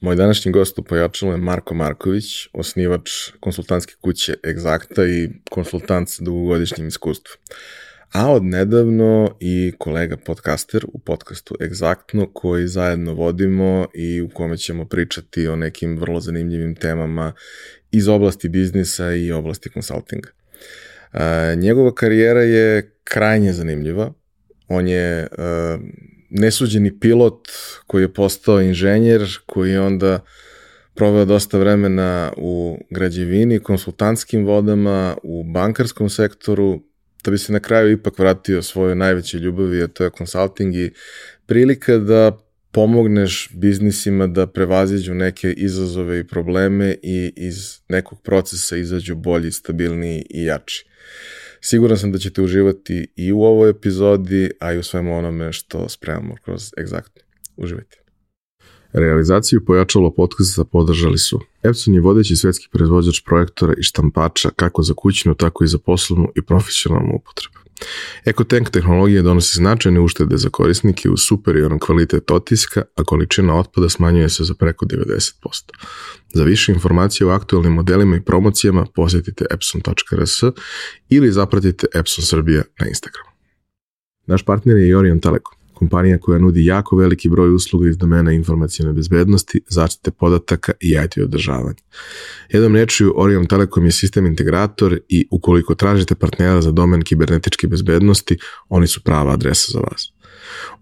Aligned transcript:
Moj 0.00 0.16
današnji 0.16 0.52
gost 0.52 0.78
u 0.78 0.82
pojačalu 0.82 1.32
je 1.32 1.38
Marko 1.38 1.74
Marković, 1.74 2.48
osnivač 2.52 3.10
konsultantske 3.40 3.94
kuće 4.00 4.34
Exacta 4.42 5.06
i 5.06 5.30
konsultant 5.50 6.08
sa 6.08 6.24
dugogodišnjim 6.24 6.88
iskustvom. 6.88 7.36
A 8.12 8.32
od 8.32 8.44
nedavno 8.44 9.36
i 9.40 9.72
kolega 9.78 10.16
podcaster 10.16 10.84
u 10.92 10.98
podcastu 10.98 11.56
Exactno 11.60 12.26
koji 12.32 12.66
zajedno 12.66 13.14
vodimo 13.14 13.86
i 13.94 14.22
u 14.22 14.28
kome 14.28 14.56
ćemo 14.56 14.84
pričati 14.84 15.48
o 15.48 15.56
nekim 15.56 15.98
vrlo 15.98 16.20
zanimljivim 16.20 16.74
temama 16.74 17.32
iz 17.90 18.08
oblasti 18.08 18.48
biznisa 18.48 19.12
i 19.12 19.32
oblasti 19.32 19.70
konsultinga. 19.70 20.28
E, 21.12 21.56
njegova 21.56 21.94
karijera 21.94 22.42
je 22.42 22.96
krajnje 23.04 23.52
zanimljiva. 23.52 24.12
On 24.68 24.88
je 24.88 25.20
e, 25.22 25.28
nesuđeni 26.30 27.00
pilot 27.00 27.48
koji 27.86 28.02
je 28.02 28.12
postao 28.12 28.60
inženjer, 28.60 29.38
koji 29.46 29.70
je 29.70 29.80
onda 29.80 30.20
proveo 30.94 31.24
dosta 31.24 31.58
vremena 31.58 32.32
u 32.36 32.78
građevini, 32.90 33.58
konsultantskim 33.58 34.46
vodama, 34.46 35.16
u 35.22 35.44
bankarskom 35.44 36.10
sektoru, 36.10 36.80
da 37.24 37.30
bi 37.30 37.38
se 37.38 37.52
na 37.52 37.60
kraju 37.60 37.92
ipak 37.92 38.18
vratio 38.18 38.62
svojoj 38.62 38.96
najvećoj 38.96 39.40
ljubavi, 39.40 39.82
a 39.82 39.86
to 39.86 40.04
je 40.04 40.10
konsulting 40.10 40.76
i 40.76 40.90
prilika 41.46 41.98
da 41.98 42.38
pomogneš 42.72 43.48
biznisima 43.54 44.26
da 44.26 44.46
prevaziđu 44.46 45.14
neke 45.14 45.52
izazove 45.52 46.20
i 46.20 46.26
probleme 46.26 46.96
i 47.02 47.32
iz 47.36 47.78
nekog 47.88 48.22
procesa 48.22 48.76
izađu 48.76 49.14
bolji, 49.14 49.52
stabilniji 49.52 50.26
i 50.30 50.44
jači. 50.44 50.86
Siguran 51.60 51.98
sam 51.98 52.12
da 52.12 52.18
ćete 52.18 52.42
uživati 52.42 53.06
i 53.16 53.32
u 53.32 53.42
ovoj 53.42 53.70
epizodi, 53.70 54.50
a 54.60 54.72
i 54.72 54.78
u 54.78 54.82
svemu 54.82 55.18
onome 55.18 55.52
što 55.52 55.88
spremamo 55.88 56.34
kroz 56.44 56.70
egzaktno. 56.78 57.22
Uživajte. 57.56 58.00
Realizaciju 58.92 59.64
pojačalo 59.64 60.14
podcasta 60.14 60.64
podržali 60.64 61.18
su 61.18 61.40
Epson 61.62 61.94
je 61.94 62.00
vodeći 62.00 62.36
svetski 62.36 62.68
proizvođač 62.72 63.20
projektora 63.24 63.74
i 63.78 63.82
štampača 63.82 64.50
kako 64.56 64.82
za 64.82 64.94
kućnu, 64.94 65.34
tako 65.34 65.64
i 65.64 65.66
za 65.66 65.78
poslovnu 65.78 66.28
i 66.36 66.42
profesionalnu 66.42 67.12
upotrebu. 67.16 67.59
EcoTank 68.24 68.70
tehnologija 68.70 69.22
donosi 69.22 69.56
značajne 69.56 70.00
uštede 70.00 70.36
za 70.36 70.48
korisnike 70.48 71.10
uz 71.10 71.20
superioran 71.28 71.78
kvalitet 71.78 72.30
otiska, 72.30 72.82
a 72.96 73.04
količina 73.04 73.58
otpada 73.58 73.88
smanjuje 73.88 74.28
se 74.28 74.44
za 74.44 74.54
preko 74.54 74.86
90%. 74.86 75.32
Za 76.34 76.44
više 76.44 76.72
informacije 76.72 77.26
o 77.26 77.30
aktualnim 77.30 77.72
modelima 77.72 78.16
i 78.16 78.24
promocijama 78.24 78.86
posjetite 78.94 79.44
epson.rs 79.50 80.42
ili 81.08 81.32
zapratite 81.32 81.86
Epson 81.94 82.24
Srbija 82.24 82.62
na 82.80 82.86
Instagramu. 82.86 83.30
Naš 84.26 84.44
partner 84.44 84.76
je 84.76 84.96
Orion 84.96 85.20
Telekom 85.20 85.59
kompanija 85.80 86.18
koja 86.18 86.38
nudi 86.38 86.64
jako 86.64 86.96
veliki 86.96 87.28
broj 87.28 87.54
usluga 87.54 87.88
iz 87.88 87.96
domena 87.96 88.32
informacijne 88.32 88.92
bezbednosti, 88.92 89.60
zaštite 89.68 90.10
podataka 90.10 90.72
i 90.80 90.96
IT 91.04 91.18
održavanja. 91.24 91.82
Jednom 92.48 92.76
rečju, 92.76 93.14
Orion 93.16 93.46
Telekom 93.46 93.84
je 93.84 93.92
sistem 93.92 94.26
integrator 94.26 94.98
i 95.08 95.26
ukoliko 95.30 95.74
tražite 95.74 96.14
partnera 96.14 96.62
za 96.62 96.70
domen 96.70 97.02
kibernetičke 97.02 97.66
bezbednosti, 97.66 98.38
oni 98.68 98.86
su 98.86 99.02
prava 99.04 99.32
adresa 99.32 99.72
za 99.72 99.80
vas. 99.80 100.12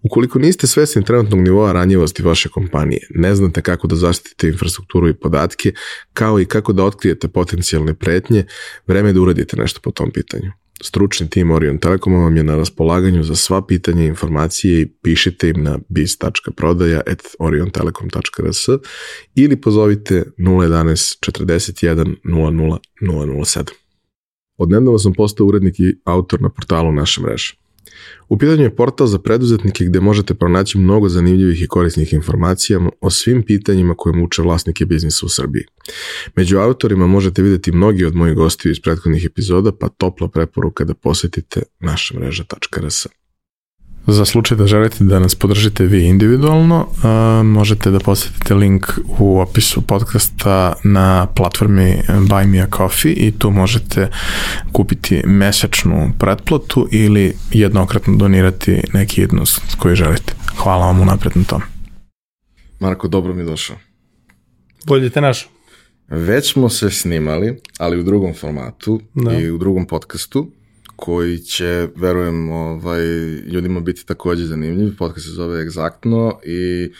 Ukoliko 0.03 0.39
niste 0.39 0.67
svesni 0.67 1.03
trenutnog 1.05 1.41
nivoa 1.41 1.71
ranjivosti 1.73 2.23
vaše 2.23 2.49
kompanije, 2.49 3.07
ne 3.09 3.35
znate 3.35 3.61
kako 3.61 3.87
da 3.87 3.95
zaštitite 3.95 4.47
infrastrukturu 4.47 5.09
i 5.09 5.13
podatke, 5.13 5.73
kao 6.13 6.39
i 6.39 6.45
kako 6.45 6.73
da 6.73 6.83
otkrijete 6.83 7.27
potencijalne 7.27 7.93
pretnje, 7.93 8.45
vreme 8.87 9.09
je 9.09 9.13
da 9.13 9.21
uradite 9.21 9.57
nešto 9.57 9.79
po 9.83 9.91
tom 9.91 10.11
pitanju. 10.11 10.51
Stručni 10.83 11.29
tim 11.29 11.51
Orion 11.51 11.77
Telekoma 11.77 12.17
vam 12.17 12.37
je 12.37 12.43
na 12.43 12.55
raspolaganju 12.55 13.23
za 13.23 13.35
sva 13.35 13.65
pitanja 13.65 14.03
i 14.03 14.07
informacije 14.07 14.81
i 14.81 14.87
pišite 15.03 15.49
im 15.49 15.63
na 15.63 15.79
biz.prodaja.oriontelekom.rs 15.89 18.67
ili 19.35 19.61
pozovite 19.61 20.23
011 20.37 21.31
41 21.31 22.15
00 22.23 22.77
007. 23.01 23.63
Odnedavno 24.57 24.99
sam 24.99 25.13
postao 25.13 25.47
urednik 25.47 25.79
i 25.79 25.95
autor 26.05 26.41
na 26.41 26.49
portalu 26.49 26.91
naše 26.91 27.21
mreže. 27.21 27.58
U 28.29 28.37
pitanju 28.37 28.63
je 28.63 28.75
portal 28.75 29.07
za 29.07 29.19
preduzetnike 29.19 29.85
gde 29.85 29.99
možete 29.99 30.33
pronaći 30.33 30.77
mnogo 30.77 31.09
zanimljivih 31.09 31.61
i 31.61 31.67
korisnih 31.67 32.13
informacija 32.13 32.79
o 33.01 33.09
svim 33.09 33.43
pitanjima 33.43 33.95
koje 33.97 34.15
muče 34.15 34.41
vlasnike 34.41 34.85
biznisa 34.85 35.25
u 35.25 35.29
Srbiji. 35.29 35.63
Među 36.35 36.57
autorima 36.57 37.07
možete 37.07 37.41
videti 37.41 37.71
mnogi 37.71 38.05
od 38.05 38.15
mojih 38.15 38.35
gostiju 38.35 38.71
iz 38.71 38.79
prethodnih 38.79 39.25
epizoda, 39.25 39.71
pa 39.71 39.89
topla 39.89 40.27
preporuka 40.27 40.83
da 40.83 40.93
posetite 40.93 41.61
naša 41.79 42.19
mreža.rs. 42.19 43.07
Za 44.11 44.25
slučaj 44.25 44.57
da 44.57 44.67
želite 44.67 45.03
da 45.03 45.19
nas 45.19 45.35
podržite 45.35 45.85
vi 45.85 46.05
individualno, 46.05 46.87
uh, 46.87 47.45
možete 47.45 47.91
da 47.91 47.99
posetite 47.99 48.53
link 48.53 48.87
u 49.19 49.39
opisu 49.39 49.81
podcasta 49.81 50.73
na 50.83 51.27
platformi 51.35 52.01
Buy 52.07 52.47
Me 52.47 52.59
a 52.59 52.67
Coffee 52.77 53.13
i 53.13 53.31
tu 53.31 53.51
možete 53.51 54.09
kupiti 54.71 55.21
mesečnu 55.25 56.11
pretplatu 56.19 56.87
ili 56.91 57.33
jednokratno 57.51 58.15
donirati 58.15 58.81
neki 58.93 59.21
jednost 59.21 59.61
koji 59.77 59.95
želite. 59.95 60.33
Hvala 60.57 60.85
vam 60.85 60.99
unapred 60.99 61.37
na 61.37 61.43
tom. 61.43 61.61
Marko, 62.79 63.07
dobro 63.07 63.33
mi 63.33 63.45
došao. 63.45 63.77
Bolje 64.85 65.09
te 65.09 65.21
našao. 65.21 65.51
Već 66.07 66.53
smo 66.53 66.69
se 66.69 66.89
snimali, 66.91 67.61
ali 67.77 67.99
u 67.99 68.03
drugom 68.03 68.33
formatu 68.33 69.01
da. 69.13 69.39
i 69.39 69.51
u 69.51 69.57
drugom 69.57 69.85
podcastu 69.85 70.51
koji 70.99 71.37
će, 71.37 71.87
verujem, 71.95 72.51
ovaj, 72.51 73.03
ljudima 73.53 73.79
biti 73.79 74.05
takođe 74.05 74.45
zanimljiv. 74.45 74.97
Podcast 74.97 75.25
se 75.25 75.31
zove 75.31 75.65
Exactno 75.65 76.39
i 76.45 76.91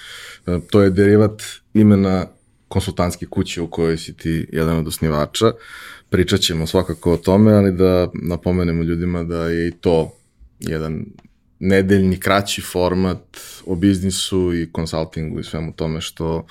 e, 0.47 0.59
to 0.71 0.81
je 0.81 0.89
derivat 0.89 1.41
imena 1.73 2.25
konsultantske 2.67 3.25
kuće 3.25 3.61
u 3.61 3.67
kojoj 3.67 3.97
si 3.97 4.13
ti 4.13 4.47
jedan 4.51 4.77
od 4.77 4.87
osnivača. 4.87 5.51
Pričat 6.09 6.39
ćemo 6.39 6.67
svakako 6.67 7.13
o 7.13 7.17
tome, 7.17 7.53
ali 7.53 7.71
da 7.71 8.07
napomenemo 8.13 8.83
ljudima 8.83 9.23
da 9.23 9.47
je 9.47 9.67
i 9.67 9.71
to 9.71 10.11
jedan 10.59 11.05
nedeljni 11.59 12.19
kraći 12.19 12.61
format 12.61 13.37
o 13.65 13.75
biznisu 13.75 14.53
i 14.53 14.71
konsultingu 14.71 15.39
i 15.39 15.43
svemu 15.43 15.73
tome 15.73 16.01
što 16.01 16.45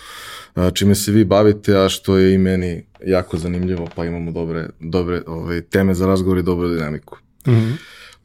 e, 0.56 0.70
čime 0.74 0.94
se 0.94 1.12
vi 1.12 1.24
bavite, 1.24 1.76
a 1.76 1.88
što 1.88 2.16
je 2.18 2.34
i 2.34 2.38
meni 2.38 2.84
jako 3.06 3.36
zanimljivo, 3.36 3.88
pa 3.96 4.04
imamo 4.04 4.32
dobre, 4.32 4.68
dobre 4.80 5.22
ovaj, 5.26 5.60
teme 5.60 5.94
za 5.94 6.06
razgovor 6.06 6.38
i 6.38 6.42
dobru 6.42 6.68
dinamiku. 6.68 7.18
Mm 7.48 7.52
-hmm. 7.52 7.76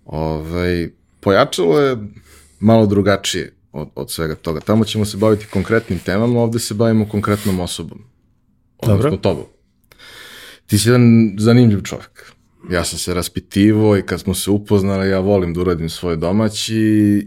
ovaj, 0.05 0.89
pojačalo 1.19 1.79
je 1.79 1.97
malo 2.59 2.85
drugačije 2.85 3.53
od, 3.71 3.89
od 3.95 4.11
svega 4.11 4.35
toga. 4.35 4.59
Tamo 4.59 4.85
ćemo 4.85 5.05
se 5.05 5.17
baviti 5.17 5.45
konkretnim 5.45 5.99
temama, 5.99 6.39
ovde 6.39 6.59
se 6.59 6.73
bavimo 6.73 7.09
konkretnom 7.09 7.59
osobom. 7.59 8.03
Odnosno 8.77 9.09
Dobro. 9.09 9.17
tobom. 9.17 9.45
Ti 10.67 10.77
si 10.77 10.89
jedan 10.89 11.35
zanimljiv 11.37 11.81
čovjek. 11.81 12.33
Ja 12.71 12.83
sam 12.83 12.99
se 12.99 13.13
raspitivo 13.13 13.97
i 13.97 14.01
kad 14.01 14.19
smo 14.19 14.33
se 14.33 14.51
upoznali, 14.51 15.09
ja 15.09 15.19
volim 15.19 15.53
da 15.53 15.61
uradim 15.61 15.89
svoje 15.89 16.15
domaći 16.15 16.75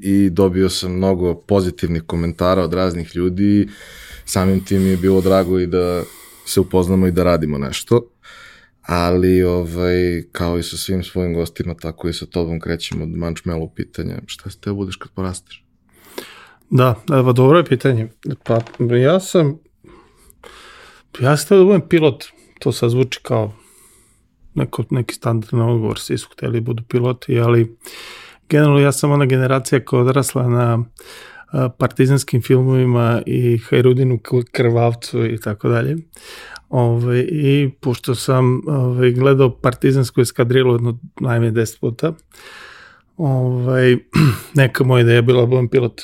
i 0.02 0.30
dobio 0.30 0.70
sam 0.70 0.92
mnogo 0.92 1.34
pozitivnih 1.34 2.02
komentara 2.02 2.62
od 2.62 2.74
raznih 2.74 3.16
ljudi. 3.16 3.68
Samim 4.24 4.64
tim 4.64 4.86
je 4.86 4.96
bilo 4.96 5.20
drago 5.20 5.58
i 5.58 5.66
da 5.66 6.02
se 6.46 6.60
upoznamo 6.60 7.06
i 7.06 7.12
da 7.12 7.22
radimo 7.22 7.58
nešto 7.58 8.08
ali 8.86 9.42
ovaj, 9.42 10.22
kao 10.32 10.58
i 10.58 10.62
sa 10.62 10.76
svim 10.76 11.02
svojim 11.02 11.34
gostima, 11.34 11.74
tako 11.74 12.08
i 12.08 12.12
sa 12.12 12.26
tobom 12.26 12.60
krećemo 12.60 13.04
od 13.04 13.10
mančmelu 13.10 13.70
pitanja. 13.74 14.18
Šta 14.26 14.50
se 14.50 14.60
te 14.60 14.72
budeš 14.72 14.96
kad 14.96 15.10
porasteš? 15.12 15.64
Da, 16.70 16.94
evo, 17.12 17.32
dobro 17.32 17.58
je 17.58 17.64
pitanje. 17.64 18.08
Pa 18.44 18.60
ja 18.96 19.20
sam, 19.20 19.58
ja 21.20 21.36
sam 21.36 21.58
da 21.58 21.64
budem 21.64 21.88
pilot, 21.88 22.24
to 22.58 22.72
sad 22.72 22.90
zvuči 22.90 23.20
kao 23.22 23.52
neko, 24.54 24.84
neki 24.90 25.14
standardni 25.14 25.60
odgovor, 25.60 25.98
svi 25.98 26.18
su 26.18 26.28
hteli 26.32 26.60
da 26.60 26.64
budu 26.64 26.82
piloti, 26.88 27.40
ali 27.40 27.76
generalno 28.48 28.80
ja 28.80 28.92
sam 28.92 29.10
ona 29.10 29.26
generacija 29.26 29.84
koja 29.84 30.02
odrasla 30.02 30.48
na 30.48 30.84
partizanskim 31.78 32.42
filmovima 32.42 33.22
i 33.26 33.58
Hajrudinu 33.58 34.18
krvavcu 34.52 35.26
i 35.26 35.40
tako 35.40 35.68
dalje. 35.68 35.96
Ove, 36.68 37.20
I 37.20 37.70
pošto 37.80 38.14
sam 38.14 38.68
ove, 38.68 39.12
gledao 39.12 39.50
partizansku 39.50 40.20
eskadrilu 40.20 40.74
jedno 40.74 40.98
najme 41.20 41.52
10 41.52 41.80
puta, 41.80 42.12
ove, 43.16 43.98
neka 44.54 44.84
moja 44.84 45.02
ideja 45.02 45.22
bila 45.22 45.40
da 45.40 45.46
budem 45.46 45.68
pilot. 45.68 46.02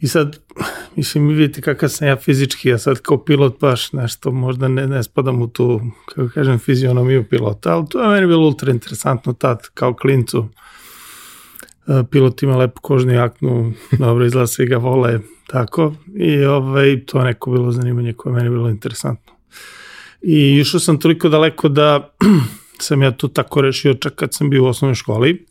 I 0.00 0.08
sad, 0.08 0.38
mislim, 0.96 1.28
vidite 1.28 1.60
kakav 1.60 1.88
sam 1.88 2.08
ja 2.08 2.16
fizički, 2.16 2.68
ja 2.68 2.78
sad 2.78 3.00
kao 3.00 3.24
pilot 3.24 3.60
baš 3.60 3.92
nešto, 3.92 4.30
možda 4.30 4.68
ne, 4.68 4.86
ne 4.86 5.02
spadam 5.02 5.42
u 5.42 5.48
tu, 5.48 5.80
kako 6.06 6.28
kažem, 6.34 6.58
fizionomiju 6.58 7.24
pilota, 7.30 7.74
ali 7.74 7.86
to 7.88 8.02
je 8.02 8.08
meni 8.08 8.26
bilo 8.26 8.46
ultra 8.46 8.72
interesantno 8.72 9.32
tad, 9.32 9.68
kao 9.74 9.94
klincu. 9.94 10.48
Pilot 12.10 12.42
ima 12.42 12.56
lepu 12.56 12.80
kožnu 12.80 13.12
jaknu, 13.12 13.72
dobro 13.98 14.24
izgleda, 14.24 14.46
svi 14.46 14.66
ga 14.66 14.76
vole, 14.76 15.20
Tako, 15.46 15.94
i 16.14 16.44
ovaj, 16.44 17.04
to 17.06 17.18
je 17.18 17.24
neko 17.24 17.50
bilo 17.50 17.72
zanimanje 17.72 18.12
koje 18.12 18.32
meni 18.32 18.50
bilo 18.50 18.68
interesantno. 18.68 19.32
I 20.22 20.58
išao 20.60 20.80
sam 20.80 21.00
toliko 21.00 21.28
daleko 21.28 21.68
da 21.68 22.14
sam 22.86 23.02
ja 23.02 23.10
to 23.10 23.28
tako 23.28 23.60
rešio 23.60 23.94
čak 23.94 24.14
kad 24.14 24.34
sam 24.34 24.50
bio 24.50 24.64
u 24.64 24.66
osnovnoj 24.66 24.94
školi. 24.94 25.46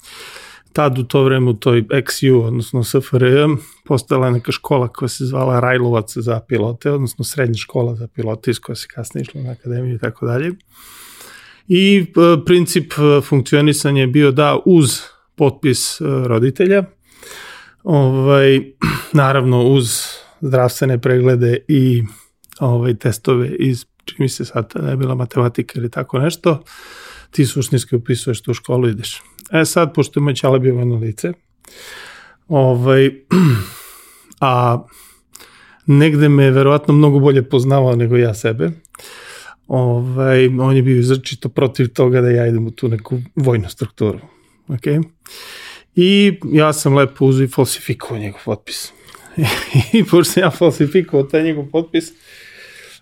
tad 0.74 1.00
u 1.00 1.04
to 1.04 1.24
vreme 1.24 1.50
u 1.50 1.54
toj 1.54 1.84
XU, 1.84 2.46
odnosno 2.46 2.84
SFRJ, 2.84 3.36
postala 3.86 4.30
neka 4.30 4.52
škola 4.52 4.88
koja 4.88 5.10
se 5.10 5.26
zvala 5.26 5.60
Rajlovac 5.60 6.18
za 6.18 6.40
pilote, 6.40 6.92
odnosno 6.92 7.26
srednja 7.26 7.58
škola 7.58 7.96
za 7.96 8.08
pilote 8.08 8.52
iz 8.52 8.60
koja 8.60 8.76
se 8.76 8.88
kasnije 8.94 9.22
išla 9.22 9.42
na 9.42 9.52
akademiju 9.52 9.96
i 9.96 10.00
tako 10.00 10.26
dalje. 10.26 10.52
I 11.68 12.06
e, 12.08 12.46
princip 12.46 12.94
e, 12.94 13.22
funkcionisanja 13.22 14.02
je 14.02 14.08
bio 14.08 14.32
da 14.32 14.60
uz 14.66 15.02
potpis 15.36 16.02
e, 16.02 16.04
roditelja, 16.04 16.84
ovaj, 17.84 18.62
naravno 19.14 19.64
uz 19.64 20.02
zdravstvene 20.42 21.02
preglede 21.02 21.58
i 21.68 22.04
ovaj, 22.60 22.96
testove 22.96 23.50
iz, 23.50 23.86
čini 24.06 24.18
mi 24.20 24.30
se 24.30 24.46
sad 24.46 24.72
da 24.76 24.90
je 24.90 24.98
bila 24.98 25.16
matematika 25.16 25.80
ili 25.80 25.92
tako 25.92 26.20
nešto, 26.20 26.64
ti 27.32 27.46
suštinski 27.46 27.96
upisuješ 27.96 28.42
tu 28.42 28.54
školu 28.54 28.88
i 28.88 28.92
ideš. 28.92 29.22
E 29.52 29.66
sad, 29.66 29.94
pošto 29.94 30.20
ima 30.20 30.34
Ćala 30.34 30.60
bio 30.60 30.76
vojno 30.76 30.96
lice, 30.96 31.34
ovaj, 32.48 33.12
a 34.42 34.86
negde 35.86 36.30
me 36.30 36.52
verovatno 36.52 36.94
mnogo 36.94 37.20
bolje 37.20 37.50
poznavao 37.50 37.96
nego 37.96 38.18
ja 38.18 38.34
sebe, 38.34 38.72
ovaj, 39.68 40.48
on 40.48 40.76
je 40.76 40.82
bio 40.82 41.00
izračito 41.00 41.50
protiv 41.50 41.94
toga 41.94 42.22
da 42.22 42.30
ja 42.30 42.48
idem 42.48 42.68
u 42.68 42.72
tu 42.72 42.88
neku 42.88 43.20
vojnu 43.36 43.70
strukturu. 43.70 44.20
Okay? 44.68 45.04
I 45.95 46.39
ja 46.51 46.74
sam 46.74 46.95
lepo 46.95 47.25
uzio 47.25 47.44
i 47.44 47.48
falsifikovao 47.48 48.18
njegov 48.18 48.42
potpis. 48.45 48.92
I 49.94 50.04
pošto 50.04 50.33
sam 50.33 50.44
ja 50.44 50.51
falsifikovao 50.51 51.27
taj 51.27 51.44
njegov 51.44 51.66
potpis, 51.72 52.12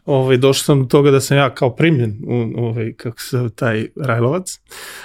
ovaj, 0.05 0.37
došao 0.37 0.63
sam 0.63 0.81
do 0.81 0.85
toga 0.85 1.11
da 1.11 1.21
sam 1.21 1.37
ja 1.37 1.55
kao 1.55 1.75
primljen 1.75 2.17
u 2.27 2.65
ovaj, 2.65 2.93
kako 2.93 3.21
se 3.21 3.49
taj 3.55 3.87
Rajlovac. 3.95 4.59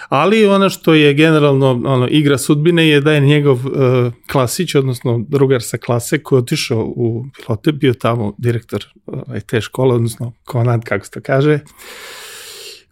Ali 0.09 0.47
ono 0.47 0.70
što 0.70 0.94
je 0.94 1.15
generalno 1.15 1.70
ono, 1.70 2.09
igra 2.11 2.38
sudbine 2.38 2.88
je 2.88 3.00
da 3.00 3.12
je 3.12 3.20
njegov 3.20 3.67
uh, 3.67 4.12
klasić, 4.32 4.75
odnosno 4.75 5.25
drugar 5.29 5.62
sa 5.62 5.79
klase 5.79 6.23
koji 6.23 6.37
je 6.37 6.43
otišao 6.43 6.85
u 6.85 7.25
pilote, 7.37 7.73
bio 7.73 7.94
tamo 7.94 8.35
direktor 8.38 8.87
ovaj, 9.06 9.41
te 9.41 9.61
škole, 9.61 9.94
odnosno 9.94 10.32
komandant, 10.44 10.85
kako 10.85 11.05
se 11.05 11.11
to 11.11 11.20
kaže. 11.20 11.59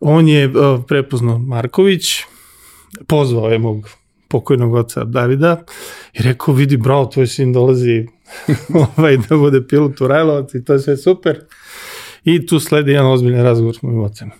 On 0.00 0.28
je 0.28 0.46
uh, 0.46 0.84
prepoznao 0.88 1.38
Marković, 1.38 2.04
pozvao 3.06 3.48
je 3.48 3.58
mog 3.58 3.88
pokojnog 4.28 4.74
oca 4.74 5.04
Davida 5.04 5.64
i 6.12 6.22
rekao, 6.22 6.54
vidi, 6.54 6.76
bravo, 6.76 7.06
tvoj 7.06 7.26
sin 7.26 7.52
dolazi 7.52 8.06
ovaj, 8.96 9.16
da 9.16 9.36
bude 9.36 9.66
pilot 9.66 10.00
u 10.00 10.08
Rajlovac 10.08 10.54
i 10.54 10.64
to 10.64 10.72
je 10.72 10.78
sve 10.78 10.96
super. 10.96 11.40
I 12.24 12.46
tu 12.46 12.60
sledi 12.60 12.92
jedan 12.92 13.06
ozbiljan 13.06 13.44
razgovor 13.44 13.76
s 13.76 13.82
mojim 13.82 14.00
ocem. 14.00 14.30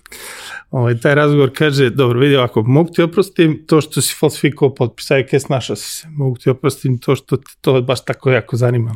Ovaj, 0.71 0.99
taj 0.99 1.15
razgovor 1.15 1.51
kaže, 1.55 1.89
dobro, 1.89 2.19
vidi 2.19 2.35
ovako, 2.35 2.61
mogu 2.61 2.89
ti 2.93 3.01
oprostim 3.01 3.63
to 3.67 3.81
što 3.81 4.01
si 4.01 4.15
falsifikovao 4.19 4.75
potpis, 4.75 5.11
aj 5.11 5.27
kaj 5.27 5.39
snašao 5.39 5.75
si 5.75 5.95
se, 5.95 6.07
mogu 6.09 6.37
ti 6.37 6.49
oprostim 6.49 6.97
to 6.97 7.15
što 7.15 7.37
te 7.37 7.51
to 7.61 7.81
baš 7.81 8.05
tako 8.05 8.31
jako 8.31 8.57
zanima. 8.57 8.95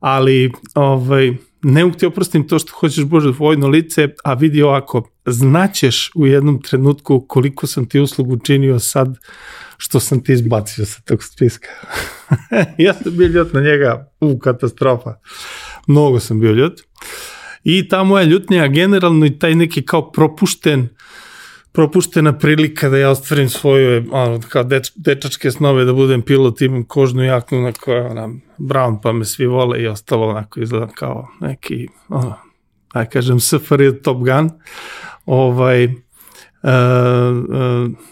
Ali, 0.00 0.52
ovaj, 0.74 1.32
ne 1.62 1.84
mogu 1.84 1.96
ti 1.96 2.06
oprostim 2.06 2.48
to 2.48 2.58
što 2.58 2.72
hoćeš 2.72 3.04
Bože 3.04 3.30
vojno 3.38 3.68
lice, 3.68 4.08
a 4.24 4.34
vidi 4.34 4.62
ovako, 4.62 5.08
znaćeš 5.26 6.10
u 6.14 6.26
jednom 6.26 6.62
trenutku 6.62 7.24
koliko 7.28 7.66
sam 7.66 7.86
ti 7.88 8.00
uslugu 8.00 8.38
činio 8.38 8.78
sad 8.78 9.18
što 9.76 10.00
sam 10.00 10.24
ti 10.24 10.32
izbacio 10.32 10.86
sa 10.86 11.00
tog 11.00 11.24
spiska. 11.24 11.68
ja 12.78 12.94
sam 12.94 13.16
bio 13.16 13.28
ljut 13.28 13.52
na 13.52 13.60
njega, 13.60 14.12
u 14.20 14.38
katastrofa. 14.38 15.14
Mnogo 15.86 16.20
sam 16.20 16.40
bio 16.40 16.52
ljut. 16.52 16.80
I 17.64 17.88
ta 17.88 18.04
moja 18.04 18.24
ljutnja 18.24 18.66
generalno 18.66 19.26
i 19.26 19.38
taj 19.38 19.54
neki 19.54 19.82
kao 19.86 20.12
propušten 20.12 20.88
propuštena 21.74 22.38
prilika 22.38 22.88
da 22.88 22.98
ja 22.98 23.10
ostvarim 23.10 23.48
svoje 23.48 24.04
ono, 24.10 24.40
kao 24.48 24.62
deč, 24.64 24.92
dečačke 24.94 25.50
snove 25.50 25.84
da 25.84 25.92
budem 25.92 26.22
pilot, 26.22 26.60
imam 26.60 26.84
kožnu 26.84 27.24
jaknu 27.24 27.60
na 27.60 27.72
koja 27.72 28.06
ona, 28.06 28.28
brown 28.58 29.00
pa 29.02 29.12
me 29.12 29.24
svi 29.24 29.46
vole 29.46 29.82
i 29.82 29.86
ostalo 29.86 30.28
onako 30.28 30.60
izgleda 30.60 30.86
kao 30.86 31.28
neki 31.40 31.88
ono, 32.08 32.36
aj 32.92 33.06
kažem 33.06 33.40
SFR 33.40 33.82
Top 34.02 34.18
Gun 34.18 34.50
ovaj 35.26 35.88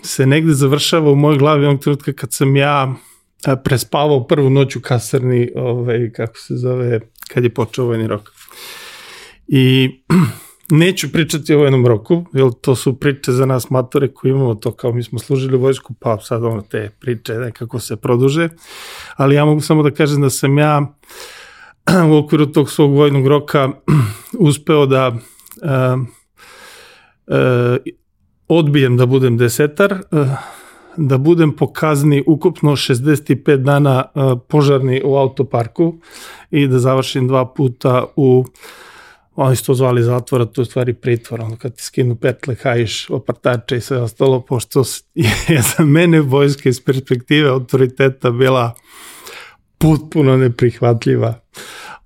se 0.02 0.26
negde 0.26 0.52
završava 0.52 1.10
u 1.10 1.16
mojoj 1.16 1.38
glavi 1.38 1.66
onog 1.66 1.80
trenutka 1.80 2.12
kad 2.12 2.32
sam 2.32 2.56
ja 2.56 2.94
prespavao 3.64 4.26
prvu 4.26 4.50
noć 4.50 4.76
u 4.76 4.80
kasarni 4.80 5.50
ovaj, 5.56 6.12
kako 6.12 6.38
se 6.38 6.56
zove 6.56 7.00
kad 7.28 7.44
je 7.44 7.54
počeo 7.54 7.84
vojni 7.84 8.06
rok. 8.06 8.32
I 9.48 9.90
neću 10.70 11.12
pričati 11.12 11.54
o 11.54 11.58
vojnom 11.58 11.86
roku, 11.86 12.24
jer 12.32 12.50
to 12.60 12.76
su 12.76 13.00
priče 13.00 13.32
za 13.32 13.46
nas 13.46 13.70
matore 13.70 14.08
koji 14.08 14.30
imamo 14.30 14.54
to 14.54 14.72
kao 14.72 14.92
mi 14.92 15.02
smo 15.02 15.18
služili 15.18 15.56
vojsku, 15.56 15.94
pa 16.00 16.18
sad 16.20 16.44
ono 16.44 16.62
te 16.62 16.90
priče 17.00 17.34
nekako 17.34 17.80
se 17.80 17.96
produže, 17.96 18.48
ali 19.16 19.34
ja 19.34 19.44
mogu 19.44 19.60
samo 19.60 19.82
da 19.82 19.90
kažem 19.90 20.22
da 20.22 20.30
sam 20.30 20.58
ja 20.58 20.94
u 22.12 22.16
okviru 22.16 22.46
tog 22.46 22.70
svog 22.70 22.92
vojnog 22.94 23.26
roka 23.26 23.68
uspeo 24.48 24.86
da 24.86 25.08
uh, 25.08 26.00
uh, 27.26 27.76
odbijem 28.58 28.96
da 28.96 29.06
budem 29.06 29.36
desetar, 29.36 29.92
uh, 30.10 30.28
da 30.96 31.18
budem 31.18 31.52
pokazni 31.56 32.24
ukupno 32.26 32.76
65 32.76 33.56
dana 33.56 34.04
uh, 34.04 34.38
požarni 34.48 35.02
u 35.04 35.16
autoparku 35.16 35.94
i 36.50 36.66
da 36.68 36.78
završim 36.78 37.28
dva 37.28 37.46
puta 37.46 38.04
u 38.16 38.38
uh, 38.38 38.46
oni 39.36 39.56
su 39.56 39.64
to 39.64 39.74
zvali 39.74 40.02
zatvora, 40.02 40.44
to 40.44 40.60
je 40.60 40.64
stvari 40.64 40.94
pritvor, 40.94 41.40
ono 41.40 41.56
kad 41.56 41.76
ti 41.76 41.82
skinu 41.82 42.16
petle, 42.16 42.54
hajiš 42.54 43.10
opartače 43.10 43.76
i 43.76 43.80
sve 43.80 44.02
ostalo, 44.02 44.40
pošto 44.40 44.82
je 45.48 45.62
za 45.76 45.84
mene 45.84 46.20
vojska 46.20 46.68
iz 46.68 46.84
perspektive 46.84 47.48
autoriteta 47.48 48.30
bila 48.30 48.74
potpuno 49.78 50.36
neprihvatljiva. 50.36 51.34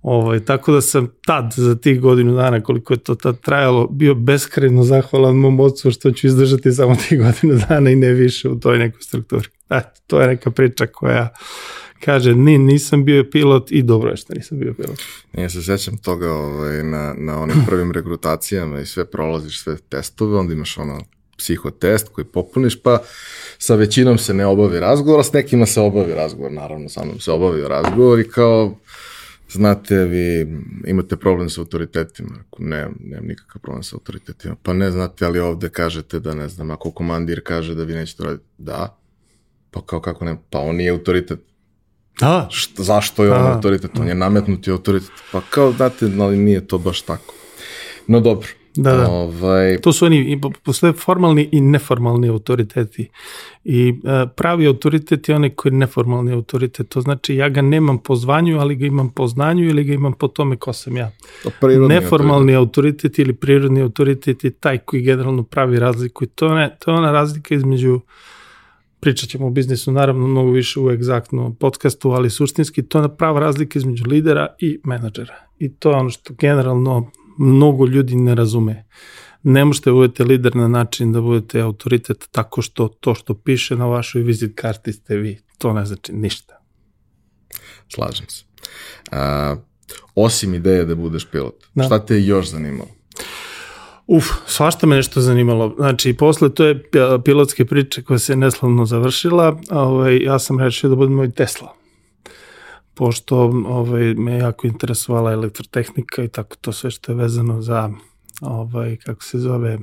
Ovaj, 0.07 0.41
tako 0.41 0.73
da 0.73 0.81
sam 0.81 1.09
tad, 1.25 1.53
za 1.57 1.75
tih 1.75 2.01
godinu 2.01 2.35
dana, 2.35 2.61
koliko 2.61 2.93
je 2.95 2.99
to 2.99 3.15
tad 3.15 3.41
trajalo, 3.41 3.87
bio 3.87 4.15
beskreno 4.15 4.85
zahvalan 4.85 5.37
mom 5.37 5.61
ocu 5.61 5.91
što 5.91 6.11
ću 6.11 6.27
izdržati 6.27 6.73
samo 6.73 6.97
tih 7.09 7.19
godinu 7.19 7.61
dana 7.69 7.91
i 7.91 7.97
ne 7.97 8.13
više 8.13 8.49
u 8.49 8.61
toj 8.61 8.79
nekoj 8.79 9.01
strukturi. 9.01 9.49
Eto, 9.71 9.89
to 10.07 10.21
je 10.21 10.27
neka 10.27 10.51
priča 10.51 10.87
koja 10.87 11.35
kaže, 12.05 12.35
ni, 12.35 12.59
nisam 12.59 13.05
bio 13.05 13.25
pilot 13.33 13.73
i 13.73 13.83
dobro 13.83 14.11
je 14.11 14.17
što 14.17 14.35
nisam 14.35 14.59
bio 14.59 14.75
pilot. 14.75 15.01
Ja 15.33 15.51
se 15.51 15.63
sećam 15.63 15.97
toga 15.97 16.33
ovaj, 16.33 16.83
na, 16.83 17.15
na 17.19 17.43
onim 17.43 17.57
prvim 17.67 17.93
rekrutacijama 17.93 18.81
i 18.81 18.87
sve 18.87 19.11
prolaziš 19.11 19.63
sve 19.63 19.77
testove, 19.89 20.39
onda 20.39 20.53
imaš 20.53 20.79
ono 20.79 21.01
psihotest 21.39 22.09
koji 22.09 22.25
popuniš, 22.25 22.83
pa 22.83 22.99
sa 23.59 23.75
većinom 23.75 24.19
se 24.19 24.35
ne 24.35 24.47
obavi 24.47 24.81
razgovor, 24.81 25.21
a 25.21 25.23
s 25.23 25.33
nekima 25.33 25.67
se 25.67 25.81
obavi 25.81 26.15
razgovor, 26.15 26.53
naravno 26.53 26.89
sa 26.89 27.05
mnom 27.05 27.21
se 27.21 27.33
obavi 27.33 27.69
razgovor 27.69 28.21
i 28.21 28.29
kao 28.29 28.75
znate, 29.57 30.05
vi 30.05 30.47
imate 30.87 31.17
problem 31.17 31.51
sa 31.51 31.61
autoritetima. 31.61 32.45
Ne, 32.59 32.89
nemam 33.01 33.27
nikakav 33.27 33.63
problem 33.63 33.83
sa 33.83 33.97
autoritetima. 33.97 34.57
Pa 34.63 34.73
ne 34.73 34.91
znate, 34.91 35.27
ali 35.27 35.39
ovde 35.39 35.69
kažete 35.69 36.21
da 36.21 36.35
ne 36.35 36.49
znam, 36.49 36.71
ako 36.71 36.91
komandir 36.91 37.41
kaže 37.45 37.75
da 37.75 37.85
vi 37.85 37.95
nećete 37.95 38.25
raditi, 38.25 38.45
da. 38.59 38.99
Pa 39.71 39.83
kao 39.87 40.01
kako 40.01 40.25
ne, 40.25 40.37
pa 40.51 40.59
on 40.59 40.77
nije 40.77 40.91
autoritet. 40.91 41.41
Da. 42.21 42.49
Šta, 42.51 42.83
zašto 42.83 43.25
je 43.25 43.33
on 43.33 43.43
da. 43.43 43.55
autoritet? 43.55 43.91
On 43.99 44.09
je 44.09 44.15
nametnuti 44.15 44.71
autoritet. 44.71 45.13
Pa 45.33 45.41
kao, 45.51 45.73
znate, 45.73 46.11
ali 46.21 46.37
nije 46.37 46.67
to 46.67 46.79
baš 46.79 47.03
tako. 47.03 47.35
No 48.07 48.21
dobro. 48.21 48.49
Da, 48.77 48.97
da. 48.97 49.11
Ovaj... 49.11 49.79
To 49.81 49.93
su 49.93 50.07
oni, 50.07 50.41
postoje 50.63 50.93
formalni 50.93 51.49
i 51.53 51.61
neformalni 51.61 52.29
autoriteti. 52.29 53.09
I 53.65 53.91
uh, 53.91 54.31
pravi 54.37 54.67
autoritet 54.67 55.29
je 55.29 55.35
onaj 55.35 55.51
koji 55.51 55.73
je 55.73 55.77
neformalni 55.77 56.33
autoritet. 56.33 56.89
To 56.89 57.01
znači 57.01 57.35
ja 57.35 57.49
ga 57.49 57.63
nemam 57.63 57.99
po 57.99 58.17
zvanju, 58.17 58.59
ali 58.59 58.77
ga 58.77 58.87
imam 58.87 59.11
po 59.11 59.27
znanju 59.27 59.65
ili 59.65 59.85
ga 59.85 59.95
imam 59.95 60.13
po 60.13 60.29
tome 60.29 60.57
ko 60.57 60.73
sam 60.73 60.97
ja. 60.97 61.11
Neformalni 61.89 62.55
autoritet. 62.55 62.77
autoritet 62.87 63.19
ili 63.19 63.33
prirodni 63.33 63.83
autoritet 63.83 64.45
je 64.45 64.51
taj 64.51 64.79
koji 64.79 65.03
generalno 65.03 65.43
pravi 65.43 65.79
razliku. 65.79 66.25
I 66.25 66.27
to, 66.27 66.55
ne, 66.55 66.77
to 66.81 66.91
je 66.91 66.97
ona 66.97 67.13
razlika 67.13 67.55
između 67.55 68.01
pričat 69.01 69.29
ćemo 69.29 69.47
o 69.47 69.51
biznisu 69.51 69.93
naravno 69.93 70.27
mnogo 70.27 70.51
više 70.51 70.81
u 70.81 70.91
egzaktnom 70.91 71.55
podcastu, 71.55 72.11
ali 72.11 72.31
suštinski 72.31 72.83
to 72.83 73.03
je 73.03 73.17
prava 73.17 73.41
razlika 73.41 73.79
između 73.79 74.05
lidera 74.07 74.47
i 74.61 74.81
menadžera. 74.85 75.35
I 75.59 75.73
to 75.73 75.91
je 75.91 75.97
ono 75.97 76.11
što 76.11 76.35
generalno 76.35 77.11
mnogo 77.39 77.87
ljudi 77.87 78.17
ne 78.17 78.35
razume. 78.35 78.87
Ne 79.43 79.65
možete 79.65 79.91
budete 79.93 80.25
lider 80.25 80.57
na 80.57 80.69
način 80.69 81.13
da 81.13 81.21
budete 81.21 81.61
autoritet 81.61 82.29
tako 82.31 82.63
što 82.63 82.89
to 82.89 83.15
što 83.15 83.35
piše 83.35 83.77
na 83.77 83.87
vašoj 83.87 84.23
vizit 84.23 84.53
karti 84.55 84.93
ste 84.93 85.17
vi. 85.17 85.39
To 85.59 85.73
ne 85.73 85.85
znači 85.87 86.13
ništa. 86.13 86.61
Slažem 87.95 88.27
se. 88.29 88.45
A, 89.11 89.57
osim 90.15 90.55
ideje 90.55 90.85
da 90.85 90.95
budeš 90.95 91.27
pilot, 91.31 91.65
da. 91.75 91.85
šta 91.85 92.07
te 92.07 92.23
još 92.23 92.51
zanimalo? 92.51 92.89
Uf, 94.07 94.25
svašta 94.47 94.87
me 94.87 94.97
nešto 94.97 95.21
zanimalo. 95.21 95.75
Znači, 95.77 96.13
posle 96.13 96.55
to 96.55 96.65
je 96.65 96.83
pilotske 97.25 97.65
priče 97.65 98.03
koja 98.03 98.19
se 98.19 98.37
neslavno 98.37 98.87
završila, 98.87 99.61
ovaj, 99.71 100.17
ja 100.17 100.39
sam 100.39 100.61
rešio 100.61 100.91
da 100.91 100.97
budem 100.97 101.15
moj 101.15 101.31
Tesla. 101.31 101.76
Pošto 102.97 103.37
ovaj, 103.67 104.15
me 104.15 104.39
jako 104.39 104.67
interesovala 104.67 105.33
elektrotehnika 105.33 106.25
i 106.25 106.29
tako 106.29 106.57
to 106.61 106.73
sve 106.73 106.91
što 106.91 107.13
je 107.13 107.17
vezano 107.17 107.63
za, 107.63 107.91
ovaj, 108.41 108.97
kako 108.97 109.25
se 109.25 109.39
zove, 109.39 109.79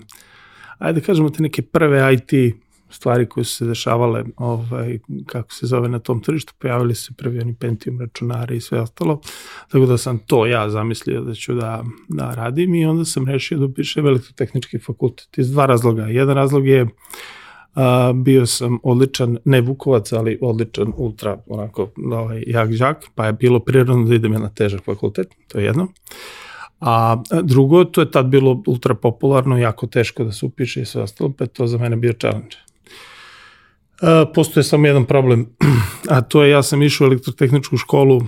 ajde 0.77 1.00
da 1.00 1.05
kažemo 1.05 1.29
te 1.29 1.43
neke 1.43 1.62
prve 1.62 2.13
IT 2.13 2.55
stvari 2.93 3.29
koje 3.29 3.43
su 3.43 3.55
se 3.55 3.65
dešavale, 3.65 4.24
ovaj, 4.38 5.00
kako 5.25 5.53
se 5.53 5.65
zove 5.65 5.89
na 5.89 6.00
tom 6.00 6.22
tržištu, 6.22 6.53
pojavili 6.60 6.96
se 6.96 7.13
prvi 7.17 7.39
oni 7.39 7.55
Pentium 7.60 8.00
računari 8.00 8.58
i 8.58 8.62
sve 8.62 8.82
ostalo, 8.82 9.22
tako 9.72 9.86
da 9.86 9.98
sam 9.98 10.17
to 10.17 10.46
ja 10.46 10.70
zamislio 10.70 11.22
da 11.22 11.34
ću 11.34 11.53
da, 11.53 11.84
da 12.10 12.34
radim 12.34 12.75
i 12.75 12.86
onda 12.86 13.05
sam 13.05 13.27
rešio 13.27 13.58
da 13.58 13.65
upišem 13.65 14.08
elektrotehnički 14.08 14.79
fakultet 14.79 15.38
iz 15.38 15.51
dva 15.51 15.65
razloga. 15.65 16.03
Jedan 16.03 16.36
razlog 16.36 16.67
je 16.67 16.88
a, 17.75 18.13
bio 18.15 18.46
sam 18.46 18.80
odličan, 18.84 19.38
ne 19.46 19.62
Vukovac, 19.62 20.13
ali 20.13 20.38
odličan 20.42 20.94
ultra, 20.98 21.38
onako, 21.48 21.89
ovaj, 22.12 22.44
jak 22.48 22.74
žak, 22.74 23.06
pa 23.15 23.25
je 23.25 23.34
bilo 23.34 23.60
prirodno 23.60 24.06
da 24.06 24.15
idem 24.15 24.32
na 24.32 24.50
težak 24.50 24.84
fakultet, 24.86 25.27
to 25.48 25.60
je 25.60 25.65
jedno. 25.65 25.88
A 26.80 27.24
drugo, 27.44 27.84
to 27.84 28.01
je 28.01 28.12
tad 28.12 28.25
bilo 28.25 28.63
ultra 28.68 28.96
popularno, 28.96 29.58
jako 29.58 29.88
teško 29.88 30.24
da 30.24 30.32
se 30.32 30.46
upiše 30.46 30.82
i 30.82 30.86
sve 30.86 31.01
ostalo, 31.01 31.34
pa 31.38 31.46
to 31.46 31.68
za 31.68 31.77
mene 31.77 31.96
bio 31.96 32.13
challenge. 32.13 32.58
E, 34.01 34.25
postoje 34.34 34.63
samo 34.63 34.88
jedan 34.88 35.06
problem, 35.06 35.46
a 36.10 36.22
to 36.22 36.44
je 36.44 36.51
ja 36.51 36.63
sam 36.63 36.82
išao 36.82 37.08
u 37.08 37.12
elektrotehničku 37.12 37.77
školu 37.77 38.22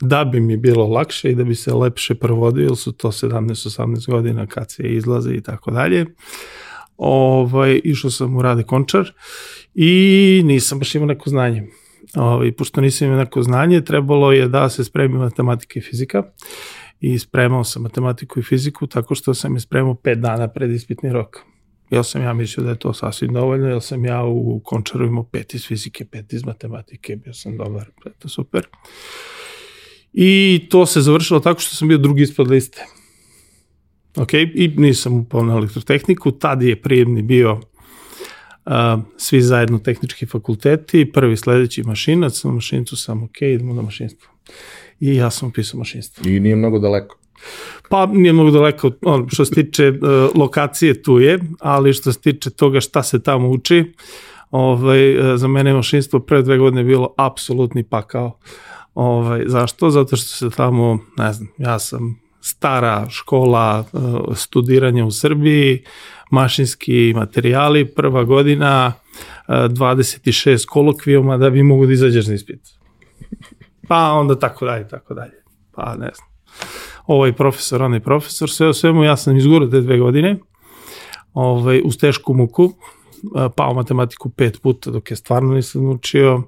da 0.00 0.24
bi 0.24 0.40
mi 0.40 0.56
bilo 0.56 0.86
lakše 0.86 1.30
i 1.30 1.34
da 1.34 1.44
bi 1.44 1.54
se 1.54 1.74
lepše 1.74 2.14
provodio, 2.14 2.62
jer 2.62 2.76
su 2.76 2.92
to 2.92 3.08
17-18 3.08 4.10
godina 4.10 4.46
kad 4.46 4.70
se 4.70 4.82
izlaze 4.82 5.34
i 5.34 5.40
tako 5.40 5.70
dalje. 5.70 6.06
Ovaj, 6.98 7.80
išao 7.84 8.10
sam 8.10 8.36
u 8.36 8.42
Rade 8.42 8.62
Končar 8.62 9.12
i 9.74 10.42
nisam 10.44 10.78
baš 10.78 10.94
imao 10.94 11.06
neko 11.06 11.30
znanje. 11.30 11.66
Ovaj, 12.14 12.52
pošto 12.52 12.80
nisam 12.80 13.06
imao 13.06 13.18
neko 13.18 13.42
znanje, 13.42 13.80
trebalo 13.84 14.32
je 14.32 14.48
da 14.48 14.68
se 14.68 14.84
spremi 14.84 15.18
matematika 15.18 15.78
i 15.78 15.82
fizika 15.82 16.22
i 17.00 17.18
spremao 17.18 17.64
sam 17.64 17.82
matematiku 17.82 18.40
i 18.40 18.42
fiziku 18.42 18.86
tako 18.86 19.14
što 19.14 19.34
sam 19.34 19.54
je 19.54 19.60
spremao 19.60 19.94
5 19.94 20.14
dana 20.14 20.48
pred 20.48 20.70
ispitni 20.70 21.12
rok. 21.12 21.36
Ja 21.90 22.02
sam 22.02 22.22
ja 22.22 22.32
mislio 22.32 22.64
da 22.64 22.70
je 22.70 22.78
to 22.78 22.92
sasvim 22.92 23.32
dovoljno, 23.32 23.68
jer 23.68 23.82
sam 23.82 24.04
ja 24.04 24.24
u 24.24 24.60
Končaru 24.64 25.06
imao 25.06 25.24
pet 25.24 25.54
iz 25.54 25.66
fizike, 25.66 26.04
pet 26.04 26.32
iz 26.32 26.44
matematike, 26.44 27.16
bio 27.16 27.34
sam 27.34 27.56
dobar, 27.56 27.90
to 28.18 28.28
super. 28.28 28.66
I 30.12 30.60
to 30.70 30.86
se 30.86 31.00
završilo 31.00 31.40
tako 31.40 31.60
što 31.60 31.76
sam 31.76 31.88
bio 31.88 31.98
drugi 31.98 32.22
ispod 32.22 32.48
liste. 32.48 32.84
Ok, 34.16 34.34
i 34.34 34.74
nisam 34.76 35.18
upao 35.18 35.42
na 35.42 35.54
elektrotehniku, 35.54 36.30
tad 36.30 36.62
je 36.62 36.82
prijemni 36.82 37.22
bio 37.22 37.52
uh, 37.52 37.62
svi 39.16 39.42
zajedno 39.42 39.78
tehnički 39.78 40.26
fakulteti, 40.26 41.12
prvi 41.12 41.36
sledeći 41.36 41.82
mašinac, 41.82 42.44
na 42.44 42.50
mašincu 42.50 42.96
sam 42.96 43.22
ok, 43.22 43.42
idemo 43.42 43.74
na 43.74 43.82
mašinstvo 43.82 44.30
i 45.00 45.14
ja 45.14 45.30
sam 45.30 45.48
upisao 45.48 45.78
mašinstvo. 45.78 46.28
I 46.28 46.40
nije 46.40 46.56
mnogo 46.56 46.78
daleko. 46.78 47.18
Pa 47.88 48.06
nije 48.06 48.32
mnogo 48.32 48.50
daleko, 48.50 48.90
on, 49.02 49.28
što 49.30 49.44
se 49.44 49.54
tiče 49.54 49.88
uh, 49.88 49.96
lokacije 50.34 51.02
tu 51.02 51.18
je, 51.18 51.38
ali 51.60 51.92
što 51.92 52.12
se 52.12 52.20
tiče 52.20 52.50
toga 52.50 52.80
šta 52.80 53.02
se 53.02 53.22
tamo 53.22 53.48
uči, 53.48 53.92
ovaj, 54.50 55.18
uh, 55.18 55.36
za 55.36 55.48
mene 55.48 55.74
mašinstvo 55.74 56.20
pre 56.20 56.42
dve 56.42 56.58
godine 56.58 56.84
bilo 56.84 57.14
apsolutni 57.16 57.82
pakao. 57.82 58.38
Ovaj, 58.94 59.42
zašto? 59.46 59.90
Zato 59.90 60.16
što 60.16 60.26
se 60.26 60.56
tamo, 60.56 60.98
ne 61.16 61.32
znam, 61.32 61.48
ja 61.58 61.78
sam 61.78 62.27
stara 62.48 63.06
škola 63.10 63.84
uh, 63.92 64.36
studiranja 64.36 65.04
u 65.04 65.10
Srbiji, 65.10 65.84
mašinski 66.30 67.12
materijali, 67.16 67.84
prva 67.84 68.24
godina, 68.24 68.92
uh, 69.48 69.54
26 69.54 70.66
kolokvijuma 70.66 71.36
da 71.36 71.50
bi 71.50 71.62
mogu 71.62 71.86
da 71.86 71.92
izađeš 71.92 72.26
na 72.26 72.34
ispit 72.34 72.78
pa 73.88 74.12
onda 74.12 74.38
tako 74.38 74.64
dalje, 74.64 74.88
tako 74.88 75.14
dalje. 75.14 75.42
Pa 75.72 75.96
ne 75.96 76.10
znam. 76.14 76.28
Ovaj 77.06 77.32
profesor, 77.32 77.82
onaj 77.82 78.00
profesor, 78.00 78.50
sve 78.50 78.68
o 78.68 78.72
svemu 78.72 79.04
ja 79.04 79.16
sam 79.16 79.36
izgurao 79.36 79.68
te 79.68 79.80
dve 79.80 79.98
godine, 79.98 80.38
ovaj, 81.34 81.82
uz 81.84 81.98
tešku 81.98 82.34
muku, 82.34 82.72
pao 83.56 83.74
matematiku 83.74 84.30
pet 84.30 84.62
puta 84.62 84.90
dok 84.90 85.10
je 85.10 85.16
stvarno 85.16 85.54
nisam 85.54 85.90
učio, 85.90 86.42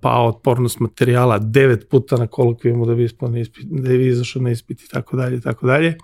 pao 0.00 0.28
otpornost 0.28 0.80
materijala 0.80 1.38
devet 1.38 1.88
puta 1.90 2.16
na 2.16 2.26
kolokvijumu 2.26 2.86
da 2.86 2.94
bi, 2.94 3.08
na 3.20 3.38
ispit, 3.38 3.66
da 3.70 3.88
bi 3.88 4.06
izašao 4.06 4.42
na 4.42 4.50
ispit 4.50 4.82
i 4.82 4.88
tako 4.88 5.16
dalje, 5.16 5.40
tako 5.40 5.66
dalje. 5.66 5.96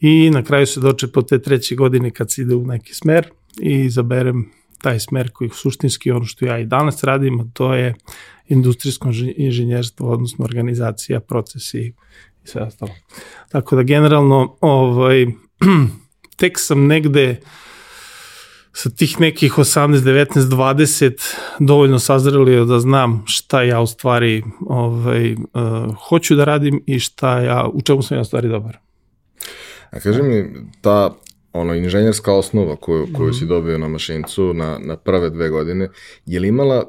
I 0.00 0.30
na 0.30 0.42
kraju 0.42 0.66
se 0.66 0.80
doče 0.80 1.06
po 1.06 1.22
te 1.22 1.42
treće 1.42 1.74
godine 1.74 2.10
kad 2.10 2.32
se 2.32 2.42
ide 2.42 2.54
u 2.54 2.66
neki 2.66 2.94
smer 2.94 3.30
i 3.60 3.84
izaberem 3.84 4.50
taj 4.82 5.00
smer 5.00 5.30
koji 5.32 5.50
suštinski 5.50 6.10
ono 6.10 6.24
što 6.24 6.44
ja 6.44 6.58
i 6.58 6.66
danas 6.66 7.04
radim, 7.04 7.50
to 7.52 7.74
je 7.74 7.94
industrijsko 8.48 9.10
inženjerstvo, 9.36 10.10
odnosno 10.10 10.44
organizacija, 10.44 11.20
procesi 11.20 11.92
i 12.44 12.46
sve 12.46 12.62
ostalo. 12.62 12.92
Tako 13.48 13.76
da 13.76 13.82
generalno 13.82 14.56
ovaj, 14.60 15.26
tek 16.40 16.58
sam 16.58 16.86
negde 16.86 17.40
sa 18.74 18.90
tih 18.90 19.20
nekih 19.20 19.52
18, 19.52 20.02
19, 20.02 20.40
20 20.40 21.34
dovoljno 21.58 21.98
sazrelio 21.98 22.64
da 22.64 22.80
znam 22.80 23.24
šta 23.26 23.62
ja 23.62 23.80
u 23.80 23.86
stvari 23.86 24.42
ovaj, 24.60 25.32
uh, 25.32 25.38
hoću 26.08 26.34
da 26.34 26.44
radim 26.44 26.82
i 26.86 26.98
šta 26.98 27.40
ja, 27.40 27.68
u 27.72 27.82
čemu 27.82 28.02
sam 28.02 28.16
ja 28.16 28.20
u 28.20 28.24
stvari 28.24 28.48
dobar. 28.48 28.78
A 29.90 30.00
kaži 30.00 30.22
mi, 30.22 30.66
ta 30.80 31.14
ono, 31.52 31.74
inženjerska 31.74 32.32
osnova 32.32 32.76
koju, 32.76 33.08
koju 33.16 33.32
si 33.32 33.46
dobio 33.46 33.78
na 33.78 33.88
mašincu 33.88 34.54
na, 34.54 34.78
na 34.78 34.96
prve 34.96 35.30
dve 35.30 35.48
godine, 35.48 35.88
je 36.26 36.40
li 36.40 36.48
imala 36.48 36.84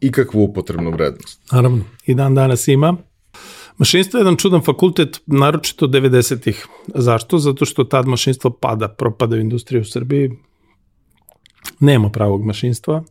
ikakvu 0.00 0.42
upotrebnu 0.42 0.90
vrednost? 0.90 1.52
Naravno, 1.52 1.84
i 2.06 2.14
dan 2.14 2.34
danas 2.34 2.68
ima. 2.68 2.96
Mašinstvo 3.78 4.18
je 4.18 4.20
jedan 4.20 4.36
čudan 4.36 4.62
fakultet, 4.62 5.20
naročito 5.26 5.86
90-ih. 5.86 6.66
Zašto? 6.94 7.38
Zato 7.38 7.64
što 7.64 7.84
tad 7.84 8.06
mašinstvo 8.06 8.50
pada, 8.50 8.88
propada 8.88 9.36
u 9.36 9.38
industriju 9.38 9.80
u 9.80 9.84
Srbiji, 9.84 10.30
nema 11.80 12.10
pravog 12.10 12.44
mašinstva 12.44 13.02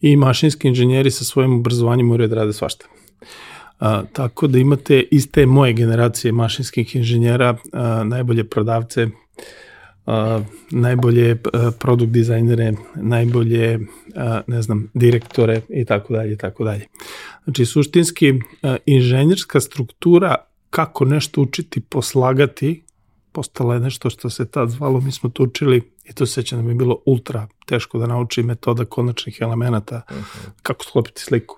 i 0.00 0.16
mašinski 0.16 0.68
inženjeri 0.68 1.10
sa 1.10 1.24
svojim 1.24 1.60
obrazovanjem 1.60 2.06
moraju 2.06 2.28
da 2.28 2.36
rade 2.36 2.52
svašta. 2.52 2.86
A, 3.80 4.02
tako 4.12 4.46
da 4.46 4.58
imate 4.58 5.04
iste 5.10 5.46
moje 5.46 5.72
generacije 5.72 6.32
mašinskih 6.32 6.96
inženjera, 6.96 7.56
a, 7.72 8.04
najbolje 8.04 8.44
prodavce, 8.44 9.08
uh, 10.06 10.46
najbolje 10.70 11.32
uh, 11.32 11.74
produkt 11.78 12.12
dizajnere, 12.12 12.72
najbolje, 12.94 13.76
uh, 13.76 13.84
ne 14.46 14.62
znam, 14.62 14.90
direktore 14.94 15.60
i 15.68 15.84
tako 15.84 16.12
dalje 16.12 16.36
tako 16.36 16.64
dalje. 16.64 16.86
Znači, 17.44 17.64
suštinski, 17.66 18.30
uh, 18.32 18.40
inženjerska 18.86 19.60
struktura 19.60 20.34
kako 20.70 21.04
nešto 21.04 21.40
učiti, 21.40 21.80
poslagati, 21.80 22.82
postala 23.32 23.74
je 23.74 23.80
nešto 23.80 24.10
što 24.10 24.30
se 24.30 24.50
tad 24.50 24.70
zvalo, 24.70 25.00
mi 25.00 25.12
smo 25.12 25.30
to 25.30 25.42
učili 25.42 25.82
i 26.04 26.12
to 26.12 26.26
sećam 26.26 26.58
da 26.58 26.62
mi 26.62 26.70
je 26.70 26.74
bilo 26.74 27.02
ultra 27.06 27.48
teško 27.66 27.98
da 27.98 28.06
nauči 28.06 28.42
metoda 28.42 28.84
konačnih 28.84 29.38
elemenata, 29.40 30.02
uh 30.10 30.16
-huh. 30.16 30.50
kako 30.62 30.84
sklopiti 30.84 31.22
sliku. 31.22 31.56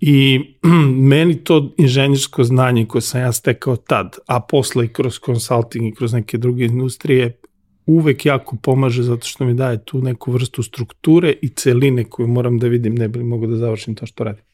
I 0.00 0.40
meni 1.12 1.44
to 1.44 1.74
inženjersko 1.78 2.44
znanje 2.44 2.86
koje 2.86 3.02
sam 3.02 3.20
ja 3.20 3.32
stekao 3.32 3.76
tad, 3.76 4.16
a 4.26 4.40
posle 4.40 4.84
i 4.84 4.88
kroz 4.88 5.18
consulting 5.26 5.86
i 5.86 5.94
kroz 5.94 6.12
neke 6.12 6.38
druge 6.38 6.64
industrije, 6.64 7.40
uvek 7.86 8.26
jako 8.26 8.56
pomaže 8.62 9.02
zato 9.02 9.26
što 9.26 9.44
mi 9.44 9.54
daje 9.54 9.84
tu 9.84 10.02
neku 10.02 10.32
vrstu 10.32 10.62
strukture 10.62 11.34
i 11.42 11.48
celine 11.48 12.04
koju 12.04 12.28
moram 12.28 12.58
da 12.58 12.66
vidim, 12.66 12.94
ne 12.94 13.08
bi 13.08 13.24
mogu 13.24 13.46
da 13.46 13.56
završim 13.56 13.94
to 13.94 14.06
što 14.06 14.24
radim. 14.24 14.44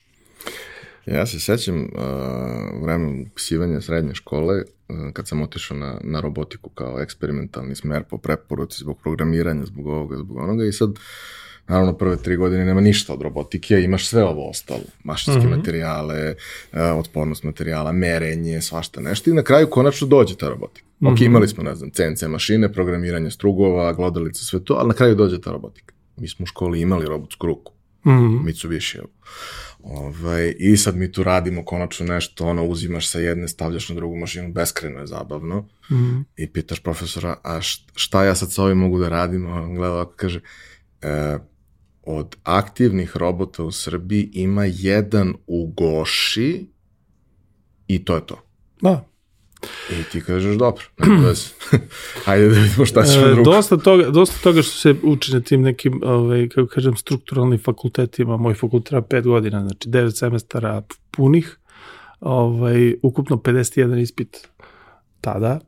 Ja 1.07 1.26
se 1.26 1.41
sećam 1.41 1.76
uh, 1.76 1.91
vremena 2.83 3.25
upisivanja 3.31 3.81
srednje 3.81 4.14
škole, 4.14 4.62
kad 5.12 5.28
sam 5.28 5.42
otišao 5.42 5.76
na, 5.76 6.00
na 6.04 6.20
robotiku 6.20 6.70
kao 6.70 7.00
eksperimentalni 7.00 7.75
smer 7.75 8.02
po 8.11 8.18
preporuci 8.18 8.78
zbog 8.78 8.99
programiranja, 9.02 9.64
zbog 9.64 9.87
ovoga, 9.87 10.16
zbog 10.16 10.37
onoga 10.37 10.64
i 10.64 10.72
sad 10.72 10.90
Naravno, 11.68 11.92
prve 11.92 12.16
tri 12.16 12.37
godine 12.37 12.64
nema 12.64 12.80
ništa 12.80 13.12
od 13.12 13.22
robotike, 13.22 13.80
imaš 13.80 14.06
sve 14.06 14.25
ovo 14.25 14.50
ostalo. 14.50 14.80
Mašinske 15.04 15.40
mm 15.40 15.44
-hmm. 15.44 15.56
materijale, 15.56 16.34
uh, 16.72 16.78
otpornost 16.99 17.42
materijala, 17.42 17.92
merenje, 17.92 18.61
svašta 18.61 19.00
nešto 19.00 19.30
i 19.30 19.34
na 19.34 19.42
kraju 19.42 19.70
konačno 19.70 20.06
dođe 20.06 20.37
ta 20.37 20.49
robotika. 20.49 20.87
Mm 21.00 21.06
-hmm. 21.06 21.12
Ok, 21.12 21.20
imali 21.20 21.49
smo, 21.49 21.62
ne 21.62 21.75
znam, 21.75 21.90
CNC 21.90 22.22
mašine, 22.22 22.72
programiranje 22.72 23.30
strugova, 23.30 23.92
glodalice, 23.92 24.44
sve 24.44 24.64
to, 24.64 24.75
ali 24.75 24.88
na 24.88 24.94
kraju 24.94 25.14
dođe 25.14 25.40
ta 25.40 25.52
robotika. 25.52 25.94
Mi 26.16 26.28
smo 26.28 26.42
u 26.42 26.46
školi 26.46 26.80
imali 26.80 27.06
robotsku 27.06 27.46
ruku. 27.46 27.72
Mm 28.04 28.11
-hmm. 28.11 28.44
Mitsubishi. 28.44 28.99
Ovaj, 29.83 30.55
I 30.59 30.77
sad 30.77 30.97
mi 30.97 31.12
tu 31.12 31.23
radimo 31.23 31.65
konačno 31.65 32.07
nešto, 32.07 32.47
ono, 32.47 32.65
uzimaš 32.65 33.09
sa 33.09 33.19
jedne, 33.19 33.49
stavljaš 33.49 33.89
na 33.89 33.95
drugu 33.95 34.17
mašinu, 34.17 34.53
beskreno 34.53 35.01
je 35.01 35.07
zabavno. 35.07 35.61
Mm 35.91 35.95
-hmm. 35.95 36.25
I 36.37 36.53
pitaš 36.53 36.81
profesora, 36.81 37.37
a 37.45 37.61
šta 37.95 38.25
ja 38.25 38.35
sad 38.35 38.53
sa 38.53 38.62
ovim 38.62 38.79
mogu 38.79 38.99
da 38.99 39.09
radim? 39.09 39.47
On 39.47 39.75
gleda 39.75 39.95
ovako, 39.95 40.12
kaže, 40.17 40.41
e, 41.03 41.39
od 42.03 42.37
aktivnih 42.43 43.17
robota 43.17 43.65
u 43.65 43.73
Srbiji 43.73 44.31
ima 44.33 44.65
jedan 44.65 45.35
u 45.47 45.73
Goši 45.77 46.67
i 47.87 48.05
to 48.05 48.15
je 48.15 48.27
to. 48.27 48.43
Da. 48.83 49.12
I 49.90 50.02
ti 50.12 50.21
kažeš, 50.21 50.57
dobro. 50.57 50.85
Ajde 52.26 52.49
da 52.49 52.61
vidimo 52.61 52.87
šta 52.87 53.02
ćemo 53.02 53.26
drugo. 53.26 53.50
Dosta 53.50 53.76
toga, 53.76 54.11
dosta 54.11 54.37
toga 54.42 54.62
što 54.62 54.73
se 54.73 54.95
uči 55.02 55.35
na 55.35 55.40
tim 55.40 55.62
nekim, 55.62 56.00
ovaj, 56.04 56.49
kako 56.49 56.66
kažem, 56.66 56.97
strukturalnim 56.97 57.59
fakultetima, 57.59 58.37
moj 58.37 58.54
fakultet 58.54 58.88
treba 58.88 59.07
5 59.07 59.23
godina, 59.23 59.61
znači 59.61 59.88
9 59.88 60.19
semestara 60.19 60.83
punih, 61.11 61.59
ovaj, 62.21 62.95
ukupno 63.02 63.37
51 63.37 64.00
ispit 64.00 64.49
tada, 65.21 65.61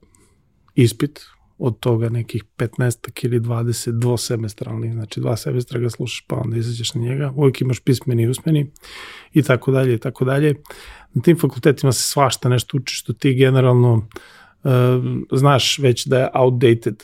ispit, 0.74 1.20
od 1.58 1.78
toga 1.78 2.08
nekih 2.08 2.44
15 2.58 3.24
ili 3.24 3.40
20 3.40 3.98
dvosemestralnih, 3.98 4.92
znači 4.92 5.20
dva 5.20 5.36
semestra 5.36 5.80
ga 5.80 5.90
slušaš 5.90 6.24
pa 6.26 6.36
onda 6.36 6.56
izađeš 6.56 6.94
na 6.94 7.00
njega, 7.00 7.32
uvijek 7.36 7.60
imaš 7.60 7.80
pismeni 7.80 8.22
i 8.22 8.28
usmeni 8.28 8.70
i 9.32 9.42
tako 9.42 9.72
dalje 9.72 9.94
i 9.94 9.98
tako 9.98 10.24
dalje. 10.24 10.54
Na 11.14 11.22
tim 11.22 11.38
fakultetima 11.38 11.92
se 11.92 12.02
svašta 12.02 12.48
nešto 12.48 12.76
uči 12.76 12.94
što 12.94 13.12
ti 13.12 13.34
generalno 13.34 13.94
uh, 13.94 14.70
znaš 15.32 15.78
već 15.78 16.06
da 16.06 16.18
je 16.18 16.28
outdated, 16.34 17.02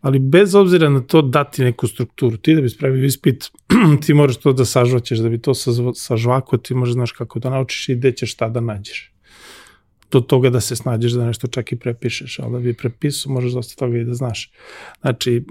ali 0.00 0.18
bez 0.18 0.54
obzira 0.54 0.88
na 0.88 1.00
to 1.00 1.22
dati 1.22 1.64
neku 1.64 1.86
strukturu, 1.86 2.36
ti 2.36 2.54
da 2.54 2.60
bi 2.60 2.68
spravio 2.68 3.04
ispit, 3.04 3.50
ti 4.06 4.14
moraš 4.14 4.36
to 4.36 4.52
da 4.52 4.64
sažvaćeš, 4.64 5.18
da 5.18 5.28
bi 5.28 5.40
to 5.42 5.54
sažvako, 5.94 6.56
ti 6.56 6.74
možeš 6.74 6.92
znaš 6.92 7.12
kako 7.12 7.38
da 7.38 7.50
naučiš 7.50 7.88
i 7.88 7.94
gde 7.94 8.12
ćeš 8.12 8.32
šta 8.32 8.48
da 8.48 8.60
nađeš 8.60 9.12
do 10.10 10.20
toga 10.20 10.50
da 10.50 10.60
se 10.60 10.76
snađeš 10.76 11.12
da 11.12 11.26
nešto 11.26 11.46
čak 11.46 11.72
i 11.72 11.76
prepišeš, 11.76 12.38
ali 12.38 12.52
da 12.52 12.58
bi 12.58 12.74
prepisao 12.74 13.32
možeš 13.32 13.52
dosta 13.52 13.86
toga 13.86 13.98
i 13.98 14.04
da 14.04 14.14
znaš. 14.14 14.52
Znači, 15.00 15.36
e, 15.36 15.42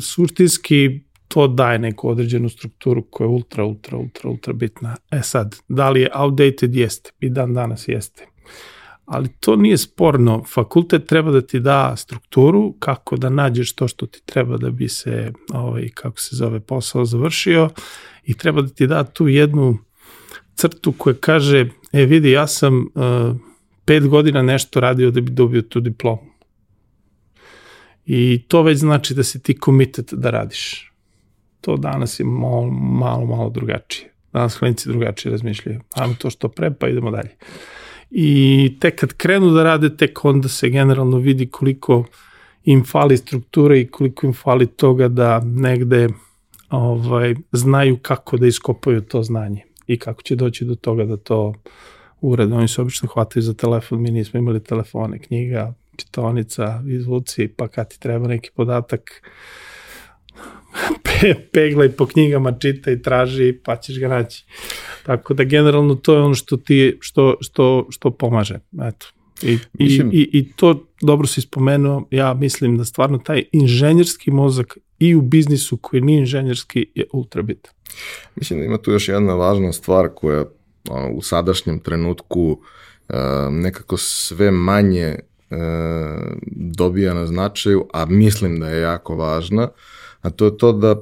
suštinski 0.00 1.00
to 1.28 1.48
daje 1.48 1.78
neku 1.78 2.08
određenu 2.08 2.48
strukturu 2.48 3.02
koja 3.10 3.24
je 3.24 3.28
ultra, 3.28 3.64
ultra, 3.64 3.98
ultra, 3.98 4.30
ultra 4.30 4.52
bitna. 4.52 4.96
E 5.10 5.20
sad, 5.22 5.56
da 5.68 5.90
li 5.90 6.00
je 6.00 6.10
outdated? 6.14 6.74
Jeste. 6.74 7.10
I 7.20 7.28
dan 7.28 7.54
danas 7.54 7.88
jeste. 7.88 8.26
Ali 9.04 9.28
to 9.40 9.56
nije 9.56 9.78
sporno. 9.78 10.44
Fakultet 10.44 11.06
treba 11.06 11.30
da 11.30 11.40
ti 11.40 11.60
da 11.60 11.96
strukturu 11.96 12.72
kako 12.78 13.16
da 13.16 13.28
nađeš 13.28 13.74
to 13.74 13.88
što 13.88 14.06
ti 14.06 14.22
treba 14.26 14.56
da 14.56 14.70
bi 14.70 14.88
se, 14.88 15.32
ovaj, 15.52 15.88
kako 15.94 16.20
se 16.20 16.36
zove, 16.36 16.60
posao 16.60 17.04
završio 17.04 17.70
i 18.24 18.34
treba 18.34 18.62
da 18.62 18.68
ti 18.68 18.86
da 18.86 19.04
tu 19.04 19.28
jednu 19.28 19.78
crtu 20.54 20.92
koja 20.92 21.14
kaže, 21.14 21.68
e 21.92 22.04
vidi, 22.04 22.30
ja 22.30 22.46
sam 22.46 22.78
uh, 22.94 23.36
pet 23.86 24.08
godina 24.08 24.42
nešto 24.42 24.80
radio 24.80 25.10
da 25.10 25.20
bi 25.20 25.30
dobio 25.30 25.62
tu 25.62 25.80
diplomu. 25.80 26.36
I 28.06 28.42
to 28.48 28.62
već 28.62 28.78
znači 28.78 29.14
da 29.14 29.22
si 29.22 29.42
ti 29.42 29.58
committed 29.64 30.06
da 30.12 30.30
radiš. 30.30 30.92
To 31.60 31.76
danas 31.76 32.20
je 32.20 32.26
malo, 32.26 32.70
malo, 32.70 33.26
malo 33.26 33.50
drugačije. 33.50 34.12
Danas 34.32 34.58
klinici 34.58 34.88
drugačije 34.88 35.32
razmišljaju. 35.32 35.80
Ajmo 35.94 36.14
to 36.18 36.30
što 36.30 36.48
pre, 36.48 36.70
pa 36.70 36.88
idemo 36.88 37.10
dalje. 37.10 37.30
I 38.10 38.76
tek 38.80 39.00
kad 39.00 39.12
krenu 39.12 39.50
da 39.50 39.62
rade, 39.62 39.96
tek 39.96 40.24
onda 40.24 40.48
se 40.48 40.68
generalno 40.68 41.18
vidi 41.18 41.46
koliko 41.46 42.04
im 42.64 42.84
fali 42.84 43.16
struktura 43.16 43.76
i 43.76 43.86
koliko 43.86 44.26
im 44.26 44.32
fali 44.32 44.66
toga 44.66 45.08
da 45.08 45.40
negde 45.44 46.08
ovaj, 46.70 47.34
znaju 47.52 47.98
kako 48.02 48.36
da 48.36 48.46
iskopaju 48.46 49.00
to 49.00 49.22
znanje 49.22 49.62
i 49.86 49.98
kako 49.98 50.22
će 50.22 50.36
doći 50.36 50.64
do 50.64 50.74
toga 50.74 51.04
da 51.04 51.16
to 51.16 51.54
ured, 52.20 52.52
oni 52.52 52.68
se 52.68 52.80
obično 52.80 53.08
hvataju 53.08 53.42
za 53.42 53.54
telefon, 53.54 54.02
mi 54.02 54.10
nismo 54.10 54.38
imali 54.38 54.64
telefone, 54.64 55.18
knjiga, 55.18 55.74
čitonica, 55.96 56.82
izvuci, 56.88 57.48
pa 57.48 57.68
kad 57.68 57.88
ti 57.88 58.00
treba 58.00 58.28
neki 58.28 58.50
podatak, 58.54 59.22
pe, 61.04 61.34
peglaj 61.52 61.88
po 61.88 62.06
knjigama, 62.06 62.58
čitaj, 62.58 63.02
traži, 63.02 63.58
pa 63.64 63.76
ćeš 63.76 63.98
ga 63.98 64.08
naći. 64.08 64.44
Tako 65.06 65.34
da 65.34 65.44
generalno 65.44 65.94
to 65.94 66.14
je 66.14 66.20
ono 66.20 66.34
što 66.34 66.56
ti, 66.56 66.98
što, 67.00 67.36
što, 67.40 67.86
što 67.90 68.10
pomaže. 68.10 68.58
Eto. 68.82 69.06
I, 69.42 69.58
mislim, 69.72 70.10
i, 70.12 70.16
i, 70.16 70.28
I 70.32 70.52
to 70.52 70.86
dobro 71.00 71.26
si 71.26 71.40
spomenuo, 71.40 72.08
ja 72.10 72.34
mislim 72.34 72.78
da 72.78 72.84
stvarno 72.84 73.18
taj 73.18 73.44
inženjerski 73.52 74.30
mozak 74.30 74.78
i 74.98 75.14
u 75.14 75.22
biznisu 75.22 75.76
koji 75.76 76.02
nije 76.02 76.18
inženjerski 76.18 76.86
je 76.94 77.06
ultra 77.12 77.42
bitan. 77.42 77.72
Mislim 78.36 78.58
da 78.58 78.64
ima 78.66 78.78
tu 78.78 78.92
još 78.92 79.08
jedna 79.08 79.34
važna 79.34 79.72
stvar 79.72 80.08
koja 80.14 80.44
ono, 80.90 81.10
u 81.10 81.22
sadašnjem 81.22 81.78
trenutku 81.78 82.50
uh, 83.08 83.16
nekako 83.50 83.96
sve 83.96 84.50
manje 84.50 85.18
uh, 85.50 85.56
dobija 86.50 87.14
na 87.14 87.26
značaju, 87.26 87.86
a 87.92 88.06
mislim 88.06 88.60
da 88.60 88.68
je 88.68 88.80
jako 88.80 89.16
važna, 89.16 89.68
a 90.20 90.30
to 90.30 90.44
je 90.44 90.58
to 90.58 90.72
da 90.72 90.96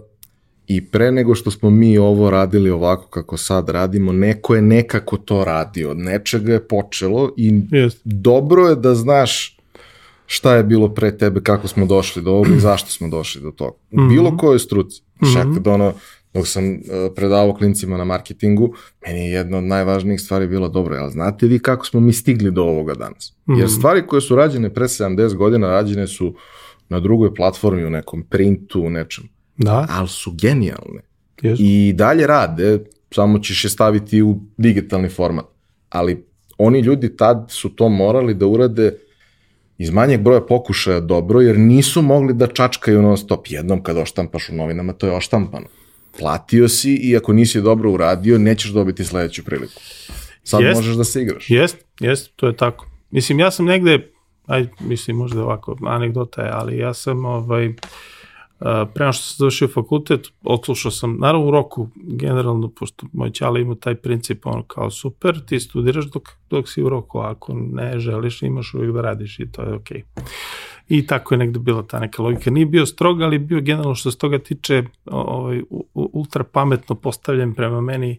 i 0.66 0.86
pre 0.86 1.12
nego 1.12 1.34
što 1.34 1.50
smo 1.50 1.70
mi 1.70 1.98
ovo 1.98 2.30
radili 2.30 2.70
ovako 2.70 3.06
kako 3.06 3.36
sad 3.36 3.68
radimo, 3.68 4.12
neko 4.12 4.54
je 4.54 4.62
nekako 4.62 5.16
to 5.16 5.44
radio, 5.44 5.90
od 5.90 5.98
nečega 5.98 6.52
je 6.52 6.68
počelo 6.68 7.32
i 7.36 7.50
yes. 7.52 7.96
dobro 8.04 8.68
je 8.68 8.76
da 8.76 8.94
znaš 8.94 9.58
šta 10.26 10.56
je 10.56 10.64
bilo 10.64 10.88
pre 10.88 11.18
tebe, 11.18 11.40
kako 11.42 11.68
smo 11.68 11.86
došli 11.86 12.22
do 12.22 12.30
ovoga 12.30 12.54
i 12.54 12.60
zašto 12.60 12.90
smo 12.90 13.08
došli 13.08 13.42
do 13.42 13.50
toga. 13.50 13.76
U 13.90 13.96
-hmm. 13.96 14.08
bilo 14.08 14.36
kojoj 14.36 14.58
struci. 14.58 15.02
Mm 15.02 15.26
-hmm. 15.26 15.32
Šak 15.32 15.62
da 15.62 15.72
ono, 15.72 15.92
dok 16.34 16.46
sam 16.46 16.64
uh, 16.64 16.78
predavao 17.16 17.54
klincima 17.54 17.96
na 17.96 18.04
marketingu, 18.04 18.74
meni 19.06 19.20
je 19.20 19.30
jedna 19.30 19.58
od 19.58 19.64
najvažnijih 19.64 20.20
stvari 20.20 20.46
bila 20.46 20.68
dobro, 20.68 20.96
ali 20.96 21.12
znate 21.12 21.46
vi 21.46 21.58
kako 21.58 21.86
smo 21.86 22.00
mi 22.00 22.12
stigli 22.12 22.50
do 22.50 22.62
ovoga 22.62 22.94
danas? 22.94 23.32
Mm 23.46 23.52
-hmm. 23.52 23.58
Jer 23.58 23.70
stvari 23.70 24.06
koje 24.06 24.20
su 24.20 24.36
rađene 24.36 24.74
pre 24.74 24.84
70 24.84 25.34
godina, 25.34 25.68
rađene 25.68 26.06
su 26.06 26.34
na 26.88 27.00
drugoj 27.00 27.34
platformi, 27.34 27.84
u 27.84 27.90
nekom 27.90 28.22
printu, 28.22 28.80
u 28.80 28.90
nečem. 28.90 29.24
Da. 29.56 29.86
Ali 29.90 30.08
su 30.08 30.32
genijalne. 30.40 31.00
Yes. 31.42 31.56
I 31.58 31.92
dalje 31.92 32.26
rade, 32.26 32.78
samo 33.10 33.38
ćeš 33.38 33.64
je 33.64 33.70
staviti 33.70 34.22
u 34.22 34.40
digitalni 34.56 35.08
format. 35.08 35.44
Ali 35.88 36.24
oni 36.58 36.80
ljudi 36.80 37.16
tad 37.16 37.46
su 37.48 37.68
to 37.68 37.88
morali 37.88 38.34
da 38.34 38.46
urade 38.46 38.96
iz 39.78 39.90
manjeg 39.90 40.20
broja 40.20 40.40
pokušaja 40.40 41.00
dobro, 41.00 41.40
jer 41.40 41.58
nisu 41.58 42.02
mogli 42.02 42.34
da 42.34 42.46
čačkaju 42.46 43.02
non 43.02 43.16
stop. 43.16 43.46
Jednom 43.48 43.82
kad 43.82 43.96
oštampaš 43.96 44.48
u 44.48 44.54
novinama, 44.54 44.92
to 44.92 45.06
je 45.06 45.16
oštampano 45.16 45.66
platio 46.18 46.68
si 46.68 46.94
i 46.94 47.16
ako 47.16 47.32
nisi 47.32 47.60
dobro 47.60 47.90
uradio, 47.90 48.38
nećeš 48.38 48.70
dobiti 48.70 49.04
sledeću 49.04 49.44
priliku. 49.44 49.80
Sad 50.42 50.62
jest, 50.62 50.76
možeš 50.76 50.96
da 50.96 51.04
se 51.04 51.22
igraš. 51.22 51.50
Jest, 51.50 51.76
jest, 52.00 52.36
to 52.36 52.46
je 52.46 52.56
tako. 52.56 52.86
Mislim, 53.10 53.38
ja 53.38 53.50
sam 53.50 53.66
negde, 53.66 54.10
aj, 54.46 54.68
mislim, 54.80 55.16
možda 55.16 55.42
ovako, 55.42 55.76
anegdota 55.86 56.42
je, 56.42 56.50
ali 56.52 56.78
ja 56.78 56.94
sam, 56.94 57.24
ovaj, 57.24 57.68
uh, 57.68 57.74
prema 58.94 59.12
što 59.12 59.24
sam 59.24 59.36
završio 59.38 59.68
fakultet, 59.68 60.26
odslušao 60.42 60.90
sam, 60.90 61.16
naravno 61.20 61.46
u 61.46 61.50
roku, 61.50 61.88
generalno, 61.96 62.68
pošto 62.68 63.06
moj 63.12 63.30
ćala 63.30 63.58
ima 63.58 63.74
taj 63.74 63.94
princip, 63.94 64.46
ono 64.46 64.62
kao 64.62 64.90
super, 64.90 65.44
ti 65.46 65.60
studiraš 65.60 66.04
dok, 66.04 66.28
dok 66.50 66.68
si 66.68 66.82
u 66.82 66.88
roku, 66.88 67.18
ako 67.18 67.54
ne 67.54 67.98
želiš, 67.98 68.42
imaš 68.42 68.74
uvijek 68.74 68.94
da 68.94 69.00
radiš 69.00 69.40
i 69.40 69.52
to 69.52 69.62
je 69.62 69.74
okej. 69.74 70.02
Okay. 70.16 70.22
I 70.88 71.06
tako 71.06 71.34
je 71.34 71.38
negde 71.38 71.58
bila 71.58 71.82
ta 71.82 71.98
neka 71.98 72.22
logika. 72.22 72.50
Nije 72.50 72.66
bio 72.66 72.86
strog, 72.86 73.22
ali 73.22 73.38
bio 73.38 73.60
generalno 73.60 73.94
što 73.94 74.10
se 74.10 74.18
toga 74.18 74.38
tiče 74.38 74.82
ovaj, 75.06 75.62
ultra 75.94 76.44
pametno 76.44 76.94
postavljen 76.94 77.54
prema 77.54 77.80
meni 77.80 78.18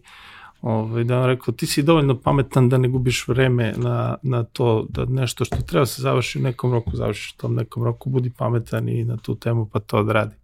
ovaj, 0.62 1.04
da 1.04 1.18
vam 1.18 1.26
rekao, 1.26 1.54
ti 1.54 1.66
si 1.66 1.82
dovoljno 1.82 2.20
pametan 2.20 2.68
da 2.68 2.78
ne 2.78 2.88
gubiš 2.88 3.28
vreme 3.28 3.74
na, 3.76 4.16
na 4.22 4.44
to 4.44 4.86
da 4.88 5.04
nešto 5.04 5.44
što 5.44 5.56
treba 5.56 5.86
se 5.86 6.02
završi 6.02 6.38
u 6.38 6.42
nekom 6.42 6.72
roku, 6.72 6.96
završiš 6.96 7.32
u 7.32 7.36
tom 7.36 7.54
nekom 7.54 7.84
roku, 7.84 8.10
budi 8.10 8.30
pametan 8.30 8.88
i 8.88 9.04
na 9.04 9.16
tu 9.16 9.34
temu 9.34 9.68
pa 9.72 9.80
to 9.80 9.98
odradi. 9.98 10.34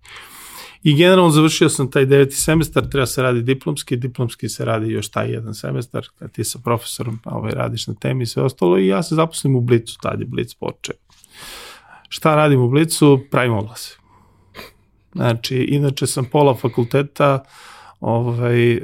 I 0.82 0.96
generalno 0.96 1.30
završio 1.30 1.68
sam 1.68 1.90
taj 1.90 2.06
deveti 2.06 2.35
semestar, 2.35 2.88
treba 2.88 3.06
se 3.06 3.22
radi 3.22 3.42
diplomski, 3.42 3.96
diplomski 3.96 4.48
se 4.48 4.64
radi 4.64 4.92
još 4.92 5.08
taj 5.08 5.30
jedan 5.30 5.54
semestar, 5.54 6.06
kad 6.18 6.32
ti 6.32 6.44
sa 6.44 6.58
profesorom 6.64 7.18
ovaj, 7.24 7.52
radiš 7.52 7.87
na 7.87 7.94
temi 7.94 8.22
i 8.22 8.26
sve 8.26 8.42
ostalo 8.42 8.78
i 8.78 8.87
ja 8.87 9.02
se 9.02 9.14
zaposlim 9.14 9.56
u 9.56 9.61
Blicu, 9.61 9.98
tad 10.02 10.20
je 10.20 10.26
Blic 10.26 10.54
počeo. 10.54 10.94
Šta 12.12 12.35
radim 12.35 12.61
u 12.61 12.68
Blicu? 12.68 13.20
Pravim 13.31 13.53
oglase. 13.53 13.96
Znači, 15.14 15.57
inače 15.57 16.07
sam 16.07 16.25
pola 16.25 16.55
fakulteta, 16.55 17.44
ovaj, 18.01 18.72
e, 18.72 18.81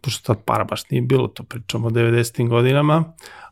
pošto 0.00 0.34
tad 0.34 0.44
para 0.44 0.64
baš 0.64 0.90
nije 0.90 1.02
bilo, 1.02 1.28
to 1.28 1.42
pričamo 1.42 1.86
o 1.86 1.90
90. 1.90 2.48
godinama, 2.48 3.04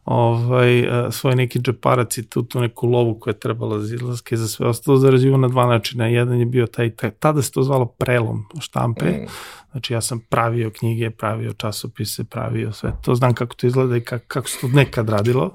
ovaj, 0.05 0.81
e, 0.81 1.13
svoj 1.13 1.35
neki 1.35 1.59
džeparac 1.59 2.19
i 2.19 2.29
tu, 2.29 2.43
tu 2.43 2.61
neku 2.61 2.87
lovu 2.87 3.19
koja 3.21 3.33
je 3.33 3.41
trebala 3.41 3.81
za 3.81 3.95
izlaske 3.95 4.37
za 4.37 4.49
sve 4.49 4.67
ostalo 4.67 4.99
zarađivo 4.99 5.37
na 5.37 5.49
dva 5.49 5.67
načina. 5.67 6.07
Jedan 6.07 6.39
je 6.41 6.47
bio 6.47 6.67
taj, 6.67 6.91
taj 6.91 7.11
tada 7.11 7.43
se 7.43 7.53
to 7.53 7.63
zvalo 7.63 7.87
prelom 7.87 8.45
štampe, 8.61 9.07
mm. 9.07 9.27
znači 9.71 9.93
ja 9.93 10.01
sam 10.01 10.21
pravio 10.21 10.71
knjige, 10.71 11.11
pravio 11.11 11.53
časopise, 11.53 12.25
pravio 12.25 12.73
sve 12.73 12.93
to, 13.03 13.15
znam 13.15 13.35
kako 13.35 13.55
to 13.55 13.67
izgleda 13.67 13.97
i 13.97 14.01
kako, 14.01 14.25
kako 14.29 14.49
se 14.49 14.61
to 14.61 14.69
nekad 14.69 15.09
radilo 15.09 15.53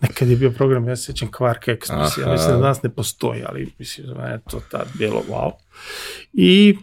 nekad 0.00 0.28
je 0.28 0.36
bio 0.36 0.50
program, 0.50 0.88
ja 0.88 0.96
se 0.96 1.02
sećam 1.02 1.28
Quark 1.30 1.76
Express, 1.76 2.20
ja 2.20 2.32
mislim 2.32 2.52
da 2.52 2.58
danas 2.60 2.82
ne 2.82 2.90
postoji, 2.90 3.42
ali 3.46 3.72
mislim 3.78 4.06
da 4.06 4.22
je 4.22 4.40
to 4.50 4.60
tad 4.70 4.88
bilo 4.94 5.22
wow. 5.28 5.50
I 6.32 6.76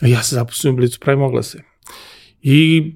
ja 0.00 0.22
se 0.22 0.34
zaposlim 0.34 0.74
u 0.74 0.76
Blicu, 0.76 1.00
pravim 1.00 1.22
oglase. 1.22 1.62
I 2.42 2.92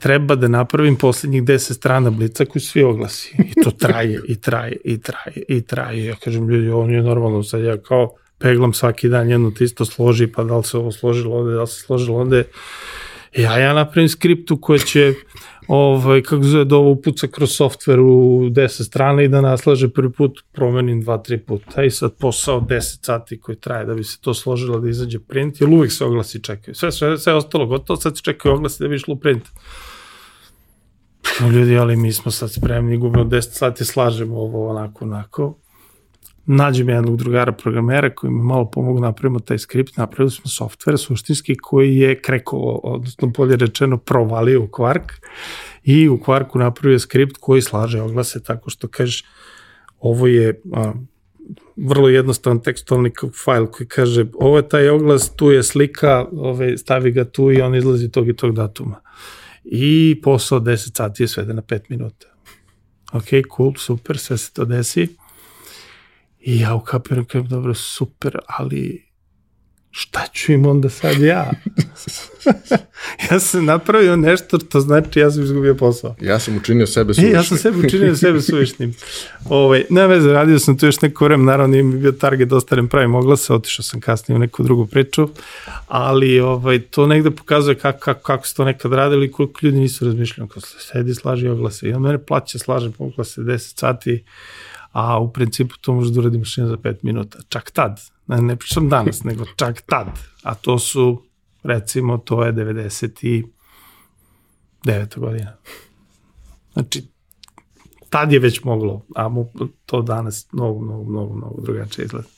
treba 0.00 0.34
da 0.34 0.48
napravim 0.48 0.96
poslednjih 0.96 1.42
10 1.42 1.72
strana 1.72 2.10
Blica 2.10 2.44
koji 2.44 2.62
svi 2.62 2.82
oglasi. 2.82 3.36
I 3.38 3.62
to 3.64 3.70
traje, 3.70 4.20
i 4.28 4.40
traje, 4.40 4.76
i 4.84 5.00
traje, 5.00 5.42
i 5.48 5.62
traje. 5.62 6.04
Ja 6.04 6.16
kažem, 6.16 6.48
ljudi, 6.48 6.68
ovo 6.68 6.86
nije 6.86 7.02
normalno, 7.02 7.42
sad 7.42 7.62
ja 7.62 7.76
kao 7.82 8.14
peglam 8.38 8.72
svaki 8.72 9.08
dan 9.08 9.30
jedno 9.30 9.50
te 9.50 9.64
isto 9.64 9.84
složi, 9.84 10.26
pa 10.26 10.44
da 10.44 10.56
li 10.56 10.64
se 10.64 10.76
ovo 10.76 10.92
složilo 10.92 11.36
ovde, 11.36 11.54
da 11.54 11.60
li 11.60 11.66
se 11.66 11.80
složilo 11.80 12.18
ovde. 12.18 12.44
Ja, 13.36 13.58
ja 13.58 13.72
napravim 13.72 14.08
skriptu 14.08 14.60
koja 14.60 14.78
će 14.78 15.14
ovaj, 15.72 16.22
kako 16.22 16.42
zove, 16.42 16.64
da 16.64 16.76
ovo 16.76 16.90
upuca 16.90 17.26
kroz 17.26 17.50
softver 17.50 18.00
u 18.00 18.48
10 18.50 18.84
strana 18.86 19.22
i 19.22 19.28
da 19.28 19.40
naslaže 19.40 19.88
prvi 19.88 20.12
put, 20.12 20.40
promenim 20.52 21.02
2-3 21.04 21.38
puta. 21.38 21.84
I 21.84 21.90
sad 21.90 22.14
posao 22.18 22.60
10 22.60 23.06
sati 23.06 23.40
koji 23.40 23.56
traje 23.56 23.84
da 23.86 23.94
bi 23.94 24.04
se 24.04 24.18
to 24.20 24.34
složilo 24.34 24.80
da 24.80 24.88
izađe 24.88 25.18
print, 25.18 25.60
jer 25.60 25.70
uvek 25.70 25.92
se 25.92 26.04
oglasi 26.04 26.42
čekaju. 26.42 26.74
Sve, 26.74 26.92
sve, 26.92 27.18
sve 27.18 27.34
ostalo 27.34 27.66
gotovo, 27.66 27.96
sad 27.96 28.16
se 28.16 28.22
čekaju 28.22 28.54
oglasi 28.54 28.82
da 28.82 28.88
bi 28.88 28.94
išlo 28.94 29.16
print. 29.16 29.44
Ljudi, 31.52 31.78
ali 31.78 31.96
mi 31.96 32.12
smo 32.12 32.30
sad 32.30 32.52
spremni, 32.52 32.96
gubimo 32.96 33.24
10 33.24 33.40
sati, 33.40 33.84
slažemo 33.84 34.38
ovo 34.38 34.68
onako, 34.70 35.04
onako. 35.04 35.54
Nađem 36.52 36.88
jednog 36.88 37.16
drugara 37.16 37.52
programera 37.52 38.14
koji 38.14 38.32
mi 38.32 38.42
malo 38.42 38.70
pomogu 38.70 39.00
napravimo 39.00 39.38
taj 39.38 39.58
skript, 39.58 39.96
napravili 39.96 40.30
smo 40.30 40.44
software 40.44 40.96
suštinski 40.96 41.54
koji 41.54 41.96
je 41.96 42.22
kreko, 42.22 42.56
odnosno 42.82 43.28
bolje 43.28 43.56
rečeno 43.56 43.96
provalio 43.96 44.62
u 44.62 44.66
Quark 44.66 45.12
i 45.84 46.08
u 46.08 46.18
Quarku 46.18 46.58
napravio 46.58 46.98
skript 46.98 47.36
koji 47.40 47.62
slaže 47.62 48.02
oglase 48.02 48.42
tako 48.42 48.70
što 48.70 48.88
kažeš 48.88 49.24
ovo 50.00 50.26
je 50.26 50.60
a, 50.72 50.92
vrlo 51.76 52.08
jednostavan 52.08 52.60
tekstualni 52.62 53.10
fajl 53.44 53.66
koji 53.66 53.86
kaže 53.86 54.26
ovo 54.34 54.56
je 54.56 54.68
taj 54.68 54.88
oglas, 54.88 55.36
tu 55.36 55.50
je 55.50 55.62
slika, 55.62 56.26
ove, 56.32 56.78
stavi 56.78 57.12
ga 57.12 57.24
tu 57.24 57.52
i 57.52 57.60
on 57.60 57.74
izlazi 57.74 58.10
tog 58.10 58.28
i 58.28 58.36
tog 58.36 58.54
datuma. 58.54 59.00
I 59.64 60.20
posao 60.22 60.60
10 60.60 60.96
sati 60.96 61.22
je 61.22 61.28
svede 61.28 61.54
na 61.54 61.62
5 61.62 61.80
minuta. 61.88 62.26
Ok, 63.12 63.24
cool, 63.56 63.74
super, 63.76 64.18
sve 64.18 64.38
se 64.38 64.52
to 64.52 64.64
desi. 64.64 65.08
I 66.40 66.60
ja 66.60 66.74
ukapiram 66.74 67.24
kao, 67.24 67.42
dobro, 67.42 67.74
super, 67.74 68.38
ali 68.46 69.10
šta 69.90 70.26
ću 70.32 70.52
im 70.52 70.66
onda 70.66 70.88
sad 70.88 71.20
ja? 71.20 71.50
ja 73.30 73.40
sam 73.40 73.64
napravio 73.64 74.16
nešto, 74.16 74.58
to 74.58 74.80
znači 74.80 75.18
ja 75.18 75.30
sam 75.30 75.42
izgubio 75.42 75.74
posao. 75.74 76.16
Ja 76.20 76.38
sam 76.38 76.56
učinio 76.56 76.86
sebe 76.86 77.14
suvišnim. 77.14 77.34
E, 77.34 77.38
ja 77.38 77.42
sam 77.42 77.58
sebe 77.58 77.78
učinio 77.78 78.16
sebe 78.16 78.40
suvišnim. 78.40 78.94
Ove, 79.44 79.64
ovaj, 79.64 79.84
ne 79.90 80.06
veze, 80.06 80.32
radio 80.32 80.58
sam 80.58 80.78
tu 80.78 80.86
još 80.86 81.00
neko 81.00 81.24
vreme, 81.24 81.44
naravno 81.44 81.72
nije 81.72 81.82
mi 81.82 81.98
bio 81.98 82.12
target, 82.12 82.52
ostarem 82.52 82.88
pravim 82.88 83.14
oglase, 83.14 83.52
otišao 83.52 83.82
sam 83.82 84.00
kasnije 84.00 84.36
u 84.36 84.38
neku 84.38 84.62
drugu 84.62 84.86
priču, 84.86 85.28
ali 85.88 86.40
ovaj, 86.40 86.78
to 86.78 87.06
negde 87.06 87.30
pokazuje 87.30 87.74
kako, 87.74 87.98
kako, 87.98 88.22
kako 88.22 88.46
se 88.46 88.54
to 88.54 88.64
nekad 88.64 88.92
radili 88.92 89.26
i 89.26 89.32
koliko 89.32 89.60
ljudi 89.62 89.78
nisu 89.78 90.04
razmišljali, 90.04 90.48
kako 90.48 90.66
se 90.66 90.76
sedi, 90.78 91.14
slaži 91.14 91.48
oglase. 91.48 91.88
Ja 91.88 91.98
mene 91.98 92.24
plaća, 92.24 92.58
slažem 92.58 92.92
oglase 92.98 93.40
10 93.40 93.78
sati, 93.80 94.24
a 94.92 95.20
u 95.20 95.32
principu 95.32 95.74
to 95.80 95.92
može 95.92 96.12
da 96.12 96.20
uradi 96.20 96.38
mašina 96.38 96.66
za 96.66 96.76
5 96.76 96.96
minuta. 97.02 97.38
Čak 97.48 97.70
tad, 97.70 98.00
ne, 98.26 98.42
ne 98.42 98.56
pričam 98.56 98.88
danas, 98.88 99.24
nego 99.28 99.44
čak 99.56 99.80
tad. 99.80 100.06
A 100.42 100.54
to 100.54 100.78
su, 100.78 101.22
recimo, 101.62 102.18
to 102.18 102.44
je 102.44 102.52
99. 102.52 105.18
godina. 105.18 105.56
Znači, 106.72 107.02
tad 108.08 108.32
je 108.32 108.38
već 108.38 108.64
moglo, 108.64 109.02
a 109.14 109.28
mu 109.28 109.52
to 109.86 110.02
danas 110.02 110.48
mnogo, 110.52 110.80
mnogo, 110.80 111.10
mnogo, 111.10 111.36
mnogo 111.36 111.62
drugačije 111.62 112.04
izgleda. 112.04 112.28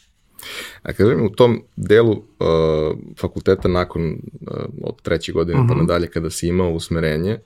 A 0.83 0.93
kažem, 0.93 1.27
u 1.27 1.31
tom 1.31 1.63
delu 1.77 2.13
uh, 2.13 2.19
fakulteta 3.21 3.69
nakon 3.69 4.13
uh, 4.13 4.17
od 4.83 5.03
treće 5.03 5.33
godine 5.33 5.61
uh 5.61 5.65
-huh. 5.65 5.69
pa 5.69 5.75
mhm. 5.75 5.81
nadalje 5.81 6.11
kada 6.11 6.31
si 6.31 6.49
imao 6.49 6.71
usmerenje, 6.71 7.39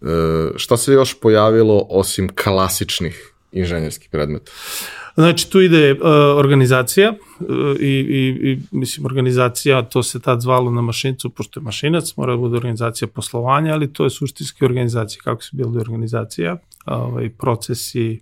uh, 0.00 0.08
šta 0.56 0.76
se 0.76 0.92
još 0.92 1.20
pojavilo 1.20 1.86
osim 1.90 2.28
klasičnih 2.44 3.33
inženjerskih 3.54 4.08
predmeta? 4.10 4.52
Znači, 5.14 5.50
tu 5.50 5.60
ide 5.60 5.92
uh, 5.92 5.98
organizacija 6.36 7.10
uh, 7.12 7.46
i, 7.80 7.86
i, 7.86 8.50
i, 8.50 8.58
mislim, 8.70 9.06
organizacija, 9.06 9.82
to 9.82 10.02
se 10.02 10.20
tad 10.20 10.40
zvalo 10.40 10.70
na 10.70 10.80
mašincu, 10.80 11.30
pošto 11.30 11.60
je 11.60 11.64
mašinac, 11.64 12.16
mora 12.16 12.32
da 12.32 12.38
bude 12.38 12.56
organizacija 12.56 13.08
poslovanja, 13.08 13.72
ali 13.72 13.92
to 13.92 14.04
je 14.04 14.10
suštinski 14.10 14.64
organizacija, 14.64 15.22
kako 15.24 15.42
se 15.42 15.50
bilde 15.52 15.80
organizacija, 15.80 16.56
ovaj, 16.86 17.30
procesi, 17.30 18.20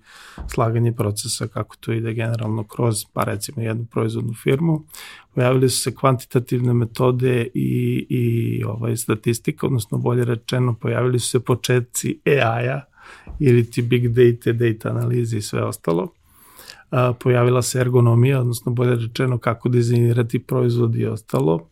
slaganje 0.48 0.92
procesa, 0.92 1.46
kako 1.48 1.76
to 1.76 1.92
ide 1.92 2.12
generalno 2.12 2.64
kroz, 2.64 3.04
pa 3.12 3.24
recimo, 3.24 3.62
jednu 3.62 3.84
proizvodnu 3.90 4.34
firmu. 4.42 4.84
Pojavili 5.34 5.68
su 5.68 5.80
se 5.80 5.94
kvantitativne 5.94 6.72
metode 6.74 7.46
i, 7.54 8.06
i 8.08 8.64
ovaj, 8.64 8.96
statistika, 8.96 9.66
odnosno 9.66 9.98
bolje 9.98 10.24
rečeno, 10.24 10.74
pojavili 10.74 11.18
su 11.18 11.28
se 11.28 11.40
početci 11.40 12.20
AI-a, 12.26 12.80
ili 13.38 13.70
ti 13.70 13.82
big 13.82 14.08
data, 14.08 14.52
data 14.52 14.88
analize 14.88 15.36
i 15.36 15.42
sve 15.42 15.64
ostalo. 15.64 16.12
A, 16.90 17.12
pojavila 17.12 17.62
se 17.62 17.78
ergonomija, 17.78 18.40
odnosno 18.40 18.72
bolje 18.72 18.94
rečeno 18.94 19.38
kako 19.38 19.68
dizajnirati 19.68 20.38
proizvod 20.38 20.96
i 20.96 21.06
ostalo. 21.06 21.68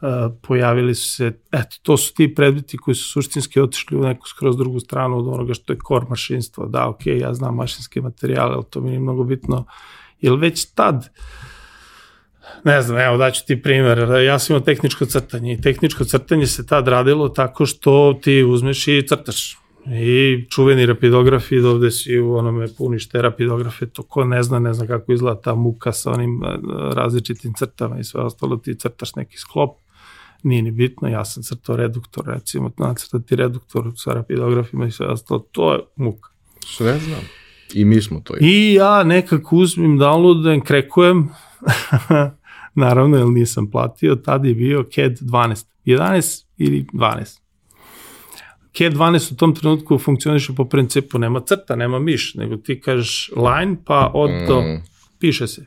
A, 0.00 0.30
pojavili 0.42 0.94
su 0.94 1.10
se, 1.10 1.32
eto, 1.52 1.76
to 1.82 1.96
su 1.96 2.14
ti 2.14 2.34
predmeti 2.34 2.78
koji 2.78 2.94
su 2.94 3.10
suštinski 3.10 3.60
otišli 3.60 3.96
u 3.96 4.02
neku 4.02 4.28
skroz 4.28 4.56
drugu 4.56 4.80
stranu 4.80 5.18
od 5.18 5.28
onoga 5.28 5.54
što 5.54 5.72
je 5.72 5.78
core 5.88 6.06
mašinstvo. 6.08 6.66
Da, 6.66 6.88
ok, 6.88 7.06
ja 7.06 7.34
znam 7.34 7.54
mašinske 7.54 8.00
materijale, 8.00 8.54
ali 8.54 8.64
to 8.70 8.80
mi 8.80 8.92
je 8.92 9.00
mnogo 9.00 9.24
bitno. 9.24 9.64
Jer 10.20 10.34
već 10.34 10.64
tad, 10.74 11.08
ne 12.64 12.82
znam, 12.82 12.98
evo 12.98 13.16
daću 13.16 13.46
ti 13.46 13.62
primer, 13.62 13.98
ja 14.24 14.38
sam 14.38 14.54
imao 14.54 14.64
tehničko 14.64 15.06
crtanje 15.06 15.52
i 15.52 15.60
tehničko 15.60 16.04
crtanje 16.04 16.46
se 16.46 16.66
tad 16.66 16.88
radilo 16.88 17.28
tako 17.28 17.66
što 17.66 18.18
ti 18.22 18.44
uzmeš 18.44 18.88
i 18.88 19.06
crtaš 19.08 19.58
I 19.86 20.44
čuveni 20.50 20.86
rapidografi, 20.86 21.58
ovde 21.58 21.90
si 21.90 22.18
u 22.18 22.34
onome 22.34 22.68
puniš 22.78 23.08
te 23.08 23.22
rapidografe, 23.22 23.86
to 23.86 24.02
ko 24.02 24.24
ne 24.24 24.42
zna, 24.42 24.58
ne 24.58 24.74
zna 24.74 24.86
kako 24.86 25.12
izgleda 25.12 25.40
ta 25.40 25.54
muka 25.54 25.92
sa 25.92 26.10
onim 26.10 26.44
e, 26.44 26.58
različitim 26.94 27.54
crtama 27.54 27.98
i 27.98 28.04
sve 28.04 28.20
ostalo, 28.20 28.56
ti 28.56 28.74
crtaš 28.74 29.14
neki 29.14 29.38
sklop, 29.38 29.70
nije 30.42 30.62
ni 30.62 30.70
bitno, 30.70 31.08
ja 31.08 31.24
sam 31.24 31.42
crtao 31.42 31.76
reduktor, 31.76 32.24
recimo, 32.26 32.70
nacrtati 32.78 33.36
reduktor 33.36 33.92
sa 33.96 34.12
rapidografima 34.12 34.86
i 34.86 34.90
sve 34.90 35.06
ostalo, 35.06 35.40
to 35.52 35.72
je 35.72 35.80
muka. 35.96 36.30
Sve 36.66 36.98
znam. 36.98 37.20
I 37.74 37.84
mi 37.84 38.02
smo 38.02 38.20
to. 38.20 38.34
I 38.40 38.74
ja 38.74 39.04
nekako 39.04 39.56
uzmim, 39.56 39.98
downloadujem, 39.98 40.62
krekujem, 40.62 41.28
naravno, 42.74 43.16
jer 43.16 43.26
nisam 43.26 43.70
platio, 43.70 44.16
tad 44.16 44.44
je 44.44 44.54
bio 44.54 44.82
CAD 44.82 45.12
12, 45.12 45.66
11 45.84 46.44
ili 46.58 46.86
12 46.92 47.40
K12 48.72 49.32
u 49.32 49.36
tom 49.36 49.54
trenutku 49.54 49.98
funkcioniše 49.98 50.54
po 50.54 50.64
principu 50.64 51.18
nema 51.18 51.40
crta, 51.40 51.76
nema 51.76 51.98
miš, 51.98 52.34
nego 52.34 52.56
ti 52.56 52.80
kažeš 52.80 53.30
line 53.36 53.76
pa 53.84 54.10
od 54.14 54.30
do, 54.48 54.60
mm. 54.60 54.82
piše 55.18 55.46
se. 55.46 55.64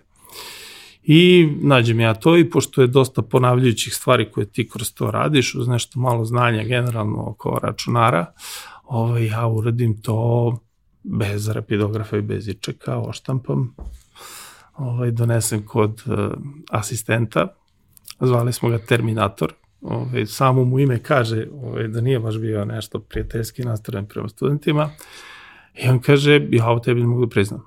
I 1.03 1.49
nađem 1.61 1.99
ja 1.99 2.13
to 2.13 2.37
i 2.37 2.49
pošto 2.49 2.81
je 2.81 2.87
dosta 2.87 3.21
ponavljajućih 3.21 3.93
stvari 3.93 4.31
koje 4.31 4.51
ti 4.51 4.69
kroz 4.69 4.93
to 4.93 5.11
radiš, 5.11 5.55
uz 5.55 5.67
nešto 5.67 5.99
malo 5.99 6.25
znanja 6.25 6.63
generalno 6.63 7.29
oko 7.29 7.59
računara, 7.63 8.25
ovaj, 8.83 9.25
ja 9.25 9.47
uradim 9.47 10.01
to 10.01 10.57
bez 11.03 11.49
rapidografa 11.49 12.17
i 12.17 12.21
bez 12.21 12.47
ičeka, 12.47 12.97
oštampam, 12.99 13.75
ovaj, 14.77 15.11
donesem 15.11 15.65
kod 15.65 16.01
uh, 16.05 16.17
asistenta, 16.69 17.47
zvali 18.19 18.53
smo 18.53 18.69
ga 18.69 18.77
Terminator, 18.77 19.53
ove, 19.83 20.25
samo 20.25 20.63
mu 20.63 20.79
ime 20.79 20.99
kaže 20.99 21.47
ove, 21.63 21.87
da 21.87 22.01
nije 22.01 22.19
baš 22.19 22.37
bio 22.37 22.65
nešto 22.65 22.99
prijateljski 22.99 23.63
nastrojen 23.63 24.05
prema 24.05 24.29
studentima. 24.29 24.89
I 25.83 25.89
on 25.89 25.99
kaže, 25.99 26.47
ja 26.51 26.69
ovo 26.69 26.79
tebi 26.79 27.01
ne 27.01 27.07
mogu 27.07 27.25
da 27.25 27.29
priznam. 27.29 27.61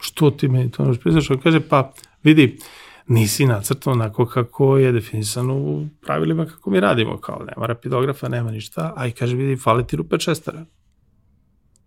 Što 0.00 0.30
ti 0.30 0.48
meni 0.48 0.70
to 0.70 0.82
ne 0.82 0.86
možeš 0.86 1.02
priznaš? 1.02 1.30
On 1.30 1.40
kaže, 1.40 1.60
pa 1.60 1.92
vidi, 2.22 2.58
nisi 3.06 3.46
nacrtao 3.46 3.92
onako 3.92 4.26
kako 4.26 4.76
je 4.76 4.92
definisano 4.92 5.54
u 5.54 5.86
pravilima 6.00 6.46
kako 6.46 6.70
mi 6.70 6.80
radimo, 6.80 7.20
kao 7.20 7.44
nema 7.54 7.66
rapidografa, 7.66 8.28
nema 8.28 8.50
ništa, 8.50 8.92
a 8.96 9.06
i 9.06 9.12
kaže, 9.12 9.36
vidi, 9.36 9.56
fali 9.56 9.86
ti 9.86 9.96
rupe 9.96 10.18
šestara. 10.18 10.64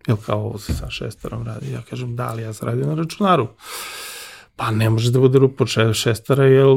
Jel 0.08 0.18
kao 0.18 0.40
ovo 0.40 0.58
se 0.58 0.74
sa 0.74 0.90
šestarom 0.90 1.46
radi? 1.46 1.72
Ja 1.72 1.82
kažem, 1.90 2.16
da, 2.16 2.28
ali 2.30 2.44
ja 2.44 2.54
sam 2.54 2.68
radio 2.68 2.86
na 2.86 2.96
računaru. 2.96 3.48
Pa 4.56 4.72
ne 4.72 4.90
može 4.90 5.12
da 5.12 5.20
bude 5.20 5.40
rupa 5.40 5.66
šestara, 5.94 6.46
jer 6.46 6.68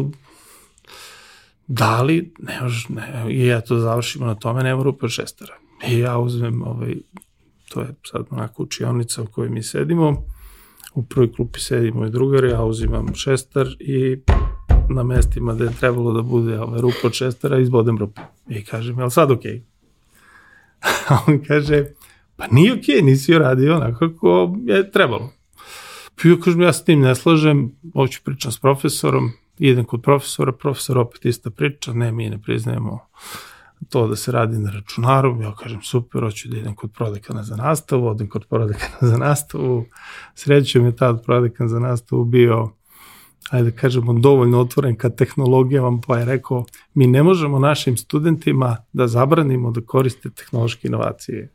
da 1.66 2.02
li, 2.02 2.32
ne 2.38 2.60
ne, 2.88 3.34
i 3.34 3.46
ja 3.46 3.60
to 3.60 3.78
završimo 3.78 4.26
na 4.26 4.34
tome, 4.34 4.62
nema 4.62 4.82
rupa 4.82 5.08
šestara. 5.08 5.54
I 5.88 5.98
ja 5.98 6.18
uzmem, 6.18 6.62
ovaj, 6.62 6.94
to 7.68 7.80
je 7.80 7.94
sad 8.10 8.26
onako 8.30 8.62
učionica 8.62 9.22
u 9.22 9.26
kojoj 9.26 9.50
mi 9.50 9.62
sedimo, 9.62 10.24
u 10.94 11.02
prvoj 11.02 11.32
klupi 11.32 11.60
sedi 11.60 11.90
moj 11.90 12.10
drugar, 12.10 12.44
ja 12.44 12.64
uzimam 12.64 13.14
šestar 13.14 13.66
i 13.80 14.20
na 14.88 15.02
mestima 15.02 15.54
gde 15.54 15.64
je 15.64 15.78
trebalo 15.80 16.12
da 16.12 16.22
bude 16.22 16.60
ovaj, 16.60 16.80
rupa 16.80 16.98
od 17.04 17.12
šestara, 17.12 17.58
izbodem 17.58 17.98
rupu. 17.98 18.22
I 18.48 18.64
kažem, 18.64 18.98
je 18.98 19.04
li 19.04 19.10
sad 19.10 19.30
okej? 19.30 19.52
Okay? 19.52 19.72
A 21.08 21.18
on 21.26 21.44
kaže, 21.44 21.84
pa 22.36 22.46
nije 22.46 22.72
okej, 22.72 22.94
okay, 22.94 23.04
nisi 23.04 23.38
radio 23.38 23.76
onako 23.76 23.98
kako 23.98 24.56
je 24.66 24.90
trebalo. 24.90 25.32
Pa 26.22 26.28
ja 26.28 26.36
kažem, 26.44 26.60
ja 26.60 26.72
s 26.72 26.84
tim 26.84 27.00
ne 27.00 27.14
slažem, 27.14 27.72
hoću 27.94 28.20
pričam 28.24 28.52
s 28.52 28.58
profesorom, 28.58 29.30
idem 29.58 29.84
kod 29.84 30.02
profesora, 30.02 30.52
profesor 30.52 30.98
opet 30.98 31.24
ista 31.24 31.50
priča, 31.50 31.92
ne, 31.92 32.12
mi 32.12 32.30
ne 32.30 32.42
priznajemo 32.42 33.00
to 33.88 34.06
da 34.06 34.16
se 34.16 34.32
radi 34.32 34.58
na 34.58 34.70
računaru, 34.70 35.42
ja 35.42 35.54
kažem 35.54 35.82
super, 35.82 36.22
hoću 36.22 36.48
da 36.48 36.56
idem 36.56 36.74
kod 36.74 36.92
prodekana 36.92 37.42
za 37.42 37.56
nastavu, 37.56 38.06
odem 38.06 38.28
kod 38.28 38.46
prodekana 38.46 38.96
za 39.00 39.16
nastavu, 39.18 39.84
srećem 40.34 40.86
je 40.86 40.96
tad 40.96 41.24
prodekan 41.24 41.68
za 41.68 41.78
nastavu 41.78 42.24
bio 42.24 42.70
ajde 43.50 43.70
da 43.70 43.76
kažemo, 43.76 44.12
dovoljno 44.12 44.60
otvoren 44.60 44.96
ka 44.96 45.10
tehnologijama, 45.10 46.00
pa 46.06 46.18
je 46.18 46.24
rekao, 46.24 46.64
mi 46.94 47.06
ne 47.06 47.22
možemo 47.22 47.58
našim 47.58 47.96
studentima 47.96 48.76
da 48.92 49.06
zabranimo 49.06 49.70
da 49.70 49.80
koriste 49.80 50.30
tehnološke 50.30 50.88
inovacije. 50.88 51.52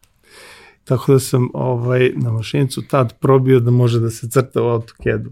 Tako 0.84 1.12
da 1.12 1.20
sam 1.20 1.50
ovaj, 1.54 2.12
na 2.16 2.32
mašinicu 2.32 2.82
tad 2.88 3.20
probio 3.20 3.60
da 3.60 3.72
može 3.72 4.00
da 4.00 4.10
se 4.10 4.30
crta 4.30 4.64
u 4.64 4.66
AutoCAD-u. 4.66 5.32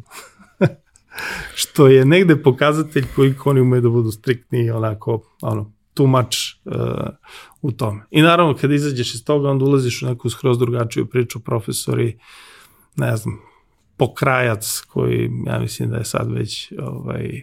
Što 1.56 1.88
je 1.88 2.06
negde 2.06 2.44
pokazatelj 2.44 3.06
koliko 3.16 3.50
oni 3.50 3.62
umeju 3.62 3.82
da 3.82 3.90
budu 3.90 4.12
striktni 4.12 4.66
i 4.66 4.72
onako, 4.72 5.22
ono, 5.42 5.72
too 5.94 6.08
much 6.08 6.38
uh, 6.66 6.74
u 7.62 7.72
tome. 7.72 8.02
I 8.12 8.22
naravno, 8.22 8.56
kada 8.62 8.74
izađeš 8.76 9.16
iz 9.16 9.26
toga, 9.26 9.50
onda 9.50 9.66
ulaziš 9.66 10.02
u 10.02 10.06
neku 10.06 10.30
skroz 10.30 10.60
drugačiju 10.60 11.06
priču, 11.06 11.40
profesori, 11.40 12.18
ne 12.96 13.18
znam, 13.18 13.40
pokrajac 13.98 14.82
koji, 14.88 15.32
ja 15.46 15.60
mislim 15.60 15.90
da 15.90 15.98
je 15.98 16.06
sad 16.06 16.32
već 16.32 16.74
ovaj, 16.80 17.42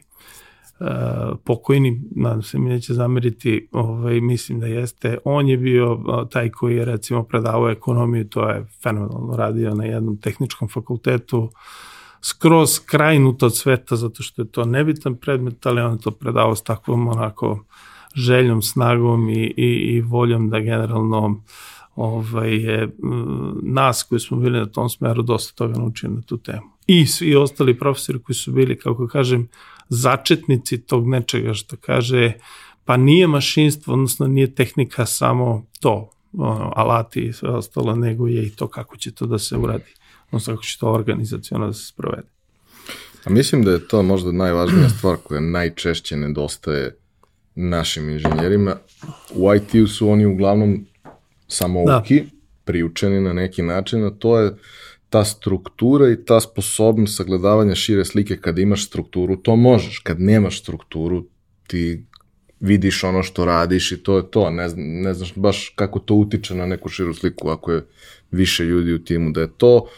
uh, 0.81 1.39
pokojni, 1.45 2.03
nadam 2.17 2.43
se 2.43 2.59
mi 2.59 2.69
neće 2.69 2.95
zameriti, 2.95 3.69
ovaj, 3.73 4.21
mislim 4.21 4.61
da 4.61 4.67
jeste, 4.67 5.19
on 5.25 5.49
je 5.49 5.57
bio 5.57 5.93
uh, 5.93 6.29
taj 6.31 6.51
koji 6.51 6.77
je 6.77 6.85
recimo 6.85 7.23
predavao 7.23 7.71
ekonomiju, 7.71 8.29
to 8.29 8.49
je 8.49 8.67
fenomenalno 8.83 9.37
radio 9.37 9.75
na 9.75 9.85
jednom 9.85 10.21
tehničkom 10.21 10.69
fakultetu, 10.69 11.51
skroz 12.23 12.81
krajnut 12.87 13.43
od 13.43 13.57
sveta, 13.57 13.97
zato 13.97 14.23
što 14.23 14.43
je 14.43 14.51
to 14.51 14.65
nebitan 14.65 15.15
predmet, 15.15 15.67
ali 15.67 15.81
on 15.81 15.93
je 15.93 16.01
to 16.01 16.11
predavao 16.11 16.57
s 16.57 16.63
takvom 16.63 17.09
onako 17.09 17.65
željom, 18.15 18.63
snagom 18.63 19.31
i, 19.31 19.55
i, 19.57 19.67
i 19.67 20.01
voljom 20.01 20.51
da 20.51 20.61
generalno 20.61 21.43
ovaj, 21.97 22.55
je 22.55 22.89
nas 23.63 24.03
koji 24.03 24.21
smo 24.21 24.37
bili 24.37 24.59
na 24.59 24.67
tom 24.67 24.89
smeru 24.89 25.23
dosta 25.23 25.55
toga 25.57 25.79
naučili 25.79 26.15
na 26.15 26.23
tu 26.23 26.37
temu. 26.37 26.73
I 26.87 27.07
svi 27.07 27.37
ostali 27.37 27.79
profesori 27.79 28.23
koji 28.23 28.37
su 28.37 28.53
bili, 28.53 28.79
kako 28.79 29.07
kažem, 29.07 29.49
začetnici 29.89 30.87
tog 30.87 31.09
nečega 31.09 31.55
što 31.55 31.77
kaže, 31.77 32.33
pa 32.85 32.97
nije 32.97 33.27
mašinstvo, 33.27 33.95
odnosno 33.95 34.27
nije 34.27 34.55
tehnika 34.55 35.07
samo 35.07 35.65
to, 35.81 36.11
ono, 36.33 36.73
alati 36.77 37.21
i 37.21 37.33
sve 37.33 37.51
ostalo, 37.51 37.97
nego 37.97 38.27
je 38.27 38.47
i 38.47 38.51
to 38.51 38.67
kako 38.67 38.97
će 38.97 39.15
to 39.15 39.27
da 39.27 39.39
se 39.39 39.57
uradi, 39.57 39.95
odnosno 40.33 40.55
kako 40.55 40.63
će 40.63 40.79
to 40.79 40.93
organizacijalno 40.93 41.67
da 41.67 41.73
se 41.73 41.87
sprovede. 41.87 42.29
A 43.25 43.31
mislim 43.31 43.63
da 43.63 43.71
je 43.71 43.89
to 43.89 44.03
možda 44.03 44.33
najvažnija 44.33 44.89
stvar 44.99 45.17
koja 45.17 45.41
najčešće 45.41 46.17
nedostaje 46.17 46.97
našim 47.55 48.09
inženjerima. 48.09 48.77
U 49.35 49.55
IT-u 49.55 49.87
su 49.87 50.09
oni 50.09 50.27
uglavnom 50.27 50.87
samo 51.49 51.85
da. 51.87 51.99
uki, 51.99 52.25
priučeni 52.65 53.21
na 53.21 53.33
neki 53.33 53.63
način, 53.63 54.05
a 54.05 54.11
to 54.11 54.41
je 54.41 54.55
ta 55.09 55.25
struktura 55.25 56.11
i 56.11 56.25
ta 56.25 56.41
sposobnost 56.41 57.17
sagledavanja 57.17 57.75
šire 57.75 58.05
slike 58.05 58.37
kad 58.37 58.59
imaš 58.59 58.87
strukturu, 58.87 59.37
to 59.37 59.57
možeš. 59.57 59.99
Kad 59.99 60.21
nemaš 60.21 60.61
strukturu, 60.61 61.27
ti 61.67 62.05
vidiš 62.61 63.05
ono 63.05 63.23
što 63.23 63.45
radiš 63.45 63.93
i 63.93 64.03
to 64.03 64.17
je 64.17 64.31
to. 64.31 64.51
Ne, 64.51 64.69
ne 64.77 65.15
znaš 65.15 65.35
baš 65.35 65.73
kako 65.77 65.99
to 65.99 66.15
utiče 66.15 66.55
na 66.55 66.67
neku 66.67 66.89
širu 66.89 67.15
sliku 67.15 67.49
ako 67.49 67.73
je 67.73 67.87
više 68.31 68.65
ljudi 68.65 68.93
u 68.93 69.05
timu. 69.05 69.31
Da 69.31 69.41
je 69.41 69.51
to, 69.57 69.75
ono, 69.77 69.89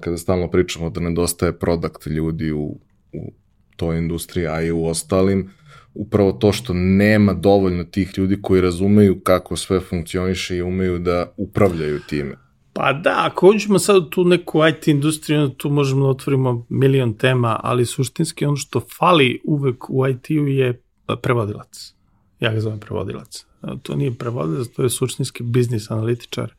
kada 0.00 0.16
stalno 0.16 0.50
pričamo 0.50 0.90
da 0.90 1.00
nedostaje 1.00 1.58
produkt 1.58 2.06
ljudi 2.06 2.52
u, 2.52 2.78
u 3.12 3.32
toj 3.76 3.98
industriji, 3.98 4.46
a 4.46 4.62
i 4.62 4.70
u 4.70 4.86
ostalim, 4.86 5.50
upravo 5.94 6.32
to 6.32 6.52
što 6.52 6.72
nema 6.74 7.32
dovoljno 7.32 7.84
tih 7.84 8.18
ljudi 8.18 8.38
koji 8.42 8.60
razumeju 8.60 9.20
kako 9.20 9.56
sve 9.56 9.80
funkcioniše 9.80 10.56
i 10.56 10.62
umeju 10.62 10.98
da 10.98 11.32
upravljaju 11.36 12.00
time. 12.08 12.36
Pa 12.72 12.92
da, 12.92 13.14
ako 13.16 13.48
uđemo 13.48 13.78
sad 13.78 13.96
u 13.96 14.10
tu 14.10 14.24
neku 14.24 14.60
IT 14.66 14.88
industriju, 14.88 15.48
tu 15.48 15.70
možemo 15.70 16.04
da 16.04 16.10
otvorimo 16.10 16.66
milion 16.68 17.14
tema, 17.14 17.60
ali 17.62 17.86
suštinski 17.86 18.46
ono 18.46 18.56
što 18.56 18.80
fali 18.98 19.40
uvek 19.44 19.90
u 19.90 20.06
IT-u 20.06 20.46
je 20.46 20.82
prevodilac. 21.22 21.94
Ja 22.40 22.52
ga 22.52 22.60
zovem 22.60 22.80
prevodilac. 22.80 23.45
To 23.82 23.96
nije 23.96 24.14
prevodilac, 24.14 24.68
to 24.68 24.82
je 24.82 24.90
suštinski 24.90 25.42
biznis 25.42 25.90
analitičar. 25.90 26.54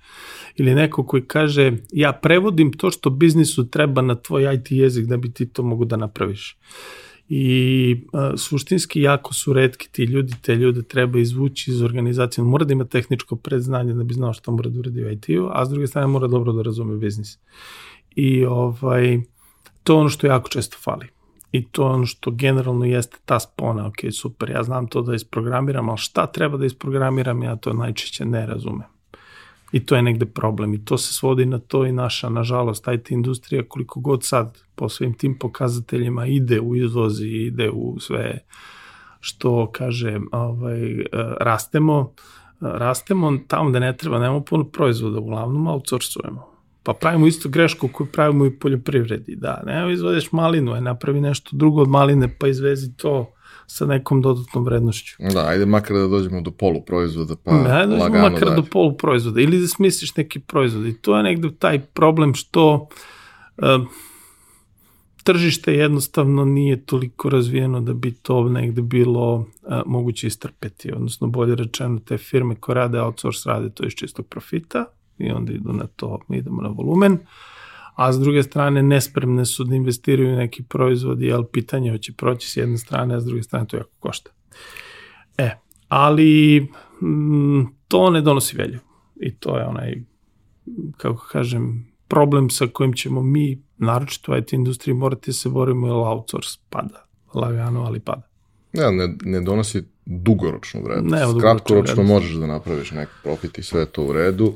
Ili 0.55 0.75
neko 0.75 1.05
koji 1.05 1.23
kaže, 1.23 1.71
ja 1.91 2.13
prevodim 2.13 2.73
to 2.73 2.91
što 2.91 3.09
biznisu 3.09 3.69
treba 3.69 4.01
na 4.01 4.15
tvoj 4.15 4.53
IT 4.53 4.71
jezik 4.71 5.05
da 5.05 5.17
bi 5.17 5.33
ti 5.33 5.45
to 5.45 5.63
mogu 5.63 5.85
da 5.85 5.97
napraviš. 5.97 6.57
I 7.29 7.97
a, 8.13 8.37
suštinski 8.37 9.01
jako 9.01 9.33
su 9.33 9.53
redki 9.53 9.89
ti 9.91 10.03
ljudi, 10.03 10.33
te 10.41 10.55
ljude 10.55 10.81
treba 10.81 11.19
izvući 11.19 11.71
iz 11.71 11.81
organizacije, 11.81 12.43
mora 12.43 12.65
da 12.65 12.73
ima 12.73 12.85
tehničko 12.85 13.35
predznanje 13.35 13.93
da 13.93 14.03
bi 14.03 14.13
znao 14.13 14.33
šta 14.33 14.51
mora 14.51 14.69
da 14.69 14.79
uradi 14.79 15.03
u 15.03 15.11
IT-u, 15.11 15.49
a 15.51 15.65
s 15.65 15.69
druge 15.69 15.87
strane 15.87 16.07
mora 16.07 16.27
dobro 16.27 16.53
da 16.53 16.61
razume 16.61 16.97
biznis. 16.97 17.37
I 18.15 18.45
ovaj, 18.45 19.19
to 19.83 19.93
je 19.93 19.99
ono 19.99 20.09
što 20.09 20.27
jako 20.27 20.49
često 20.49 20.77
fali. 20.83 21.16
I 21.51 21.67
to 21.67 21.83
je 21.83 21.89
ono 21.89 22.05
što 22.05 22.31
generalno 22.31 22.85
jeste 22.85 23.17
ta 23.25 23.39
spona, 23.39 23.87
ok, 23.87 23.95
super, 24.11 24.49
ja 24.49 24.63
znam 24.63 24.87
to 24.87 25.01
da 25.01 25.15
isprogramiram, 25.15 25.89
ali 25.89 25.97
šta 25.97 26.27
treba 26.27 26.57
da 26.57 26.65
isprogramiram, 26.65 27.43
ja 27.43 27.55
to 27.55 27.73
najčešće 27.73 28.25
ne 28.25 28.45
razumem. 28.45 28.87
I 29.71 29.85
to 29.85 29.95
je 29.95 30.01
negde 30.01 30.25
problem 30.25 30.73
i 30.73 30.85
to 30.85 30.97
se 30.97 31.13
svodi 31.13 31.45
na 31.45 31.59
to 31.59 31.85
i 31.85 31.91
naša, 31.91 32.29
nažalost, 32.29 32.87
IT 32.93 33.11
industrija 33.11 33.63
koliko 33.67 33.99
god 33.99 34.23
sad 34.23 34.57
po 34.75 34.89
svim 34.89 35.13
tim 35.13 35.39
pokazateljima 35.39 36.25
ide 36.25 36.59
u 36.59 36.75
izvozi, 36.75 37.27
ide 37.27 37.69
u 37.69 37.99
sve 37.99 38.39
što 39.19 39.71
kaže 39.71 40.19
ovaj, 40.31 41.03
rastemo, 41.39 42.13
rastemo 42.59 43.37
tamo 43.47 43.71
da 43.71 43.79
ne 43.79 43.97
treba, 43.97 44.19
nemamo 44.19 44.43
puno 44.43 44.63
proizvoda, 44.63 45.19
uglavnom 45.19 45.67
outsourcujemo. 45.67 46.56
Pa 46.87 46.93
pravimo 46.93 47.27
isto 47.27 47.49
grešku 47.49 47.87
koju 47.87 48.07
pravimo 48.07 48.45
i 48.45 48.51
poljoprivredi, 48.59 49.35
da, 49.35 49.63
ne 49.65 49.93
izvodeš 49.93 50.31
malinu, 50.31 50.73
aj 50.73 50.81
napravi 50.81 51.21
nešto 51.21 51.49
drugo 51.53 51.81
od 51.81 51.89
maline 51.89 52.35
pa 52.39 52.47
izvezi 52.47 52.95
to 52.97 53.33
sa 53.65 53.85
nekom 53.85 54.21
dodatnom 54.21 54.65
vrednošću. 54.65 55.15
Da, 55.33 55.47
ajde 55.47 55.65
makar 55.65 55.97
da 55.97 56.07
dođemo 56.07 56.41
do 56.41 56.51
poluproizvoda, 56.51 57.35
pa 57.43 57.53
ne, 57.53 57.87
da 57.87 57.95
lagano 57.95 58.29
makar 58.29 58.47
dalje. 58.47 58.55
do 58.55 58.63
poluproizvoda, 58.71 59.41
ili 59.41 59.59
da 59.59 59.67
smisliš 59.67 60.15
neki 60.15 60.39
proizvod. 60.39 60.85
I 60.85 60.93
to 60.93 61.17
je 61.17 61.23
negde 61.23 61.49
taj 61.59 61.79
problem 61.79 62.33
što 62.33 62.87
uh, 63.57 63.65
tržište 65.23 65.73
jednostavno 65.73 66.45
nije 66.45 66.85
toliko 66.85 67.29
razvijeno 67.29 67.81
da 67.81 67.93
bi 67.93 68.11
to 68.11 68.49
negde 68.49 68.81
bilo 68.81 69.35
uh, 69.35 69.45
moguće 69.85 70.27
istrpeti, 70.27 70.93
odnosno 70.93 71.27
bolje 71.27 71.55
rečeno 71.55 71.99
te 71.99 72.17
firme 72.17 72.55
koje 72.55 72.75
rade 72.75 73.01
outsource 73.01 73.49
rade 73.49 73.69
to 73.69 73.85
iz 73.85 73.93
čistog 73.93 74.27
profita 74.27 74.85
i 75.17 75.31
onda 75.31 75.53
idu 75.53 75.73
na 75.73 75.87
to, 75.95 76.19
idemo 76.29 76.61
na 76.61 76.69
volumen. 76.69 77.13
Uh, 77.13 77.19
a 77.97 78.13
s 78.13 78.19
druge 78.19 78.43
strane 78.43 78.83
nespremne 78.83 79.45
su 79.45 79.63
da 79.63 79.75
investiraju 79.75 80.35
neki 80.35 80.63
proizvod, 80.63 81.21
jer 81.21 81.43
pitanje 81.51 81.91
hoće 81.91 82.13
proći 82.13 82.49
s 82.49 82.57
jedne 82.57 82.77
strane, 82.77 83.15
a 83.15 83.21
s 83.21 83.25
druge 83.25 83.43
strane 83.43 83.67
to 83.67 83.77
jako 83.77 83.89
košta. 83.99 84.31
E, 85.37 85.51
ali 85.87 86.57
m, 87.01 87.59
mm, 87.59 87.67
to 87.87 88.09
ne 88.09 88.21
donosi 88.21 88.57
velju. 88.57 88.79
I 89.15 89.35
to 89.35 89.57
je 89.57 89.65
onaj, 89.65 89.95
kako 90.97 91.27
kažem, 91.31 91.91
problem 92.07 92.49
sa 92.49 92.67
kojim 92.73 92.93
ćemo 92.93 93.21
mi, 93.21 93.61
naročito 93.77 94.31
u 94.31 94.37
IT 94.37 94.53
industriji, 94.53 94.93
morati 94.93 95.29
da 95.29 95.33
se 95.33 95.49
borimo, 95.49 95.87
jer 95.87 95.95
outsource 95.95 96.59
pada. 96.69 97.05
Lagano, 97.33 97.83
ali 97.83 97.99
pada. 97.99 98.27
Ne, 98.73 98.91
ne, 98.91 99.15
ne 99.23 99.41
donosi 99.41 99.83
dugoročnu 100.05 100.83
vrednost. 100.83 101.35
Ne, 101.35 101.41
Kratkoročno 101.41 102.03
možeš 102.03 102.35
da 102.35 102.47
napraviš 102.47 102.91
neki 102.91 103.11
profit 103.23 103.57
i 103.57 103.63
sve 103.63 103.85
to 103.85 104.03
u 104.03 104.13
redu. 104.13 104.53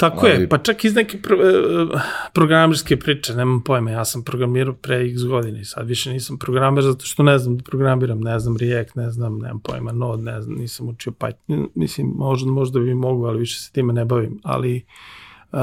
Tako 0.00 0.26
ali... 0.26 0.42
je, 0.42 0.48
pa 0.48 0.58
čak 0.58 0.84
iz 0.84 0.94
neke 0.94 1.18
pro, 1.18 1.36
uh, 1.36 2.00
programerske 2.32 2.96
priče, 2.96 3.34
nemam 3.34 3.62
pojma, 3.64 3.90
ja 3.90 4.04
sam 4.04 4.24
programirao 4.24 4.74
pre 4.74 5.06
x 5.06 5.24
godina 5.24 5.60
i 5.60 5.64
sad 5.64 5.88
više 5.88 6.10
nisam 6.12 6.38
programer 6.38 6.84
zato 6.84 7.04
što 7.04 7.22
ne 7.22 7.38
znam 7.38 7.56
da 7.56 7.64
programiram, 7.64 8.20
ne 8.20 8.38
znam 8.38 8.56
React, 8.56 8.94
ne 8.94 9.10
znam, 9.10 9.38
nemam 9.38 9.60
pojma 9.60 9.92
Node, 9.92 10.22
ne 10.22 10.42
znam, 10.42 10.56
nisam 10.58 10.88
učio 10.88 11.12
Python, 11.12 11.68
mislim, 11.74 12.12
možda, 12.16 12.50
možda 12.50 12.80
bi 12.80 12.94
mogu, 12.94 13.24
ali 13.24 13.38
više 13.38 13.60
se 13.60 13.72
time 13.72 13.92
ne 13.92 14.04
bavim, 14.04 14.40
ali 14.42 14.84
uh, 15.52 15.58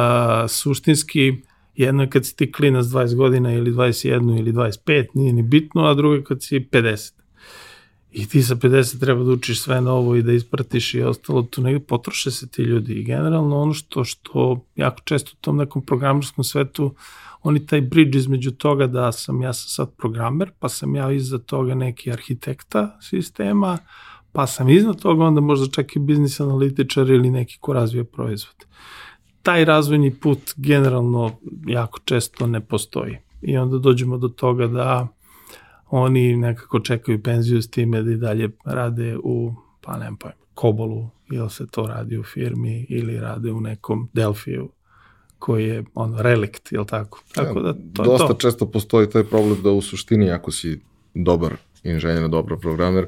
suštinski 0.48 1.34
jedno 1.76 2.04
je 2.04 2.10
kad 2.10 2.26
si 2.26 2.36
ti 2.36 2.52
klinac 2.52 2.86
20 2.86 3.16
godina 3.16 3.54
ili 3.54 3.72
21 3.72 4.40
ili 4.40 4.54
25, 4.54 5.06
nije 5.14 5.34
ni 5.34 5.44
bitno, 5.44 5.86
a 5.86 5.94
drugo 5.94 6.16
je 6.16 6.24
kad 6.24 6.44
si 6.44 6.60
50 6.72 7.17
i 8.18 8.26
ti 8.26 8.42
sa 8.44 8.56
50 8.56 9.00
treba 9.00 9.24
da 9.24 9.32
učiš 9.32 9.62
sve 9.62 9.82
novo 9.82 10.16
i 10.16 10.22
da 10.24 10.34
ispratiš 10.34 10.94
i 10.94 11.02
ostalo, 11.02 11.42
tu 11.42 11.62
negde 11.62 11.80
potroše 11.80 12.32
se 12.32 12.48
ti 12.48 12.62
ljudi 12.62 12.94
i 12.94 13.04
generalno 13.04 13.62
ono 13.62 13.74
što, 13.74 14.04
što 14.04 14.66
jako 14.76 15.02
često 15.04 15.32
u 15.34 15.42
tom 15.42 15.58
nekom 15.58 15.82
programerskom 15.82 16.44
svetu 16.44 16.96
oni 17.44 17.66
taj 17.66 17.82
bridge 17.82 18.18
između 18.18 18.52
toga 18.52 18.88
da 18.88 19.12
sam 19.12 19.42
ja 19.42 19.54
sam 19.54 19.70
sad 19.70 19.96
programer, 19.98 20.52
pa 20.60 20.70
sam 20.70 20.96
ja 20.96 21.12
iza 21.12 21.38
toga 21.38 21.76
neki 21.76 22.12
arhitekta 22.12 22.98
sistema, 23.02 23.78
pa 24.32 24.48
sam 24.48 24.70
iznad 24.70 25.02
toga 25.02 25.26
onda 25.26 25.42
možda 25.42 25.68
čak 25.68 25.96
i 25.96 26.00
biznis 26.00 26.40
analitičar 26.40 27.10
ili 27.10 27.30
neki 27.30 27.58
ko 27.60 27.74
razvija 27.74 28.04
proizvod. 28.04 28.66
Taj 29.42 29.66
razvojni 29.66 30.16
put 30.16 30.54
generalno 30.56 31.32
jako 31.68 32.00
često 32.06 32.48
ne 32.48 32.62
postoji. 32.62 33.18
I 33.42 33.58
onda 33.58 33.78
dođemo 33.78 34.18
do 34.18 34.28
toga 34.28 34.68
da 34.68 35.08
oni 35.90 36.38
nekako 36.38 36.80
čekaju 36.80 37.24
penziju 37.24 37.62
s 37.62 37.70
time 37.70 38.04
da 38.04 38.12
i 38.12 38.16
dalje 38.16 38.50
rade 38.66 39.18
u, 39.24 39.54
pa 39.82 39.98
ne 39.98 40.12
pojma, 40.20 40.36
Kobolu, 40.54 41.10
ili 41.32 41.50
se 41.50 41.68
to 41.68 41.88
radi 41.88 42.18
u 42.18 42.24
firmi, 42.24 42.86
ili 42.90 43.20
rade 43.20 43.52
u 43.52 43.62
nekom 43.62 44.10
Delfiju, 44.14 44.70
koji 45.40 45.68
je 45.68 45.84
on 45.94 46.18
relikt, 46.18 46.72
ili 46.72 46.86
tako? 46.86 47.20
Tako 47.34 47.60
da, 47.60 47.74
to 47.74 48.04
Dosta 48.04 48.28
to. 48.28 48.34
često 48.34 48.72
postoji 48.72 49.10
taj 49.10 49.24
problem 49.24 49.62
da 49.64 49.72
u 49.72 49.82
suštini, 49.82 50.32
ako 50.32 50.52
si 50.52 50.80
dobar 51.14 51.54
inženjer, 51.84 52.30
dobar 52.30 52.58
programer, 52.60 53.08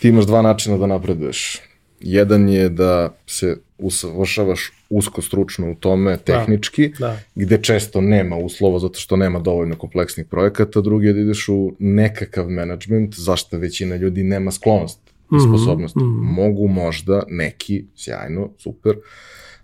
ti 0.00 0.08
imaš 0.08 0.26
dva 0.26 0.42
načina 0.42 0.78
da 0.78 0.86
napreduješ. 0.86 1.60
Jedan 2.00 2.48
je 2.48 2.68
da 2.68 3.16
se 3.26 3.60
usavršavaš 3.78 4.72
usko 4.90 5.22
stručno 5.22 5.70
u 5.70 5.74
tome, 5.74 6.16
tehnički, 6.16 6.88
da, 6.98 7.06
da. 7.06 7.18
gde 7.34 7.62
često 7.62 8.00
nema 8.00 8.36
uslova 8.36 8.78
zato 8.78 9.00
što 9.00 9.16
nema 9.16 9.38
dovoljno 9.38 9.76
kompleksnih 9.76 10.26
projekata, 10.26 10.80
drugi 10.80 11.06
je 11.06 11.12
da 11.12 11.20
ideš 11.20 11.48
u 11.48 11.72
nekakav 11.78 12.50
management, 12.50 13.14
zašto 13.14 13.58
većina 13.58 13.96
ljudi 13.96 14.22
nema 14.22 14.50
sklonost 14.50 15.00
i 15.32 15.34
mhm, 15.34 15.44
sposobnost. 15.48 15.96
Mm 15.96 16.00
-hmm. 16.00 16.22
Mogu 16.22 16.68
možda 16.68 17.22
neki, 17.28 17.84
sjajno, 17.96 18.50
super, 18.58 18.96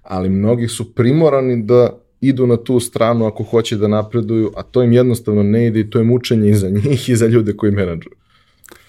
ali 0.02 0.28
mnogi 0.28 0.68
su 0.68 0.94
primorani 0.94 1.62
da 1.62 1.98
idu 2.20 2.46
na 2.46 2.56
tu 2.56 2.80
stranu 2.80 3.26
ako 3.26 3.42
hoće 3.42 3.76
da 3.76 3.88
napreduju, 3.88 4.52
a 4.56 4.62
to 4.62 4.82
im 4.82 4.92
jednostavno 4.92 5.42
ne 5.42 5.66
ide 5.66 5.80
i 5.80 5.90
to 5.90 5.98
je 5.98 6.04
mučenje 6.04 6.50
i 6.50 6.54
za 6.54 6.68
njih 6.68 7.08
i 7.08 7.16
za 7.16 7.26
ljude 7.26 7.56
koji 7.56 7.72
menadžuju. 7.72 8.16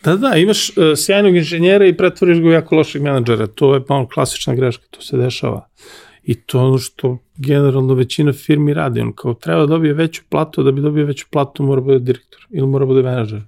Da, 0.03 0.15
da, 0.15 0.35
imaš 0.35 0.69
uh, 0.69 0.75
sjajnog 0.95 1.35
inženjera 1.35 1.85
i 1.85 1.97
pretvoriš 1.97 2.39
ga 2.39 2.47
u 2.47 2.51
jako 2.51 2.75
lošeg 2.75 3.01
menadžera. 3.01 3.47
To 3.47 3.73
je 3.73 3.81
malo 3.89 4.07
klasična 4.07 4.55
greška, 4.55 4.83
to 4.91 5.01
se 5.01 5.17
dešava. 5.17 5.67
I 6.23 6.35
to 6.35 6.59
ono 6.59 6.77
što 6.77 7.17
generalno 7.37 7.93
većina 7.93 8.33
firmi 8.33 8.73
radi. 8.73 9.01
On 9.01 9.13
kao 9.15 9.33
treba 9.33 9.59
da 9.59 9.65
dobije 9.65 9.93
veću 9.93 10.21
platu, 10.29 10.63
da 10.63 10.71
bi 10.71 10.81
dobio 10.81 11.05
veću 11.05 11.25
platu 11.31 11.63
mora 11.63 11.81
da 11.81 11.85
bude 11.85 11.99
direktor 11.99 12.47
ili 12.49 12.67
mora 12.67 12.85
da 12.85 12.87
bude 12.87 13.01
menadžer. 13.03 13.41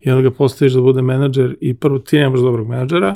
I 0.00 0.10
onda 0.10 0.22
ga 0.22 0.36
postaviš 0.36 0.72
da 0.72 0.80
bude 0.80 1.02
menadžer 1.02 1.56
i 1.60 1.74
prvo 1.74 1.98
ti 1.98 2.18
nemaš 2.18 2.40
dobrog 2.40 2.68
menadžera, 2.68 3.14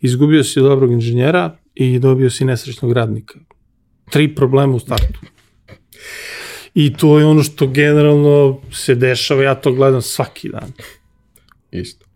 izgubio 0.00 0.44
si 0.44 0.60
dobrog 0.60 0.92
inženjera 0.92 1.56
i 1.74 1.98
dobio 1.98 2.30
si 2.30 2.44
nesrećnog 2.44 2.92
radnika. 2.92 3.38
Tri 4.10 4.34
problema 4.34 4.74
u 4.74 4.78
startu. 4.78 5.20
I 6.74 6.92
to 6.92 7.18
je 7.18 7.26
ono 7.26 7.42
što 7.42 7.66
generalno 7.66 8.60
se 8.72 8.94
dešava, 8.94 9.42
ja 9.42 9.54
to 9.54 9.72
gledam 9.72 10.02
svaki 10.02 10.48
dan. 10.48 10.72
Isto. 11.70 12.06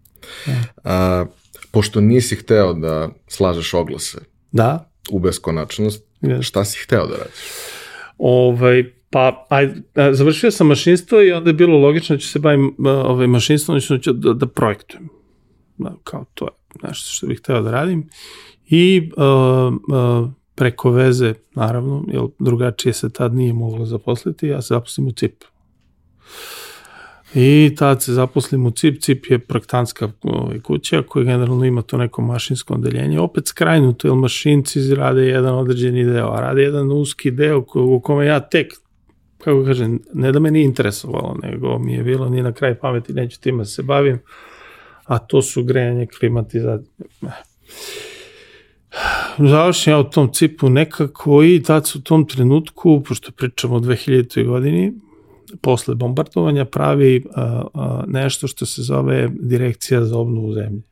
A, 0.85 1.25
pošto 1.71 2.01
nisi 2.01 2.37
hteo 2.37 2.73
da 2.75 3.11
slažeš 3.29 3.75
oglase 3.75 4.19
Da, 4.53 4.91
u 5.11 5.19
beskonačnost, 5.19 6.05
Jeste. 6.23 6.43
šta 6.43 6.65
si 6.65 6.79
hteo 6.85 7.07
da 7.07 7.17
radiš? 7.17 7.35
Ovaj, 8.19 8.93
pa, 9.11 9.47
aj, 9.49 9.75
završio 10.13 10.51
sam 10.51 10.67
mašinstvo 10.67 11.23
i 11.23 11.33
onda 11.33 11.51
je 11.51 11.55
bilo 11.55 11.79
logično 11.79 12.17
da 12.17 12.21
ću 12.21 12.29
se 12.29 12.39
bavim 12.39 12.75
ovaj, 12.79 13.27
mašinstvom, 13.27 13.75
odnosno 13.75 13.99
ću 13.99 14.13
da, 14.13 14.33
da 14.33 14.47
projektujem. 14.47 15.09
Da, 15.79 15.95
kao 16.05 16.25
to 16.35 16.45
je 16.45 16.51
nešto 16.89 17.11
što 17.11 17.27
bih 17.27 17.39
hteo 17.39 17.63
da 17.63 17.71
radim. 17.71 18.09
I 18.69 19.11
a, 19.17 19.71
a, 19.93 20.29
preko 20.55 20.91
veze, 20.91 21.35
naravno, 21.55 22.05
jer 22.09 22.23
drugačije 22.39 22.93
se 22.93 23.13
tad 23.13 23.35
nije 23.35 23.53
moglo 23.53 23.87
zaposliti, 23.87 24.47
ja 24.47 24.63
se 24.63 24.75
zaposlim 24.75 25.07
u 25.07 25.13
CIP. 25.13 25.45
I 27.35 27.75
tad 27.79 28.03
se 28.03 28.13
zaposlim 28.13 28.67
u 28.67 28.71
CIP. 28.71 29.01
CIP 29.01 29.31
je 29.31 29.39
projektantska 29.39 30.13
ovaj, 30.23 30.61
kuća 30.61 31.03
koja 31.03 31.25
generalno 31.25 31.65
ima 31.65 31.83
to 31.83 31.97
neko 31.97 32.23
mašinsko 32.23 32.75
odeljenje. 32.75 33.21
Opet 33.21 33.47
skrajnuto, 33.47 34.09
jer 34.09 34.17
mašinci 34.17 34.95
rade 34.95 35.27
jedan 35.27 35.55
određeni 35.55 36.05
deo, 36.05 36.29
a 36.29 36.41
rade 36.41 36.63
jedan 36.63 36.93
uski 36.93 37.31
deo 37.31 37.65
u 37.75 38.01
kome 38.01 38.27
ja 38.27 38.41
tek 38.41 38.73
kako 39.45 39.65
kažem, 39.65 40.01
ne 40.15 40.33
da 40.33 40.41
me 40.41 40.51
nije 40.51 40.65
interesovalo, 40.65 41.37
nego 41.43 41.79
mi 41.79 41.93
je 41.93 42.03
bilo 42.03 42.29
ni 42.29 42.43
na 42.43 42.53
kraj 42.53 42.75
pameti, 42.75 43.13
neću 43.13 43.41
time 43.41 43.59
da 43.59 43.65
se 43.65 43.83
bavim, 43.83 44.19
a 45.05 45.19
to 45.19 45.43
su 45.43 45.65
grejanje, 45.65 46.07
klimatizacije. 46.07 47.07
Završim 49.51 49.93
ja 49.93 49.99
u 49.99 50.05
tom 50.05 50.33
cipu 50.33 50.71
nekako 50.71 51.43
i 51.43 51.63
tad 51.63 51.87
su 51.87 51.99
u 51.99 52.03
tom 52.03 52.29
trenutku, 52.29 53.03
pošto 53.09 53.33
pričamo 53.33 53.75
o 53.75 53.81
2000. 53.81 54.47
godini, 54.47 54.93
posle 55.61 55.95
bombardovanja 55.95 56.65
pravi 56.65 57.25
nešto 58.07 58.47
što 58.47 58.67
se 58.67 58.83
zove 58.83 59.29
Direkcija 59.41 60.05
za 60.05 60.19
obnovu 60.19 60.53
zemlje. 60.53 60.83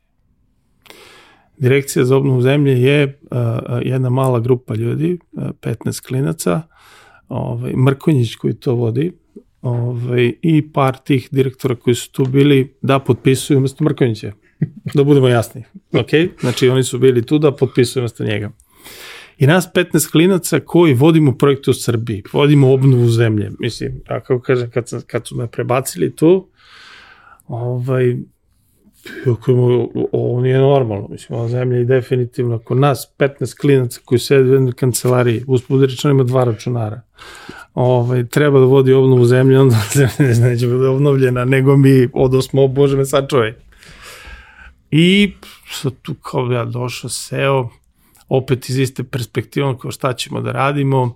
Direkcija 1.57 2.05
za 2.05 2.17
obnovu 2.17 2.41
zemlje 2.41 2.81
je 2.81 3.19
jedna 3.81 4.09
mala 4.09 4.39
grupa 4.39 4.75
ljudi, 4.75 5.19
a, 5.37 5.51
15 5.61 6.07
klinaca, 6.07 6.61
ovaj, 7.29 7.73
Mrkonjić 7.73 8.35
koji 8.35 8.53
to 8.53 8.75
vodi, 8.75 9.11
ovaj, 9.61 10.33
i 10.41 10.71
par 10.71 10.97
tih 10.97 11.29
direktora 11.31 11.75
koji 11.75 11.95
su 11.95 12.11
tu 12.11 12.25
bili 12.25 12.77
da 12.81 12.99
potpisuju 12.99 13.57
umesto 13.57 13.83
Mrkonjića. 13.83 14.31
Da 14.93 15.03
budemo 15.03 15.27
jasni. 15.27 15.63
Ok? 15.93 16.39
Znači 16.39 16.69
oni 16.69 16.83
su 16.83 16.99
bili 16.99 17.25
tu 17.25 17.37
da 17.37 17.51
potpisuju 17.51 18.01
umesto 18.01 18.23
njega. 18.23 18.51
I 19.41 19.47
nas 19.47 19.69
15 19.73 20.11
klinaca 20.11 20.59
koji 20.59 20.93
vodimo 20.93 21.37
projekte 21.37 21.71
u 21.71 21.73
Srbiji, 21.73 22.23
vodimo 22.33 22.73
obnovu 22.73 23.09
zemlje. 23.09 23.51
Mislim, 23.59 24.01
ja 24.09 24.19
kako 24.19 24.41
kažem, 24.41 24.71
kad, 24.71 24.89
sam, 24.89 25.01
kad 25.07 25.27
su 25.27 25.35
me 25.35 25.47
prebacili 25.47 26.15
tu, 26.15 26.47
ovaj, 27.47 28.17
ovo 30.11 30.41
nije 30.41 30.57
normalno, 30.57 31.07
mislim, 31.07 31.39
ova 31.39 31.47
zemlja 31.47 31.77
je 31.77 31.85
definitivno, 31.85 32.55
ako 32.55 32.75
nas 32.75 33.13
15 33.17 33.59
klinaca 33.61 33.99
koji 34.05 34.19
sede 34.19 34.49
u 34.49 34.53
jednoj 34.53 34.73
kancelariji, 34.73 35.43
uspud 35.47 35.89
ima 36.03 36.23
dva 36.23 36.43
računara, 36.43 37.01
ovaj, 37.73 38.27
treba 38.27 38.59
da 38.59 38.65
vodi 38.65 38.93
obnovu 38.93 39.25
zemlje, 39.25 39.59
onda 39.59 39.75
zemlja 40.17 40.49
neće 40.49 40.67
bude 40.67 40.87
obnovljena, 40.87 41.45
nego 41.45 41.77
mi 41.77 42.09
odosmo, 42.13 42.67
bože 42.67 42.97
me 42.97 43.05
sačuvaj. 43.05 43.53
I 44.91 45.33
sad 45.71 45.93
tu 46.01 46.13
kao 46.13 46.51
ja 46.51 46.65
došao, 46.65 47.09
seo, 47.09 47.69
opet 48.31 48.69
iz 48.69 48.79
iste 48.79 49.03
perspektive, 49.03 49.77
kao 49.81 49.91
šta 49.91 50.13
ćemo 50.13 50.41
da 50.41 50.51
radimo, 50.51 51.03
uh, 51.03 51.13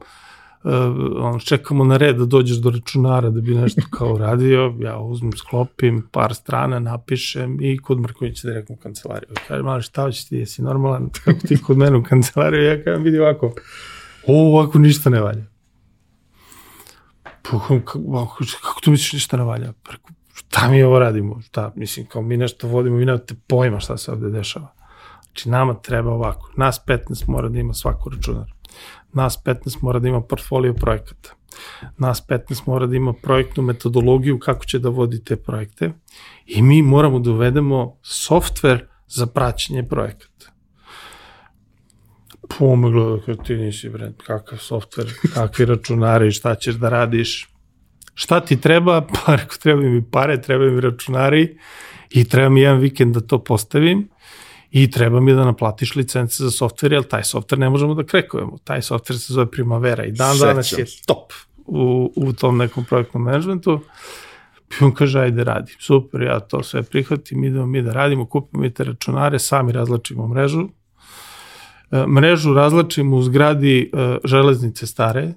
on, 1.18 1.40
čekamo 1.40 1.84
na 1.84 1.98
red 1.98 2.18
da 2.18 2.26
dođeš 2.26 2.58
do 2.58 2.70
računara 2.70 3.30
da 3.30 3.42
bi 3.42 3.56
nešto 3.56 3.82
kao 3.98 4.18
radio, 4.18 4.74
ja 4.80 4.98
uzmem, 5.00 5.32
sklopim 5.32 6.08
par 6.12 6.36
strana, 6.36 6.80
napišem 6.80 7.58
i 7.62 7.78
kod 7.78 8.00
Mrkovića 8.00 8.48
direktno 8.48 8.76
u 8.76 8.78
kancelariju. 8.78 9.30
Kaže, 9.48 9.64
mali, 9.64 9.82
šta 9.82 10.02
hoćeš 10.02 10.28
ti, 10.28 10.36
jesi 10.36 10.62
normalan, 10.62 11.10
kako 11.24 11.40
ti 11.48 11.62
kod 11.62 11.78
mene 11.78 11.98
u 11.98 12.04
kancelariju, 12.04 12.64
ja 12.64 12.84
kažem, 12.84 13.04
vidi 13.04 13.20
ovako, 13.20 13.54
ovo 14.28 14.60
ovako 14.60 14.80
ništa 14.80 15.10
ne 15.10 15.22
valja. 15.22 15.46
Pa, 17.24 17.60
kako, 17.60 18.00
kako 18.62 18.82
tu 18.82 18.92
misliš 18.92 19.14
ništa 19.14 19.38
ne 19.38 19.44
valja? 19.44 19.74
Preko, 19.84 20.10
šta 20.34 20.68
mi 20.70 20.84
ovo 20.84 21.00
radimo? 21.00 21.42
Šta, 21.42 21.74
mislim, 21.76 22.06
kao 22.06 22.22
mi 22.22 22.38
nešto 22.38 22.68
vodimo, 22.68 22.98
vi 22.98 23.06
nemate 23.06 23.36
pojma 23.48 23.80
šta 23.80 23.98
se 23.98 24.12
ovde 24.12 24.30
dešava. 24.30 24.75
Znači, 25.26 25.50
nama 25.50 25.74
treba 25.74 26.12
ovako. 26.12 26.52
Nas 26.58 26.82
15 26.88 27.30
mora 27.30 27.50
da 27.50 27.60
ima 27.60 27.74
svako 27.74 28.10
računar. 28.10 28.54
Nas 29.14 29.44
15 29.46 29.78
mora 29.82 30.00
da 30.00 30.08
ima 30.08 30.22
portfolio 30.22 30.74
projekata. 30.74 31.34
Nas 31.98 32.28
15 32.28 32.62
mora 32.66 32.86
da 32.86 32.96
ima 32.96 33.14
projektnu 33.14 33.64
metodologiju 33.64 34.40
kako 34.40 34.66
će 34.66 34.80
da 34.80 34.90
vodi 34.90 35.24
te 35.24 35.36
projekte. 35.36 35.92
I 36.46 36.62
mi 36.62 36.82
moramo 36.82 37.20
da 37.20 37.32
uvedemo 37.32 37.98
softver 38.02 38.88
za 39.08 39.26
praćenje 39.26 39.84
projekata. 39.84 40.52
Pome 42.60 42.92
gleda, 42.92 43.22
kao 43.26 43.36
ti 43.36 43.56
nisi, 43.56 43.90
bre, 43.90 44.12
kakav 44.26 44.58
softver, 44.58 45.14
kakvi 45.34 45.66
računari, 45.66 46.32
šta 46.32 46.56
ćeš 46.56 46.76
da 46.76 46.90
radiš. 46.90 47.50
Šta 48.14 48.40
ti 48.40 48.62
treba? 48.62 49.02
Pa, 49.02 49.36
rekao, 49.36 49.58
treba 49.62 49.82
mi 49.82 50.04
pare, 50.12 50.42
treba 50.42 50.66
mi 50.66 50.82
računari 50.82 51.58
i 52.10 52.24
treba 52.24 52.50
mi 52.50 52.62
jedan 52.62 52.80
vikend 52.80 53.14
da 53.14 53.22
to 53.22 53.44
postavim 53.44 54.10
i 54.76 54.92
treba 54.92 55.20
mi 55.20 55.34
da 55.34 55.46
naplatiš 55.46 55.96
licence 55.96 56.44
za 56.44 56.52
softver, 56.52 56.94
jer 56.94 57.04
taj 57.04 57.24
softver 57.24 57.60
ne 57.60 57.70
možemo 57.70 57.94
da 57.94 58.04
krekujemo. 58.04 58.58
Taj 58.64 58.82
softver 58.82 59.20
se 59.20 59.34
zove 59.34 59.52
Primavera 59.52 60.06
i 60.06 60.12
dan 60.12 60.34
Sećam 60.34 60.48
danas 60.48 60.72
je 60.72 60.86
top 61.06 61.34
u, 61.66 62.14
u 62.16 62.34
tom 62.34 62.58
nekom 62.58 62.86
projektnom 62.86 63.24
managementu. 63.24 63.80
I 64.82 64.84
on 64.84 64.92
kaže, 64.94 65.20
ajde 65.20 65.44
radi. 65.44 65.76
Super, 65.80 66.22
ja 66.22 66.40
to 66.40 66.64
sve 66.64 66.84
prihvatim, 66.84 67.44
idemo 67.44 67.66
mi 67.66 67.82
da 67.82 67.94
radimo, 67.94 68.26
kupimo 68.26 68.64
mi 68.64 68.74
te 68.74 68.84
računare, 68.84 69.40
sami 69.40 69.72
razlačimo 69.72 70.28
mrežu. 70.28 70.68
E, 71.92 72.08
mrežu 72.08 72.54
razlačimo 72.54 73.18
u 73.18 73.22
zgradi 73.22 73.92
e, 73.94 74.18
železnice 74.24 74.88
stare, 74.88 75.22
e, 75.22 75.34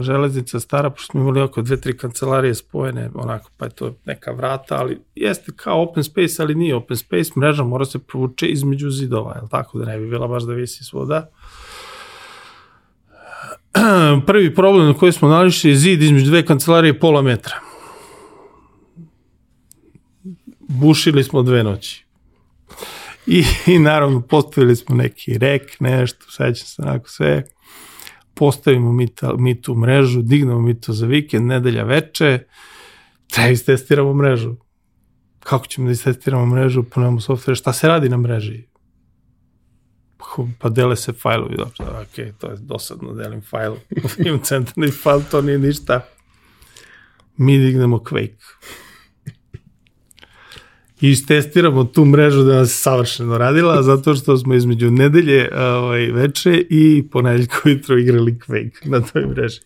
železnica 0.00 0.60
stara, 0.60 0.90
pošto 0.90 1.10
smo 1.10 1.20
imali 1.20 1.40
oko 1.40 1.62
dve, 1.62 1.80
tri 1.80 1.96
kancelarije 1.96 2.54
spojene, 2.54 3.10
onako, 3.14 3.50
pa 3.56 3.64
je 3.64 3.70
to 3.70 3.94
neka 4.04 4.32
vrata, 4.32 4.76
ali 4.76 5.00
jeste 5.14 5.52
kao 5.56 5.82
open 5.82 6.04
space, 6.04 6.42
ali 6.42 6.54
nije 6.54 6.74
open 6.74 6.96
space, 6.96 7.30
mreža 7.36 7.64
mora 7.64 7.84
se 7.84 7.98
provuče 7.98 8.46
između 8.46 8.90
zidova, 8.90 9.34
je 9.34 9.48
tako, 9.50 9.78
da 9.78 9.84
ne 9.84 9.98
bi 9.98 10.10
bila 10.10 10.28
baš 10.28 10.42
da 10.42 10.52
visi 10.52 10.84
svuda. 10.84 11.30
Prvi 14.26 14.54
problem 14.54 14.86
na 14.86 14.94
koji 14.94 15.12
smo 15.12 15.28
nališli 15.28 15.70
je 15.70 15.76
zid 15.76 16.02
između 16.02 16.30
dve 16.30 16.46
kancelarije 16.46 17.00
pola 17.00 17.22
metra. 17.22 17.54
Bušili 20.68 21.24
smo 21.24 21.42
dve 21.42 21.64
noći. 21.64 22.04
I, 23.26 23.44
i 23.66 23.78
naravno 23.78 24.20
postavili 24.20 24.76
smo 24.76 24.96
neki 24.96 25.38
rek, 25.38 25.80
nešto, 25.80 26.30
sećam 26.30 26.66
se 26.66 26.82
onako 26.82 27.08
sve 27.08 27.44
postavimo 28.38 28.92
mi, 28.92 29.06
ta, 29.14 29.32
mi 29.38 29.62
tu 29.62 29.74
mrežu, 29.74 30.22
dignemo 30.22 30.60
mi 30.60 30.80
to 30.80 30.92
za 30.92 31.06
vikend, 31.06 31.46
nedelja 31.46 31.84
veče, 31.84 32.38
treba 33.26 33.48
istestiramo 33.48 34.14
mrežu. 34.14 34.56
Kako 35.40 35.66
ćemo 35.66 35.86
da 35.86 35.92
istestiramo 35.92 36.46
mrežu, 36.46 36.84
nemamo 36.96 37.20
software, 37.20 37.54
šta 37.54 37.72
se 37.72 37.88
radi 37.88 38.08
na 38.08 38.16
mreži? 38.16 38.68
Pa, 40.58 40.68
dele 40.68 40.96
se 40.96 41.12
fajlovi, 41.12 41.56
dobro, 41.56 42.02
ok, 42.02 42.38
to 42.38 42.50
je 42.50 42.56
dosadno, 42.56 43.14
delim 43.14 43.42
fajl, 43.42 43.74
imam 44.26 44.40
centralni 44.42 44.92
fajl, 44.92 45.20
to 45.30 45.42
nije 45.42 45.58
ništa. 45.58 46.00
Mi 47.36 47.58
dignemo 47.58 47.98
Quake. 47.98 48.44
I 51.00 51.10
istestiramo 51.10 51.84
tu 51.84 52.04
mrežu 52.04 52.42
da 52.42 52.54
nas 52.54 52.70
savršeno 52.70 53.38
radila, 53.38 53.82
zato 53.92 54.14
što 54.14 54.36
smo 54.36 54.54
između 54.54 54.90
nedelje 54.90 55.50
ovaj, 55.56 56.06
veče 56.06 56.66
i 56.70 57.08
ponedeljka 57.10 57.56
ujutro 57.64 57.98
igrali 57.98 58.38
Quake 58.46 58.90
na 58.90 59.00
toj 59.00 59.26
mreži. 59.26 59.60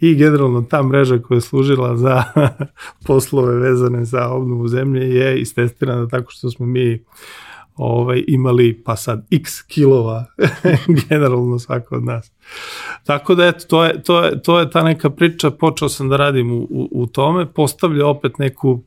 I 0.00 0.14
generalno 0.14 0.62
ta 0.62 0.82
mreža 0.82 1.18
koja 1.18 1.36
je 1.36 1.40
služila 1.40 1.96
za 1.96 2.22
poslove 3.06 3.54
vezane 3.54 4.04
za 4.04 4.28
obnovu 4.28 4.68
zemlje 4.68 5.14
je 5.14 5.40
istestirana 5.40 6.08
tako 6.08 6.30
što 6.30 6.50
smo 6.50 6.66
mi 6.66 7.04
ovaj, 7.76 8.24
imali 8.28 8.82
pa 8.84 8.96
sad 8.96 9.26
x 9.30 9.62
kilova 9.62 10.24
generalno 11.08 11.58
svako 11.58 11.94
od 11.94 12.04
nas. 12.04 12.32
Tako 13.04 13.34
da 13.34 13.46
eto, 13.46 13.66
to 13.68 13.84
je, 13.84 14.02
to 14.02 14.24
je, 14.24 14.42
to 14.42 14.60
je 14.60 14.70
ta 14.70 14.82
neka 14.82 15.10
priča, 15.10 15.50
počeo 15.50 15.88
sam 15.88 16.08
da 16.08 16.16
radim 16.16 16.52
u, 16.52 16.66
u, 16.70 16.88
u 16.92 17.06
tome, 17.06 17.52
postavlja 17.52 18.06
opet 18.06 18.38
neku 18.38 18.82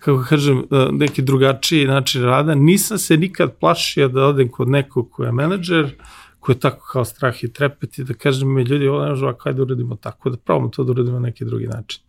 kako 0.00 0.24
kažem, 0.28 0.58
e, 0.58 0.88
neki 0.92 1.22
drugačiji 1.22 1.86
način 1.86 2.22
rada. 2.22 2.54
Nisam 2.54 2.98
se 2.98 3.16
nikad 3.16 3.58
plašio 3.58 4.08
da 4.08 4.26
odem 4.26 4.48
kod 4.48 4.68
nekog 4.68 5.10
ko 5.10 5.24
je 5.24 5.32
menadžer, 5.32 5.94
ko 6.40 6.52
je 6.52 6.60
tako 6.60 6.86
kao 6.92 7.04
strah 7.04 7.44
i 7.44 7.52
trepet 7.52 7.98
i 7.98 8.04
da 8.04 8.14
kažem 8.14 8.54
mi 8.54 8.62
ljudi, 8.62 8.88
ovo 8.88 9.02
ne 9.04 9.10
možemo, 9.10 9.32
kaj 9.32 9.52
da 9.52 9.62
uradimo 9.62 9.96
tako, 9.96 10.30
da 10.30 10.36
probamo 10.36 10.68
to 10.68 10.84
da 10.84 10.92
uradimo 10.92 11.18
na 11.18 11.26
neki 11.26 11.44
drugi 11.44 11.66
način. 11.66 12.02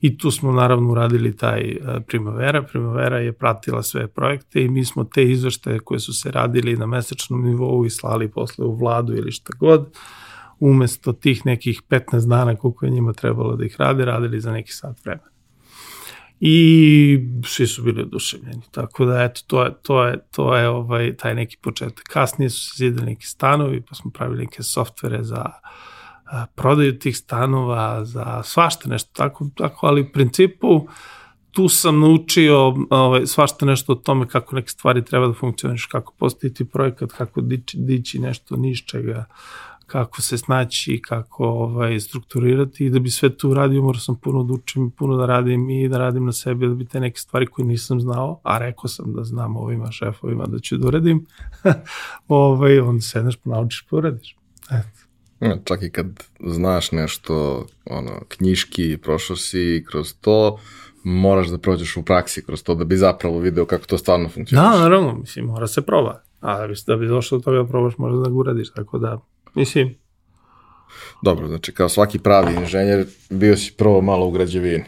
I 0.00 0.18
tu 0.18 0.30
smo 0.30 0.52
naravno 0.52 0.90
uradili 0.92 1.36
taj 1.36 1.76
uh, 1.76 2.02
Primavera. 2.06 2.62
Primavera 2.62 3.18
je 3.18 3.32
pratila 3.32 3.82
sve 3.82 4.08
projekte 4.08 4.62
i 4.62 4.68
mi 4.68 4.84
smo 4.84 5.04
te 5.04 5.24
izveštaje 5.30 5.78
koje 5.78 6.00
su 6.00 6.12
se 6.12 6.30
radili 6.30 6.76
na 6.76 6.86
mesečnom 6.86 7.44
nivou 7.44 7.86
i 7.86 7.90
slali 7.90 8.30
posle 8.30 8.64
u 8.66 8.76
vladu 8.76 9.14
ili 9.16 9.32
šta 9.32 9.52
god, 9.58 9.98
umesto 10.60 11.12
tih 11.12 11.46
nekih 11.46 11.82
15 11.88 12.28
dana 12.28 12.56
koliko 12.56 12.86
je 12.86 12.90
njima 12.90 13.12
trebalo 13.12 13.56
da 13.56 13.64
ih 13.64 13.76
rade, 13.78 14.04
radili 14.04 14.40
za 14.40 14.52
neki 14.52 14.72
sat 14.72 15.04
vremena. 15.04 15.31
I 16.44 17.18
svi 17.44 17.66
su 17.66 17.82
bili 17.82 18.02
oduševljeni. 18.02 18.62
Tako 18.70 19.04
da, 19.04 19.22
eto, 19.22 19.40
to 19.46 19.64
je, 19.64 19.74
to 19.82 20.04
je, 20.04 20.18
to 20.30 20.56
je 20.56 20.68
ovaj, 20.68 21.16
taj 21.16 21.34
neki 21.34 21.56
početak. 21.62 22.04
Kasnije 22.10 22.50
su 22.50 22.60
se 22.60 22.74
zidali 22.76 23.06
neki 23.06 23.26
stanovi, 23.26 23.82
pa 23.88 23.94
smo 23.94 24.10
pravili 24.10 24.44
neke 24.44 24.62
softvere 24.62 25.22
za 25.22 25.44
prodaju 26.54 26.98
tih 26.98 27.16
stanova, 27.16 28.04
za 28.04 28.42
svašta 28.42 28.88
nešto 28.88 29.10
tako, 29.12 29.46
tako 29.56 29.86
ali 29.86 30.00
u 30.00 30.12
principu 30.12 30.86
tu 31.50 31.68
sam 31.68 32.00
naučio 32.00 32.74
ovaj, 32.90 33.26
svašta 33.26 33.66
nešto 33.66 33.92
o 33.92 33.96
tome 33.96 34.28
kako 34.28 34.56
neke 34.56 34.68
stvari 34.68 35.04
treba 35.04 35.26
da 35.26 35.34
funkcioniš, 35.34 35.86
kako 35.86 36.14
postaviti 36.18 36.64
projekat, 36.64 37.12
kako 37.12 37.40
dići, 37.40 37.76
dići 37.80 38.18
nešto 38.18 38.56
niš 38.56 38.86
čega, 38.86 39.24
kako 39.86 40.22
se 40.22 40.38
snaći, 40.38 41.00
kako 41.04 41.44
ovaj, 41.44 42.00
strukturirati 42.00 42.86
i 42.86 42.90
da 42.90 42.98
bi 42.98 43.10
sve 43.10 43.36
to 43.36 43.48
uradio 43.48 43.82
morao 43.82 44.00
sam 44.00 44.16
puno 44.16 44.42
da 44.42 44.52
učim, 44.52 44.90
puno 44.90 45.16
da 45.16 45.26
radim 45.26 45.70
i 45.70 45.88
da 45.88 45.98
radim 45.98 46.24
na 46.24 46.32
sebi, 46.32 46.68
da 46.68 46.74
bi 46.74 46.84
te 46.84 47.00
neke 47.00 47.20
stvari 47.20 47.46
koje 47.46 47.66
nisam 47.66 48.00
znao, 48.00 48.40
a 48.42 48.58
rekao 48.58 48.88
sam 48.88 49.12
da 49.14 49.24
znam 49.24 49.56
ovima 49.56 49.90
šefovima 49.90 50.46
da 50.46 50.58
ću 50.58 50.76
da 50.76 50.86
uradim, 50.86 51.26
ovaj, 52.28 52.78
onda 52.78 53.00
sedneš 53.00 53.38
naučiš 53.44 53.86
pa 53.90 53.96
uradiš. 53.96 54.36
Eto. 54.70 55.02
Čak 55.64 55.82
i 55.82 55.90
kad 55.90 56.06
znaš 56.46 56.92
nešto, 56.92 57.66
ono, 57.84 58.10
knjiški, 58.28 58.98
prošao 59.02 59.36
si 59.36 59.84
kroz 59.90 60.14
to, 60.20 60.58
moraš 61.04 61.48
da 61.48 61.58
prođeš 61.58 61.96
u 61.96 62.02
praksi 62.02 62.44
kroz 62.44 62.62
to 62.62 62.74
da 62.74 62.84
bi 62.84 62.96
zapravo 62.96 63.38
video 63.38 63.66
kako 63.66 63.86
to 63.86 63.98
stvarno 63.98 64.28
funkcioniš. 64.28 64.64
Da, 64.64 64.78
naravno, 64.78 65.14
mislim, 65.14 65.44
mora 65.44 65.66
se 65.66 65.82
proba. 65.82 66.22
A 66.40 66.58
da 66.58 66.66
bi, 66.66 66.74
da 66.86 66.96
bi 66.96 67.06
došao 67.06 67.38
do 67.38 67.42
toga 67.42 67.58
da 67.58 67.64
probaš, 67.64 67.98
možda 67.98 68.18
da 68.18 68.28
ga 68.28 68.34
uradiš, 68.34 68.72
tako 68.72 68.98
da, 68.98 69.20
mislim. 69.54 69.94
Dobro, 71.22 71.48
znači 71.48 71.72
kao 71.72 71.88
svaki 71.88 72.18
pravi 72.18 72.54
inženjer, 72.54 73.06
bio 73.30 73.56
si 73.56 73.72
prvo 73.78 74.00
malo 74.00 74.26
u 74.26 74.30
građevini. 74.30 74.84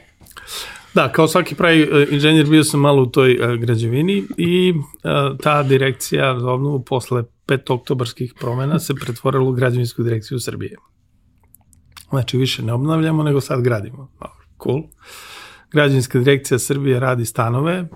Da, 0.95 1.13
kao 1.13 1.29
svaki 1.29 1.55
pravi 1.55 1.83
e, 1.83 2.07
inženjer 2.11 2.47
bio 2.47 2.65
sam 2.65 2.81
malo 2.81 3.03
u 3.03 3.07
toj 3.07 3.39
uh, 3.39 3.61
građevini 3.61 4.25
i 4.37 4.73
uh, 4.73 5.39
ta 5.43 5.63
direkcija 5.63 6.41
za 6.41 6.51
obnovu 6.51 6.85
posle 6.85 7.23
5 7.47 7.73
oktobarskih 7.73 8.35
promena 8.41 8.79
se 8.79 8.95
pretvorila 8.95 9.45
u 9.45 9.53
građevinsku 9.53 10.03
direkciju 10.03 10.41
Srbije. 10.41 10.77
Znači, 12.11 12.37
više 12.37 12.63
ne 12.63 12.73
obnavljamo, 12.73 13.23
nego 13.23 13.41
sad 13.41 13.63
gradimo. 13.63 14.13
Cool. 14.63 14.83
Građevinska 15.73 16.19
direkcija 16.19 16.59
Srbije 16.59 17.01
radi 17.01 17.25
stanove, 17.25 17.89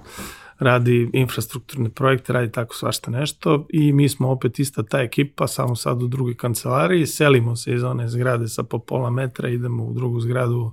radi 0.59 1.11
infrastrukturne 1.13 1.91
projekte, 1.91 2.33
radi 2.33 2.53
tako 2.53 2.75
svašta 2.75 3.11
nešto 3.11 3.67
i 3.69 3.93
mi 3.93 4.09
smo 4.09 4.31
opet 4.31 4.59
ista 4.59 4.83
ta 4.83 5.01
ekipa, 5.01 5.47
samo 5.47 5.77
sad 5.77 6.03
u 6.03 6.07
drugoj 6.07 6.37
kancelariji, 6.37 7.07
selimo 7.07 7.57
se 7.57 7.75
iz 7.75 7.83
one 7.83 8.09
zgrade 8.09 8.49
sa 8.49 8.63
po 8.63 8.79
pola 8.79 9.11
metra, 9.11 9.49
idemo 9.49 9.85
u 9.85 9.95
drugu 9.95 10.21
zgradu 10.21 10.73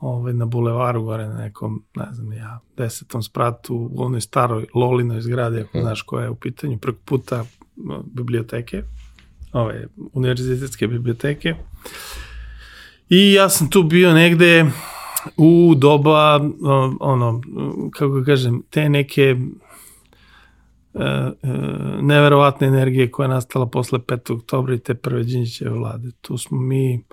ovaj, 0.00 0.32
na 0.32 0.46
bulevaru 0.46 1.02
gore 1.02 1.28
na 1.28 1.34
nekom, 1.34 1.82
ne 1.96 2.06
znam 2.12 2.32
ja, 2.32 2.60
desetom 2.76 3.22
spratu 3.22 3.90
u 3.92 4.02
onoj 4.02 4.20
staroj 4.20 4.66
Lolinoj 4.74 5.20
zgradi, 5.20 5.60
ako 5.60 5.80
znaš 5.80 6.02
koja 6.02 6.24
je 6.24 6.30
u 6.30 6.34
pitanju, 6.34 6.78
preko 6.78 6.98
puta 7.04 7.44
biblioteke, 8.04 8.82
ove 9.52 9.88
univerzitetske 10.12 10.88
biblioteke. 10.88 11.54
I 13.08 13.32
ja 13.32 13.48
sam 13.48 13.70
tu 13.70 13.82
bio 13.82 14.12
negde 14.12 14.64
u 15.36 15.74
doba, 15.76 16.40
ono, 17.00 17.40
kako 17.90 18.22
kažem, 18.26 18.62
te 18.70 18.88
neke 18.88 19.22
e, 19.22 19.36
e, 20.94 21.32
neverovatne 22.00 22.66
energije 22.66 23.10
koja 23.10 23.24
je 23.24 23.28
nastala 23.28 23.66
posle 23.66 23.98
5. 23.98 24.36
oktobra 24.36 24.74
i 24.74 24.78
te 24.78 24.94
prve 24.94 25.22
Đinđićeve 25.22 25.70
vlade. 25.70 26.10
Tu 26.20 26.38
smo 26.38 26.58
mi 26.58 27.04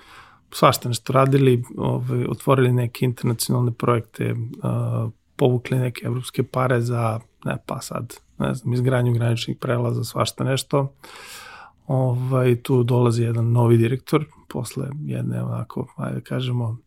svašta 0.54 0.90
nešto 0.90 1.14
radili, 1.14 1.64
ovaj, 1.78 2.26
otvorili 2.30 2.72
neke 2.72 3.06
internacionalne 3.06 3.72
projekte, 3.72 4.34
uh, 4.34 5.12
povukli 5.36 5.80
neke 5.80 6.06
evropske 6.06 6.44
pare 6.44 6.82
za, 6.82 7.20
ne 7.46 7.58
pa 7.66 7.82
sad, 7.82 8.14
ne 8.40 8.54
znam, 8.54 8.74
izgranju 8.74 9.14
graničnih 9.14 9.58
prelaza, 9.58 10.04
svašta 10.04 10.44
nešto. 10.44 10.94
Ovaj, 11.88 12.62
tu 12.62 12.84
dolazi 12.84 13.24
jedan 13.24 13.52
novi 13.52 13.78
direktor, 13.78 14.26
posle 14.50 14.88
jedne 15.06 15.44
onako, 15.44 15.88
ajde 15.98 16.16
da 16.16 16.22
kažemo, 16.22 16.78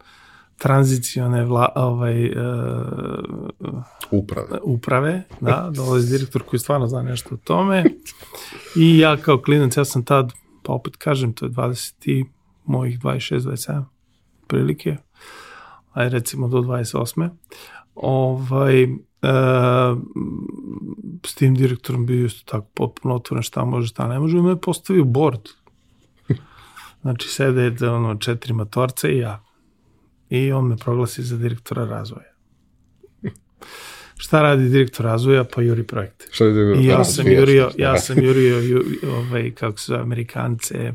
tranzicione 0.59 1.45
vla, 1.45 1.69
ovaj, 1.75 2.31
uh, 2.31 2.35
uprave. 4.11 4.59
uprave, 4.63 5.23
da, 5.41 5.71
dolazi 5.77 6.19
direktor 6.19 6.43
koji 6.43 6.61
stvarno 6.61 6.87
zna 6.87 7.03
nešto 7.03 7.35
o 7.35 7.39
tome 7.45 7.85
i 8.77 8.99
ja 8.99 9.17
kao 9.17 9.39
klinac, 9.39 9.77
ja 9.77 9.85
sam 9.85 10.05
tad, 10.05 10.33
pa 10.63 10.73
opet 10.73 10.97
kažem, 10.97 11.33
to 11.33 11.47
je 11.47 11.51
20 11.51 12.25
mojih 12.65 13.01
26-27 13.01 13.85
prilike, 14.47 14.97
aj 15.93 16.09
recimo 16.09 16.49
do 16.49 16.59
28. 16.59 17.31
Ovaj, 17.95 18.83
e, 18.83 18.89
s 21.27 21.35
tim 21.35 21.55
direktorom 21.55 22.07
bio 22.07 22.27
isto 22.27 22.51
tako 22.51 22.67
potpuno 22.75 23.15
otvoren 23.15 23.43
šta 23.43 23.65
može, 23.65 23.89
šta 23.89 24.09
ne 24.09 24.19
može, 24.19 24.39
i 24.39 24.43
me 24.43 24.61
postavio 24.61 25.05
board. 25.05 25.41
Znači, 27.03 27.29
sede 27.29 27.89
ono, 27.89 28.15
četiri 28.15 28.53
matorce 28.53 29.09
i 29.09 29.19
ja. 29.19 29.46
I 30.31 30.53
on 30.53 30.69
me 30.69 30.77
proglasi 30.77 31.23
za 31.23 31.37
direktora 31.37 31.85
razvoja. 31.85 32.37
Šta 34.17 34.43
radi 34.43 34.69
direktor 34.69 35.07
razvoja? 35.07 35.45
Pa 35.45 35.63
juri 35.63 35.83
projekte. 35.83 36.27
Šta 36.31 36.45
je 36.45 36.53
direktor? 36.53 36.85
I 36.85 36.87
ja 36.87 37.05
sam 37.05 37.33
jurio, 37.33 37.71
ja 37.79 37.99
sam 37.99 38.25
jurio, 38.25 38.59
ju, 38.59 38.85
ovaj, 39.11 39.51
kako 39.55 39.79
se 39.79 39.95
Amerikance, 39.95 40.93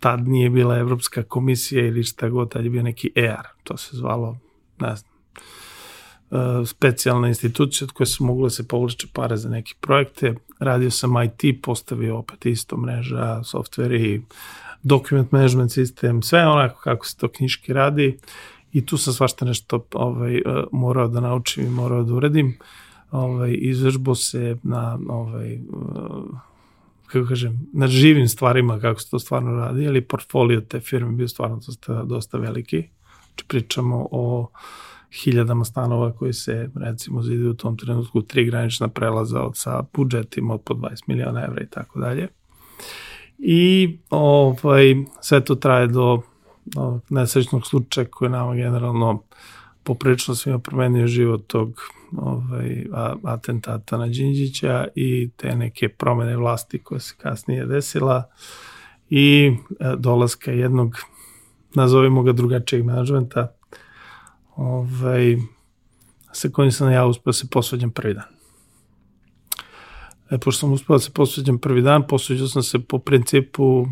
tad 0.00 0.28
nije 0.28 0.50
bila 0.50 0.78
Evropska 0.78 1.22
komisija 1.22 1.86
ili 1.86 2.04
šta 2.04 2.28
god, 2.28 2.52
tad 2.52 2.64
je 2.64 2.70
bio 2.70 2.82
neki 2.82 3.10
EAR, 3.14 3.46
to 3.62 3.76
se 3.76 3.96
zvalo, 3.96 4.38
ne 4.80 4.96
znam, 4.96 5.12
e, 6.30 6.66
specijalna 6.66 7.28
institucija 7.28 7.86
od 7.86 7.92
koje 7.92 8.06
su 8.06 8.24
mogli 8.24 8.46
da 8.46 8.50
se 8.50 8.68
povlače 8.68 9.06
pare 9.12 9.36
za 9.36 9.48
neke 9.48 9.74
projekte. 9.80 10.34
Radio 10.58 10.90
sam 10.90 11.10
IT, 11.22 11.62
postavio 11.62 12.18
opet 12.18 12.46
isto 12.46 12.76
mreža, 12.76 13.42
softveri, 13.44 14.22
document 14.82 15.32
management 15.32 15.72
sistem, 15.72 16.22
sve 16.22 16.46
onako 16.46 16.80
kako 16.80 17.06
se 17.06 17.16
to 17.16 17.28
knjiški 17.28 17.72
radi 17.72 18.18
i 18.72 18.86
tu 18.86 18.96
sam 18.96 19.12
svašta 19.14 19.44
nešto 19.44 19.86
ovaj, 19.92 20.36
e, 20.36 20.42
morao 20.72 21.08
da 21.08 21.20
naučim 21.20 21.66
i 21.66 21.70
morao 21.70 22.02
da 22.02 22.14
uradim. 22.14 22.58
Ovaj, 23.10 23.56
izvežbo 23.60 24.14
se 24.14 24.56
na 24.62 24.98
ovaj, 25.08 25.58
kako 27.06 27.28
kažem, 27.28 27.66
na 27.72 27.86
živim 27.86 28.28
stvarima 28.28 28.80
kako 28.80 29.00
se 29.00 29.10
to 29.10 29.18
stvarno 29.18 29.52
radi, 29.52 29.88
ali 29.88 30.00
portfolio 30.00 30.60
te 30.60 30.80
firme 30.80 31.12
bio 31.12 31.28
stvarno 31.28 31.56
dosta, 31.56 32.02
dosta 32.02 32.38
veliki. 32.38 32.88
Znači 33.26 33.44
pričamo 33.48 34.08
o 34.10 34.50
hiljadama 35.12 35.64
stanova 35.64 36.12
koji 36.12 36.32
se 36.32 36.70
recimo 36.74 37.22
zide 37.22 37.48
u 37.48 37.54
tom 37.54 37.76
trenutku 37.76 38.22
tri 38.22 38.44
granična 38.44 38.88
prelaza 38.88 39.42
od 39.42 39.56
sa 39.56 39.82
budžetima 39.94 40.54
od 40.54 40.60
po 40.60 40.74
20 40.74 41.02
miliona 41.06 41.44
evra 41.44 41.62
i 41.62 41.66
tako 41.66 42.00
dalje. 42.00 42.28
I 43.44 43.98
ovaj, 44.10 44.94
sve 45.20 45.44
to 45.44 45.54
traje 45.54 45.86
do, 45.86 46.22
do 46.64 47.00
nesrećnog 47.08 47.66
slučaja 47.66 48.06
koji 48.10 48.30
nama 48.30 48.54
generalno 48.54 49.22
poprilično 49.82 50.34
svima 50.34 50.58
promenio 50.58 51.06
život 51.06 51.46
tog 51.46 51.80
ovaj, 52.16 52.86
atentata 53.24 53.96
na 53.96 54.06
Đinđića 54.06 54.86
i 54.94 55.30
te 55.36 55.56
neke 55.56 55.88
promene 55.88 56.36
vlasti 56.36 56.78
koje 56.78 57.00
se 57.00 57.14
kasnije 57.18 57.66
desila 57.66 58.28
i 59.10 59.52
e, 59.80 59.94
dolaska 59.98 60.50
jednog, 60.50 60.96
nazovimo 61.74 62.22
ga 62.22 62.32
drugačijeg 62.32 62.84
menadžmenta, 62.84 63.52
ovaj, 64.56 65.36
sa 66.32 66.48
kojim 66.48 66.72
sam 66.72 66.92
ja 66.92 67.06
uspio 67.06 67.28
da 67.30 67.32
se 67.32 67.46
posveđam 67.50 67.90
prvi 67.90 68.14
dan. 68.14 68.31
E, 70.32 70.38
pošto 70.38 70.60
sam 70.60 70.72
uspio 70.72 70.94
da 70.94 70.98
se 70.98 71.10
posveđam 71.10 71.58
prvi 71.58 71.82
dan, 71.82 72.06
posveđao 72.08 72.48
sam 72.48 72.62
se 72.62 72.78
po 72.78 72.98
principu 72.98 73.86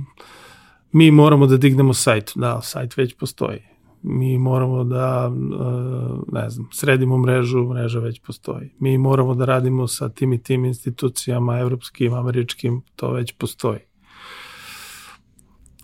mi 0.93 1.11
moramo 1.11 1.47
da 1.47 1.57
dignemo 1.57 1.95
sajt. 1.95 2.33
Da, 2.35 2.61
sajt 2.63 2.97
već 2.97 3.15
postoji 3.15 3.59
Mi 4.03 4.39
moramo 4.39 4.85
da, 4.85 5.33
e, 5.33 6.39
ne 6.41 6.51
znam, 6.51 6.69
sredimo 6.73 7.19
mrežu, 7.19 7.63
mreža 7.63 7.99
već 7.99 8.21
postoji. 8.21 8.71
Mi 8.79 8.99
moramo 8.99 9.35
da 9.35 9.45
radimo 9.45 9.87
sa 9.87 10.09
tim 10.09 10.33
i 10.33 10.43
tim 10.43 10.65
institucijama, 10.65 11.59
evropskim, 11.59 12.15
američkim, 12.15 12.83
to 12.97 13.13
već 13.13 13.33
postoji. 13.33 13.79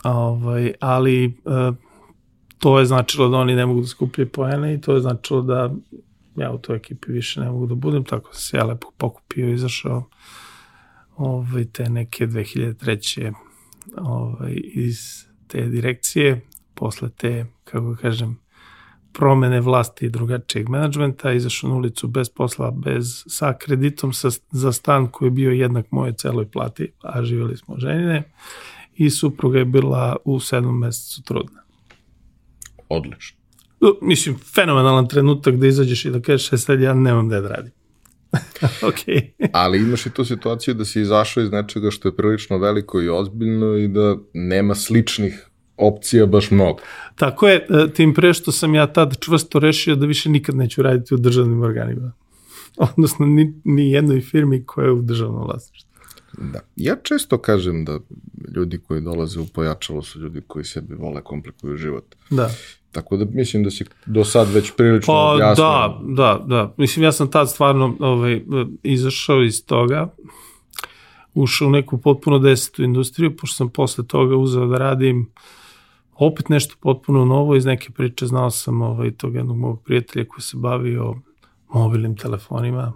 Ovaj, 0.05 0.73
ali 0.81 1.25
e, 1.25 1.31
to 2.59 2.79
je 2.79 2.87
značilo 2.87 3.29
da 3.29 3.37
oni 3.37 3.55
ne 3.55 3.67
mogu 3.67 3.81
da 3.81 3.87
skupljaju 3.87 4.29
poene 4.33 4.75
i 4.75 4.81
to 4.81 4.95
je 4.95 5.01
značilo 5.01 5.43
da 5.43 5.71
ja 6.37 6.53
u 6.53 6.59
toj 6.59 6.77
ekipi 6.77 7.13
više 7.13 7.41
ne 7.41 7.51
mogu 7.51 7.67
da 7.67 7.75
budem, 7.75 8.05
tako 8.05 8.35
se 8.35 8.57
ja 8.57 8.65
lepo 8.65 8.91
pokupio 8.97 9.49
i 9.49 9.55
izašao 9.55 10.05
ovaj, 11.17 11.64
te 11.64 11.89
neke 11.89 12.27
2003. 12.27 13.33
Ovaj, 13.97 14.61
iz 14.64 15.27
te 15.47 15.67
direkcije, 15.69 16.41
posle 16.75 17.11
te, 17.11 17.47
kako 17.64 17.97
kažem, 18.01 18.39
promene 19.12 19.61
vlasti 19.61 20.07
i 20.07 20.11
drugačijeg 20.11 20.69
menadžmenta, 20.69 21.33
izašao 21.33 21.71
na 21.71 21.77
ulicu 21.77 22.09
bez 22.09 22.29
posla, 22.29 22.71
bez, 22.71 23.25
sa 23.27 23.55
kreditom 23.59 24.12
sa, 24.12 24.31
za 24.51 24.73
stan 24.73 25.09
koji 25.09 25.27
je 25.27 25.31
bio 25.31 25.51
jednak 25.51 25.87
moje 25.91 26.12
celoj 26.12 26.51
plati, 26.51 26.93
a 27.03 27.25
živjeli 27.25 27.57
smo 27.57 27.79
ženine, 27.79 28.23
i 28.97 29.11
supruga 29.11 29.59
je 29.59 29.64
bila 29.64 30.17
u 30.25 30.41
sedmom 30.41 30.79
mesecu 30.79 31.23
trudna. 31.23 31.62
Odlično. 32.89 33.39
Mislim, 34.03 34.39
fenomenalan 34.55 35.09
trenutak 35.09 35.57
da 35.57 35.67
izađeš 35.67 36.05
i 36.05 36.11
da 36.11 36.21
kažeš, 36.21 36.53
e 36.53 36.59
sad 36.59 36.81
ja 36.81 36.95
nemam 36.95 37.29
da 37.29 37.41
radim. 37.41 37.73
ok. 38.89 39.22
Ali 39.53 39.78
imaš 39.78 40.07
i 40.07 40.11
tu 40.11 40.24
situaciju 40.24 40.74
da 40.74 40.84
si 40.84 41.01
izašao 41.01 41.43
iz 41.43 41.51
nečega 41.51 41.91
što 41.91 42.09
je 42.09 42.16
prilično 42.16 42.59
veliko 42.59 43.03
i 43.03 43.09
ozbiljno 43.09 43.76
i 43.76 43.89
da 43.89 44.16
nema 44.32 44.74
sličnih 44.74 45.47
opcija 45.76 46.26
baš 46.26 46.51
mnogo. 46.51 46.78
Tako 47.14 47.49
je, 47.49 47.66
e, 47.70 47.93
tim 47.93 48.14
pre 48.14 48.34
što 48.34 48.53
sam 48.53 48.74
ja 48.74 48.87
tad 48.87 49.16
čvrsto 49.20 49.59
rešio 49.59 49.97
da 49.97 50.07
više 50.07 50.30
nikad 50.30 50.55
neću 50.55 50.82
raditi 50.82 51.14
u 51.14 51.18
državnim 51.18 51.62
organima. 51.62 52.12
Odnosno, 52.91 53.26
ni, 53.26 53.55
ni 53.64 53.91
jednoj 53.91 54.20
firmi 54.20 54.64
koja 54.66 54.84
je 54.84 54.93
u 54.93 55.03
državnom 55.03 55.45
vlasništvu. 55.45 55.91
Da. 56.39 56.61
Ja 56.76 56.97
često 57.03 57.39
kažem 57.39 57.84
da 57.84 57.99
ljudi 58.57 58.78
koji 58.78 59.01
dolaze 59.01 59.41
u 59.41 59.47
pojačalo 59.47 60.03
su 60.03 60.20
ljudi 60.20 60.43
koji 60.47 60.64
sebi 60.64 60.95
vole 60.95 61.22
komplikuju 61.24 61.76
život. 61.76 62.14
Da. 62.30 62.51
Tako 62.97 63.16
da 63.16 63.24
mislim 63.24 63.64
da 63.64 63.70
si 63.70 63.84
do 64.07 64.24
sad 64.24 64.53
već 64.53 64.72
prilično 64.76 65.14
pa, 65.14 65.32
objasnio. 65.32 65.66
Da, 65.66 66.01
da, 66.03 66.44
da. 66.47 66.74
Mislim, 66.76 67.05
ja 67.05 67.12
sam 67.12 67.30
tad 67.30 67.51
stvarno 67.51 67.97
ovaj, 68.01 68.40
izašao 68.82 69.42
iz 69.42 69.66
toga, 69.66 70.09
ušao 71.34 71.68
u 71.68 71.70
neku 71.70 71.99
potpuno 71.99 72.38
desetu 72.38 72.82
industriju, 72.82 73.36
pošto 73.36 73.57
sam 73.57 73.68
posle 73.68 74.07
toga 74.07 74.36
uzeo 74.36 74.66
da 74.66 74.78
radim 74.78 75.30
opet 76.14 76.49
nešto 76.49 76.74
potpuno 76.80 77.24
novo, 77.24 77.57
iz 77.57 77.64
neke 77.64 77.90
priče 77.90 78.26
znao 78.26 78.51
sam 78.51 78.82
ovaj, 78.82 79.11
tog 79.11 79.34
jednog 79.34 79.57
mog 79.57 79.82
prijatelja 79.84 80.24
koji 80.24 80.42
se 80.42 80.57
bavio 80.57 81.14
mobilnim 81.68 82.16
telefonima, 82.16 82.92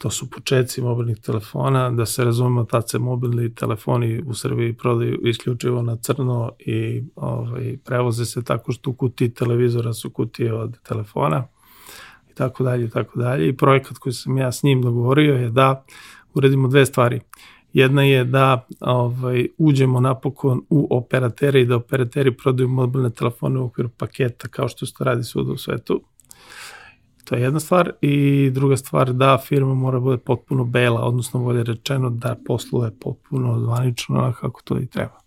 to 0.00 0.10
su 0.10 0.30
početci 0.30 0.82
mobilnih 0.82 1.18
telefona, 1.18 1.90
da 1.90 2.06
se 2.06 2.24
razumemo, 2.24 2.64
tad 2.64 2.90
se 2.90 2.98
mobilni 2.98 3.54
telefoni 3.54 4.22
u 4.26 4.34
Srbiji 4.34 4.72
prodaju 4.72 5.20
isključivo 5.24 5.82
na 5.82 5.96
crno 5.96 6.52
i 6.58 7.02
ovaj, 7.16 7.76
prevoze 7.84 8.24
se 8.24 8.44
tako 8.44 8.72
što 8.72 8.90
u 8.90 8.94
kutiji 8.94 9.34
televizora 9.34 9.92
su 9.92 10.10
kutije 10.10 10.54
od 10.54 10.78
telefona 10.82 11.44
i 12.30 12.34
tako 12.34 12.64
dalje 12.64 12.84
i 12.84 12.90
tako 12.90 13.18
dalje. 13.18 13.48
I 13.48 13.56
projekat 13.56 13.98
koji 13.98 14.12
sam 14.12 14.38
ja 14.38 14.52
s 14.52 14.62
njim 14.62 14.82
dogovorio 14.82 15.34
je 15.34 15.50
da 15.50 15.84
uredimo 16.34 16.68
dve 16.68 16.86
stvari. 16.86 17.20
Jedna 17.72 18.02
je 18.02 18.24
da 18.24 18.66
ovaj, 18.80 19.48
uđemo 19.58 20.00
napokon 20.00 20.62
u 20.70 20.88
operatere 20.90 21.60
i 21.60 21.66
da 21.66 21.76
operateri 21.76 22.36
prodaju 22.36 22.68
mobilne 22.68 23.10
telefone 23.10 23.60
u 23.60 23.64
okviru 23.64 23.88
paketa 23.88 24.48
kao 24.48 24.68
što 24.68 24.86
se 24.86 24.94
to 24.98 25.04
radi 25.04 25.24
svuda 25.24 25.52
u 25.52 25.56
svetu 25.56 26.02
To 27.30 27.36
je 27.36 27.42
jedna 27.42 27.60
stvar 27.60 27.92
i 28.00 28.50
druga 28.50 28.76
stvar 28.76 29.12
da 29.12 29.38
firma 29.38 29.74
mora 29.74 29.98
da 29.98 30.00
bude 30.00 30.18
potpuno 30.18 30.64
bela, 30.64 31.00
odnosno 31.00 31.40
bolje 31.40 31.64
rečeno 31.64 32.10
da 32.10 32.36
posluje 32.46 32.90
potpuno 33.00 33.60
zvanično 33.60 34.34
kako 34.40 34.62
to 34.64 34.78
i 34.78 34.86
treba. 34.86 35.20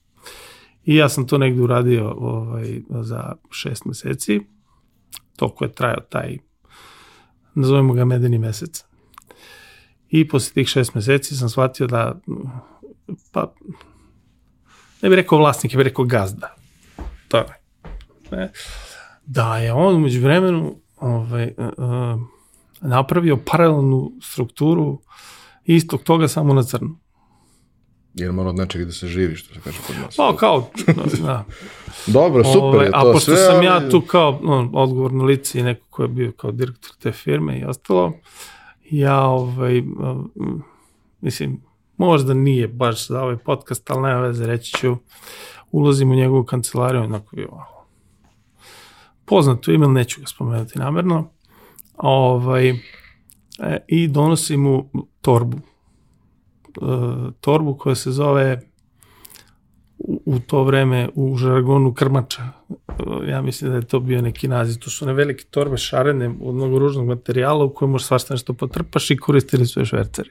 I 0.85 0.95
ja 0.95 1.09
sam 1.09 1.27
to 1.27 1.37
negde 1.37 1.61
uradio 1.61 2.09
ovaj, 2.17 2.81
za 2.89 3.35
šest 3.51 3.85
meseci, 3.85 4.41
toliko 5.35 5.65
je 5.65 5.71
trajao 5.71 5.99
taj, 6.09 6.37
nazovemo 7.55 7.93
ga 7.93 8.05
medeni 8.05 8.37
mesec. 8.37 8.85
I 10.09 10.27
posle 10.27 10.53
tih 10.53 10.67
šest 10.67 10.95
meseci 10.95 11.35
sam 11.35 11.49
shvatio 11.49 11.87
da, 11.87 12.19
pa, 13.31 13.53
ne 15.01 15.09
bih 15.09 15.15
rekao 15.15 15.37
vlasnik, 15.37 15.73
ne 15.73 15.77
bih 15.77 15.83
rekao 15.83 16.05
gazda. 16.05 16.55
To 17.27 17.37
je. 17.37 17.45
Ne? 18.31 18.51
Da 19.25 19.57
je 19.57 19.73
on 19.73 19.95
umeđu 19.95 20.21
vremenu 20.21 20.82
ovaj, 21.03 21.53
uh, 21.57 22.21
napravio 22.81 23.39
paralelnu 23.51 24.11
strukturu 24.21 25.01
istog 25.65 26.03
toga 26.03 26.27
samo 26.27 26.53
na 26.53 26.63
crno. 26.63 26.99
Jer 28.13 28.31
mora 28.31 28.49
od 28.49 28.55
nečega 28.55 28.85
da 28.85 28.91
se 28.91 29.07
živi, 29.07 29.35
što 29.35 29.53
se 29.53 29.59
kaže 29.63 29.77
kod 29.87 29.95
nas. 30.01 30.15
Pa, 30.17 30.35
kao, 30.35 30.69
da. 31.25 31.45
Dobro, 32.07 32.43
super 32.43 32.61
ovaj, 32.61 32.85
je 32.85 32.91
to 32.91 32.97
A 32.97 33.01
pošto 33.01 33.19
sve, 33.19 33.35
sam 33.35 33.55
ali... 33.55 33.65
ja 33.65 33.89
tu 33.89 34.01
kao 34.01 34.39
no, 34.43 34.69
odgovorno 34.73 35.23
lice 35.23 35.59
i 35.59 35.63
neko 35.63 35.85
ko 35.89 36.01
je 36.01 36.07
bio 36.07 36.31
kao 36.31 36.51
direktor 36.51 36.91
te 36.99 37.11
firme 37.11 37.59
i 37.59 37.65
ostalo, 37.65 38.13
ja, 38.91 39.19
ovaj, 39.19 39.79
uh, 39.79 39.85
mislim, 41.21 41.61
možda 41.97 42.33
nije 42.33 42.67
baš 42.67 43.07
za 43.07 43.21
ovaj 43.21 43.37
podcast, 43.37 43.89
ali 43.89 44.01
nema 44.01 44.21
veze, 44.21 44.45
reći 44.45 44.73
ću, 44.77 44.97
ulazim 45.71 46.11
u 46.11 46.15
njegovu 46.15 46.43
kancelariju, 46.43 47.03
onako 47.03 47.35
bio, 47.35 47.49
poznato 49.25 49.71
ime, 49.71 49.87
neću 49.87 50.21
ga 50.21 50.27
spomenuti 50.27 50.79
namerno, 50.79 51.29
ovaj, 51.97 52.69
e, 52.69 52.75
i 53.87 54.07
donosi 54.07 54.57
mu 54.57 54.89
torbu. 55.21 55.57
E, 55.57 56.81
torbu 57.41 57.77
koja 57.77 57.95
se 57.95 58.11
zove 58.11 58.61
u, 60.25 60.39
to 60.39 60.63
vreme 60.63 61.09
u 61.15 61.35
žargonu 61.37 61.93
krmača. 61.93 62.41
E, 62.41 63.29
ja 63.29 63.41
mislim 63.41 63.71
da 63.71 63.77
je 63.77 63.87
to 63.87 63.99
bio 63.99 64.21
neki 64.21 64.47
naziv. 64.47 64.79
To 64.79 64.89
su 64.89 65.05
one 65.05 65.13
velike 65.13 65.43
torbe 65.43 65.77
šarene 65.77 66.35
od 66.41 66.55
mnogo 66.55 66.79
ružnog 66.79 67.07
materijala 67.07 67.65
u 67.65 67.73
kojoj 67.73 67.91
možeš 67.91 68.07
svašta 68.07 68.33
nešto 68.33 68.53
potrpaš 68.53 69.11
i 69.11 69.17
koristili 69.17 69.65
su 69.65 69.79
je 69.79 69.85
švercari. 69.85 70.29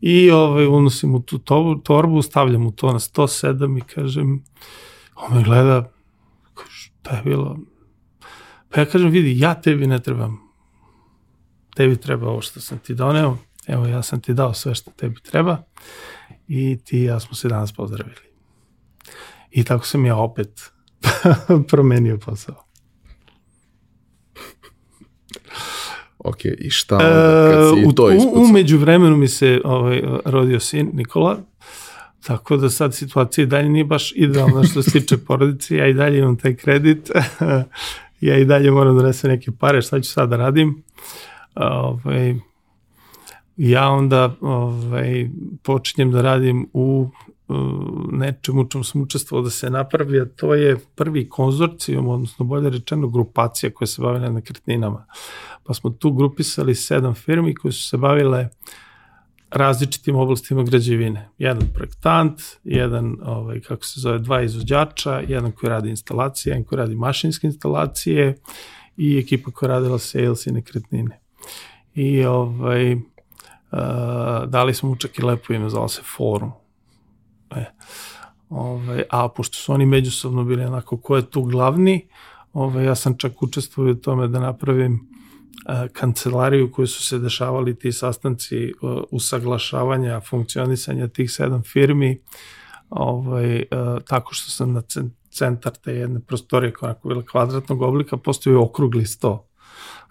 I 0.00 0.30
ovaj, 0.30 0.66
unosim 0.66 1.14
u 1.14 1.20
tu 1.20 1.38
torbu, 1.82 2.22
stavljam 2.22 2.66
u 2.66 2.70
to 2.70 2.92
na 2.92 2.98
107 2.98 3.78
i 3.78 3.80
kažem, 3.80 4.44
on 5.14 5.36
me 5.36 5.42
gleda, 5.42 5.90
šta 6.68 7.16
je 7.16 7.22
bilo, 7.22 7.58
Pa 8.68 8.80
ja 8.80 8.86
kažem, 8.86 9.10
vidi, 9.10 9.38
ja 9.38 9.60
tebi 9.60 9.86
ne 9.86 10.02
trebam. 10.02 10.40
Tebi 11.76 11.96
treba 11.96 12.28
ovo 12.28 12.40
što 12.40 12.60
sam 12.60 12.78
ti 12.78 12.94
doneo. 12.94 13.36
Evo, 13.66 13.86
ja 13.86 14.02
sam 14.02 14.20
ti 14.20 14.34
dao 14.34 14.54
sve 14.54 14.74
što 14.74 14.90
tebi 14.90 15.20
treba. 15.20 15.62
I 16.48 16.78
ti 16.84 16.98
i 16.98 17.04
ja 17.04 17.20
smo 17.20 17.34
se 17.34 17.48
danas 17.48 17.72
pozdravili. 17.72 18.28
I 19.50 19.64
tako 19.64 19.86
sam 19.86 20.06
ja 20.06 20.16
opet 20.16 20.72
promenio 21.70 22.18
posao. 22.18 22.68
Ok, 26.18 26.44
i 26.44 26.70
šta 26.70 26.96
onda 26.96 27.50
kad 27.52 27.74
si 27.74 27.90
e, 27.90 27.94
to 27.94 28.10
ispucao? 28.10 28.42
Umeđu 28.42 28.78
vremenu 28.78 29.16
mi 29.16 29.28
se 29.28 29.60
ovaj, 29.64 30.02
rodio 30.24 30.60
sin 30.60 30.90
Nikola, 30.94 31.38
tako 32.26 32.56
da 32.56 32.70
sad 32.70 32.94
situacija 32.94 33.42
i 33.42 33.46
dalje 33.46 33.68
nije 33.68 33.84
baš 33.84 34.12
idealna 34.16 34.64
što 34.64 34.82
se 34.82 34.90
tiče 34.90 35.18
porodice, 35.18 35.76
ja 35.76 35.86
i 35.86 35.94
dalje 35.94 36.18
imam 36.18 36.36
taj 36.36 36.56
kredit 36.56 37.10
ja 38.20 38.38
i 38.38 38.44
dalje 38.44 38.70
moram 38.70 38.96
da 38.96 39.02
nesem 39.02 39.30
neke 39.30 39.50
pare, 39.58 39.82
šta 39.82 40.00
ću 40.00 40.10
sad 40.10 40.28
da 40.28 40.36
radim? 40.36 40.82
Ovaj, 41.54 42.34
ja 43.56 43.88
onda 43.88 44.34
ovaj, 44.40 45.30
počinjem 45.62 46.10
da 46.10 46.22
radim 46.22 46.68
u 46.72 47.08
nečemu 48.12 48.68
čemu 48.68 48.84
sam 48.84 49.02
učestvovao 49.02 49.44
da 49.44 49.50
se 49.50 49.70
napravi, 49.70 50.20
a 50.20 50.26
to 50.36 50.54
je 50.54 50.76
prvi 50.94 51.28
konzorcijum, 51.28 52.08
odnosno 52.08 52.44
bolje 52.44 52.70
rečeno 52.70 53.08
grupacija 53.08 53.70
koja 53.70 53.86
se 53.86 54.02
bavila 54.02 54.30
nekretninama. 54.30 55.06
Pa 55.64 55.74
smo 55.74 55.90
tu 55.90 56.12
grupisali 56.12 56.74
sedam 56.74 57.14
firmi 57.14 57.54
koje 57.54 57.72
su 57.72 57.88
se 57.88 57.96
bavile 57.96 58.40
uh, 58.40 58.48
različitim 59.50 60.16
oblastima 60.16 60.62
građevine. 60.62 61.28
Jedan 61.38 61.68
projektant, 61.74 62.40
jedan, 62.64 63.16
ovaj, 63.22 63.60
kako 63.60 63.84
se 63.84 64.00
zove, 64.00 64.18
dva 64.18 64.42
izvođača, 64.42 65.20
jedan 65.28 65.52
koji 65.52 65.70
radi 65.70 65.90
instalacije, 65.90 66.50
jedan 66.50 66.64
koji 66.64 66.76
radi 66.76 66.94
mašinske 66.94 67.46
instalacije 67.46 68.38
i 68.96 69.18
ekipa 69.18 69.50
koja 69.50 69.68
radila 69.68 69.98
sales 69.98 70.46
i 70.46 70.52
nekretnine. 70.52 71.20
I 71.94 72.24
ovaj, 72.24 72.94
uh, 72.94 73.00
dali 74.46 74.74
smo 74.74 74.88
mu 74.88 74.96
čak 74.96 75.18
i 75.18 75.22
lepo 75.22 75.52
ime, 75.52 75.70
zvala 75.70 75.88
se 75.88 76.02
Forum. 76.16 76.52
E, 77.56 77.64
ovaj, 78.50 79.02
a 79.10 79.28
pošto 79.28 79.56
su 79.56 79.72
oni 79.72 79.86
međusobno 79.86 80.44
bili 80.44 80.64
onako 80.64 80.96
ko 80.96 81.16
je 81.16 81.30
tu 81.30 81.42
glavni, 81.42 82.08
ovaj, 82.52 82.84
ja 82.84 82.94
sam 82.94 83.18
čak 83.18 83.42
učestvovao 83.42 83.92
u 83.92 83.94
tome 83.96 84.28
da 84.28 84.40
napravim 84.40 85.17
kancelariju 85.92 86.72
koju 86.72 86.86
su 86.86 87.02
se 87.02 87.18
dešavali 87.18 87.78
ti 87.78 87.92
sastanci 87.92 88.72
usaglašavanja, 89.10 90.20
funkcionisanja 90.20 91.08
tih 91.08 91.30
sedam 91.30 91.62
firmi, 91.62 92.18
ovaj, 92.90 93.64
tako 94.08 94.34
što 94.34 94.50
sam 94.50 94.72
na 94.72 94.82
centar 95.30 95.72
te 95.72 95.92
jedne 95.92 96.20
prostorije 96.20 96.72
koja 96.72 96.90
je 96.90 96.96
bila 97.04 97.22
kvadratnog 97.22 97.82
oblika, 97.82 98.16
postoji 98.16 98.56
okrugli 98.56 99.06
sto. 99.06 99.44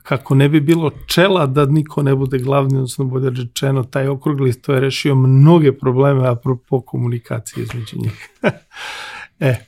Kako 0.04 0.36
ne 0.36 0.50
bi 0.50 0.60
bilo 0.62 0.92
čela 1.08 1.46
da 1.46 1.66
niko 1.66 2.04
ne 2.04 2.16
bude 2.16 2.40
glavni, 2.40 2.76
odnosno 2.76 3.06
bude 3.06 3.30
rečeno, 3.30 3.84
taj 3.84 4.08
okrugli 4.08 4.54
sto 4.54 4.74
je 4.74 4.80
rešio 4.80 5.16
mnoge 5.16 5.72
probleme 5.72 6.28
apropo 6.28 6.82
komunikacije 6.82 7.64
između 7.64 7.98
njih. 7.98 8.30
e, 9.40 9.67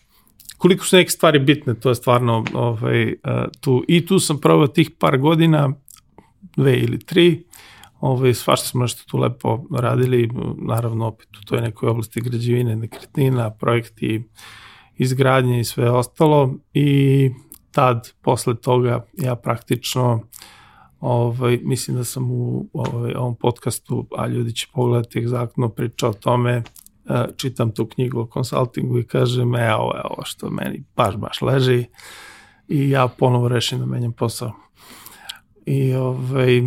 koliko 0.59 0.85
su 0.85 0.95
neke 0.95 1.09
stvari 1.09 1.39
bitne, 1.39 1.79
to 1.79 1.89
je 1.89 1.95
stvarno 1.95 2.43
ovaj, 2.53 3.13
tu. 3.61 3.83
I 3.87 4.05
tu 4.05 4.19
sam 4.19 4.41
probao 4.41 4.67
tih 4.67 4.91
par 4.99 5.17
godina, 5.17 5.73
dve 6.57 6.77
ili 6.79 6.99
tri, 6.99 7.45
ovaj, 7.99 8.33
svašta 8.33 8.67
smo 8.67 8.81
nešto 8.81 9.03
tu 9.07 9.17
lepo 9.17 9.63
radili, 9.71 10.29
naravno 10.57 11.07
opet 11.07 11.37
u 11.37 11.45
toj 11.45 11.61
nekoj 11.61 11.89
oblasti 11.89 12.21
građevine, 12.21 12.75
nekretnina, 12.75 13.49
projekti, 13.49 14.23
izgradnje 14.97 15.59
i 15.59 15.63
sve 15.63 15.91
ostalo 15.91 16.53
i 16.73 17.29
tad, 17.71 18.11
posle 18.21 18.55
toga, 18.55 19.05
ja 19.17 19.35
praktično 19.35 20.21
ovaj, 20.99 21.59
mislim 21.63 21.97
da 21.97 22.03
sam 22.03 22.31
u 22.31 22.69
ovaj, 22.73 23.13
ovom 23.13 23.35
podcastu, 23.35 24.07
a 24.17 24.27
ljudi 24.27 24.53
će 24.53 24.67
pogledati 24.73 25.19
egzaktno 25.19 25.69
pričao 25.69 26.09
o 26.09 26.13
tome, 26.13 26.63
čitam 27.37 27.71
tu 27.71 27.85
knjigu 27.85 28.19
o 28.19 28.25
konsultingu 28.25 28.99
i 28.99 29.03
kažem, 29.03 29.55
e, 29.55 29.75
ovo 29.75 29.95
je 29.95 30.01
ovo 30.03 30.23
što 30.25 30.49
meni 30.49 30.83
baš, 30.95 31.15
baš 31.15 31.41
leži 31.41 31.85
i 32.67 32.89
ja 32.89 33.07
ponovo 33.07 33.47
rešim 33.47 33.79
da 33.79 33.85
menjam 33.85 34.11
posao. 34.11 34.51
I 35.65 35.93
ovaj, 35.93 36.61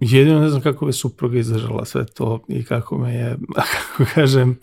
jedino 0.00 0.40
ne 0.40 0.48
znam 0.48 0.62
kako 0.62 0.86
je 0.86 0.92
supruga 0.92 1.38
izdržala 1.38 1.84
sve 1.84 2.06
to 2.06 2.44
i 2.48 2.64
kako 2.64 2.98
me 2.98 3.14
je, 3.14 3.38
kako 3.98 4.10
kažem, 4.14 4.58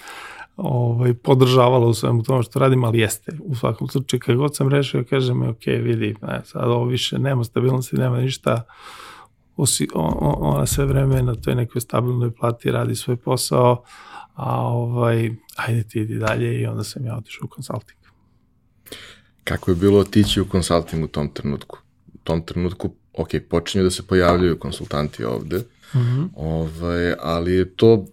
ovaj, 0.57 1.13
podržavala 1.13 1.87
u 1.87 1.93
svemu 1.93 2.23
tome 2.23 2.43
što 2.43 2.59
radim, 2.59 2.83
ali 2.83 2.99
jeste. 2.99 3.37
U 3.43 3.55
svakom 3.55 3.87
slučaju, 3.87 4.21
kad 4.25 4.35
god 4.35 4.55
sam 4.55 4.69
rešio, 4.69 5.05
kaže 5.09 5.33
me, 5.33 5.49
ok, 5.49 5.65
vidi, 5.65 6.15
ne, 6.21 6.41
sad 6.45 6.63
ovo 6.63 6.85
više 6.85 7.19
nema 7.19 7.43
stabilnosti, 7.43 7.95
nema 7.95 8.17
ništa, 8.17 8.63
Osi, 9.57 9.87
on, 9.93 10.13
ona 10.21 10.65
sve 10.65 10.85
vreme 10.85 11.21
na 11.21 11.35
toj 11.35 11.55
nekoj 11.55 11.81
stabilnoj 11.81 12.31
plati 12.31 12.71
radi 12.71 12.95
svoj 12.95 13.15
posao, 13.17 13.83
a 14.37 14.67
ovaj, 14.67 15.31
ajde 15.55 15.83
ti 15.83 15.99
idi 15.99 16.19
dalje 16.19 16.61
i 16.61 16.65
onda 16.65 16.83
sam 16.83 17.05
ja 17.05 17.17
otišao 17.17 17.45
u 17.45 17.47
konsulting. 17.47 17.99
Kako 19.43 19.71
je 19.71 19.75
bilo 19.75 19.99
otići 19.99 20.41
u 20.41 20.45
konsulting 20.45 21.03
u 21.03 21.07
tom 21.07 21.29
trenutku? 21.29 21.79
U 22.13 22.17
tom 22.23 22.41
trenutku, 22.41 22.89
ok, 23.13 23.29
počinju 23.49 23.83
da 23.83 23.89
se 23.89 24.07
pojavljaju 24.07 24.59
konsultanti 24.59 25.23
ovde, 25.23 25.57
mm 25.57 25.97
-hmm. 25.97 26.29
ovaj, 26.35 27.13
ali 27.19 27.53
je 27.53 27.75
to 27.75 28.05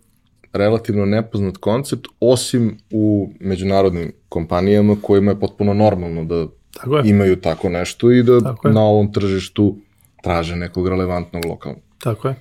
relativno 0.53 1.05
nepoznat 1.05 1.57
koncept, 1.57 2.07
osim 2.21 2.79
u 2.91 3.33
međunarodnim 3.41 4.13
kompanijama 4.29 4.97
kojima 5.03 5.31
je 5.31 5.41
potpuno 5.41 5.75
normalno 5.75 6.25
da 6.25 6.47
tako 6.75 6.97
je. 6.97 7.11
imaju 7.11 7.41
tako 7.41 7.69
nešto 7.69 8.11
i 8.13 8.23
da 8.23 8.41
tako 8.41 8.69
na 8.69 8.81
ovom 8.81 9.13
tržištu 9.13 9.77
traže 10.23 10.57
nekog 10.57 10.89
relevantnog 10.89 11.45
lokalnog. 11.45 11.83
Tako 11.99 12.29
je. 12.29 12.35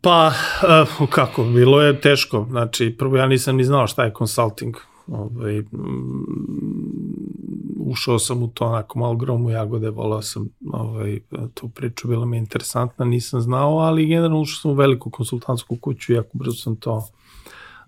Pa, 0.00 0.32
uh, 1.00 1.08
kako, 1.08 1.44
bilo 1.44 1.82
je 1.82 2.00
teško. 2.00 2.46
Znači, 2.50 2.94
prvo 2.98 3.16
ja 3.16 3.26
nisam 3.26 3.56
ni 3.56 3.64
znao 3.64 3.86
šta 3.86 4.04
je 4.04 4.12
consulting. 4.18 4.76
Ovaj, 5.06 5.62
ušao 7.78 8.18
sam 8.18 8.42
u 8.42 8.48
to 8.48 8.66
onako 8.66 8.98
malo 8.98 9.16
gromu 9.16 9.50
jagode, 9.50 9.90
volao 9.90 10.22
sam 10.22 10.48
ovaj, 10.72 11.20
tu 11.54 11.68
priču, 11.68 12.08
bila 12.08 12.26
mi 12.26 12.38
interesantna, 12.38 13.04
nisam 13.04 13.40
znao, 13.40 13.78
ali 13.78 14.06
generalno 14.06 14.40
ušao 14.40 14.60
sam 14.60 14.70
u 14.70 14.74
veliku 14.74 15.10
konsultantsku 15.10 15.76
kuću 15.76 16.12
jako 16.12 16.30
brzo 16.32 16.52
sam 16.52 16.76
to 16.76 17.08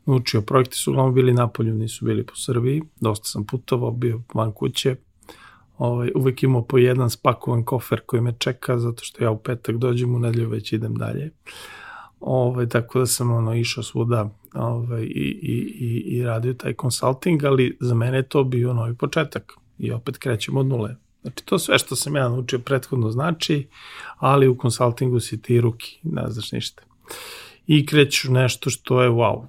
naučio. 0.07 0.43
Projekti 0.43 0.77
su 0.77 0.91
uglavnom 0.91 1.15
bili 1.15 1.33
na 1.33 1.49
polju, 1.49 1.75
nisu 1.75 2.05
bili 2.05 2.27
po 2.27 2.37
Srbiji, 2.37 2.83
dosta 3.01 3.25
sam 3.25 3.45
putovao, 3.47 3.91
bio 3.91 4.21
van 4.35 4.53
kuće, 4.53 4.97
ovaj, 5.79 6.11
uvek 6.15 6.43
imao 6.43 6.63
po 6.63 6.79
jedan 6.79 7.11
spakovan 7.11 7.65
kofer 7.65 8.01
koji 8.07 8.23
me 8.23 8.33
čeka, 8.39 8.79
zato 8.79 9.05
što 9.05 9.25
ja 9.25 9.31
u 9.31 9.39
petak 9.39 9.77
dođem, 9.77 10.15
u 10.15 10.19
nedelju 10.19 10.49
već 10.49 10.73
idem 10.73 10.95
dalje. 10.95 11.31
Ovaj, 12.23 12.69
tako 12.69 12.99
da 12.99 13.07
sam 13.07 13.31
ono, 13.31 13.55
išao 13.55 13.83
svuda 13.83 14.31
ovaj, 14.55 15.03
i, 15.03 15.39
i, 15.43 15.55
i, 15.81 16.17
i 16.17 16.23
radio 16.25 16.55
taj 16.55 16.75
consulting, 16.81 17.45
ali 17.45 17.77
za 17.81 17.95
mene 17.95 18.17
je 18.17 18.29
to 18.29 18.45
bio 18.45 18.73
novi 18.73 18.95
početak 18.95 19.53
i 19.79 19.93
opet 19.93 20.17
krećemo 20.19 20.61
od 20.61 20.67
nule. 20.67 20.97
Znači, 21.23 21.45
to 21.45 21.59
sve 21.59 21.79
što 21.79 21.97
sam 21.97 22.17
ja 22.17 22.29
naučio 22.29 22.59
prethodno 22.59 23.11
znači, 23.11 23.69
ali 24.17 24.49
u 24.49 24.59
konsultingu 24.59 25.21
si 25.21 25.43
ti 25.43 25.61
ruki, 25.61 25.99
ne 26.03 26.23
znaš 26.29 26.53
ništa. 26.53 26.83
I 27.67 27.87
kreću 27.87 28.33
nešto 28.33 28.71
što 28.71 29.03
je 29.03 29.11
wow, 29.11 29.47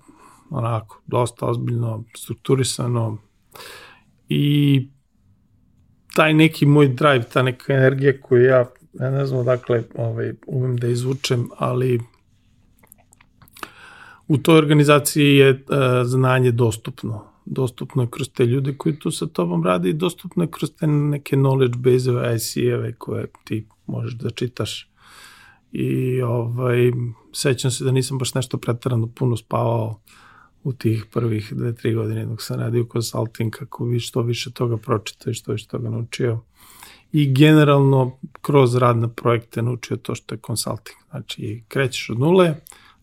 onako, 0.50 1.02
dosta 1.08 1.46
ozbiljno, 1.46 2.04
strukturisano 2.18 3.18
i 4.30 4.88
taj 6.16 6.34
neki 6.34 6.66
moj 6.66 6.88
drive, 6.88 7.24
ta 7.24 7.44
neka 7.44 7.74
energija 7.74 8.14
koju 8.22 8.44
ja, 8.44 8.66
ja 8.94 9.10
ne 9.10 9.26
znam 9.26 9.46
dakle, 9.46 9.84
ovaj, 9.96 10.34
umem 10.48 10.78
da 10.78 10.88
izvučem, 10.88 11.50
ali 11.58 12.00
u 14.28 14.38
toj 14.38 14.58
organizaciji 14.58 15.36
je 15.36 15.52
uh, 15.52 15.58
znanje 16.04 16.52
dostupno 16.52 17.34
dostupno 17.46 18.04
je 18.04 18.10
kroz 18.12 18.30
te 18.30 18.46
ljude 18.46 18.78
koji 18.78 19.00
tu 19.00 19.12
sa 19.12 19.28
tobom 19.28 19.64
radi 19.64 19.90
i 19.90 19.94
dostupno 19.94 20.44
je 20.44 20.52
kroz 20.52 20.72
te 20.80 20.88
neke 20.88 21.36
knowledge 21.36 21.76
base-ove, 21.76 22.36
IC-eve 22.36 22.94
koje 22.94 23.28
ti 23.44 23.68
možeš 23.88 24.14
da 24.14 24.30
čitaš. 24.30 24.90
I 25.72 26.22
ovaj, 26.22 26.92
sećam 27.34 27.72
se 27.72 27.84
da 27.84 27.92
nisam 27.92 28.18
baš 28.18 28.34
nešto 28.34 28.58
pretarano 28.58 29.08
puno 29.08 29.38
spavao 29.38 30.00
u 30.64 30.74
tih 30.74 31.06
prvih 31.12 31.54
dve, 31.54 31.76
tri 31.76 31.94
godine 31.94 32.26
dok 32.26 32.42
sam 32.42 32.60
radio 32.60 32.86
consulting 32.94 33.52
kako 33.52 33.86
bi 33.86 34.00
što 34.00 34.22
više 34.22 34.52
toga 34.52 34.78
pročitao 34.78 35.32
i 35.32 35.34
što 35.34 35.52
više 35.52 35.68
toga 35.68 35.90
naučio. 35.90 36.40
I 37.12 37.34
generalno 37.34 38.18
kroz 38.42 38.76
rad 38.76 38.98
na 38.98 39.08
projekte 39.08 39.62
naučio 39.62 39.98
to 39.98 40.16
što 40.16 40.36
je 40.36 40.40
consulting. 40.48 40.98
Znači 41.10 41.64
krećeš 41.68 42.10
od 42.10 42.20
nule, 42.20 42.56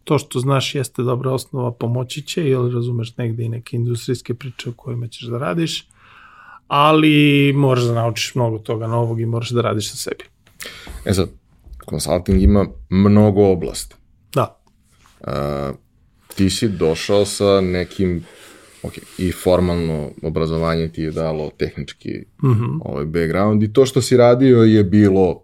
to 0.04 0.18
što 0.18 0.40
znaš 0.40 0.74
jeste 0.74 1.02
dobra 1.02 1.32
osnova, 1.32 1.72
pomoći 1.72 2.22
će, 2.22 2.48
jer 2.48 2.60
razumeš 2.74 3.16
negde 3.16 3.44
i 3.44 3.48
neke 3.48 3.76
industrijske 3.76 4.34
priče 4.34 4.70
u 4.70 4.72
kojima 4.72 5.08
ćeš 5.08 5.22
da 5.22 5.38
radiš, 5.38 5.88
ali 6.68 7.52
moraš 7.52 7.84
da 7.84 7.94
naučiš 7.94 8.34
mnogo 8.34 8.58
toga 8.58 8.86
novog 8.86 9.20
i 9.20 9.26
moraš 9.26 9.50
da 9.50 9.60
radiš 9.60 9.90
sa 9.90 9.96
sebi. 9.96 10.24
E 11.04 11.14
sad, 11.14 11.28
consulting 11.90 12.42
ima 12.42 12.66
mnogo 12.90 13.46
oblasta. 13.52 13.96
Da. 14.34 14.60
A, 15.20 15.72
ti 16.36 16.50
si 16.50 16.68
došao 16.68 17.24
sa 17.24 17.60
nekim 17.60 18.24
ok, 18.82 18.92
i 19.18 19.32
formalno 19.32 20.10
obrazovanje 20.22 20.88
ti 20.88 21.02
je 21.02 21.10
dalo 21.10 21.50
tehnički 21.58 22.10
mm 22.42 22.48
-hmm. 22.48 22.80
ovaj 22.84 23.04
background 23.04 23.62
i 23.62 23.72
to 23.72 23.86
što 23.86 24.02
si 24.02 24.16
radio 24.16 24.62
je 24.62 24.84
bilo 24.84 25.42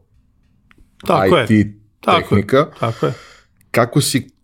tako 1.07 1.38
IT 1.38 1.50
je. 1.50 1.72
tehnika. 2.00 2.64
Tako 2.64 2.76
je. 2.76 2.92
Tako 2.92 3.07
je. 3.07 3.12
Kako 3.70 4.00
si 4.00 4.36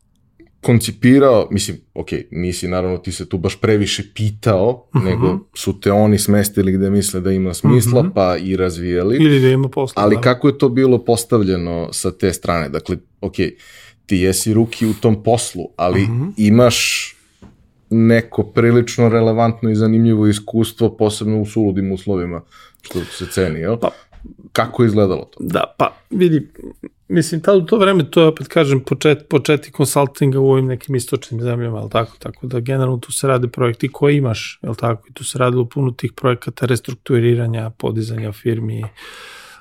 koncipirao, 0.62 1.48
mislim, 1.50 1.76
ok, 1.94 2.08
nisi 2.30 2.68
naravno 2.68 2.98
ti 2.98 3.12
se 3.12 3.28
tu 3.28 3.38
baš 3.38 3.60
previše 3.60 4.02
pitao, 4.14 4.88
uh 4.94 5.00
mhm. 5.00 5.08
-huh. 5.08 5.10
nego 5.10 5.38
su 5.54 5.80
te 5.80 5.92
oni 5.92 6.18
smestili 6.18 6.72
gde 6.72 6.90
misle 6.90 7.20
da 7.20 7.32
ima 7.32 7.54
smisla, 7.54 8.00
uh 8.00 8.06
mhm. 8.06 8.12
-huh. 8.12 8.14
pa 8.14 8.36
i 8.36 8.56
razvijeli. 8.56 9.16
Ili 9.16 9.40
da 9.40 9.48
ima 9.48 9.68
posla. 9.68 10.02
Ali 10.02 10.14
da. 10.14 10.20
kako 10.20 10.48
je 10.48 10.58
to 10.58 10.68
bilo 10.68 11.04
postavljeno 11.04 11.88
sa 11.92 12.10
te 12.10 12.32
strane? 12.32 12.68
Dakle, 12.68 12.96
ok, 13.20 13.34
ti 14.06 14.16
jesi 14.16 14.54
ruki 14.54 14.86
u 14.86 14.94
tom 14.94 15.22
poslu, 15.22 15.64
ali 15.76 16.02
uh 16.02 16.08
mhm. 16.08 16.22
-huh. 16.22 16.32
imaš 16.36 17.08
neko 17.90 18.42
prilično 18.42 19.08
relevantno 19.08 19.70
i 19.70 19.74
zanimljivo 19.74 20.26
iskustvo, 20.26 20.96
posebno 20.96 21.40
u 21.40 21.46
suludim 21.46 21.92
uslovima, 21.92 22.42
što 22.82 23.04
se 23.04 23.26
ceni, 23.26 23.60
jel? 23.60 23.76
Pa, 23.76 23.90
Kako 24.52 24.82
je 24.82 24.86
izgledalo 24.86 25.24
to? 25.24 25.38
Da, 25.40 25.74
pa 25.78 25.96
vidi, 26.10 26.48
mislim, 27.12 27.40
tad 27.40 27.56
u 27.56 27.66
to 27.66 27.78
vreme, 27.78 28.10
to 28.10 28.20
je 28.20 28.26
opet 28.26 28.48
kažem, 28.48 28.80
počet, 28.80 29.28
početi 29.28 29.72
konsultinga 29.72 30.40
u 30.40 30.50
ovim 30.50 30.66
nekim 30.66 30.94
istočnim 30.94 31.40
zemljama, 31.40 31.78
ali 31.78 31.90
tako, 31.90 32.16
tako 32.18 32.46
da 32.46 32.60
generalno 32.60 32.98
tu 32.98 33.12
se 33.12 33.26
rade 33.26 33.48
projekti 33.48 33.88
koje 33.88 34.16
imaš, 34.16 34.58
je 34.62 34.70
tako, 34.78 35.08
i 35.08 35.12
tu 35.12 35.24
se 35.24 35.38
radilo 35.38 35.68
puno 35.68 35.90
tih 35.90 36.12
projekata 36.12 36.66
restrukturiranja, 36.66 37.70
podizanja 37.70 38.32
firmi, 38.32 38.84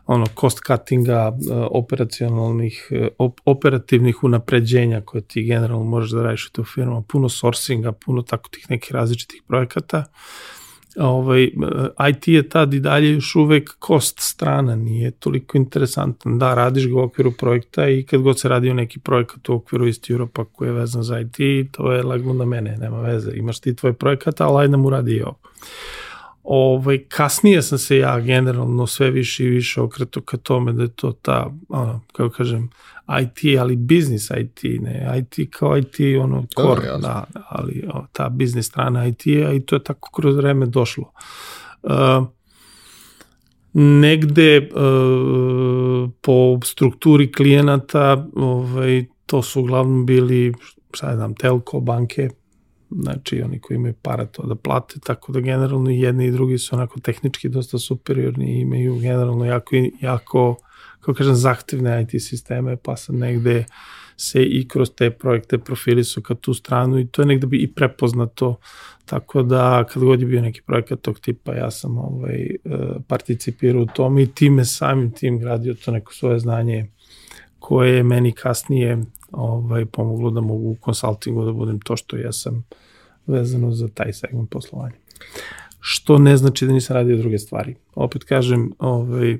ono, 0.05 0.25
cost 0.39 0.59
cuttinga, 0.67 1.31
e, 1.51 1.53
operacionalnih, 1.53 2.87
e, 2.91 3.07
op, 3.17 3.39
operativnih 3.45 4.23
unapređenja 4.23 5.01
koje 5.01 5.21
ti 5.21 5.43
generalno 5.43 5.83
možeš 5.83 6.11
da 6.11 6.23
radiš 6.23 6.47
u 6.47 6.51
tu 6.51 6.63
firmu, 6.63 7.01
puno 7.01 7.29
sourcinga, 7.29 7.91
puno 7.91 8.21
tako 8.21 8.49
tih 8.49 8.69
nekih 8.69 8.91
različitih 8.91 9.43
projekata 9.47 10.05
ovaj, 10.97 11.51
IT 12.09 12.27
je 12.27 12.49
tad 12.49 12.73
i 12.73 12.79
dalje 12.79 13.11
još 13.11 13.35
uvek 13.35 13.75
kost 13.79 14.19
strana, 14.19 14.75
nije 14.75 15.11
toliko 15.11 15.57
interesantan. 15.57 16.39
Da, 16.39 16.53
radiš 16.53 16.87
ga 16.87 16.95
u 16.95 17.03
okviru 17.03 17.31
projekta 17.31 17.89
i 17.89 18.03
kad 18.03 18.21
god 18.21 18.39
se 18.39 18.49
radi 18.49 18.69
o 18.69 18.73
neki 18.73 18.99
projekat 18.99 19.49
u 19.49 19.53
okviru 19.53 19.87
East 19.87 20.09
Europa 20.09 20.45
koji 20.45 20.69
je 20.69 20.73
vezan 20.73 21.03
za 21.03 21.19
IT, 21.19 21.71
to 21.71 21.91
je 21.91 22.03
lagno 22.03 22.33
na 22.33 22.45
mene, 22.45 22.77
nema 22.77 23.01
veze. 23.01 23.31
Imaš 23.35 23.59
ti 23.59 23.75
tvoj 23.75 23.93
projekat, 23.93 24.41
ali 24.41 24.61
ajde 24.61 24.77
mu 24.77 24.89
radi 24.89 25.15
i 25.15 25.21
ovo. 25.21 25.39
Ovaj, 26.43 27.05
kasnije 27.07 27.61
sam 27.61 27.77
se 27.77 27.97
ja 27.97 28.19
generalno 28.19 28.87
sve 28.87 29.11
više 29.11 29.43
i 29.43 29.49
više 29.49 29.81
okreto 29.81 30.21
ka 30.21 30.37
tome 30.37 30.73
da 30.73 30.83
je 30.83 30.89
to 30.89 31.11
ta, 31.11 31.51
ono, 31.69 32.01
kako 32.13 32.29
kažem, 32.29 32.69
IT, 33.21 33.59
ali 33.59 33.75
biznis 33.75 34.29
IT, 34.29 34.81
ne 34.81 35.19
IT 35.19 35.53
kao 35.53 35.77
IT, 35.77 35.95
ono, 36.21 36.45
core, 36.55 36.87
da, 36.87 36.97
da, 36.97 37.25
ali 37.49 37.85
o, 37.93 38.05
ta 38.11 38.29
biznis 38.29 38.67
strana 38.67 39.07
IT-a 39.07 39.53
i 39.53 39.59
to 39.59 39.75
je 39.75 39.83
tako 39.83 40.11
kroz 40.11 40.35
vreme 40.35 40.65
došlo. 40.65 41.11
Uh, 41.83 42.27
negde 43.73 44.69
uh, 44.75 46.09
po 46.21 46.59
strukturi 46.63 47.31
klijenata 47.31 48.27
ovaj, 48.35 49.05
to 49.25 49.41
su 49.41 49.61
uglavnom 49.61 50.05
bili 50.05 50.53
šta 50.93 51.09
je 51.09 51.15
znam, 51.15 51.35
telko, 51.35 51.79
banke, 51.79 52.29
znači 52.91 53.41
oni 53.41 53.59
koji 53.59 53.75
imaju 53.75 53.93
para 54.01 54.25
to 54.25 54.43
da 54.43 54.55
plate, 54.55 54.99
tako 54.99 55.31
da 55.31 55.39
generalno 55.39 55.91
i 55.91 55.99
jedni 55.99 56.25
i 56.25 56.31
drugi 56.31 56.57
su 56.57 56.75
onako 56.75 56.99
tehnički 56.99 57.49
dosta 57.49 57.77
superiorni 57.77 58.57
i 58.57 58.61
imaju 58.61 58.95
generalno 58.95 59.45
jako, 59.45 59.75
jako 60.01 60.55
kako 60.99 61.13
kažem, 61.13 61.35
zahtevne 61.35 62.01
IT 62.01 62.21
sisteme, 62.21 62.77
pa 62.77 62.95
sam 62.95 63.17
negde 63.17 63.65
se 64.17 64.43
i 64.43 64.67
kroz 64.67 64.91
te 64.95 65.11
projekte 65.11 65.57
profili 65.57 66.03
su 66.03 66.21
ka 66.21 66.35
tu 66.35 66.53
stranu 66.53 66.99
i 66.99 67.07
to 67.07 67.21
je 67.21 67.25
negde 67.25 67.47
bi 67.47 67.57
i 67.57 67.73
prepoznato, 67.73 68.55
tako 69.05 69.43
da 69.43 69.83
kad 69.89 70.03
god 70.03 70.21
je 70.21 70.27
bio 70.27 70.41
neki 70.41 70.61
projekat 70.61 71.01
tog 71.01 71.19
tipa, 71.19 71.53
ja 71.53 71.71
sam 71.71 71.97
ovaj, 71.97 72.35
e, 72.35 72.57
participirao 73.07 73.81
u 73.81 73.85
tom 73.85 74.19
i 74.19 74.33
time 74.33 74.65
samim 74.65 75.11
tim 75.11 75.39
gradio 75.39 75.73
to 75.73 75.91
neko 75.91 76.13
svoje 76.13 76.39
znanje 76.39 76.87
koje 77.59 77.95
je 77.95 78.03
meni 78.03 78.31
kasnije 78.31 79.03
ovaj, 79.31 79.85
pomoglo 79.85 80.31
da 80.31 80.41
mogu 80.41 80.69
u 80.69 80.75
konsultingu 80.75 81.45
da 81.45 81.51
budem 81.51 81.79
to 81.79 81.97
što 81.97 82.17
ja 82.17 82.31
sam 82.31 82.63
vezano 83.27 83.71
za 83.71 83.87
taj 83.87 84.13
segment 84.13 84.49
poslovanja. 84.49 84.95
Što 85.79 86.17
ne 86.17 86.37
znači 86.37 86.65
da 86.65 86.73
nisam 86.73 86.95
radio 86.95 87.17
druge 87.17 87.39
stvari. 87.39 87.75
Opet 87.95 88.23
kažem, 88.23 88.71
ovaj, 88.79 89.37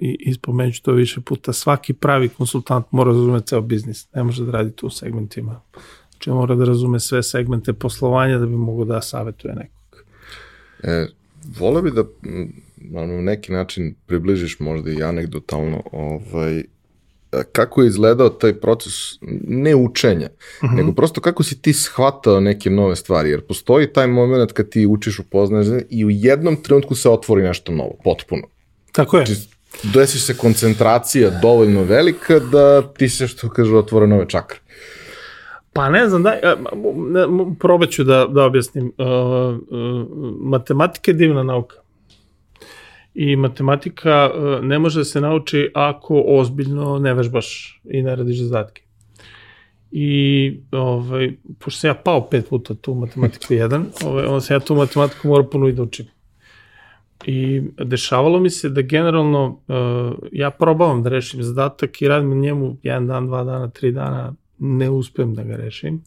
i 0.00 0.16
ispomenuću 0.20 0.82
to 0.82 0.92
više 0.92 1.20
puta, 1.20 1.52
svaki 1.52 1.92
pravi 1.92 2.28
konsultant 2.28 2.86
mora 2.90 3.12
da 3.12 3.18
razume 3.18 3.40
ceo 3.40 3.60
biznis, 3.60 4.12
ne 4.14 4.22
može 4.22 4.44
da 4.44 4.52
radi 4.52 4.72
tu 4.72 4.86
u 4.86 4.90
segmentima. 4.90 5.60
Znači 6.10 6.30
mora 6.30 6.54
da 6.54 6.64
razume 6.64 7.00
sve 7.00 7.22
segmente 7.22 7.72
poslovanja 7.72 8.38
da 8.38 8.46
bi 8.46 8.56
mogo 8.56 8.84
da 8.84 9.02
savetuje 9.02 9.54
nekog. 9.54 10.04
E, 10.82 11.06
vole 11.58 11.82
bi 11.82 11.90
da 11.90 12.04
na 12.90 13.06
neki 13.06 13.52
način 13.52 13.94
približiš 14.06 14.60
možda 14.60 14.90
i 14.90 15.02
anegdotalno 15.02 15.82
ovaj, 15.92 16.64
kako 17.52 17.82
je 17.82 17.88
izgledao 17.88 18.28
taj 18.28 18.54
proces 18.54 18.92
ne 19.48 19.74
učenja, 19.74 20.28
uh 20.28 20.64
mhm. 20.64 20.74
-huh. 20.74 20.76
nego 20.76 20.92
prosto 20.92 21.20
kako 21.20 21.42
si 21.42 21.62
ti 21.62 21.72
shvatao 21.72 22.40
neke 22.40 22.70
nove 22.70 22.96
stvari, 22.96 23.30
jer 23.30 23.40
postoji 23.40 23.92
taj 23.92 24.06
moment 24.06 24.52
kad 24.52 24.68
ti 24.68 24.86
učiš, 24.86 25.18
upoznaš 25.18 25.66
i 25.90 26.04
u 26.04 26.10
jednom 26.10 26.56
trenutku 26.56 26.94
se 26.94 27.10
otvori 27.10 27.42
nešto 27.42 27.72
novo, 27.72 27.96
potpuno. 28.04 28.42
Tako 28.92 29.18
je. 29.18 29.26
Znači, 29.26 29.48
desi 29.82 30.20
se 30.20 30.36
koncentracija 30.36 31.30
dovoljno 31.42 31.82
velika 31.82 32.38
da 32.38 32.92
ti 32.92 33.08
se, 33.08 33.28
što 33.28 33.48
kaže, 33.48 33.76
otvore 33.76 34.06
nove 34.06 34.28
čakre. 34.28 34.58
Pa 35.72 35.88
ne 35.88 36.08
znam, 36.08 36.22
daj, 36.22 36.38
probat 37.58 37.90
ću 37.90 38.04
da, 38.04 38.26
da 38.26 38.44
objasnim. 38.44 38.92
Uh, 38.98 39.06
uh, 39.06 40.06
matematika 40.40 41.10
je 41.10 41.14
divna 41.14 41.42
nauka. 41.42 41.76
I 43.14 43.36
matematika 43.36 44.30
uh, 44.34 44.64
ne 44.64 44.78
može 44.78 45.00
da 45.00 45.04
se 45.04 45.20
nauči 45.20 45.70
ako 45.74 46.24
ozbiljno 46.26 46.98
ne 46.98 47.14
vežbaš 47.14 47.80
i 47.84 48.02
ne 48.02 48.16
radiš 48.16 48.38
zadatke. 48.38 48.82
I 49.90 50.60
ovaj, 50.70 51.32
pošto 51.58 51.80
sam 51.80 51.88
ja 51.88 51.94
pao 51.94 52.28
pet 52.30 52.48
puta 52.48 52.74
tu 52.74 52.94
matematiku 52.94 53.54
1, 53.54 53.84
ovaj, 54.04 54.24
onda 54.24 54.40
sam 54.40 54.54
ja 54.54 54.60
tu 54.60 54.74
matematiku 54.74 55.28
morao 55.28 55.50
puno 55.50 55.68
i 55.68 55.72
da 55.72 55.82
učim. 55.82 56.06
I 57.26 57.62
dešavalo 57.84 58.40
mi 58.40 58.50
se 58.50 58.68
da 58.68 58.82
generalno 58.82 59.46
uh, 59.68 60.18
ja 60.32 60.50
probavam 60.50 61.02
da 61.02 61.10
rešim 61.10 61.42
zadatak 61.42 62.02
i 62.02 62.08
radim 62.08 62.30
na 62.30 62.36
njemu 62.36 62.76
jedan 62.82 63.06
dan, 63.06 63.26
dva 63.26 63.44
dana, 63.44 63.70
tri 63.70 63.92
dana, 63.92 64.34
ne 64.58 64.90
uspem 64.90 65.34
da 65.34 65.42
ga 65.42 65.56
rešim. 65.56 66.02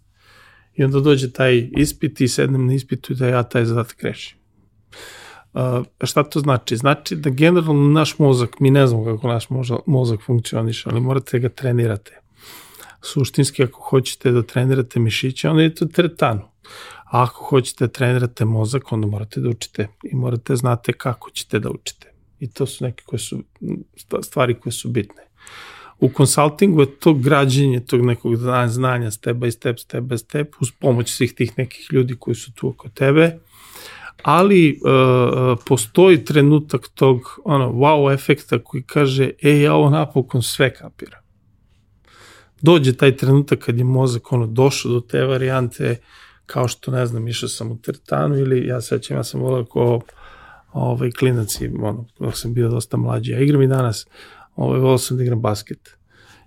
I 0.76 0.84
onda 0.84 1.00
dođe 1.00 1.32
taj 1.32 1.70
ispit 1.78 2.22
i 2.22 2.28
sednem 2.28 2.68
na 2.68 2.74
ispitu 2.74 3.14
da 3.14 3.28
ja 3.28 3.44
taj 3.44 3.66
zadatak 3.66 4.04
rešim. 4.04 4.38
Šta 6.04 6.24
to 6.24 6.40
znači? 6.40 6.78
Znači 6.78 7.16
da 7.16 7.30
generalno 7.30 7.90
naš 7.90 8.20
mozak, 8.20 8.60
mi 8.60 8.72
ne 8.72 8.88
znamo 8.88 9.06
kako 9.06 9.28
naš 9.28 9.48
mozak 9.86 10.20
funkcioniše, 10.26 10.90
ali 10.92 11.02
morate 11.02 11.40
ga 11.40 11.50
trenirate. 11.50 12.20
Suštinski 13.02 13.64
ako 13.64 13.82
hoćete 13.82 14.32
da 14.32 14.44
trenirate 14.44 15.00
mišiće, 15.00 15.50
onda 15.50 15.64
je 15.64 15.76
to 15.76 15.86
tretanu 15.86 16.42
ako 17.06 17.44
hoćete 17.44 17.88
da 17.88 17.94
trenirate 17.94 18.46
mozak, 18.46 18.92
onda 18.92 19.08
morate 19.08 19.40
da 19.40 19.50
učite 19.50 19.88
i 20.04 20.16
morate 20.16 20.54
da 20.54 20.56
znate 20.56 20.94
kako 20.94 21.30
ćete 21.32 21.60
da 21.60 21.70
učite. 21.70 22.12
I 22.40 22.52
to 22.52 22.66
su 22.66 22.84
neke 22.84 23.04
koje 23.06 23.20
su, 23.20 23.44
stvari 24.22 24.60
koje 24.60 24.74
su 24.74 24.90
bitne. 24.90 25.24
U 26.00 26.10
konsultingu 26.10 26.82
je 26.82 27.00
to 27.00 27.14
građenje 27.14 27.80
tog 27.80 28.06
nekog 28.06 28.36
znanja 28.68 29.12
step 29.12 29.38
by 29.38 29.52
step, 29.52 29.80
step 29.80 30.04
by 30.04 30.18
step, 30.18 30.56
uz 30.60 30.72
pomoć 30.80 31.12
svih 31.12 31.34
tih 31.34 31.58
nekih 31.58 31.88
ljudi 31.92 32.16
koji 32.20 32.36
su 32.36 32.54
tu 32.54 32.70
oko 32.70 32.90
tebe, 32.90 33.40
ali 34.24 34.80
uh, 34.84 35.60
postoji 35.66 36.26
trenutak 36.26 36.88
tog 36.96 37.20
ono, 37.46 37.72
wow 37.72 38.14
efekta 38.14 38.60
koji 38.64 38.84
kaže, 38.84 39.32
e, 39.42 39.62
ja 39.62 39.74
ovo 39.74 39.90
napokon 39.90 40.42
sve 40.42 40.74
kapiram. 40.74 41.22
Dođe 42.62 42.94
taj 42.94 43.18
trenutak 43.18 43.60
kad 43.60 43.78
je 43.78 43.84
mozak 43.84 44.32
ono, 44.32 44.48
došao 44.48 44.92
do 44.92 45.00
te 45.00 45.24
varijante, 45.24 45.92
uh, 45.92 45.98
kao 46.48 46.68
što, 46.68 46.92
ne 46.92 47.06
znam, 47.06 47.28
išao 47.28 47.50
sam 47.50 47.72
u 47.72 47.78
teretanu 47.82 48.38
ili 48.38 48.68
ja 48.68 48.82
sećam, 48.82 49.18
ja 49.18 49.24
sam 49.24 49.42
volao 49.42 49.66
ko 49.66 50.02
ovaj, 50.74 51.12
klinac 51.12 51.62
i 51.62 51.68
ono, 51.68 52.06
dok 52.20 52.38
sam 52.38 52.54
bio 52.54 52.70
dosta 52.70 52.98
mlađi. 52.98 53.32
Ja 53.32 53.40
igram 53.40 53.62
i 53.62 53.68
danas, 53.68 54.08
ovaj, 54.56 54.80
volao 54.80 54.98
sam 54.98 55.18
da 55.18 55.24
igram 55.24 55.42
basket. 55.42 55.98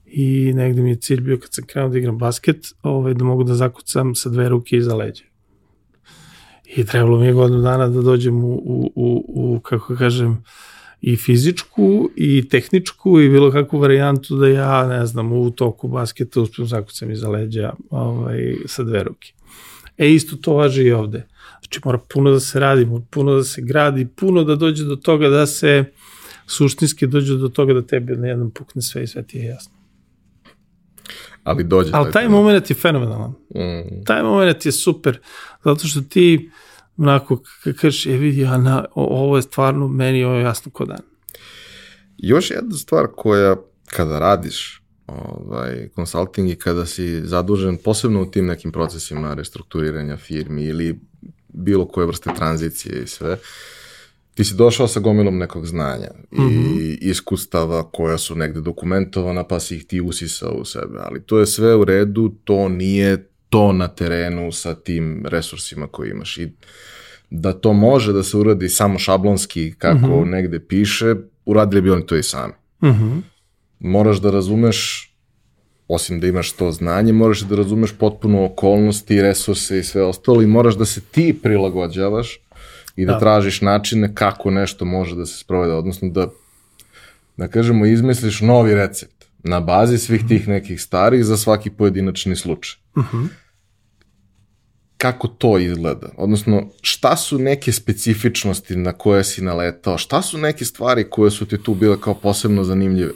I 0.05 0.53
negde 0.55 0.83
mi 0.83 0.91
je 0.91 0.97
cilj 0.97 1.21
bio 1.21 1.39
kad 1.39 1.55
sam 1.55 1.67
krenuo 1.67 1.91
da 1.91 1.99
igram 1.99 2.19
basket, 2.19 2.67
ovaj, 2.83 3.15
da 3.15 3.25
mogu 3.25 3.45
da 3.45 3.55
zakucam 3.55 4.15
sa 4.15 4.29
dve 4.29 4.49
ruke 4.49 4.77
iza 4.77 4.95
leđa. 4.95 5.25
I 6.77 6.85
trebalo 6.85 7.19
mi 7.19 7.27
je 7.27 7.33
godinu 7.33 7.63
dana 7.63 7.89
da 7.89 8.03
dođem 8.03 8.45
u, 8.45 8.55
u, 8.55 8.93
u, 8.95 9.25
u 9.35 9.61
kako 9.61 9.97
kažem, 9.97 10.45
i 11.01 11.17
fizičku 11.17 12.11
i 12.17 12.49
tehničku 12.49 13.21
i 13.21 13.29
bilo 13.29 13.51
kakvu 13.51 13.79
varijantu 13.79 14.37
da 14.37 14.49
ja, 14.49 14.87
ne 14.87 15.07
znam, 15.07 15.33
u 15.33 15.51
toku 15.51 15.89
basketa 15.89 16.41
uspijem 16.41 16.69
zakucam 16.69 17.11
iza 17.11 17.29
leđa 17.29 17.73
ovaj, 17.91 18.55
sa 18.67 18.83
dve 18.83 19.05
ruke. 19.05 19.33
E 19.99 20.11
isto 20.11 20.37
to 20.37 20.55
važi 20.55 20.83
i 20.83 20.93
ovde. 20.93 21.27
Znači 21.61 21.81
mora 21.85 21.99
puno 21.99 22.31
da 22.31 22.41
se 22.41 22.61
radi, 22.61 22.89
puno 23.11 23.35
da 23.35 23.45
se 23.45 23.63
gradi, 23.63 24.07
puno 24.17 24.45
da 24.45 24.57
dođe 24.57 24.85
do 24.85 24.97
toga 24.97 25.29
da 25.29 25.47
se 25.47 25.85
suštinski 26.47 27.07
dođe 27.07 27.37
do 27.37 27.49
toga 27.49 27.75
da 27.75 27.83
tebi 27.83 28.17
na 28.17 28.29
jednom 28.29 28.51
pukne 28.51 28.83
sve 28.83 29.03
i 29.03 29.07
sve 29.07 29.23
ti 29.23 29.39
je 29.39 29.45
jasno. 29.45 29.73
Ali 31.45 31.65
dođe. 31.65 31.91
Ali 31.95 32.13
taj 32.13 32.29
moment 32.29 32.71
je 32.71 32.77
fenomenalan. 32.77 33.31
Mm. 33.31 34.05
Taj 34.05 34.23
moment 34.23 34.67
je 34.67 34.73
super, 34.73 35.19
zato 35.65 35.87
što 35.87 36.01
ti 36.01 36.51
onako, 37.01 37.43
kažeš, 37.81 38.07
je 38.07 38.17
vidi, 38.17 38.41
ja 38.41 38.59
na, 38.59 38.85
ovo 38.95 39.37
je 39.37 39.43
stvarno, 39.43 39.89
meni 39.89 40.25
ovo 40.25 40.35
je 40.35 40.43
jasno 40.43 40.73
ko 40.73 40.85
dan. 40.85 41.01
Još 42.19 42.51
jedna 42.51 42.77
stvar 42.77 43.07
koja, 43.17 43.57
kada 43.87 44.19
radiš 44.19 44.83
ovaj, 45.07 45.89
consulting 45.95 46.51
i 46.51 46.57
kada 46.57 46.87
si 46.87 47.27
zadužen 47.27 47.77
posebno 47.85 48.23
u 48.23 48.31
tim 48.31 48.47
nekim 48.47 48.73
procesima 48.73 49.35
restrukturiranja 49.35 50.17
firmi 50.17 50.65
ili 50.65 51.01
bilo 51.49 51.89
koje 51.89 52.07
vrste 52.07 52.31
tranzicije 52.37 53.03
i 53.03 53.07
sve, 53.07 53.39
ti 54.35 54.45
si 54.45 54.55
došao 54.55 54.89
sa 54.89 55.01
gomilom 55.01 55.39
nekog 55.39 55.67
znanja 55.67 56.09
i 56.33 56.41
mm 56.41 56.49
-hmm. 56.49 56.99
iskustava 57.01 57.91
koja 57.91 58.19
su 58.19 58.37
negde 58.37 58.61
dokumentovana 58.61 59.45
pa 59.45 59.61
si 59.61 59.77
ih 59.77 59.87
ti 59.87 60.01
usisao 60.01 60.53
u 60.53 60.65
sebe, 60.65 60.99
ali 60.99 61.23
to 61.23 61.39
je 61.39 61.47
sve 61.47 61.75
u 61.75 61.85
redu, 61.85 62.35
to 62.45 62.69
nije 62.69 63.30
to 63.51 63.73
na 63.73 63.89
terenu 63.89 64.53
sa 64.53 64.75
tim 64.75 65.27
resursima 65.27 65.87
koje 65.87 66.11
imaš 66.11 66.39
i 66.39 66.53
da 67.31 67.53
to 67.53 67.73
može 67.73 68.13
da 68.13 68.23
se 68.23 68.37
uradi 68.37 68.69
samo 68.69 68.99
šablonski 68.99 69.75
kako 69.79 69.99
mm 69.99 70.11
-hmm. 70.11 70.31
negde 70.31 70.61
piše, 70.61 71.15
uradili 71.45 71.83
bi 71.83 71.91
oni 71.91 72.07
to 72.07 72.17
i 72.17 72.23
sami. 72.23 72.53
Mm 72.83 72.89
-hmm 72.89 73.21
moraš 73.81 74.21
da 74.21 74.31
razumeš 74.31 75.07
osim 75.89 76.21
da 76.21 76.27
imaš 76.27 76.53
to 76.53 76.73
znanje, 76.73 77.13
moraš 77.13 77.41
da 77.41 77.57
razumeš 77.57 77.93
potpuno 77.99 78.45
okolnosti, 78.45 79.23
resurse 79.23 79.79
i 79.79 79.83
sve 79.83 80.03
ostalo 80.03 80.43
i 80.43 80.47
moraš 80.47 80.75
da 80.75 80.85
se 80.85 81.01
ti 81.01 81.39
prilagođavaš 81.43 82.41
i 82.97 83.07
da, 83.07 83.13
da. 83.13 83.19
tražiš 83.19 83.61
načine 83.61 84.15
kako 84.15 84.51
nešto 84.51 84.85
može 84.85 85.17
da 85.17 85.27
se 85.27 85.39
sprovede, 85.39 85.73
odnosno 85.73 86.09
da, 86.09 86.29
da 87.37 87.49
kažemo, 87.49 87.87
izmisliš 87.87 88.41
novi 88.41 88.75
recept 88.75 89.20
na 89.43 89.61
bazi 89.61 89.99
svih 89.99 90.27
tih 90.29 90.49
nekih 90.49 90.83
starih 90.83 91.25
za 91.25 91.37
svaki 91.37 91.71
pojedinačni 91.71 92.37
slučaj. 92.37 92.81
Uh 92.95 93.05
mhm. 93.05 93.17
-huh. 93.17 93.29
Kako 94.97 95.29
to 95.29 95.59
izgleda? 95.59 96.09
Odnosno, 96.17 96.69
šta 96.83 97.17
su 97.17 97.39
neke 97.39 97.73
specifičnosti 97.73 98.77
na 98.77 98.93
koje 98.93 99.25
si 99.25 99.43
naletao? 99.43 99.99
Šta 99.99 100.23
su 100.23 100.39
neke 100.39 100.65
stvari 100.65 101.07
koje 101.11 101.31
su 101.31 101.47
ti 101.47 101.63
tu 101.63 101.75
bile 101.75 102.01
kao 102.01 102.15
posebno 102.15 102.65
zanimljive? 102.65 103.13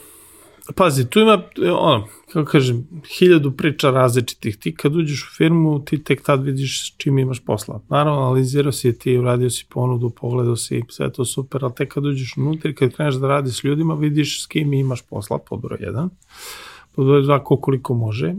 pazi, 0.72 1.10
tu 1.10 1.20
ima, 1.20 1.42
ono, 1.78 2.08
kako 2.34 2.50
kažem, 2.50 2.86
hiljadu 3.18 3.50
priča 3.50 3.90
različitih. 3.90 4.56
Ti 4.56 4.74
kad 4.74 4.96
uđeš 4.96 5.22
u 5.22 5.36
firmu, 5.36 5.84
ti 5.84 6.04
tek 6.04 6.22
tad 6.22 6.42
vidiš 6.42 6.80
s 6.82 6.96
čim 6.96 7.18
imaš 7.18 7.40
posla. 7.40 7.80
Naravno, 7.88 8.22
analizirao 8.22 8.72
si 8.72 8.98
ti, 8.98 9.18
uradio 9.18 9.50
si 9.50 9.66
ponudu, 9.70 10.10
pogledao 10.10 10.56
si, 10.56 10.82
sve 10.88 11.12
to 11.12 11.24
super, 11.24 11.64
ali 11.64 11.74
tek 11.74 11.94
kad 11.94 12.06
uđeš 12.06 12.36
unutra 12.36 12.70
i 12.70 12.74
kad 12.74 12.92
kreneš 12.92 13.14
da 13.14 13.28
radiš 13.28 13.60
s 13.60 13.64
ljudima, 13.64 13.94
vidiš 13.94 14.42
s 14.42 14.46
kim 14.46 14.72
imaš 14.72 15.02
posla, 15.02 15.38
pod 15.38 15.60
broj 15.60 15.78
1, 15.78 16.08
pod 16.94 17.06
broj 17.06 17.22
2 17.22 17.42
koliko 17.44 17.94
može 17.94 18.34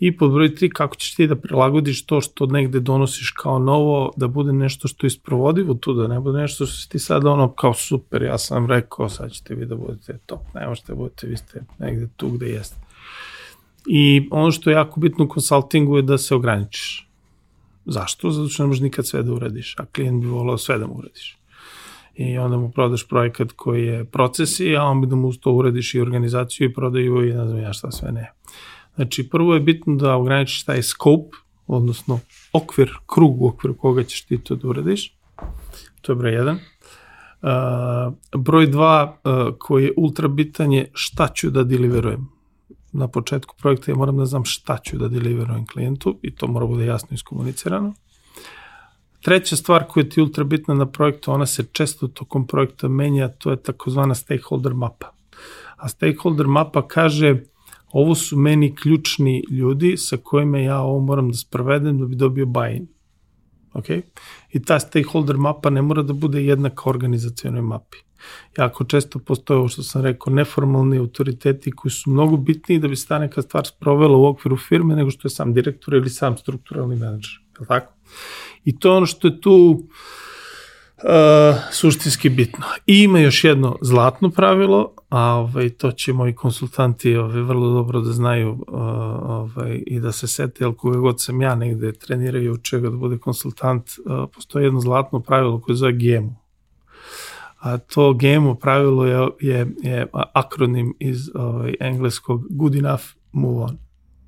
I 0.00 0.16
pod 0.16 0.32
broj 0.32 0.48
3, 0.48 0.68
kako 0.72 0.96
ćeš 0.96 1.14
ti 1.14 1.26
da 1.26 1.36
prilagodiš 1.36 2.06
to 2.06 2.20
što 2.20 2.46
negde 2.46 2.80
donosiš 2.80 3.30
kao 3.30 3.58
novo, 3.58 4.12
da 4.16 4.28
bude 4.28 4.52
nešto 4.52 4.88
što 4.88 5.06
je 5.06 5.08
isprovodivo 5.08 5.74
tu, 5.74 5.92
da 5.92 6.06
ne 6.06 6.20
bude 6.20 6.38
nešto 6.38 6.66
što 6.66 6.76
si 6.76 6.88
ti 6.88 6.98
sad 6.98 7.26
ono 7.26 7.52
kao 7.52 7.74
super, 7.74 8.22
ja 8.22 8.38
sam 8.38 8.66
rekao, 8.66 9.08
sad 9.08 9.32
ćete 9.32 9.54
vi 9.54 9.66
da 9.66 9.76
budete 9.76 10.18
top, 10.26 10.40
ne 10.54 10.68
možete 10.68 10.92
da 10.92 10.96
budete, 10.96 11.26
vi 11.26 11.36
ste 11.36 11.64
negde 11.78 12.08
tu 12.16 12.28
gde 12.28 12.46
jeste. 12.46 12.87
I 13.90 14.28
ono 14.30 14.50
što 14.50 14.70
je 14.70 14.74
jako 14.74 15.00
bitno 15.00 15.24
u 15.24 15.28
konsultingu 15.28 15.96
je 15.96 16.02
da 16.02 16.18
se 16.18 16.34
ograničiš. 16.34 17.08
Zašto? 17.86 18.30
Zato 18.30 18.48
što 18.48 18.62
ne 18.62 18.66
možeš 18.66 18.82
nikad 18.82 19.06
sve 19.06 19.22
da 19.22 19.32
uradiš, 19.32 19.74
a 19.78 19.86
klijent 19.86 20.22
bi 20.22 20.26
volao 20.26 20.58
sve 20.58 20.78
da 20.78 20.86
mu 20.86 20.94
uradiš. 20.94 21.38
I 22.14 22.38
onda 22.38 22.56
mu 22.56 22.70
prodaš 22.70 23.08
projekat 23.08 23.52
koji 23.52 23.86
je 23.86 24.04
procesi, 24.04 24.76
a 24.76 24.82
on 24.84 25.00
bi 25.00 25.06
da 25.06 25.16
mu 25.16 25.32
to 25.32 25.52
uradiš 25.52 25.94
i 25.94 26.00
organizaciju 26.00 26.68
i 26.68 26.72
prodaju 26.74 27.28
i 27.28 27.32
ne 27.32 27.46
znam 27.46 27.62
ja 27.62 27.72
šta 27.72 27.90
sve 27.90 28.12
ne. 28.12 28.32
Znači, 28.94 29.28
prvo 29.28 29.54
je 29.54 29.60
bitno 29.60 29.94
da 29.94 30.16
ograničiš 30.16 30.64
taj 30.64 30.82
scope, 30.82 31.36
odnosno 31.66 32.20
okvir, 32.52 32.92
krug 33.06 33.42
u 33.42 33.48
okviru 33.48 33.76
koga 33.76 34.04
ćeš 34.04 34.22
ti 34.22 34.38
to 34.38 34.56
da 34.56 34.68
uradiš. 34.68 35.14
To 36.00 36.12
je 36.12 36.16
broj 36.16 36.32
jedan. 36.32 36.58
Uh, 37.42 38.40
broj 38.40 38.66
dva, 38.66 39.20
uh, 39.24 39.54
koji 39.58 39.84
je 39.84 39.92
ultra 39.96 40.28
bitan 40.28 40.72
je 40.72 40.90
šta 40.92 41.28
ću 41.34 41.50
da 41.50 41.64
deliverujem. 41.64 42.37
Na 42.92 43.08
početku 43.08 43.54
projekta 43.58 43.90
ja 43.90 43.96
moram 43.96 44.16
da 44.16 44.26
znam 44.26 44.44
šta 44.44 44.78
ću 44.78 44.98
da 44.98 45.08
deliverujem 45.08 45.66
klijentu 45.66 46.18
i 46.22 46.34
to 46.34 46.46
mora 46.46 46.66
bude 46.66 46.86
jasno 46.86 47.14
iskomunicirano. 47.14 47.94
Treća 49.22 49.56
stvar 49.56 49.84
koja 49.88 50.08
ti 50.08 50.20
je 50.20 50.24
ultra 50.24 50.44
bitna 50.44 50.74
na 50.74 50.86
projektu, 50.86 51.32
ona 51.32 51.46
se 51.46 51.64
često 51.72 52.08
tokom 52.08 52.46
projekta 52.46 52.88
menja, 52.88 53.28
to 53.28 53.50
je 53.50 53.62
takozvana 53.62 54.14
stakeholder 54.14 54.74
mapa. 54.74 55.12
A 55.76 55.88
stakeholder 55.88 56.46
mapa 56.46 56.88
kaže 56.88 57.42
ovo 57.92 58.14
su 58.14 58.36
meni 58.36 58.74
ključni 58.74 59.44
ljudi 59.50 59.96
sa 59.96 60.16
kojima 60.16 60.58
ja 60.58 60.80
ovo 60.80 61.00
moram 61.00 61.30
da 61.30 61.36
sprovedem 61.36 61.98
da 61.98 62.06
bi 62.06 62.16
dobio 62.16 62.46
buy-in. 62.46 62.86
Okay? 63.72 64.02
I 64.52 64.62
ta 64.62 64.80
stakeholder 64.80 65.36
mapa 65.36 65.70
ne 65.70 65.82
mora 65.82 66.02
da 66.02 66.12
bude 66.12 66.44
jednaka 66.44 66.90
organizacijonoj 66.90 67.62
mapi. 67.62 67.98
Jako 68.58 68.84
često 68.84 69.18
postoje 69.18 69.58
ovo 69.58 69.68
što 69.68 69.82
sam 69.82 70.02
rekao, 70.02 70.32
neformalni 70.32 70.98
autoriteti 70.98 71.70
koji 71.70 71.92
su 71.92 72.10
mnogo 72.10 72.36
bitniji 72.36 72.78
da 72.78 72.88
bi 72.88 72.96
se 72.96 73.06
ta 73.06 73.18
neka 73.18 73.42
stvar 73.42 73.66
sprovela 73.66 74.16
u 74.16 74.26
okviru 74.26 74.56
firme 74.56 74.96
nego 74.96 75.10
što 75.10 75.28
je 75.28 75.30
sam 75.30 75.54
direktor 75.54 75.94
ili 75.94 76.10
sam 76.10 76.36
strukturalni 76.36 76.96
menadžer. 76.96 77.40
Je 77.60 77.66
tako? 77.66 77.92
I 78.64 78.78
to 78.78 78.88
je 78.88 78.96
ono 78.96 79.06
što 79.06 79.28
je 79.28 79.40
tu 79.40 79.52
uh, 79.52 79.84
suštinski 81.72 82.28
bitno. 82.28 82.64
I 82.86 83.02
ima 83.02 83.18
još 83.18 83.44
jedno 83.44 83.76
zlatno 83.80 84.30
pravilo, 84.30 84.94
a 85.08 85.34
ovaj, 85.34 85.68
to 85.68 85.92
će 85.92 86.12
moji 86.12 86.34
konsultanti 86.34 87.16
ovaj, 87.16 87.40
vrlo 87.40 87.72
dobro 87.72 88.00
da 88.00 88.12
znaju 88.12 88.50
uh, 88.50 88.64
ovaj, 89.22 89.82
i 89.86 90.00
da 90.00 90.12
se 90.12 90.26
sete, 90.26 90.64
jer 90.64 90.74
koga 90.74 90.98
god 90.98 91.20
sam 91.20 91.42
ja 91.42 91.54
negde 91.54 91.92
treniraju 91.92 92.52
od 92.52 92.62
čega 92.62 92.90
da 92.90 92.96
bude 92.96 93.18
konsultant, 93.18 93.88
uh, 93.88 94.28
postoji 94.34 94.64
jedno 94.64 94.80
zlatno 94.80 95.20
pravilo 95.20 95.60
koje 95.60 95.76
zove 95.76 95.92
GEMU. 95.92 96.36
A 97.58 97.78
to 97.78 98.14
GEMU 98.14 98.54
pravilo 98.54 99.06
je, 99.06 99.28
je, 99.40 99.66
je 99.82 100.06
akronim 100.12 100.94
iz 100.98 101.30
ovaj, 101.34 101.74
engleskog 101.80 102.46
Good 102.50 102.74
Enough 102.74 103.04
Move 103.32 103.64
On. 103.64 103.78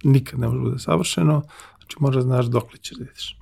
Nikad 0.04 0.40
ne 0.40 0.46
može 0.46 0.58
da 0.58 0.64
bude 0.64 0.78
savršeno, 0.78 1.42
znači 1.78 1.96
možda 2.00 2.22
znaš 2.22 2.46
dok 2.46 2.72
li 2.72 2.78
ćeš 2.78 2.96
da 2.96 3.04
ideš 3.04 3.39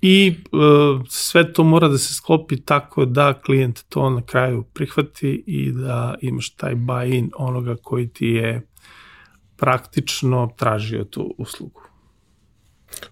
i 0.00 0.34
uh, 0.52 1.02
sve 1.08 1.52
to 1.52 1.64
mora 1.64 1.88
da 1.88 1.98
se 1.98 2.14
sklopi 2.14 2.60
tako 2.60 3.04
da 3.04 3.40
klijent 3.44 3.84
to 3.88 4.10
na 4.10 4.22
kraju 4.22 4.62
prihvati 4.62 5.44
i 5.46 5.72
da 5.72 6.14
imaš 6.20 6.50
taj 6.50 6.74
buy-in 6.74 7.30
onoga 7.36 7.76
koji 7.82 8.08
ti 8.08 8.26
je 8.26 8.66
praktično 9.56 10.50
tražio 10.56 11.04
tu 11.04 11.34
uslugu. 11.38 11.80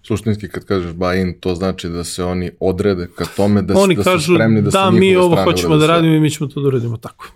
Suštinski 0.03 0.49
kad 0.49 0.65
kažeš 0.65 0.91
buy-in, 0.91 1.39
to 1.39 1.55
znači 1.55 1.89
da 1.89 2.03
se 2.03 2.23
oni 2.23 2.51
odrede 2.59 3.07
ka 3.15 3.25
tome 3.35 3.61
da, 3.61 3.79
oni 3.79 3.95
da 3.95 4.03
kažu, 4.03 4.23
su 4.23 4.35
spremni 4.35 4.61
da, 4.61 4.69
da 4.69 4.91
se 4.91 4.99
mi 4.99 5.15
ovo 5.15 5.43
hoćemo 5.43 5.77
da 5.77 5.87
radimo 5.87 6.15
i 6.15 6.19
mi 6.19 6.29
ćemo 6.29 6.49
to 6.49 6.61
da 6.61 6.67
uradimo 6.67 6.97
tako. 6.97 7.31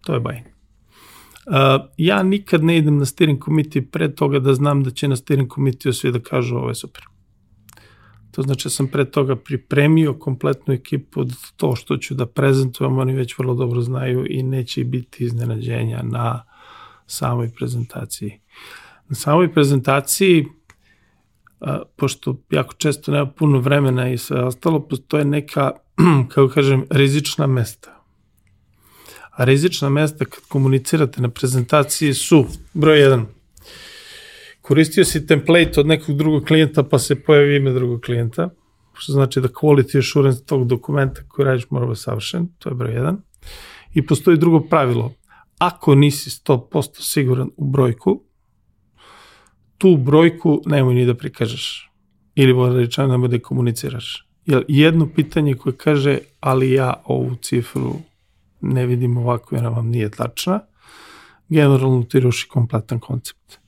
To 0.00 0.14
je 0.14 0.20
buy-in. 0.20 0.42
Uh, 1.46 1.84
ja 1.96 2.22
nikad 2.22 2.64
ne 2.64 2.78
idem 2.78 2.98
na 2.98 3.04
steering 3.04 3.44
committee 3.44 3.82
pre 3.82 4.14
toga 4.14 4.38
da 4.38 4.54
znam 4.54 4.82
da 4.82 4.90
će 4.90 5.08
na 5.08 5.16
steering 5.16 5.54
committee 5.54 5.92
svi 5.92 6.12
da 6.12 6.20
kažu 6.20 6.56
ovo 6.56 6.68
je 6.68 6.74
super. 6.74 7.11
To 8.32 8.42
znači 8.42 8.64
da 8.64 8.70
sam 8.70 8.86
pre 8.86 9.04
toga 9.04 9.36
pripremio 9.36 10.14
kompletnu 10.14 10.74
ekipu 10.74 11.24
to 11.56 11.76
što 11.76 11.96
ću 11.96 12.14
da 12.14 12.26
prezentujem, 12.26 12.98
oni 12.98 13.14
već 13.14 13.38
vrlo 13.38 13.54
dobro 13.54 13.80
znaju 13.80 14.26
i 14.28 14.42
neće 14.42 14.84
biti 14.84 15.24
iznenađenja 15.24 16.02
na 16.02 16.44
samoj 17.06 17.50
prezentaciji. 17.56 18.40
Na 19.08 19.14
samoj 19.14 19.52
prezentaciji, 19.52 20.46
pošto 21.96 22.36
jako 22.50 22.74
često 22.74 23.12
nema 23.12 23.26
puno 23.26 23.58
vremena 23.58 24.08
i 24.10 24.18
sve 24.18 24.44
ostalo, 24.44 24.80
postoje 24.80 25.24
neka, 25.24 25.70
kako 26.30 26.48
kažem, 26.48 26.84
rizična 26.90 27.46
mesta. 27.46 28.02
A 29.30 29.44
rizična 29.44 29.88
mesta 29.88 30.24
kad 30.24 30.44
komunicirate 30.48 31.20
na 31.20 31.28
prezentaciji 31.28 32.14
su, 32.14 32.46
broj 32.74 32.98
1, 32.98 33.24
koristio 34.62 35.04
si 35.04 35.26
template 35.26 35.80
od 35.80 35.86
nekog 35.86 36.16
drugog 36.16 36.44
klijenta 36.44 36.82
pa 36.82 36.98
se 36.98 37.22
pojavi 37.22 37.56
ime 37.56 37.72
drugog 37.72 38.00
klijenta, 38.00 38.50
što 38.92 39.12
znači 39.12 39.40
da 39.40 39.48
quality 39.48 39.98
assurance 39.98 40.44
tog 40.44 40.66
dokumenta 40.66 41.22
koji 41.28 41.46
radiš 41.46 41.70
mora 41.70 41.86
biti 41.86 42.00
savršen, 42.00 42.48
to 42.58 42.68
je 42.68 42.74
broj 42.74 42.92
1. 42.92 43.16
I 43.94 44.06
postoji 44.06 44.36
drugo 44.36 44.60
pravilo, 44.60 45.14
ako 45.58 45.94
nisi 45.94 46.30
100% 46.30 47.00
siguran 47.00 47.50
u 47.56 47.70
brojku, 47.70 48.22
tu 49.78 49.96
brojku 49.96 50.62
nemoj 50.66 50.94
ni 50.94 51.06
da 51.06 51.14
prikažeš. 51.14 51.90
Ili 52.34 52.54
bolje 52.54 52.78
rečeno 52.78 53.08
nemoj 53.08 53.28
da 53.28 53.38
komuniciraš. 53.38 54.28
Jer 54.46 54.64
jedno 54.68 55.08
pitanje 55.14 55.54
koje 55.54 55.76
kaže, 55.76 56.18
ali 56.40 56.72
ja 56.72 56.94
ovu 57.04 57.34
cifru 57.42 57.94
ne 58.60 58.86
vidim 58.86 59.16
ovako 59.16 59.54
jer 59.54 59.64
vam 59.64 59.88
nije 59.88 60.10
tačna, 60.10 60.60
generalno 61.48 62.02
ti 62.02 62.20
ruši 62.20 62.48
kompletan 62.48 63.00
koncept. 63.00 63.61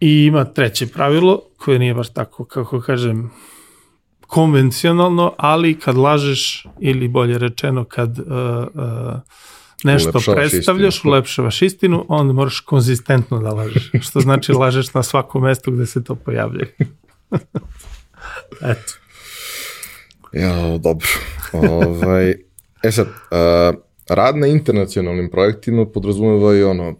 I 0.00 0.24
ima 0.24 0.44
treće 0.44 0.86
pravilo, 0.86 1.42
koje 1.56 1.78
nije 1.78 1.94
baš 1.94 2.12
tako, 2.12 2.44
kako 2.44 2.80
kažem, 2.80 3.30
konvencionalno, 4.26 5.34
ali 5.36 5.78
kad 5.78 5.96
lažeš, 5.96 6.66
ili 6.80 7.08
bolje 7.08 7.38
rečeno, 7.38 7.84
kad 7.84 8.18
uh, 8.18 8.26
uh, 8.26 9.20
nešto 9.84 10.10
ulepšavaš 10.10 10.50
predstavljaš, 10.50 10.96
istinu. 10.96 11.10
ulepšavaš 11.10 11.62
istinu, 11.62 12.04
onda 12.08 12.32
moraš 12.32 12.60
konzistentno 12.60 13.38
da 13.38 13.50
lažeš. 13.50 13.90
Što 14.00 14.20
znači 14.20 14.52
lažeš 14.62 14.94
na 14.94 15.02
svakom 15.02 15.42
mestu 15.42 15.70
gde 15.70 15.86
se 15.86 16.04
to 16.04 16.14
pojavlja. 16.14 16.66
Eto. 18.72 18.92
Ja, 20.32 20.78
dobro. 20.78 21.08
ovaj, 21.52 22.30
e 22.82 22.92
sad, 22.92 23.06
uh, 23.06 23.78
rad 24.08 24.36
na 24.36 24.46
internacionalnim 24.46 25.30
projektima 25.30 25.86
podrazumeva 25.86 26.54
i 26.56 26.62
ono, 26.62 26.94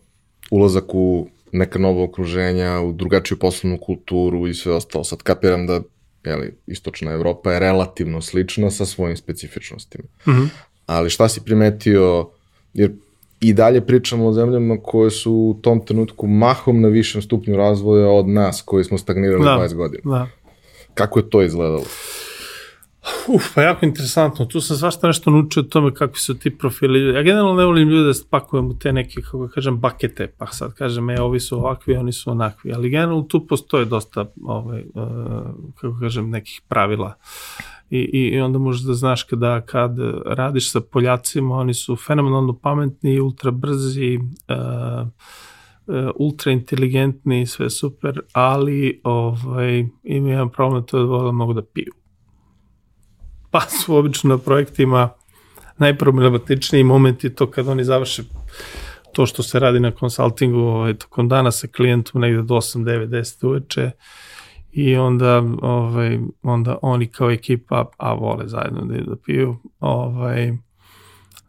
ulazak 0.51 0.85
u 0.95 1.29
neka 1.57 1.79
nova 1.79 2.05
okruženja, 2.05 2.81
u 2.81 2.93
drugačiju 2.93 3.39
poslovnu 3.39 3.79
kulturu 3.79 4.47
i 4.47 4.55
sve 4.55 4.73
ostalo. 4.73 5.05
Sad 5.05 5.23
kapiram 5.23 5.67
da 5.67 5.81
jeli, 6.25 6.55
istočna 6.67 7.13
Evropa 7.13 7.53
je 7.53 7.59
relativno 7.59 8.21
slična 8.21 8.71
sa 8.71 8.87
svojim 8.87 9.17
specifičnostima. 9.17 10.05
Mm 10.27 10.31
-hmm. 10.31 10.49
Ali 10.87 11.11
šta 11.11 11.29
si 11.29 11.45
primetio, 11.45 12.31
jer 12.75 12.93
i 13.41 13.53
dalje 13.53 13.87
pričamo 13.87 14.27
o 14.27 14.33
zemljama 14.33 14.77
koje 14.83 15.11
su 15.11 15.33
u 15.33 15.61
tom 15.63 15.85
trenutku 15.85 16.27
mahom 16.27 16.81
na 16.81 16.89
višem 16.89 17.23
stupnju 17.23 17.57
razvoja 17.57 18.09
od 18.09 18.29
nas 18.29 18.63
koji 18.63 18.85
smo 18.85 18.99
stagnirali 18.99 19.45
da, 19.45 19.51
20 19.51 19.75
godina. 19.75 20.03
Da. 20.05 20.29
Kako 20.95 21.19
je 21.19 21.31
to 21.31 21.43
izgledalo? 21.43 21.85
Uf, 23.29 23.55
pa 23.55 23.63
jako 23.63 23.87
interesantno. 23.87 24.45
Tu 24.45 24.61
sam 24.61 24.77
svašta 24.77 25.07
nešto 25.07 25.31
naučio 25.31 25.61
o 25.63 25.67
tome 25.67 25.95
kakvi 25.95 26.19
su 26.19 26.39
ti 26.39 26.59
profili. 26.59 27.15
Ja 27.15 27.23
generalno 27.23 27.55
ne 27.55 27.65
volim 27.65 27.89
ljude 27.89 28.05
da 28.05 28.15
spakujem 28.15 28.67
u 28.67 28.79
te 28.79 28.93
neke, 28.93 29.23
kako 29.23 29.49
kažem, 29.49 29.81
bakete, 29.81 30.27
pa 30.39 30.47
sad 30.47 30.75
kažem, 30.75 31.11
e, 31.11 31.21
ovi 31.21 31.41
su 31.41 31.59
ovakvi, 31.59 31.97
oni 31.97 32.13
su 32.13 32.31
onakvi. 32.31 32.73
Ali 32.75 32.91
generalno 32.91 33.23
tu 33.23 33.47
postoje 33.47 33.85
dosta, 33.85 34.27
ovaj, 34.43 34.85
uh, 34.95 35.05
kako 35.75 35.99
kažem, 36.01 36.31
nekih 36.31 36.61
pravila. 36.69 37.15
I, 37.91 37.99
i, 37.99 38.29
i 38.29 38.41
onda 38.41 38.59
možeš 38.59 38.83
da 38.83 38.95
znaš 38.95 39.23
kada 39.23 39.61
kad 39.61 39.97
radiš 40.27 40.73
sa 40.73 40.81
Poljacima, 40.81 41.57
oni 41.57 41.75
su 41.75 41.97
fenomenalno 41.97 42.59
pametni, 42.59 43.21
ultra 43.21 43.51
brzi, 43.51 44.19
uh, 44.19 45.09
ultra 46.17 46.53
inteligentni, 46.53 47.47
sve 47.47 47.71
super, 47.71 48.21
ali 48.33 49.01
ovaj, 49.05 49.87
ima 50.03 50.31
jedan 50.31 50.51
problem, 50.51 50.87
to 50.87 50.99
je 50.99 51.25
da 51.25 51.33
mogu 51.33 51.53
da 51.53 51.63
piju 51.63 51.93
pa 53.57 53.61
su 53.61 53.97
obično 53.97 54.31
na 54.31 54.39
projektima 54.39 55.09
najproblematičniji 55.79 56.85
moment 56.85 57.25
je 57.25 57.35
to 57.35 57.51
kad 57.51 57.69
oni 57.69 57.85
završe 57.85 58.23
to 59.13 59.27
što 59.27 59.43
se 59.43 59.59
radi 59.59 59.81
na 59.81 59.91
konsultingu 59.91 60.59
ovaj, 60.59 60.95
tokom 60.95 61.29
dana 61.29 61.51
sa 61.51 61.67
klijentom 61.67 62.21
negde 62.21 62.43
do 62.43 62.55
8, 62.55 62.85
9, 62.85 63.07
10 63.07 63.47
uveče 63.47 63.91
i 64.73 64.97
onda, 64.97 65.43
ovaj, 65.63 66.19
onda 66.43 66.79
oni 66.83 67.07
kao 67.07 67.31
ekipa, 67.31 67.85
a 67.97 68.15
vole 68.15 68.49
zajedno 68.49 68.85
da 68.85 68.95
idu 68.95 69.11
da 69.11 69.17
piju, 69.17 69.57
ovaj, 69.81 70.53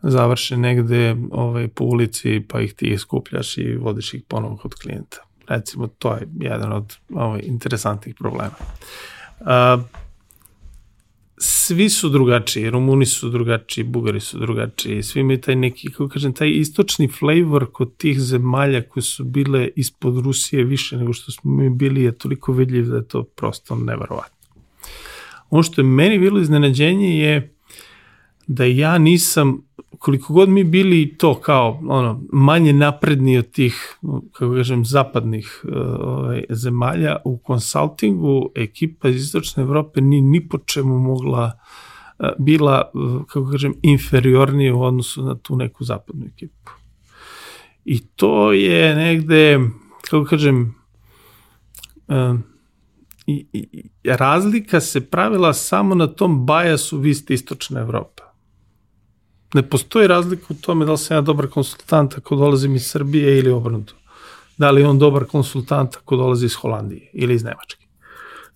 završe 0.02 0.58
negde 0.58 1.16
ovaj, 1.32 1.68
po 1.68 1.84
ulici 1.84 2.46
pa 2.50 2.62
ih 2.62 2.74
ti 2.74 2.98
skupljaš 2.98 3.58
i 3.58 3.76
vodiš 3.76 4.14
ih 4.14 4.24
ponovo 4.28 4.58
kod 4.58 4.76
klijenta. 4.76 5.18
Recimo, 5.48 5.88
to 5.88 6.14
je 6.14 6.28
jedan 6.40 6.74
od 6.74 6.96
ovaj, 7.14 7.42
interesantnih 7.44 8.16
problema. 8.20 8.56
Uh, 9.40 10.07
svi 11.38 11.90
su 11.90 12.10
drugačiji, 12.10 12.70
Rumuni 12.70 13.06
su 13.06 13.30
drugačiji, 13.30 13.84
Bugari 13.84 14.20
su 14.20 14.40
drugačiji, 14.40 15.04
svi 15.04 15.20
imaju 15.20 15.42
taj 15.42 15.56
neki, 15.56 15.92
kako 15.92 16.08
kažem, 16.08 16.34
taj 16.34 16.50
istočni 16.50 17.08
flavor 17.08 17.72
kod 17.72 17.98
tih 17.98 18.20
zemalja 18.20 18.82
koje 18.82 19.04
su 19.04 19.24
bile 19.24 19.70
ispod 19.76 20.18
Rusije 20.18 20.64
više 20.64 20.98
nego 20.98 21.14
što 21.14 21.32
smo 21.32 21.52
mi 21.52 21.70
bili 21.70 22.04
je 22.04 22.18
toliko 22.18 22.54
vidljiv 22.54 22.86
da 22.86 22.96
je 22.96 23.08
to 23.08 23.24
prosto 23.24 23.76
nevarovatno. 23.76 24.38
Ono 25.50 25.64
što 25.64 25.82
je 25.82 25.86
meni 25.86 26.20
bilo 26.20 26.40
iznenađenje 26.40 27.20
je 27.20 27.56
da 28.48 28.66
ja 28.66 28.98
nisam, 28.98 29.67
koliko 30.00 30.34
god 30.34 30.50
mi 30.50 30.64
bili 30.64 31.16
to 31.18 31.40
kao 31.40 31.82
ono, 31.88 32.24
manje 32.34 32.74
napredni 32.74 33.38
od 33.38 33.52
tih, 33.52 33.98
kako 34.32 34.54
kažem, 34.54 34.86
zapadnih 34.86 35.62
uh, 35.64 35.74
ovaj, 36.00 36.44
zemalja, 36.50 37.16
u 37.26 37.38
konsultingu 37.38 38.50
ekipa 38.56 39.10
iz 39.10 39.24
Istočne 39.24 39.64
Evrope 39.64 40.02
ni, 40.02 40.22
ni 40.22 40.48
po 40.48 40.58
čemu 40.58 41.00
mogla 41.00 41.52
uh, 42.20 42.28
bila, 42.40 42.92
uh, 42.94 43.26
kako 43.26 43.52
kažem, 43.52 43.74
inferiornije 43.82 44.74
u 44.74 44.84
odnosu 44.84 45.24
na 45.24 45.36
tu 45.36 45.56
neku 45.56 45.84
zapadnu 45.84 46.26
ekipu. 46.26 46.72
I 47.86 48.00
to 48.00 48.54
je 48.54 48.96
negde, 48.96 49.60
kako 50.10 50.26
kažem, 50.26 50.76
i, 53.28 53.46
i, 53.54 53.84
razlika 54.04 54.80
se 54.80 55.10
pravila 55.10 55.54
samo 55.54 55.96
na 55.96 56.08
tom 56.08 56.46
bajasu 56.46 56.98
vi 56.98 57.14
ste 57.14 57.34
istočna 57.34 57.80
Evropa 57.80 58.27
ne 59.54 59.70
postoji 59.70 60.08
razlika 60.08 60.46
u 60.50 60.54
tome 60.54 60.86
da 60.86 60.92
li 60.92 60.98
sam 60.98 61.18
ja 61.18 61.22
dobar 61.22 61.48
konsultant 61.48 62.18
ako 62.18 62.36
dolazim 62.36 62.76
iz 62.76 62.88
Srbije 62.88 63.40
ili 63.40 63.52
obrnuto. 63.52 63.94
Da 64.58 64.72
li 64.72 64.82
je 64.82 64.88
on 64.88 65.00
dobar 65.00 65.26
konsultant 65.26 65.96
ako 65.96 66.16
dolazi 66.16 66.46
iz 66.46 66.56
Holandije 66.56 67.10
ili 67.14 67.34
iz 67.34 67.44
Nemačke. 67.44 67.86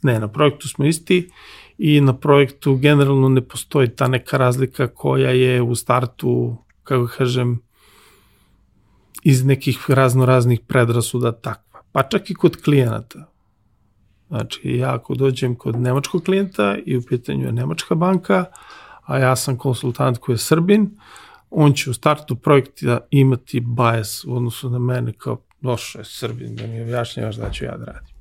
Ne, 0.01 0.19
na 0.19 0.27
projektu 0.27 0.67
smo 0.67 0.85
isti 0.85 1.29
i 1.77 2.01
na 2.01 2.17
projektu 2.17 2.75
generalno 2.75 3.29
ne 3.29 3.41
postoji 3.41 3.95
ta 3.95 4.07
neka 4.07 4.37
razlika 4.37 4.87
koja 4.87 5.29
je 5.29 5.61
u 5.61 5.75
startu, 5.75 6.57
kako 6.83 7.07
kažem, 7.17 7.59
iz 9.23 9.45
nekih 9.45 9.89
razno 9.89 10.25
raznih 10.25 10.59
predrasuda 10.67 11.31
takva. 11.31 11.81
Pa 11.91 12.03
čak 12.03 12.29
i 12.29 12.33
kod 12.33 12.61
klijenata. 12.63 13.31
Znači, 14.27 14.61
ja 14.63 14.95
ako 14.95 15.15
dođem 15.15 15.55
kod 15.55 15.79
nemačkog 15.79 16.23
klijenta 16.23 16.77
i 16.85 16.97
u 16.97 17.01
pitanju 17.01 17.45
je 17.45 17.51
nemačka 17.51 17.95
banka, 17.95 18.45
a 19.11 19.17
ja 19.19 19.35
sam 19.35 19.57
konsultant 19.57 20.17
koji 20.17 20.33
je 20.33 20.37
Srbin, 20.37 20.89
on 21.49 21.73
će 21.73 21.89
u 21.89 21.93
startu 21.93 22.35
projekta 22.35 22.99
imati 23.11 23.59
bias 23.59 24.25
u 24.25 24.35
odnosu 24.35 24.69
na 24.69 24.79
mene 24.79 25.13
kao 25.13 25.41
došao 25.61 25.99
je 25.99 26.05
Srbin 26.05 26.55
da 26.55 26.67
mi 26.67 26.81
objašnjavaš 26.81 27.35
da 27.35 27.49
ću 27.51 27.65
ja 27.65 27.77
da 27.77 27.85
radim. 27.85 28.15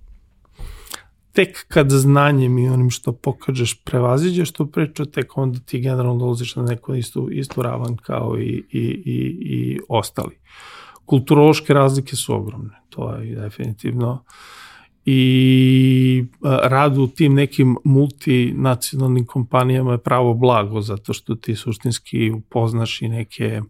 Tek 1.32 1.66
kad 1.68 1.90
znanjem 1.90 2.58
i 2.58 2.68
onim 2.68 2.90
što 2.90 3.12
pokažeš 3.12 3.84
prevaziđeš 3.84 4.52
tu 4.52 4.66
priču, 4.66 5.04
tek 5.04 5.38
onda 5.38 5.58
ti 5.58 5.80
generalno 5.80 6.18
dolaziš 6.18 6.56
na 6.56 6.62
neku 6.62 6.94
istu, 6.94 7.28
istu 7.32 7.62
ravan 7.62 7.96
kao 7.96 8.38
i, 8.38 8.64
i, 8.70 8.80
i, 9.04 9.38
i 9.40 9.80
ostali. 9.88 10.38
Kulturološke 11.04 11.74
razlike 11.74 12.16
su 12.16 12.34
ogromne, 12.34 12.80
to 12.88 13.14
je 13.14 13.36
definitivno 13.36 14.12
uh, 14.12 14.20
i 15.04 16.24
rad 16.62 16.98
u 16.98 17.06
tim 17.06 17.34
nekim 17.34 17.76
multinacionalnim 17.84 19.26
kompanijama 19.26 19.92
je 19.92 19.98
pravo 19.98 20.34
blago 20.34 20.80
zato 20.80 21.12
što 21.12 21.34
ti 21.34 21.56
suštinski 21.56 22.30
upoznaš 22.30 23.02
i 23.02 23.08
neke 23.08 23.60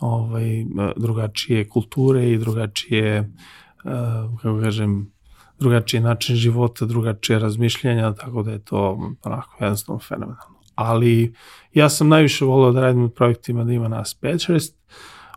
ovaj, 0.00 0.64
drugačije 0.96 1.68
kulture 1.68 2.30
i 2.30 2.38
drugačije 2.38 3.32
kako 4.42 4.60
kažem 4.62 5.12
drugačiji 5.58 6.00
način 6.00 6.36
života, 6.36 6.86
drugačije 6.86 7.38
razmišljanja, 7.38 8.12
tako 8.12 8.42
da 8.42 8.50
je 8.50 8.64
to 8.64 9.12
onako 9.22 9.64
jednostavno 9.64 9.98
fenomenalno. 9.98 10.58
Ali 10.74 11.34
ja 11.72 11.88
sam 11.88 12.08
najviše 12.08 12.44
volio 12.44 12.72
da 12.72 12.80
radim 12.80 13.02
u 13.02 13.08
projektima 13.08 13.64
da 13.64 13.72
ima 13.72 13.88
nas 13.88 14.18
5-6, 14.22 14.72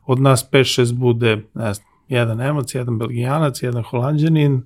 od 0.06 0.20
nas 0.20 0.50
5-6 0.52 0.94
bude, 0.94 1.36
ne 1.54 1.74
znam, 1.74 1.88
jedan 2.08 2.38
Nemac, 2.38 2.76
jedan 2.76 2.98
Belgijanac, 2.98 3.64
jedan 3.64 3.84
Holandjanin, 3.84 4.54
uh, 4.54 4.62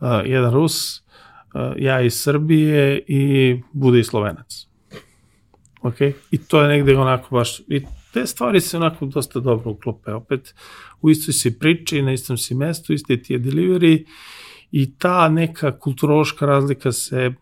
uh, 0.00 0.08
jedan 0.24 0.52
Rus, 0.52 0.98
uh, 0.98 1.02
ja 1.76 2.00
iz 2.00 2.14
Srbije 2.14 3.04
i 3.06 3.56
bude 3.72 4.00
i 4.00 4.04
Slovenac. 4.04 4.66
Ok? 5.82 6.00
I 6.30 6.38
to 6.48 6.62
je 6.62 6.68
negde 6.68 6.96
onako 6.96 7.34
baš, 7.34 7.60
i 7.60 7.84
te 8.12 8.26
stvari 8.26 8.60
se 8.60 8.76
onako 8.76 9.06
dosta 9.06 9.40
dobro 9.40 9.70
uklope. 9.70 10.12
Opet, 10.12 10.54
u 11.00 11.10
istoj 11.10 11.32
si 11.32 11.58
priči, 11.58 12.02
na 12.02 12.12
istom 12.12 12.36
si 12.36 12.54
mestu, 12.54 12.92
isti 12.92 13.22
ti 13.22 13.32
je 13.32 13.40
delivery 13.40 14.04
i 14.70 14.94
ta 14.98 15.28
neka 15.28 15.78
kulturološka 15.78 16.46
razlika 16.46 16.92
se 16.92 17.32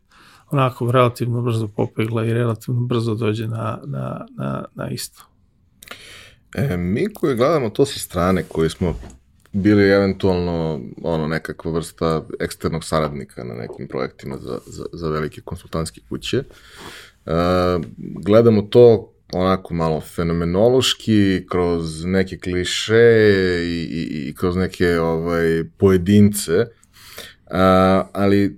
onako 0.51 0.93
relativno 0.93 1.43
brzo 1.43 1.69
popegla 1.69 2.25
i 2.25 2.33
relativno 2.33 2.81
brzo 2.81 3.15
dođe 3.15 3.49
na, 3.49 3.81
na, 3.87 4.27
na, 4.37 4.65
na 4.75 4.91
isto. 4.91 5.25
E, 6.55 6.77
mi 6.77 7.15
koji 7.15 7.37
gledamo 7.37 7.71
to 7.71 7.87
sa 7.87 7.99
strane, 7.99 8.43
koji 8.43 8.71
smo 8.71 8.99
bili 9.57 9.91
eventualno 9.91 10.81
ono 11.03 11.29
nekakva 11.29 11.73
vrsta 11.73 12.23
eksternog 12.41 12.85
saradnika 12.85 13.45
na 13.45 13.55
nekim 13.55 13.89
projektima 13.89 14.39
za, 14.39 14.59
za, 14.67 14.85
za 14.93 15.09
velike 15.09 15.41
konsultantske 15.41 16.01
kuće. 16.09 16.39
Uh, 17.27 17.33
gledamo 17.99 18.63
to 18.63 19.13
onako 19.33 19.75
malo 19.75 20.01
fenomenološki, 20.01 21.47
kroz 21.51 22.05
neke 22.05 22.39
kliše 22.39 23.15
i, 23.65 23.89
i, 23.91 24.29
i 24.29 24.35
kroz 24.35 24.57
neke 24.57 25.01
ovaj, 25.01 25.65
pojedince, 25.79 26.59
uh, 26.59 26.67
ali 28.13 28.57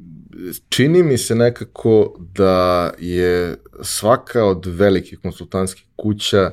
čini 0.68 1.02
mi 1.02 1.18
se 1.18 1.34
nekako 1.34 2.16
da 2.34 2.90
je 2.98 3.56
svaka 3.82 4.44
od 4.44 4.66
velikih 4.66 5.18
konsultantskih 5.18 5.84
kuća 5.96 6.50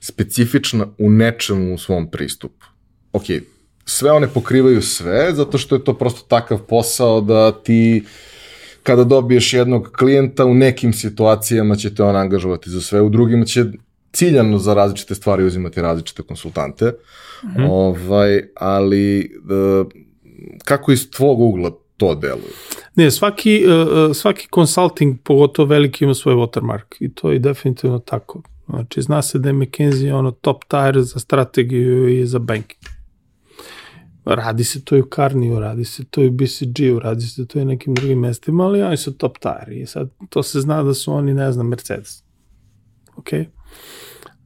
specifična 0.00 0.86
u 0.98 1.10
nečemu 1.10 1.74
u 1.74 1.78
svom 1.78 2.10
pristupu. 2.10 2.66
Ok, 3.12 3.24
sve 3.88 4.12
one 4.12 4.28
pokrivaju 4.28 4.82
sve, 4.82 5.34
zato 5.34 5.58
što 5.58 5.74
je 5.74 5.84
to 5.84 5.94
prosto 5.94 6.22
takav 6.28 6.58
posao 6.58 7.20
da 7.20 7.52
ti 7.52 8.04
kada 8.82 9.04
dobiješ 9.04 9.52
jednog 9.52 9.90
klijenta 9.98 10.44
u 10.44 10.54
nekim 10.54 10.92
situacijama 10.92 11.76
će 11.76 11.94
te 11.94 12.02
on 12.02 12.16
angažovati 12.16 12.70
za 12.70 12.80
sve, 12.80 13.00
u 13.00 13.08
drugim 13.08 13.44
će 13.46 13.64
ciljano 14.12 14.58
za 14.58 14.74
različite 14.74 15.14
stvari 15.14 15.44
uzimati 15.44 15.82
različite 15.82 16.22
konsultante. 16.22 16.84
Mm 16.84 17.48
-hmm. 17.48 17.68
ovaj, 17.70 18.42
ali 18.54 19.30
uh, 19.44 19.86
kako 20.64 20.92
iz 20.92 21.10
tvog 21.10 21.40
ugla 21.40 21.70
to 21.96 22.14
deluje? 22.14 22.52
Ne, 22.94 23.10
svaki, 23.10 23.64
uh, 23.66 24.16
svaki 24.16 24.48
consulting, 24.54 25.16
pogotovo 25.24 25.68
veliki, 25.68 26.04
ima 26.04 26.14
svoj 26.14 26.34
watermark 26.34 26.96
i 27.00 27.14
to 27.14 27.32
je 27.32 27.38
definitivno 27.38 27.98
tako. 27.98 28.42
Znači, 28.68 29.02
zna 29.02 29.22
se 29.22 29.38
da 29.38 29.48
je 29.48 29.54
McKinsey 29.54 30.12
ono 30.12 30.30
top 30.30 30.64
tier 30.64 31.02
za 31.02 31.20
strategiju 31.20 32.08
i 32.08 32.26
za 32.26 32.38
banking. 32.38 32.87
Radi 34.30 34.64
se 34.64 34.84
to 34.84 34.96
i 34.96 35.00
u 35.00 35.06
Karniju, 35.06 35.60
radi 35.60 35.84
se 35.84 36.04
to 36.04 36.22
i 36.22 36.26
u 36.26 36.30
BCG-u, 36.30 36.98
radi 36.98 37.20
se 37.20 37.46
to 37.46 37.58
i 37.58 37.64
nekim 37.64 37.94
drugim 37.94 38.18
mestima, 38.18 38.64
ali 38.64 38.82
oni 38.82 38.96
su 38.96 39.18
top 39.18 39.38
tier 39.38 39.72
i 39.72 39.86
sad 39.86 40.10
to 40.28 40.42
se 40.42 40.60
zna 40.60 40.82
da 40.82 40.94
su 40.94 41.12
oni, 41.12 41.34
ne 41.34 41.52
znam, 41.52 41.68
Mercedes. 41.68 42.24
Ok? 43.16 43.28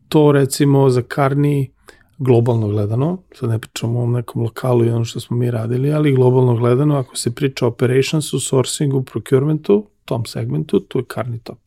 To 0.09 0.33
recimo 0.33 0.91
za 0.91 1.03
Karni 1.03 1.73
globalno 2.19 2.69
gledano, 2.69 3.23
sad 3.35 3.51
ne 3.51 3.59
pričamo 3.59 4.01
o 4.01 4.07
nekom 4.07 4.43
lokalu 4.43 4.85
i 4.85 4.91
ono 4.91 5.05
što 5.05 5.21
smo 5.21 5.37
mi 5.37 5.51
radili, 5.51 5.93
ali 5.93 6.13
globalno 6.13 6.57
gledano, 6.57 6.97
ako 6.97 7.17
se 7.17 7.35
priča 7.35 7.65
o 7.65 7.69
operationsu, 7.69 8.41
sourcingu, 8.41 9.03
procurementu, 9.03 9.87
tom 10.05 10.27
segmentu, 10.27 10.81
tu 10.81 10.99
je 10.99 11.05
Karni 11.05 11.39
top. 11.39 11.59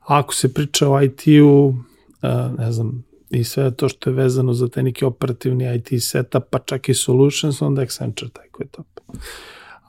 A 0.00 0.18
ako 0.18 0.34
se 0.34 0.54
priča 0.54 0.88
o 0.88 1.02
IT-u, 1.02 1.74
ne 2.58 2.72
znam, 2.72 3.04
i 3.30 3.44
sve 3.44 3.70
to 3.70 3.88
što 3.88 4.10
je 4.10 4.14
vezano 4.14 4.52
za 4.52 4.68
te 4.68 4.82
neki 4.82 5.04
operativni 5.04 5.76
IT 5.76 6.02
setup, 6.02 6.42
pa 6.50 6.58
čak 6.58 6.88
i 6.88 6.94
solutions, 6.94 7.62
onda 7.62 7.82
Accenture 7.82 8.30
taj 8.30 8.48
koji 8.48 8.64
je 8.64 8.70
top. 8.70 8.86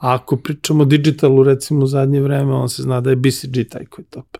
A 0.00 0.14
ako 0.14 0.36
pričamo 0.36 0.82
o 0.82 0.86
digitalu, 0.86 1.42
recimo 1.42 1.84
u 1.84 1.86
zadnje 1.86 2.20
vreme, 2.20 2.54
on 2.54 2.68
se 2.68 2.82
zna 2.82 3.00
da 3.00 3.10
je 3.10 3.16
BCG 3.16 3.68
taj 3.70 3.84
koji 3.84 4.04
je 4.04 4.10
top. 4.10 4.36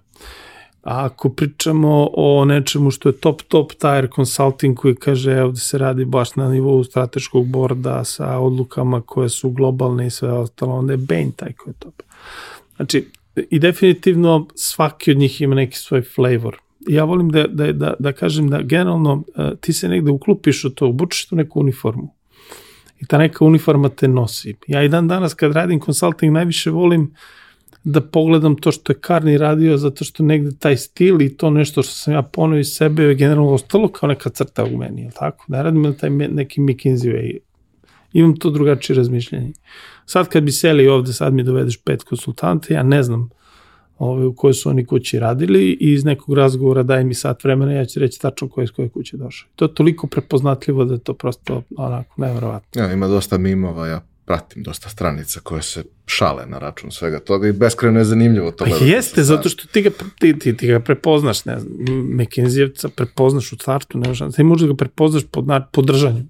A 0.82 1.04
ako 1.04 1.28
pričamo 1.28 2.10
o 2.12 2.44
nečemu 2.44 2.90
što 2.90 3.08
je 3.08 3.16
top, 3.16 3.42
top 3.42 3.72
tier 3.72 4.08
consulting 4.14 4.76
koji 4.76 4.94
kaže 4.94 5.32
evo 5.32 5.50
da 5.50 5.56
se 5.56 5.78
radi 5.78 6.04
baš 6.04 6.36
na 6.36 6.48
nivou 6.48 6.84
strateškog 6.84 7.46
borda 7.46 8.04
sa 8.04 8.38
odlukama 8.38 9.00
koje 9.00 9.28
su 9.28 9.50
globalne 9.50 10.06
i 10.06 10.10
sve 10.10 10.32
ostalo, 10.32 10.74
onda 10.74 10.92
je 10.92 10.96
Bain 10.96 11.32
taj 11.32 11.52
koji 11.52 11.72
je 11.72 11.78
top. 11.78 12.02
Znači, 12.76 13.08
i 13.50 13.58
definitivno 13.58 14.46
svaki 14.54 15.10
od 15.10 15.16
njih 15.16 15.40
ima 15.40 15.54
neki 15.54 15.76
svoj 15.76 16.02
flavor 16.02 16.56
ja 16.88 17.04
volim 17.04 17.28
da, 17.28 17.46
da, 17.46 17.72
da, 17.72 17.94
da 17.98 18.12
kažem 18.12 18.48
da 18.50 18.62
generalno 18.62 19.12
uh, 19.12 19.58
ti 19.60 19.72
se 19.72 19.88
negde 19.88 20.10
uklupiš 20.10 20.64
u 20.64 20.70
to, 20.70 20.88
obučeš 20.88 21.26
tu 21.26 21.36
neku 21.36 21.60
uniformu 21.60 22.14
i 23.00 23.06
ta 23.06 23.18
neka 23.18 23.44
uniforma 23.44 23.88
te 23.88 24.08
nosi. 24.08 24.54
Ja 24.66 24.82
i 24.82 24.88
dan 24.88 25.08
danas 25.08 25.34
kad 25.34 25.52
radim 25.52 25.80
consulting 25.80 26.32
najviše 26.32 26.70
volim 26.70 27.14
da 27.84 28.00
pogledam 28.00 28.56
to 28.56 28.72
što 28.72 28.92
je 28.92 28.98
Karni 29.00 29.38
radio 29.38 29.76
zato 29.76 30.04
što 30.04 30.22
negde 30.22 30.50
taj 30.58 30.76
stil 30.76 31.22
i 31.22 31.36
to 31.36 31.50
nešto 31.50 31.82
što 31.82 31.92
sam 31.92 32.14
ja 32.14 32.22
ponao 32.22 32.58
iz 32.58 32.68
sebe 32.68 33.02
je 33.02 33.14
generalno 33.14 33.52
ostalo 33.52 33.88
kao 33.88 34.08
neka 34.08 34.30
crta 34.30 34.64
u 34.64 34.76
meni, 34.76 35.02
je 35.02 35.10
tako? 35.10 35.44
Ne 35.48 35.62
radim 35.62 35.82
na 35.82 35.92
taj 35.92 36.10
neki 36.10 36.60
McKinsey 36.60 37.12
way. 37.12 37.38
Imam 38.12 38.36
to 38.36 38.50
drugačije 38.50 38.96
razmišljanje. 38.96 39.52
Sad 40.06 40.28
kad 40.28 40.42
bi 40.42 40.52
seli 40.52 40.88
ovde, 40.88 41.12
sad 41.12 41.32
mi 41.32 41.42
dovedeš 41.42 41.82
pet 41.84 42.02
konsultanta, 42.02 42.74
ja 42.74 42.82
ne 42.82 43.02
znam 43.02 43.30
ove, 44.00 44.26
u 44.26 44.34
kojoj 44.34 44.54
su 44.54 44.68
oni 44.68 44.86
kući 44.86 45.18
radili 45.18 45.76
i 45.80 45.92
iz 45.92 46.04
nekog 46.04 46.34
razgovora 46.34 46.82
daj 46.82 47.04
mi 47.04 47.14
sat 47.14 47.44
vremena, 47.44 47.72
ja 47.72 47.84
ću 47.84 48.00
reći 48.00 48.20
tačno 48.20 48.48
koje 48.48 48.64
iz 48.64 48.70
koje 48.70 48.88
kuće 48.88 49.16
došao. 49.16 49.48
To 49.56 49.64
je 49.64 49.74
toliko 49.74 50.06
prepoznatljivo 50.06 50.84
da 50.84 50.94
je 50.94 51.00
to 51.00 51.14
prosto 51.14 51.62
onako 51.76 52.14
nevjerovatno. 52.20 52.82
Ja, 52.82 52.92
ima 52.92 53.08
dosta 53.08 53.38
mimova, 53.38 53.86
ja 53.86 54.00
pratim 54.24 54.62
dosta 54.62 54.88
stranica 54.88 55.40
koje 55.40 55.62
se 55.62 55.84
šale 56.06 56.46
na 56.46 56.58
račun 56.58 56.90
svega 56.90 57.20
toga 57.20 57.48
i 57.48 57.52
beskreno 57.52 57.98
je 57.98 58.04
zanimljivo 58.04 58.50
to. 58.50 58.64
Pa 58.64 58.84
jeste, 58.84 59.22
zato 59.22 59.48
što 59.48 59.66
ti 59.66 59.82
ga, 59.82 59.90
ti, 60.18 60.38
ti, 60.38 60.56
ti 60.56 60.66
ga 60.66 60.80
prepoznaš, 60.80 61.44
ne 61.44 61.58
znam, 61.58 61.72
McKinseyevca 62.18 62.88
prepoznaš 62.88 63.52
u 63.52 63.56
startu, 63.56 63.98
ne 63.98 64.08
možeš, 64.08 64.34
ti 64.36 64.42
možeš 64.42 64.68
da 64.68 64.72
ga 64.72 64.76
prepoznaš 64.76 65.22
pod, 65.30 65.44
pod 65.72 65.86
držanjem. 65.86 66.28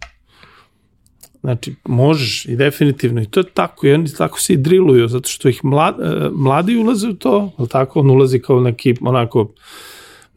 Znači, 1.41 1.74
možeš 1.84 2.45
i 2.45 2.57
definitivno, 2.57 3.22
i 3.22 3.26
to 3.26 3.41
je 3.41 3.45
tako, 3.55 3.86
i 3.86 3.93
oni 3.93 4.12
tako 4.18 4.41
se 4.41 4.53
i 4.53 4.57
driluju, 4.57 5.09
zato 5.09 5.28
što 5.28 5.49
ih 5.49 5.64
mlad, 5.64 6.01
e, 6.01 6.28
mladi 6.32 6.76
ulaze 6.76 7.09
u 7.09 7.14
to, 7.14 7.53
ali 7.57 7.68
tako, 7.68 8.01
on 8.01 8.11
ulazi 8.11 8.38
kao 8.38 8.61
neki, 8.61 8.95
onako, 9.01 9.53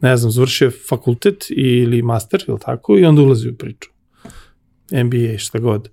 ne 0.00 0.16
znam, 0.16 0.30
završio 0.30 0.72
fakultet 0.88 1.44
ili 1.50 2.02
master, 2.02 2.44
ili 2.48 2.58
tako, 2.60 2.98
i 2.98 3.04
onda 3.04 3.22
ulazi 3.22 3.48
u 3.48 3.54
priču. 3.54 3.90
MBA, 4.92 5.38
šta 5.38 5.58
god. 5.58 5.88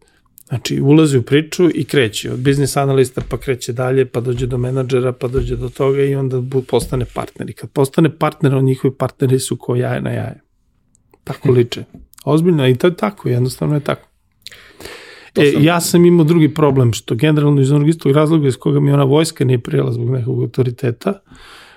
Znači, 0.48 0.82
ulazi 0.82 1.18
u 1.18 1.22
priču 1.22 1.70
i 1.76 1.84
kreće. 1.84 2.32
Od 2.32 2.40
biznis 2.40 2.78
analista 2.78 3.22
pa 3.30 3.38
kreće 3.38 3.74
dalje, 3.74 4.06
pa 4.06 4.20
dođe 4.20 4.48
do 4.48 4.58
menadžera, 4.58 5.12
pa 5.14 5.28
dođe 5.28 5.56
do 5.56 5.70
toga 5.70 6.04
i 6.04 6.16
onda 6.16 6.42
postane 6.68 7.06
partner. 7.06 7.50
I 7.50 7.54
kad 7.54 7.70
postane 7.70 8.18
partner, 8.18 8.56
on 8.56 8.66
njihovi 8.66 8.96
partneri 8.98 9.40
su 9.40 9.58
ko 9.58 9.76
jaje 9.76 10.02
na 10.02 10.10
jaje. 10.10 10.42
Tako 11.24 11.52
liče. 11.52 11.84
Ozbiljno, 12.26 12.68
i 12.68 12.76
to 12.76 12.88
je 12.88 12.96
tako, 12.96 13.30
jednostavno 13.30 13.76
je 13.76 13.80
tako. 13.80 14.08
E, 15.36 15.52
sam... 15.52 15.64
ja 15.64 15.82
sam 15.82 16.06
imao 16.06 16.26
drugi 16.26 16.54
problem, 16.54 16.94
što 16.94 17.16
generalno 17.16 17.62
iz 17.62 17.72
onog 17.72 17.90
istog 17.90 18.12
razloga 18.12 18.48
iz 18.48 18.58
koga 18.58 18.80
mi 18.80 18.92
ona 18.92 19.04
vojska 19.04 19.46
nije 19.46 19.60
prijela 19.60 19.92
zbog 19.92 20.10
nekog 20.10 20.42
autoriteta, 20.42 21.14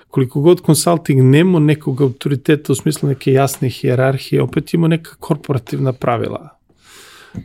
koliko 0.08 0.40
god 0.40 0.60
consulting 0.66 1.22
nema 1.22 1.58
nekog 1.58 2.00
autoriteta 2.00 2.72
u 2.72 2.74
smislu 2.74 3.08
neke 3.08 3.32
jasne 3.32 3.68
hijerarhije, 3.68 4.42
opet 4.42 4.74
ima 4.74 4.88
neka 4.88 5.14
korporativna 5.18 5.92
pravila 5.92 6.48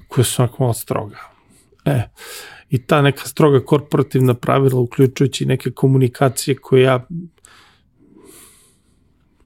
koja 0.07 0.24
su 0.24 0.41
onako 0.41 0.64
malo 0.64 0.74
stroga. 0.74 1.18
E, 1.86 2.01
i 2.70 2.78
ta 2.78 3.01
neka 3.01 3.28
stroga 3.28 3.60
korporativna 3.60 4.34
pravila, 4.34 4.80
uključujući 4.80 5.45
neke 5.45 5.72
komunikacije 5.72 6.55
koje 6.55 6.84
ja 6.84 7.07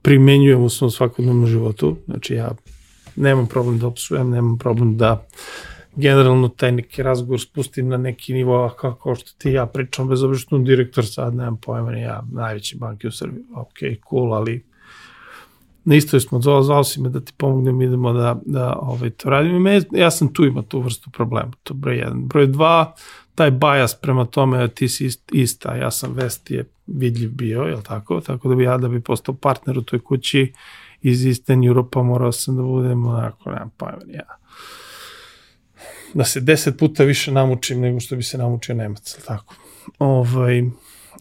primenjujem 0.01 0.63
u 0.63 0.69
svom 0.69 0.91
svakodnevnom 0.91 1.47
životu, 1.47 1.97
znači 2.05 2.33
ja 2.33 2.51
nemam 3.15 3.47
problem 3.47 3.79
da 3.79 3.87
opsujem, 3.87 4.29
nemam 4.29 4.57
problem 4.57 4.97
da 4.97 5.13
uh, 5.13 5.19
generalno 5.95 6.47
taj 6.47 6.71
neki 6.71 7.03
razgovor 7.03 7.41
spustim 7.41 7.87
na 7.87 7.97
neki 7.97 8.33
nivo 8.33 8.73
kako 8.79 9.15
što 9.15 9.31
ti 9.37 9.51
ja 9.51 9.65
pričam, 9.65 10.07
bez 10.07 10.23
obzira 10.23 10.39
što 10.39 10.57
direktor 10.57 11.05
sad, 11.05 11.35
nemam 11.35 11.57
pojma, 11.57 11.91
ne 11.91 12.01
ja, 12.01 12.23
najveći 12.31 12.77
banki 12.77 13.07
u 13.07 13.11
Srbiji, 13.11 13.43
ok, 13.55 13.77
cool, 14.09 14.33
ali 14.33 14.65
na 15.85 15.95
istoj 15.95 16.19
smo, 16.19 16.41
zvao, 16.41 16.63
zvao 16.63 16.83
si 16.83 17.01
me 17.01 17.09
da 17.09 17.19
ti 17.19 17.33
pomognem, 17.37 17.81
idemo 17.81 18.13
da, 18.13 18.41
da 18.45 18.75
ovaj, 18.81 19.09
to 19.09 19.29
radimo. 19.29 19.59
Me, 19.59 19.81
ja 19.91 20.11
sam 20.11 20.33
tu 20.33 20.45
imao 20.45 20.63
tu 20.63 20.79
vrstu 20.79 21.09
problema, 21.09 21.51
to 21.63 21.73
broj 21.73 21.97
jedan. 21.97 22.27
Broj 22.27 22.47
dva, 22.47 22.95
taj 23.35 23.51
bajas 23.51 24.01
prema 24.01 24.25
tome 24.25 24.67
ti 24.67 24.89
si 24.89 25.09
ista, 25.31 25.75
ja 25.75 25.91
sam 25.91 26.15
je 26.49 26.69
vidljiv 26.87 27.31
bio, 27.31 27.61
je 27.61 27.83
tako? 27.83 28.21
Tako 28.21 28.49
da 28.49 28.55
bi 28.55 28.63
ja 28.63 28.77
da 28.77 28.87
bi 28.87 29.01
postao 29.01 29.35
partner 29.35 29.77
u 29.77 29.81
toj 29.81 29.99
kući 29.99 30.53
iz 31.01 31.25
Eastern 31.25 31.63
Europa 31.63 32.03
morao 32.03 32.31
sam 32.31 32.55
da 32.55 32.61
budem 32.61 33.05
onako, 33.05 33.51
nemam 33.51 33.71
pojma, 33.77 34.01
ja 34.07 34.37
da 36.13 36.23
se 36.23 36.39
deset 36.39 36.77
puta 36.79 37.03
više 37.03 37.31
namučim 37.31 37.79
nego 37.79 37.99
što 37.99 38.15
bi 38.15 38.23
se 38.23 38.37
namučio 38.37 38.75
Nemac, 38.75 39.17
tako. 39.25 39.55
Ovaj, 39.99 40.63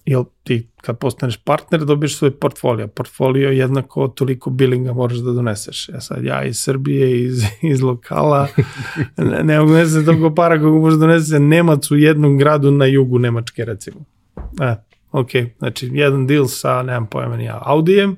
jel 0.05 0.25
ti 0.45 0.69
kad 0.81 0.99
postaneš 0.99 1.37
partner 1.37 1.85
dobiješ 1.85 2.17
svoj 2.17 2.31
portfolio. 2.31 2.89
Portfolio 2.89 3.51
jednako 3.51 4.09
toliko 4.09 4.51
bilinga 4.51 4.93
moraš 4.93 5.19
da 5.19 5.33
doneseš. 5.33 5.89
Ja 5.89 6.01
sad 6.01 6.25
ja 6.25 6.45
iz 6.45 6.59
Srbije, 6.59 7.25
iz, 7.25 7.43
iz 7.73 7.83
lokala, 7.83 8.49
ne, 9.17 9.45
ne 9.45 9.59
mogu 9.59 9.73
donese 9.73 10.05
toliko 10.05 10.35
para 10.35 10.57
kako 10.57 10.79
može 10.79 10.97
da 10.97 11.01
donese 11.01 11.39
Nemac 11.39 11.91
u 11.91 11.97
jednom 11.97 12.39
gradu 12.39 12.71
na 12.71 12.87
jugu 12.87 13.19
Nemačke 13.19 13.65
recimo. 13.65 14.05
E, 14.61 14.75
ok, 15.13 15.31
znači 15.59 15.91
jedan 15.93 16.27
deal 16.27 16.47
sa, 16.47 16.83
nemam 16.83 17.07
pojma 17.07 17.37
ni 17.37 17.45
ja, 17.45 17.63
Audijem 17.65 18.17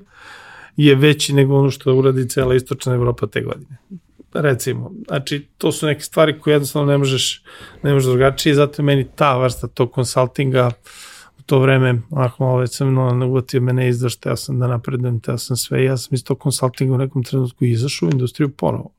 je 0.77 0.95
veći 0.95 1.33
nego 1.33 1.59
ono 1.59 1.71
što 1.71 1.95
uradi 1.95 2.29
cela 2.29 2.55
istočna 2.55 2.93
Evropa 2.93 3.27
te 3.27 3.41
godine 3.41 3.77
recimo. 4.41 4.91
Znači, 5.07 5.47
to 5.57 5.71
su 5.71 5.85
neke 5.85 6.01
stvari 6.01 6.39
koje 6.39 6.53
jednostavno 6.53 6.91
ne 6.91 6.97
možeš, 6.97 7.43
ne 7.83 7.93
možeš 7.93 8.09
drugačije, 8.09 8.55
zato 8.55 8.81
je 8.81 8.85
meni 8.85 9.07
ta 9.15 9.37
vrsta 9.37 9.67
tog 9.67 9.91
konsultinga 9.91 10.71
u 11.39 11.41
to 11.45 11.59
vreme, 11.59 12.01
onako 12.09 12.43
malo 12.43 12.57
već 12.57 12.75
sam 12.75 12.93
no, 12.93 13.27
uvotio 13.27 13.61
mene 13.61 13.89
izdaš, 13.89 14.15
teo 14.15 14.35
sam 14.35 14.59
da 14.59 14.67
napredujem, 14.67 15.19
teo 15.19 15.37
sam 15.37 15.57
sve, 15.57 15.83
ja 15.83 15.97
sam 15.97 16.15
iz 16.15 16.23
tog 16.23 16.39
konsultinga 16.39 16.93
u 16.93 16.97
nekom 16.97 17.23
trenutku 17.23 17.65
izašao 17.65 18.07
u 18.07 18.11
industriju 18.11 18.49
ponovo. 18.49 18.91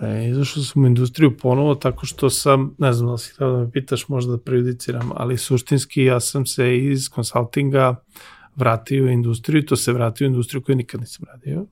E, 0.00 0.28
izašao 0.28 0.62
sam 0.62 0.84
u 0.84 0.86
industriju 0.86 1.36
ponovo 1.36 1.74
tako 1.74 2.06
što 2.06 2.30
sam, 2.30 2.74
ne 2.78 2.92
znam 2.92 3.10
da 3.10 3.18
si 3.18 3.32
htio 3.32 3.52
da 3.52 3.58
me 3.58 3.70
pitaš, 3.70 4.08
možda 4.08 4.32
da 4.32 4.38
prejudiciram, 4.38 5.10
ali 5.14 5.38
suštinski 5.38 6.04
ja 6.04 6.20
sam 6.20 6.46
se 6.46 6.78
iz 6.78 7.08
konsultinga 7.08 7.96
vratio 8.56 9.04
u 9.04 9.08
industriju, 9.08 9.66
to 9.66 9.76
se 9.76 9.92
vratio 9.92 10.24
u 10.24 10.30
industriju 10.30 10.62
koju 10.62 10.76
nikad 10.76 11.00
nisam 11.00 11.26
radio 11.32 11.66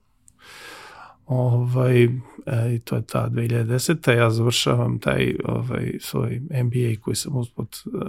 Ovaj, 1.26 2.04
e, 2.04 2.10
to 2.84 2.96
je 2.96 3.02
ta 3.02 3.28
2010. 3.32 4.10
Ja 4.10 4.30
završavam 4.30 4.98
taj 4.98 5.34
ovaj, 5.44 5.92
svoj 6.00 6.40
MBA 6.64 7.00
koji 7.00 7.16
sam 7.16 7.36
uspod 7.36 7.68
uh, 7.86 8.02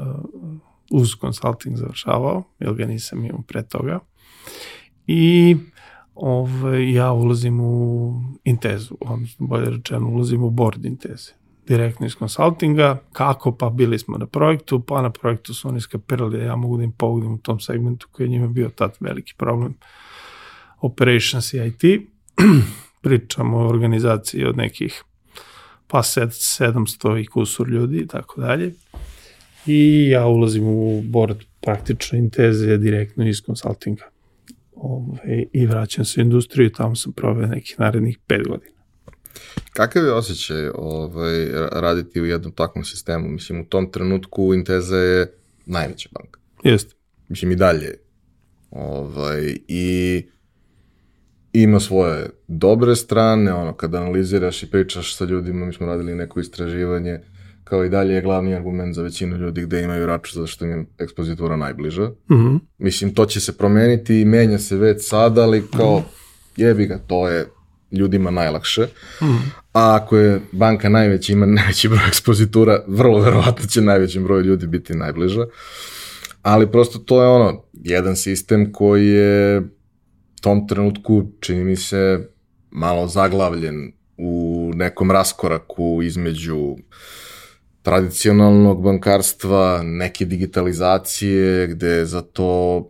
uz 0.91 1.09
consulting 1.21 1.77
završavao, 1.77 2.43
jer 2.59 2.73
ga 2.73 2.85
nisam 2.85 3.25
imao 3.25 3.41
pre 3.47 3.63
toga. 3.63 3.99
I 5.07 5.55
ovaj, 6.15 6.93
ja 6.93 7.11
ulazim 7.11 7.59
u 7.59 8.13
Intezu, 8.43 8.97
odnosno 9.01 9.47
bolje 9.47 9.69
rečeno 9.69 10.07
ulazim 10.07 10.43
u 10.43 10.49
board 10.49 10.85
Inteze 10.85 11.31
direktno 11.67 12.05
iz 12.05 12.15
konsultinga, 12.15 12.97
kako 13.13 13.51
pa 13.51 13.69
bili 13.69 13.99
smo 13.99 14.17
na 14.17 14.25
projektu, 14.25 14.79
pa 14.79 15.01
na 15.01 15.09
projektu 15.09 15.53
su 15.53 15.67
oni 15.67 15.81
skapirali 15.81 16.37
da 16.37 16.43
ja 16.43 16.55
mogu 16.55 16.77
da 16.77 16.83
im 16.83 16.91
pogledam 16.91 17.33
u 17.33 17.37
tom 17.37 17.59
segmentu 17.59 18.07
koji 18.11 18.25
je 18.25 18.29
njima 18.29 18.47
bio 18.47 18.69
tad 18.69 18.97
veliki 18.99 19.33
problem 19.37 19.73
operations 20.81 21.53
i 21.53 21.57
IT 21.57 21.83
pričamo 23.01 23.57
o 23.57 23.67
organizaciji 23.67 24.45
od 24.45 24.57
nekih 24.57 25.03
pa 25.87 26.01
700 26.01 27.21
i 27.21 27.25
kusur 27.25 27.69
ljudi 27.69 27.97
i 27.97 28.07
tako 28.07 28.41
dalje. 28.41 28.73
I 29.65 30.09
ja 30.09 30.25
ulazim 30.27 30.67
u 30.67 31.01
board 31.01 31.37
praktično 31.61 32.17
inteze 32.17 32.77
direktno 32.77 33.27
iz 33.27 33.41
konsultinga. 33.41 34.03
Ove, 34.75 35.05
ovaj, 35.23 35.45
I 35.53 35.65
vraćam 35.65 36.05
se 36.05 36.21
u 36.21 36.23
industriju 36.23 36.67
i 36.67 36.73
tamo 36.73 36.95
sam 36.95 37.13
proveo 37.13 37.47
nekih 37.47 37.79
narednih 37.79 38.17
pet 38.27 38.47
godina. 38.47 38.77
Kakav 39.73 40.03
je 40.03 40.13
osjećaj 40.13 40.69
ovaj, 40.75 41.45
raditi 41.71 42.21
u 42.21 42.25
jednom 42.25 42.51
takvom 42.51 42.83
sistemu? 42.83 43.27
Mislim, 43.27 43.61
u 43.61 43.65
tom 43.65 43.91
trenutku 43.91 44.53
Inteza 44.53 44.97
je 44.97 45.33
najveća 45.65 46.09
banka. 46.11 46.39
Jeste. 46.63 46.95
Mislim, 47.29 47.51
i 47.51 47.55
dalje. 47.55 47.97
Ovaj, 48.71 49.57
I 49.67 50.25
ima 51.61 51.79
svoje 51.79 52.29
dobre 52.47 52.95
strane, 52.95 53.53
ono, 53.53 53.73
kad 53.73 53.95
analiziraš 53.95 54.63
i 54.63 54.71
pričaš 54.71 55.15
sa 55.15 55.25
ljudima, 55.25 55.65
mi 55.65 55.73
smo 55.73 55.87
radili 55.87 56.15
neko 56.15 56.39
istraživanje, 56.39 57.19
kao 57.63 57.85
i 57.85 57.89
dalje 57.89 58.13
je 58.13 58.21
glavni 58.21 58.55
argument 58.55 58.95
za 58.95 59.01
većinu 59.01 59.37
ljudi 59.37 59.61
gde 59.61 59.83
imaju 59.83 60.05
račun 60.05 60.33
zato 60.33 60.47
što 60.47 60.65
im 60.65 60.71
je 60.71 60.85
ekspozitura 60.97 61.55
najbliža. 61.55 62.05
Mm 62.05 62.35
-hmm. 62.35 62.59
Mislim, 62.77 63.13
to 63.13 63.25
će 63.25 63.39
se 63.39 63.57
promeniti 63.57 64.21
i 64.21 64.25
menja 64.25 64.59
se 64.59 64.75
već 64.77 65.07
sada, 65.09 65.43
ali 65.43 65.63
kao, 65.77 65.99
mm 65.99 66.03
-hmm. 66.03 66.61
jebi 66.63 66.85
ga, 66.85 66.99
to 67.07 67.27
je 67.27 67.45
ljudima 67.91 68.31
najlakše. 68.31 68.81
Mm 69.21 69.25
-hmm. 69.25 69.39
A 69.73 69.95
ako 70.01 70.17
je 70.17 70.41
banka 70.51 70.89
najveća, 70.89 71.33
ima 71.33 71.45
najveći 71.45 71.89
broj 71.89 72.07
ekspozitura, 72.07 72.83
vrlo 72.87 73.19
verovatno 73.19 73.65
će 73.67 73.81
najvećem 73.81 74.23
broju 74.23 74.43
ljudi 74.43 74.67
biti 74.67 74.93
najbliža. 74.93 75.45
Ali 76.41 76.71
prosto 76.71 76.99
to 76.99 77.21
je 77.21 77.27
ono, 77.27 77.63
jedan 77.73 78.15
sistem 78.15 78.71
koji 78.71 79.07
je 79.07 79.61
tom 80.41 80.67
trenutku 80.67 81.31
čini 81.39 81.63
mi 81.63 81.75
se 81.75 82.29
malo 82.71 83.07
zaglavljen 83.07 83.91
u 84.17 84.71
nekom 84.75 85.11
raskoraku 85.11 86.01
između 86.03 86.75
tradicionalnog 87.81 88.81
bankarstva, 88.83 89.81
neke 89.83 90.25
digitalizacije, 90.25 91.67
gde 91.67 92.05
za 92.05 92.21
to 92.21 92.83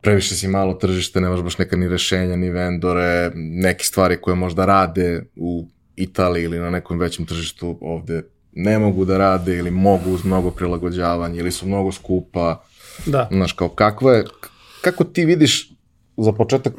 previše 0.00 0.34
si 0.34 0.48
malo 0.48 0.74
tržište, 0.74 1.20
nemaš 1.20 1.40
baš 1.42 1.58
neka 1.58 1.76
ni 1.76 1.88
rešenja, 1.88 2.36
ni 2.36 2.50
vendore, 2.50 3.30
neke 3.34 3.84
stvari 3.84 4.16
koje 4.20 4.34
možda 4.34 4.66
rade 4.66 5.24
u 5.36 5.68
Italiji 5.96 6.44
ili 6.44 6.58
na 6.58 6.70
nekom 6.70 6.98
većem 6.98 7.26
tržištu 7.26 7.78
ovde 7.80 8.22
ne 8.52 8.78
mogu 8.78 9.04
da 9.04 9.18
rade 9.18 9.56
ili 9.56 9.70
mogu 9.70 10.10
uz 10.10 10.24
mnogo 10.24 10.50
prilagođavanja 10.50 11.40
ili 11.40 11.52
su 11.52 11.66
mnogo 11.66 11.92
skupa. 11.92 12.64
Da. 13.06 13.28
Znaš, 13.32 13.52
kao 13.52 13.68
kakva 13.68 14.12
je, 14.12 14.24
kako 14.80 15.04
ti 15.04 15.24
vidiš 15.24 15.75
za 16.16 16.32
početak 16.32 16.74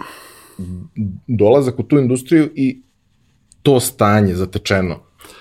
dolazak 1.27 1.79
u 1.79 1.83
tu 1.83 1.97
industriju 1.97 2.49
i 2.55 2.81
to 3.61 3.79
stanje 3.79 4.35
zatečeno 4.35 4.99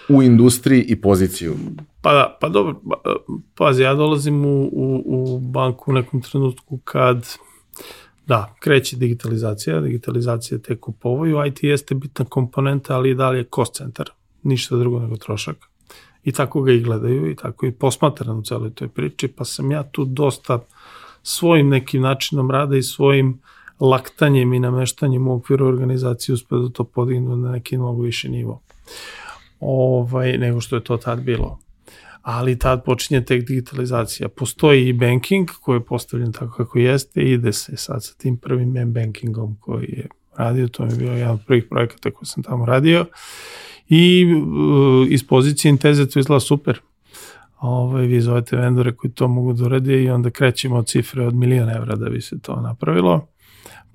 u 0.09 0.23
industriji 0.23 0.83
i 0.83 1.01
poziciju? 1.01 1.55
Pa 2.03 2.13
da, 2.13 2.39
pa 2.41 2.49
dobro, 2.49 2.81
pa, 2.91 3.17
pazi, 3.55 3.83
ja 3.83 3.95
dolazim 3.95 4.45
u, 4.45 4.71
u, 4.73 5.03
u 5.07 5.39
banku 5.39 5.91
u 5.91 5.95
nekom 5.95 6.21
trenutku 6.21 6.79
kad 6.85 7.27
Da, 8.27 8.55
kreće 8.61 8.97
digitalizacija, 8.97 9.81
digitalizacija 9.81 10.59
tek 10.59 10.89
u 10.89 10.93
povoju, 10.93 11.47
IT 11.47 11.63
jeste 11.63 11.95
bitna 11.95 12.25
komponenta, 12.25 12.97
ali 12.97 13.11
i 13.11 13.15
dalje 13.15 13.45
cost 13.55 13.75
centar, 13.75 14.11
ništa 14.43 14.77
drugo 14.77 15.01
nego 15.01 15.17
trošak. 15.17 15.57
I 16.25 16.33
tako 16.33 16.63
ga 16.63 16.73
i 16.73 16.81
gledaju 16.81 17.31
i 17.31 17.37
tako 17.37 17.67
i 17.67 17.73
posmatram 17.73 18.39
u 18.39 18.43
celoj 18.43 18.71
toj 18.75 18.89
priči, 18.89 19.29
pa 19.29 19.45
sam 19.45 19.71
ja 19.71 19.83
tu 19.83 20.05
dosta 20.05 20.59
svojim 21.23 21.69
nekim 21.69 22.03
načinom 22.03 22.51
rada 22.51 22.77
i 22.77 22.83
svojim 22.83 23.39
laktanjem 23.81 24.53
i 24.53 24.61
nameštanjem 24.61 25.29
u 25.29 25.35
okviru 25.35 25.67
organizacije 25.67 26.35
uspio 26.35 26.59
da 26.59 26.69
to 26.69 26.85
podignu 26.85 27.37
na 27.37 27.53
neki 27.53 27.79
mnogo 27.79 28.03
više 28.03 28.29
nivo 28.29 28.63
ovaj, 29.61 30.39
nego 30.39 30.61
što 30.61 30.77
je 30.77 30.85
to 30.85 30.97
tad 30.97 31.21
bilo 31.21 31.59
ali 32.27 32.59
tad 32.59 32.85
počinje 32.85 33.25
tek 33.25 33.47
digitalizacija. 33.47 34.29
Postoji 34.29 34.89
i 34.89 34.93
banking 34.93 35.49
koji 35.61 35.77
je 35.77 35.85
postavljen 35.85 36.33
tako 36.33 36.57
kako 36.57 36.79
jeste 36.79 37.21
i 37.21 37.33
ide 37.33 37.53
se 37.53 37.77
sad 37.77 38.05
sa 38.05 38.15
tim 38.15 38.37
prvim 38.37 38.77
M-bankingom 38.77 39.57
koji 39.61 39.85
je 39.85 40.09
radio, 40.37 40.69
to 40.69 40.85
mi 40.85 40.93
je 40.93 40.97
bio 40.97 41.13
jedan 41.13 41.31
od 41.31 41.41
prvih 41.47 41.65
projekata 41.71 42.11
koji 42.11 42.27
sam 42.27 42.43
tamo 42.43 42.67
radio 42.67 43.07
i 43.89 44.25
uh, 44.25 45.07
iz 45.09 45.27
pozicije 45.27 45.71
Inteze 45.71 46.09
to 46.09 46.19
izgleda 46.19 46.41
super. 46.41 46.81
Ovaj, 47.61 48.07
vi 48.07 48.21
zovete 48.21 48.57
vendore 48.57 48.93
koji 48.93 49.11
to 49.11 49.29
mogu 49.29 49.53
da 49.53 49.65
urede 49.65 50.03
i 50.03 50.11
onda 50.11 50.31
krećemo 50.31 50.77
od 50.77 50.87
cifre 50.87 51.27
od 51.27 51.35
miliona 51.35 51.73
evra 51.73 51.97
da 51.97 52.11
bi 52.11 52.21
se 52.21 52.39
to 52.39 52.61
napravilo 52.61 53.27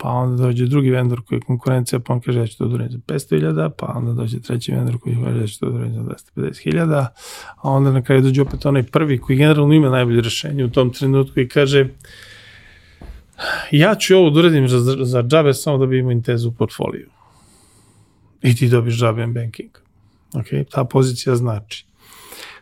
pa 0.01 0.09
onda 0.09 0.43
dođe 0.43 0.65
drugi 0.65 0.89
vendor 0.89 1.21
koji 1.21 1.37
je 1.37 1.41
konkurencija, 1.41 1.99
pa 1.99 2.13
on 2.13 2.21
kaže 2.21 2.39
ja 2.39 2.47
ću 2.47 2.57
to 2.57 2.65
uradim 2.65 2.91
za 2.91 2.97
500.000, 2.97 3.69
pa 3.77 3.93
onda 3.95 4.13
dođe 4.13 4.39
treći 4.39 4.71
vendor 4.71 4.97
koji 4.99 5.17
kaže 5.23 5.41
ja 5.41 5.47
ću 5.47 5.59
to 5.59 5.65
uradim 5.65 5.93
za 5.93 6.01
250.000, 6.35 7.05
a 7.55 7.69
onda 7.69 7.91
na 7.91 8.01
kraju 8.01 8.21
dođe 8.21 8.41
opet 8.41 8.65
onaj 8.65 8.83
prvi 8.83 9.17
koji 9.17 9.37
generalno 9.37 9.73
ima 9.73 9.89
najbolje 9.89 10.21
rešenje 10.21 10.65
u 10.65 10.69
tom 10.69 10.93
trenutku 10.93 11.39
i 11.39 11.47
kaže 11.47 11.87
ja 13.71 13.95
ću 13.95 14.17
ovo 14.17 14.29
da 14.29 14.39
uradim 14.39 14.67
za, 14.67 14.79
za 15.05 15.23
džabe 15.23 15.53
samo 15.53 15.77
da 15.77 15.85
bi 15.85 15.99
imao 15.99 16.11
intezu 16.11 16.49
u 16.49 16.51
portfoliju. 16.51 17.09
I 18.41 18.55
ti 18.55 18.69
dobiš 18.69 18.97
džabe 18.97 19.27
banking. 19.27 19.69
Ok, 20.33 20.45
ta 20.71 20.83
pozicija 20.83 21.35
znači. 21.35 21.85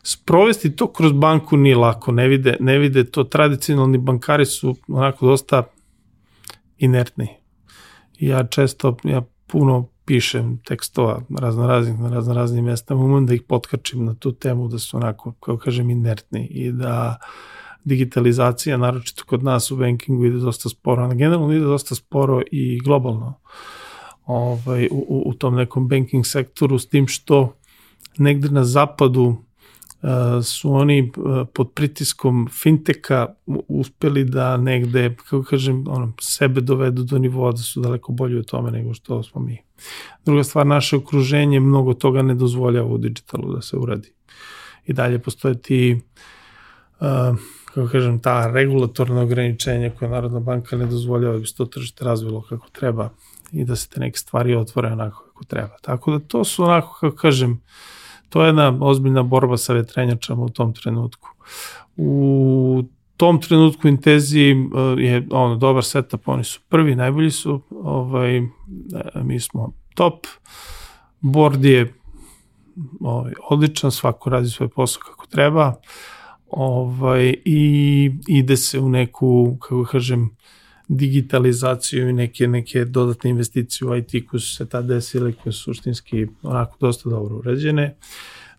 Sprovesti 0.03 0.75
to 0.75 0.91
kroz 0.93 1.11
banku 1.11 1.57
nije 1.57 1.75
lako, 1.75 2.11
ne 2.11 2.27
vide, 2.27 2.57
ne 2.59 2.77
vide 2.77 3.03
to, 3.03 3.23
tradicionalni 3.23 3.97
bankari 3.97 4.45
su 4.45 4.75
onako 4.87 5.27
dosta 5.27 5.63
inertni. 6.79 7.27
Ja 8.19 8.47
često, 8.47 8.97
ja 9.03 9.21
puno 9.47 9.87
pišem 10.05 10.57
tekstova 10.65 11.21
razno 11.39 11.67
raznih 11.67 11.99
na 11.99 12.09
razno 12.09 12.33
raznim 12.33 12.65
mestama, 12.65 13.03
umem 13.03 13.25
da 13.25 13.33
ih 13.33 13.41
potkačim 13.41 14.05
na 14.05 14.13
tu 14.13 14.31
temu 14.31 14.67
da 14.67 14.79
su 14.79 14.97
onako, 14.97 15.31
kao 15.31 15.57
kažem, 15.57 15.89
inertni 15.89 16.47
i 16.47 16.71
da 16.71 17.17
digitalizacija, 17.83 18.77
naročito 18.77 19.23
kod 19.25 19.43
nas 19.43 19.71
u 19.71 19.77
bankingu 19.77 20.25
ide 20.25 20.37
dosta 20.37 20.69
sporo, 20.69 21.03
a 21.03 21.13
generalno 21.13 21.53
ide 21.53 21.65
dosta 21.65 21.95
sporo 21.95 22.41
i 22.51 22.79
globalno 22.79 23.39
ovaj, 24.25 24.87
u, 24.91 25.23
u 25.25 25.33
tom 25.33 25.55
nekom 25.55 25.87
banking 25.87 26.25
sektoru, 26.25 26.79
s 26.79 26.89
tim 26.89 27.07
što 27.07 27.55
negde 28.17 28.49
na 28.49 28.63
zapadu 28.63 29.35
su 30.43 30.73
oni 30.73 31.11
pod 31.53 31.71
pritiskom 31.73 32.47
finteka 32.51 33.27
uspeli 33.67 34.23
da 34.23 34.57
negde, 34.57 35.15
kako 35.15 35.43
kažem, 35.43 35.85
ono, 35.87 36.13
sebe 36.21 36.61
dovedu 36.61 37.03
do 37.03 37.17
nivoa 37.17 37.51
da 37.51 37.57
su 37.57 37.81
daleko 37.81 38.11
bolji 38.11 38.39
u 38.39 38.43
tome 38.43 38.71
nego 38.71 38.93
što 38.93 39.23
smo 39.23 39.41
mi. 39.41 39.57
Druga 40.25 40.43
stvar, 40.43 40.67
naše 40.67 40.95
okruženje 40.95 41.59
mnogo 41.59 41.93
toga 41.93 42.21
ne 42.21 42.35
dozvoljava 42.35 42.87
u 42.87 42.97
digitalu 42.97 43.53
da 43.53 43.61
se 43.61 43.77
uradi. 43.77 44.13
I 44.85 44.93
dalje 44.93 45.19
postoje 45.19 45.61
ti 45.61 46.01
uh, 46.99 47.07
kako 47.65 47.87
kažem, 47.87 48.19
ta 48.19 48.51
regulatorna 48.51 49.21
ograničenja 49.21 49.91
koje 49.99 50.09
Narodna 50.09 50.39
banka 50.39 50.77
ne 50.77 50.85
dozvoljava 50.85 51.33
da 51.33 51.39
bi 51.39 51.47
se 51.47 51.55
to 51.55 51.65
tržište 51.65 52.05
razvilo 52.05 52.41
kako 52.41 52.69
treba 52.69 53.09
i 53.51 53.65
da 53.65 53.75
se 53.75 53.89
te 53.89 53.99
neke 53.99 54.17
stvari 54.17 54.55
otvore 54.55 54.87
onako 54.87 55.23
kako 55.23 55.43
treba. 55.43 55.77
Tako 55.81 56.11
da 56.11 56.19
to 56.19 56.43
su 56.43 56.63
onako, 56.63 56.97
kako 56.99 57.15
kažem, 57.15 57.51
uh, 57.51 57.59
to 58.29 58.41
je 58.41 58.47
jedna 58.47 58.77
ozbiljna 58.81 59.23
borba 59.23 59.57
sa 59.57 59.73
vetrenjačama 59.73 60.43
u 60.43 60.49
tom 60.49 60.73
trenutku. 60.73 61.29
U 61.97 62.83
tom 63.17 63.41
trenutku 63.41 63.87
Intezi 63.87 64.53
uh, 64.53 64.99
je 64.99 65.27
ono 65.31 65.55
dobar 65.55 65.83
setup, 65.83 66.27
oni 66.27 66.43
su 66.43 66.59
prvi, 66.69 66.95
najbolji 66.95 67.31
su, 67.31 67.61
ovaj, 67.71 68.37
e, 68.37 68.43
mi 69.23 69.39
smo 69.39 69.73
top, 69.95 70.27
board 71.19 71.65
je 71.65 71.93
ovaj, 72.99 73.33
odličan, 73.49 73.91
svako 73.91 74.29
radi 74.29 74.47
svoj 74.47 74.69
posao 74.69 75.01
kako 75.05 75.27
treba, 75.27 75.73
ovaj, 76.47 77.33
i 77.45 78.11
ide 78.27 78.57
se 78.57 78.79
u 78.79 78.89
neku, 78.89 79.57
kako 79.59 79.83
kažem, 79.83 80.29
digitalizaciju 80.89 82.09
i 82.09 82.13
neke, 82.13 82.47
neke 82.47 82.85
dodatne 82.85 83.29
investicije 83.29 83.87
u 83.87 83.95
IT 83.95 84.29
koje 84.29 84.39
su 84.39 84.55
se 84.55 84.65
tad 84.65 84.85
desile, 84.85 85.33
koje 85.33 85.53
su 85.53 85.63
suštinski 85.63 86.27
onako 86.43 86.77
dosta 86.79 87.09
dobro 87.09 87.35
urađene. 87.35 87.95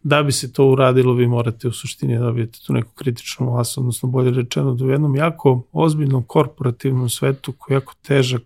Da 0.02 0.23
bi 0.23 0.32
se 0.32 0.52
to 0.52 0.66
uradilo, 0.66 1.15
vi 1.15 1.27
morate 1.27 1.69
u 1.69 1.73
suštini 1.73 2.19
dobijete 2.19 2.59
tu 2.66 2.73
neku 2.73 2.90
kritičnu 2.94 3.52
vlasu, 3.52 3.81
odnosno 3.81 4.09
bolje 4.09 4.31
rečeno 4.31 4.74
da 4.74 4.85
u 4.85 4.90
jednom 4.90 5.16
jako 5.16 5.66
ozbiljnom 5.73 6.23
korporativnom 6.23 7.09
svetu 7.09 7.52
koji 7.52 7.74
je 7.74 7.77
jako 7.77 7.94
težak 8.02 8.43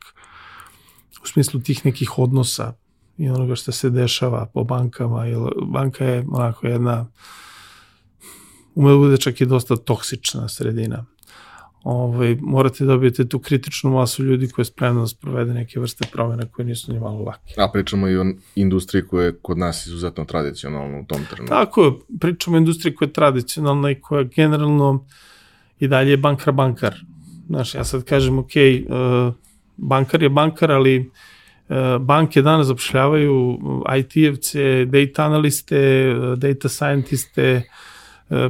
u 1.23 1.27
smislu 1.27 1.61
tih 1.61 1.87
nekih 1.87 2.19
odnosa 2.19 2.73
i 3.19 3.31
onoga 3.31 3.55
što 3.55 3.73
se 3.73 3.91
dešava 3.91 4.47
po 4.55 4.65
bankama, 4.65 5.25
jer 5.25 5.39
banka 5.67 6.05
je 6.05 6.25
onako 6.33 6.67
jedna 6.67 7.07
ume 8.75 8.91
da 8.91 8.97
bude 8.97 9.17
čak 9.17 9.41
i 9.41 9.47
dosta 9.47 9.77
toksična 9.77 10.49
sredina 10.49 11.05
ovaj, 11.85 12.37
morate 12.41 12.85
da 12.85 12.93
dobijete 12.93 13.29
tu 13.29 13.39
kritičnu 13.39 13.91
masu 13.91 14.25
ljudi 14.25 14.49
koja 14.49 14.63
je 14.63 14.67
spremna 14.67 15.01
da 15.01 15.07
sprovede 15.07 15.55
neke 15.55 15.81
vrste 15.81 16.09
promjena 16.13 16.47
koje 16.53 16.67
nisu 16.67 16.93
ni 16.93 17.01
malo 17.01 17.23
lake. 17.23 17.55
A 17.57 17.69
pričamo 17.73 18.09
i 18.09 18.17
o 18.17 18.25
industriji 18.55 19.03
koja 19.03 19.27
je 19.27 19.39
kod 19.43 19.59
nas 19.59 19.87
izuzetno 19.87 20.25
tradicionalna 20.25 20.99
u 20.99 21.05
tom 21.05 21.21
trenutku. 21.31 21.55
Tako, 21.55 22.01
pričamo 22.21 22.57
o 22.57 22.59
industriji 22.59 22.95
koja 22.95 23.07
je 23.07 23.13
tradicionalna 23.13 23.91
i 23.91 24.01
koja 24.01 24.23
generalno 24.23 25.07
i 25.81 25.89
dalje 25.89 26.11
je 26.11 26.17
bankar 26.17 26.53
bankar. 26.53 26.95
Znaš, 27.47 27.75
ja 27.75 27.85
sad 27.85 28.05
kažem, 28.05 28.39
ok, 28.39 28.49
uh, 28.49 29.35
bankar 29.77 30.23
je 30.23 30.29
bankar, 30.29 30.73
ali 30.73 30.99
uh, 31.69 31.77
banke 32.01 32.43
danas 32.43 32.67
zapošljavaju 32.67 33.59
IT-evce, 33.97 34.85
data 34.85 35.25
analiste, 35.25 36.15
data 36.37 36.69
scientiste, 36.69 37.57
uh, 37.57 37.94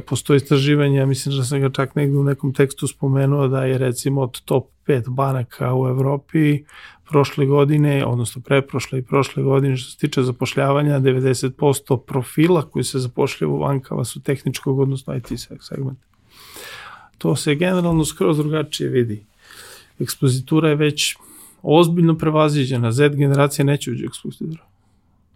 postoji 0.05 0.37
istraživanje, 0.37 1.05
mislim 1.05 1.37
da 1.37 1.43
sam 1.43 1.61
ga 1.61 1.69
čak 1.69 1.95
negde 1.95 2.17
u 2.17 2.23
nekom 2.23 2.53
tekstu 2.53 2.87
spomenuo 2.87 3.47
da 3.47 3.65
je 3.65 3.77
recimo 3.77 4.21
od 4.21 4.41
top 4.41 4.67
5 4.87 5.09
banaka 5.09 5.75
u 5.75 5.87
Evropi 5.87 6.63
prošle 7.09 7.45
godine, 7.45 8.05
odnosno 8.05 8.41
preprošle 8.41 8.99
i 8.99 9.01
prošle 9.01 9.43
godine 9.43 9.77
što 9.77 9.91
se 9.91 9.97
tiče 9.97 10.23
zapošljavanja, 10.23 10.99
90% 10.99 11.99
profila 12.05 12.61
koji 12.61 12.83
se 12.83 12.99
zapošljava 12.99 13.53
u 13.53 13.59
bankama 13.59 14.05
su 14.05 14.21
tehničkog, 14.21 14.79
odnosno 14.79 15.15
IT 15.15 15.27
segment. 15.61 15.99
To 17.17 17.35
se 17.35 17.55
generalno 17.55 18.05
skroz 18.05 18.37
drugačije 18.37 18.89
vidi. 18.89 19.25
Ekspozitura 19.99 20.69
je 20.69 20.75
već 20.75 21.15
ozbiljno 21.61 22.17
prevaziđena. 22.17 22.91
Z 22.91 23.09
generacija 23.09 23.65
neće 23.65 23.91
uđe 23.91 24.05
ekspozitura 24.05 24.74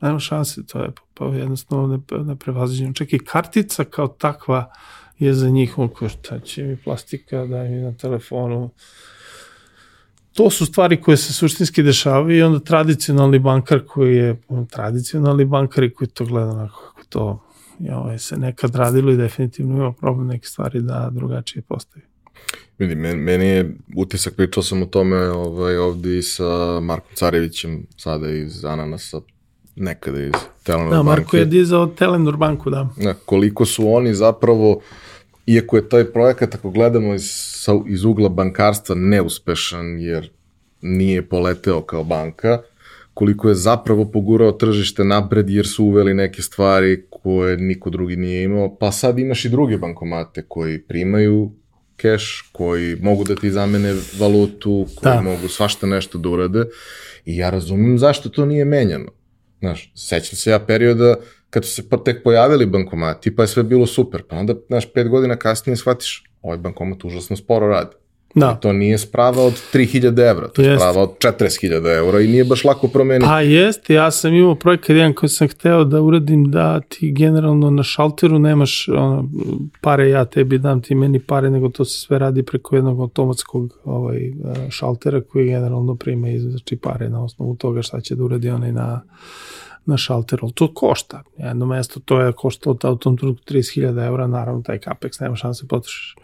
nema 0.01 0.19
šanse, 0.19 0.65
to 0.65 0.79
je 0.79 0.91
pa 1.13 1.25
jednostavno 1.25 2.01
neprevaziđeno. 2.25 2.93
Čak 2.93 3.13
i 3.13 3.19
kartica 3.19 3.83
kao 3.83 4.07
takva 4.07 4.71
je 5.19 5.33
za 5.33 5.49
njih, 5.49 5.79
oko 5.79 6.09
šta 6.09 6.39
će 6.39 6.63
mi 6.63 6.77
plastika, 6.77 7.45
daj 7.45 7.69
mi 7.69 7.81
na 7.81 7.93
telefonu. 7.93 8.69
To 10.33 10.49
su 10.49 10.65
stvari 10.65 11.01
koje 11.01 11.17
se 11.17 11.33
suštinski 11.33 11.83
dešavaju 11.83 12.37
i 12.37 12.41
onda 12.41 12.59
tradicionalni 12.59 13.39
bankar 13.39 13.81
koji 13.87 14.15
je, 14.15 14.41
tradicionalni 14.69 15.45
bankari 15.45 15.93
koji 15.93 16.07
to 16.07 16.25
gleda 16.25 16.51
onako 16.51 16.81
kako 16.81 17.03
to 17.09 17.45
je, 17.79 17.95
ovaj, 17.95 18.19
se 18.19 18.37
nekad 18.37 18.75
radilo 18.75 19.11
i 19.11 19.17
definitivno 19.17 19.75
ima 19.75 19.93
problem 19.93 20.27
neke 20.27 20.47
stvari 20.47 20.81
da 20.81 21.09
drugačije 21.13 21.61
postavi. 21.61 22.05
Vidi, 22.77 22.95
meni 22.95 23.45
je 23.45 23.75
utisak, 23.95 24.35
pričao 24.35 24.63
sam 24.63 24.83
o 24.83 24.85
tome 24.85 25.17
ovaj, 25.17 25.77
ovde 25.77 26.17
i 26.17 26.21
sa 26.21 26.79
Markom 26.79 27.15
Carevićem, 27.15 27.85
sada 27.97 28.29
iz 28.31 28.65
Ananasa, 28.65 29.21
nekada 29.79 30.21
iz 30.21 30.33
Telenor 30.63 30.89
da, 30.89 30.95
banke. 30.95 31.09
Da, 31.09 31.09
Marko 31.09 31.37
je 31.37 31.45
dizao 31.45 31.87
Telenor 31.87 32.37
banku, 32.37 32.69
da. 32.69 32.87
da. 32.97 33.13
Koliko 33.13 33.65
su 33.65 33.93
oni 33.93 34.13
zapravo, 34.13 34.81
iako 35.45 35.75
je 35.75 35.89
taj 35.89 36.05
projekat, 36.05 36.55
ako 36.55 36.69
gledamo 36.69 37.13
iz 37.13 37.31
sa, 37.33 37.71
iz 37.87 38.05
ugla 38.05 38.29
bankarstva 38.29 38.95
neuspešan 38.95 39.99
jer 39.99 40.29
nije 40.81 41.21
poleteo 41.29 41.81
kao 41.81 42.03
banka, 42.03 42.61
koliko 43.13 43.49
je 43.49 43.55
zapravo 43.55 44.05
pogurao 44.05 44.51
tržište 44.51 45.03
napred 45.03 45.49
jer 45.49 45.67
su 45.67 45.85
uveli 45.85 46.13
neke 46.13 46.41
stvari 46.41 47.05
koje 47.09 47.57
niko 47.57 47.89
drugi 47.89 48.15
nije 48.15 48.43
imao, 48.43 48.75
pa 48.75 48.91
sad 48.91 49.19
imaš 49.19 49.45
i 49.45 49.49
druge 49.49 49.77
bankomate 49.77 50.45
koji 50.47 50.81
primaju 50.81 51.51
keš, 51.95 52.49
koji 52.51 52.95
mogu 52.95 53.23
da 53.23 53.35
ti 53.35 53.51
zamene 53.51 53.95
valutu, 54.19 54.85
koji 54.95 55.15
da. 55.15 55.21
mogu 55.21 55.47
svašta 55.47 55.87
nešto 55.87 56.17
da 56.17 56.29
urade 56.29 56.65
i 57.25 57.37
ja 57.37 57.49
razumim 57.49 57.97
zašto 57.97 58.29
to 58.29 58.45
nije 58.45 58.65
menjano. 58.65 59.11
Znaš, 59.59 59.91
sećam 59.95 60.37
se 60.37 60.49
ja 60.49 60.59
perioda 60.59 61.15
kad 61.49 61.65
su 61.65 61.71
se 61.71 61.83
tek 62.05 62.23
pojavili 62.23 62.65
bankomati, 62.65 63.35
pa 63.35 63.43
je 63.43 63.47
sve 63.47 63.63
bilo 63.63 63.85
super, 63.85 64.23
pa 64.29 64.35
onda, 64.35 64.53
znaš, 64.67 64.93
pet 64.93 65.09
godina 65.09 65.35
kasnije 65.35 65.75
shvatiš, 65.75 66.23
ovaj 66.41 66.57
bankomat 66.57 67.03
užasno 67.03 67.35
sporo 67.35 67.67
radi. 67.67 67.95
Da. 68.35 68.55
I 68.57 68.61
to 68.61 68.73
nije 68.73 68.97
sprava 68.97 69.43
od 69.43 69.53
3000 69.73 70.29
evra, 70.29 70.47
to 70.47 70.61
je 70.61 70.67
jest. 70.67 70.81
sprava 70.81 71.03
od 71.03 71.09
40.000 71.17 71.97
evra 71.97 72.21
i 72.21 72.27
nije 72.27 72.43
baš 72.45 72.63
lako 72.63 72.87
promeniti. 72.87 73.25
Pa 73.25 73.41
jeste, 73.41 73.93
ja 73.93 74.11
sam 74.11 74.33
imao 74.33 74.55
projekat 74.55 74.89
jedan 74.89 75.13
koji 75.13 75.29
sam 75.29 75.47
hteo 75.47 75.83
da 75.83 76.01
uradim 76.01 76.51
da 76.51 76.81
ti 76.81 77.11
generalno 77.11 77.69
na 77.69 77.83
šalteru 77.83 78.39
nemaš 78.39 78.87
ono, 78.87 79.29
pare, 79.81 80.09
ja 80.09 80.25
tebi 80.25 80.57
dam 80.57 80.81
ti 80.81 80.95
meni 80.95 81.19
pare, 81.19 81.49
nego 81.49 81.69
to 81.69 81.85
se 81.85 81.99
sve 81.99 82.19
radi 82.19 82.43
preko 82.43 82.75
jednog 82.75 82.99
automatskog 82.99 83.79
ovaj, 83.83 84.31
šaltera 84.69 85.21
koji 85.21 85.45
generalno 85.45 85.95
prima 85.95 86.27
znači 86.37 86.77
pare 86.77 87.09
na 87.09 87.23
osnovu 87.23 87.55
toga 87.55 87.81
šta 87.81 88.01
će 88.01 88.15
da 88.15 88.23
uradi 88.23 88.49
onaj 88.49 88.71
na 88.71 89.01
na 89.85 89.97
šalteru, 89.97 90.51
to 90.51 90.73
košta. 90.73 91.23
Jedno 91.37 91.65
mesto 91.65 91.99
to 91.99 92.21
je 92.21 92.31
koštalo 92.31 92.77
u 92.91 92.95
tom 92.95 93.17
trenutku 93.17 93.45
30.000 93.53 94.07
evra, 94.07 94.27
naravno 94.27 94.61
taj 94.61 94.79
capex 94.79 95.21
nema 95.21 95.35
šanse 95.35 95.63
da 95.63 95.67
potrošiš. 95.67 96.15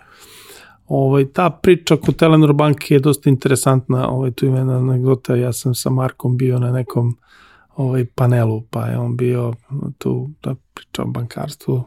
Ovaj, 0.88 1.26
ta 1.26 1.50
priča 1.50 1.98
kod 1.98 2.16
Telenor 2.16 2.54
banke 2.54 2.94
je 2.94 3.00
dosta 3.00 3.30
interesantna, 3.30 4.10
ovaj, 4.10 4.32
tu 4.32 4.46
ima 4.46 4.58
jedna 4.58 4.78
anegdota, 4.78 5.36
ja 5.36 5.54
sam 5.54 5.76
sa 5.76 5.90
Markom 5.90 6.38
bio 6.38 6.60
na 6.60 6.72
nekom 6.72 7.18
ovaj, 7.76 8.06
panelu, 8.16 8.62
pa 8.70 8.86
je 8.86 8.98
on 8.98 9.18
bio 9.18 9.54
tu 9.98 10.30
da 10.44 10.56
priča 10.74 11.04
o 11.04 11.06
bankarstvu 11.06 11.84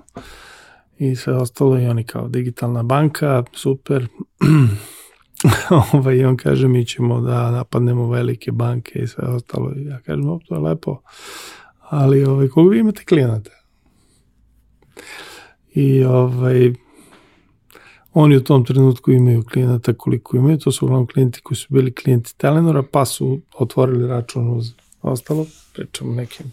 i 0.98 1.16
sve 1.16 1.34
ostalo 1.34 1.78
i 1.78 1.86
oni 1.86 2.04
kao 2.04 2.28
digitalna 2.28 2.82
banka, 2.82 3.44
super. 3.52 4.06
ovaj, 5.92 6.16
I 6.16 6.24
on 6.24 6.36
kaže 6.36 6.68
mi 6.68 6.86
ćemo 6.86 7.20
da 7.20 7.50
napadnemo 7.50 8.10
velike 8.10 8.52
banke 8.52 8.98
i 8.98 9.06
sve 9.06 9.28
ostalo. 9.28 9.72
I 9.76 9.84
ja 9.84 10.00
kažem, 10.00 10.28
op, 10.28 10.42
to 10.48 10.54
je 10.54 10.60
lepo, 10.60 11.00
ali 11.80 12.24
ovaj, 12.24 12.48
koga 12.48 12.70
vi 12.70 12.78
imate 12.78 13.04
klijenata? 13.04 13.50
I 15.74 16.04
ovaj, 16.04 16.72
Oni 18.12 18.36
u 18.36 18.44
tom 18.44 18.64
trenutku 18.64 19.12
imaju 19.12 19.42
klijenata 19.42 19.92
koliko 19.92 20.36
imaju, 20.36 20.58
to 20.58 20.72
su 20.72 20.84
uglavnom 20.84 21.06
klijenti 21.06 21.40
koji 21.40 21.56
su 21.56 21.66
bili 21.70 21.94
klijenti 21.94 22.36
Telenora, 22.36 22.82
pa 22.92 23.04
su 23.04 23.40
otvorili 23.58 24.08
račun 24.08 24.56
uz 24.56 24.72
ostalo, 25.02 25.46
pričamo 25.74 26.14
nekim, 26.14 26.46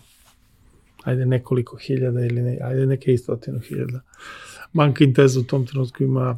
ajde 1.04 1.26
nekoliko 1.26 1.78
hiljada 1.78 2.26
ili 2.26 2.42
ne, 2.42 2.58
ajde 2.62 2.86
neke 2.86 3.14
istotinu 3.14 3.60
hiljada. 3.60 4.02
Banka 4.74 5.04
Inteza 5.04 5.40
u 5.40 5.44
tom 5.44 5.66
trenutku 5.66 6.04
ima 6.04 6.38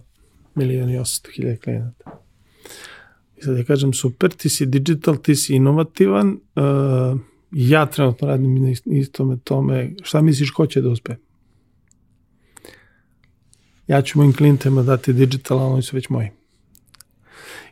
milijon 0.56 0.90
i 0.90 0.98
osasto 0.98 1.30
hiljada 1.36 1.60
klijenata. 1.60 2.22
I 3.38 3.42
sad 3.42 3.58
ja 3.58 3.64
kažem, 3.64 3.94
super, 3.94 4.32
ti 4.32 4.50
si 4.50 4.66
digital, 4.66 5.18
ti 5.18 5.36
si 5.36 5.56
inovativan, 5.56 6.28
uh, 6.32 7.20
ja 7.52 7.86
trenutno 7.86 8.28
radim 8.28 8.64
na 8.64 8.74
istome 8.86 9.38
tome, 9.44 9.92
šta 10.04 10.22
misliš 10.22 10.52
ko 10.52 10.66
će 10.66 10.82
da 10.82 10.90
uspe? 10.90 11.16
Ja 13.88 14.02
ću 14.02 14.20
mojim 14.20 14.34
klijentima 14.34 14.84
dati 14.84 15.14
digital, 15.14 15.60
ali 15.60 15.74
oni 15.74 15.82
su 15.82 15.96
već 15.96 16.10
moji. 16.10 16.30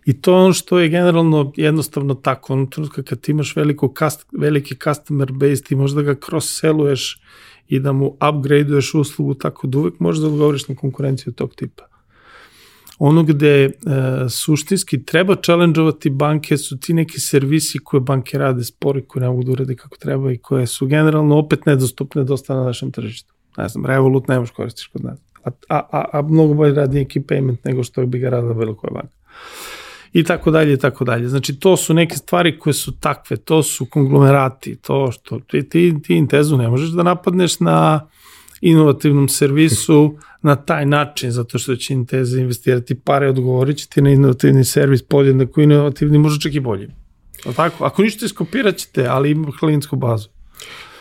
I 0.05 0.21
to 0.21 0.31
je 0.31 0.37
ono 0.37 0.53
što 0.53 0.79
je 0.79 0.89
generalno 0.89 1.53
jednostavno 1.55 2.13
tako, 2.13 2.53
ono 2.53 2.65
trenutka 2.65 3.03
kad 3.03 3.21
ti 3.21 3.31
imaš 3.31 3.55
veliko 3.55 3.93
cust, 3.99 4.25
veliki 4.31 4.75
customer 4.83 5.31
base, 5.31 5.63
ti 5.63 5.75
možda 5.75 6.01
ga 6.01 6.15
cross-selluješ 6.15 7.21
i 7.67 7.79
da 7.79 7.91
mu 7.91 8.17
upgradeuješ 8.29 8.93
uslugu 8.93 9.33
tako 9.33 9.67
da 9.67 9.77
uvek 9.77 9.99
možeš 9.99 10.21
da 10.21 10.27
odgovoriš 10.27 10.67
na 10.67 10.75
konkurenciju 10.75 11.33
tog 11.33 11.55
tipa. 11.55 11.83
Ono 12.99 13.23
gde 13.23 13.65
e, 13.65 13.71
suštinski 14.29 15.03
treba 15.05 15.35
challenge-ovati 15.35 16.09
banke 16.09 16.57
su 16.57 16.79
ti 16.79 16.93
neki 16.93 17.19
servisi 17.19 17.79
koje 17.79 18.01
banke 18.01 18.37
rade 18.37 18.63
spori, 18.63 19.07
koje 19.07 19.21
ne 19.21 19.29
mogu 19.29 19.43
da 19.43 19.51
urade 19.51 19.75
kako 19.75 19.97
treba 19.97 20.31
i 20.31 20.37
koje 20.37 20.67
su 20.67 20.87
generalno 20.87 21.37
opet 21.37 21.65
nedostupne 21.65 22.23
dosta 22.23 22.55
na 22.55 22.63
našem 22.63 22.91
tržištu. 22.91 23.33
Ne 23.57 23.69
znam, 23.69 23.85
Revolut 23.85 24.27
ne 24.27 24.39
možeš 24.39 24.55
koristiš 24.55 24.87
kod 24.87 25.03
nas 25.03 25.19
a, 25.69 25.81
a, 25.91 26.05
a 26.13 26.21
mnogo 26.21 26.53
bolje 26.53 26.73
radi 26.73 26.97
neki 26.97 27.19
payment 27.19 27.57
nego 27.63 27.83
što 27.83 28.05
bi 28.05 28.19
ga 28.19 28.29
radila 28.29 28.53
bilo 28.53 28.75
koja 28.75 28.91
banka. 28.91 29.15
I 30.13 30.23
tako 30.23 30.51
dalje, 30.51 30.73
i 30.73 30.77
tako 30.77 31.05
dalje. 31.05 31.27
Znači, 31.27 31.59
to 31.59 31.77
su 31.77 31.93
neke 31.93 32.15
stvari 32.15 32.59
koje 32.59 32.73
su 32.73 32.99
takve, 32.99 33.37
to 33.37 33.63
su 33.63 33.85
konglomerati, 33.85 34.75
to 34.75 35.11
što 35.11 35.39
ti, 35.39 35.69
ti, 35.69 35.95
ti 36.03 36.15
Intezu 36.15 36.57
ne 36.57 36.69
možeš 36.69 36.89
da 36.89 37.03
napadneš 37.03 37.59
na 37.59 38.07
inovativnom 38.61 39.27
servisu 39.29 40.17
na 40.41 40.55
taj 40.55 40.85
način, 40.85 41.31
zato 41.31 41.57
što 41.57 41.75
će 41.75 41.93
Inteza 41.93 42.39
investirati 42.39 42.95
pare, 42.95 43.29
odgovorit 43.29 43.77
će 43.77 43.87
ti 43.87 44.01
na 44.01 44.09
inovativni 44.09 44.63
servis 44.63 45.01
podjednako 45.01 45.61
inovativni, 45.61 46.17
može 46.17 46.39
čak 46.39 46.53
i 46.53 46.59
bolji. 46.59 46.87
Tako? 47.55 47.85
Ako 47.85 48.01
ništa 48.01 48.25
iskopirat 48.25 48.75
ćete, 48.75 49.07
ali 49.07 49.31
ima 49.31 49.51
klijentsku 49.59 49.95
bazu. 49.95 50.29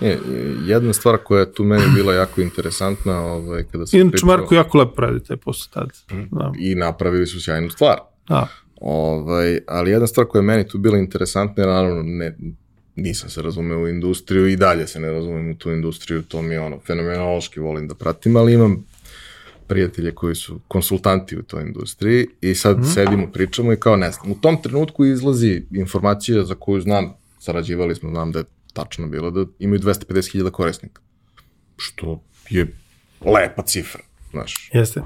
Ne, 0.01 0.19
jedna 0.66 0.93
stvar 0.93 1.19
koja 1.25 1.41
je 1.41 1.53
tu 1.53 1.65
meni 1.65 1.83
bila 1.95 2.15
jako 2.15 2.41
interesantna, 2.41 3.21
ovaj, 3.21 3.65
kada 3.73 3.87
sam 3.87 4.01
Inače. 4.01 4.27
Marko 4.27 4.55
jako 4.55 4.79
lepo 4.79 5.03
radi 5.03 5.25
taj 5.25 5.37
posao 5.37 5.71
tad. 5.75 5.91
Mhm. 6.11 6.37
Da. 6.37 6.53
I 6.59 6.75
napravili 6.75 7.27
su 7.27 7.41
sjajnu 7.41 7.71
stvar. 7.71 7.99
Da. 8.29 8.49
Ovaj, 8.81 9.61
ali 9.69 9.91
jedna 9.91 10.07
stvar 10.07 10.27
koja 10.27 10.41
je 10.41 10.47
meni 10.47 10.69
tu 10.69 10.79
bila 10.79 10.99
interesantna, 10.99 11.62
je 11.62 11.69
naravno 11.69 12.03
ne, 12.03 12.37
nisam 12.97 13.31
se 13.31 13.43
razumeo 13.43 13.79
u 13.79 13.89
industriju 13.89 14.49
i 14.49 14.57
dalje 14.57 14.87
se 14.87 15.01
ne 15.01 15.11
razumem 15.11 15.51
u 15.51 15.55
tu 15.55 15.71
industriju, 15.71 16.23
to 16.23 16.43
mi 16.43 16.55
je 16.55 16.61
ono, 16.61 16.79
fenomenološki 16.87 17.61
volim 17.61 17.89
da 17.89 17.95
pratim, 17.95 18.37
ali 18.37 18.53
imam 18.53 18.85
prijatelje 19.66 20.15
koji 20.15 20.35
su 20.35 20.61
konsultanti 20.69 21.39
u 21.39 21.43
toj 21.43 21.62
industriji 21.62 22.27
i 22.41 22.55
sad 22.55 22.79
mm. 22.79 22.85
sedimo, 22.85 23.27
pričamo 23.33 23.73
i 23.73 23.77
kao 23.77 23.97
ne 23.97 24.11
znam, 24.11 24.33
u 24.33 24.35
tom 24.35 24.62
trenutku 24.62 25.05
izlazi 25.05 25.62
informacija 25.71 26.45
za 26.45 26.55
koju 26.55 26.81
znam, 26.81 27.12
sarađivali 27.39 27.95
smo, 27.95 28.11
znam 28.11 28.33
da 28.33 28.39
je 28.39 28.45
tačno 28.74 29.09
bilo 29.09 29.30
da 29.30 29.44
imaju 29.59 29.80
250.000 29.80 30.51
korisnika. 30.51 31.02
Što 31.76 32.22
je 32.51 32.66
lepa 33.20 33.62
cifra, 33.62 34.02
znaš. 34.30 34.70
Jeste. 34.72 35.01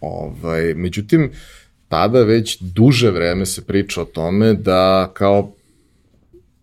Ovaj, 0.00 0.74
međutim, 0.74 1.30
tada 1.88 2.22
već 2.22 2.60
duže 2.60 3.10
vreme 3.10 3.46
se 3.46 3.66
priča 3.66 4.02
o 4.02 4.04
tome 4.04 4.54
da 4.54 5.10
kao 5.14 5.54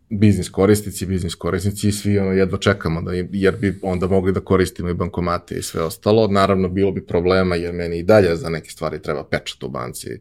biznis 0.09 0.49
korisnici, 0.49 1.05
biznis 1.05 1.35
korisnici 1.35 1.88
i 1.88 1.91
svi 1.91 2.19
ono 2.19 2.31
jedva 2.31 2.57
čekamo 2.57 3.01
da 3.01 3.11
jer 3.31 3.55
bi 3.57 3.79
onda 3.81 4.07
mogli 4.07 4.33
da 4.33 4.39
koristimo 4.39 4.89
i 4.89 4.93
bankomate 4.93 5.55
i 5.55 5.61
sve 5.61 5.83
ostalo. 5.83 6.27
Naravno 6.27 6.69
bilo 6.69 6.91
bi 6.91 7.05
problema 7.05 7.55
jer 7.55 7.73
meni 7.73 7.99
i 7.99 8.03
dalje 8.03 8.35
za 8.35 8.49
neke 8.49 8.69
stvari 8.69 9.01
treba 9.01 9.23
pečat 9.23 9.63
u 9.63 9.69
banci 9.69 10.19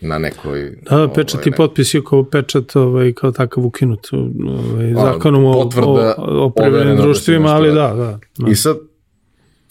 na 0.00 0.18
nekoj... 0.18 0.78
Da, 0.90 0.96
ovaj, 0.96 1.14
pečat 1.14 1.46
i 1.46 1.50
potpis 1.50 1.94
je 1.94 2.04
kao 2.04 2.24
pečat 2.24 2.76
ovaj, 2.76 3.12
kao 3.12 3.32
takav 3.32 3.66
ukinut 3.66 4.08
ovaj, 4.12 4.94
zakonom 4.94 5.44
o, 5.44 5.70
o, 5.82 6.44
o 6.44 6.50
privrednim 6.50 6.96
društvima, 6.96 7.48
ali 7.48 7.68
da, 7.68 7.94
da, 7.94 8.18
da. 8.38 8.50
I 8.50 8.54
sad, 8.54 8.78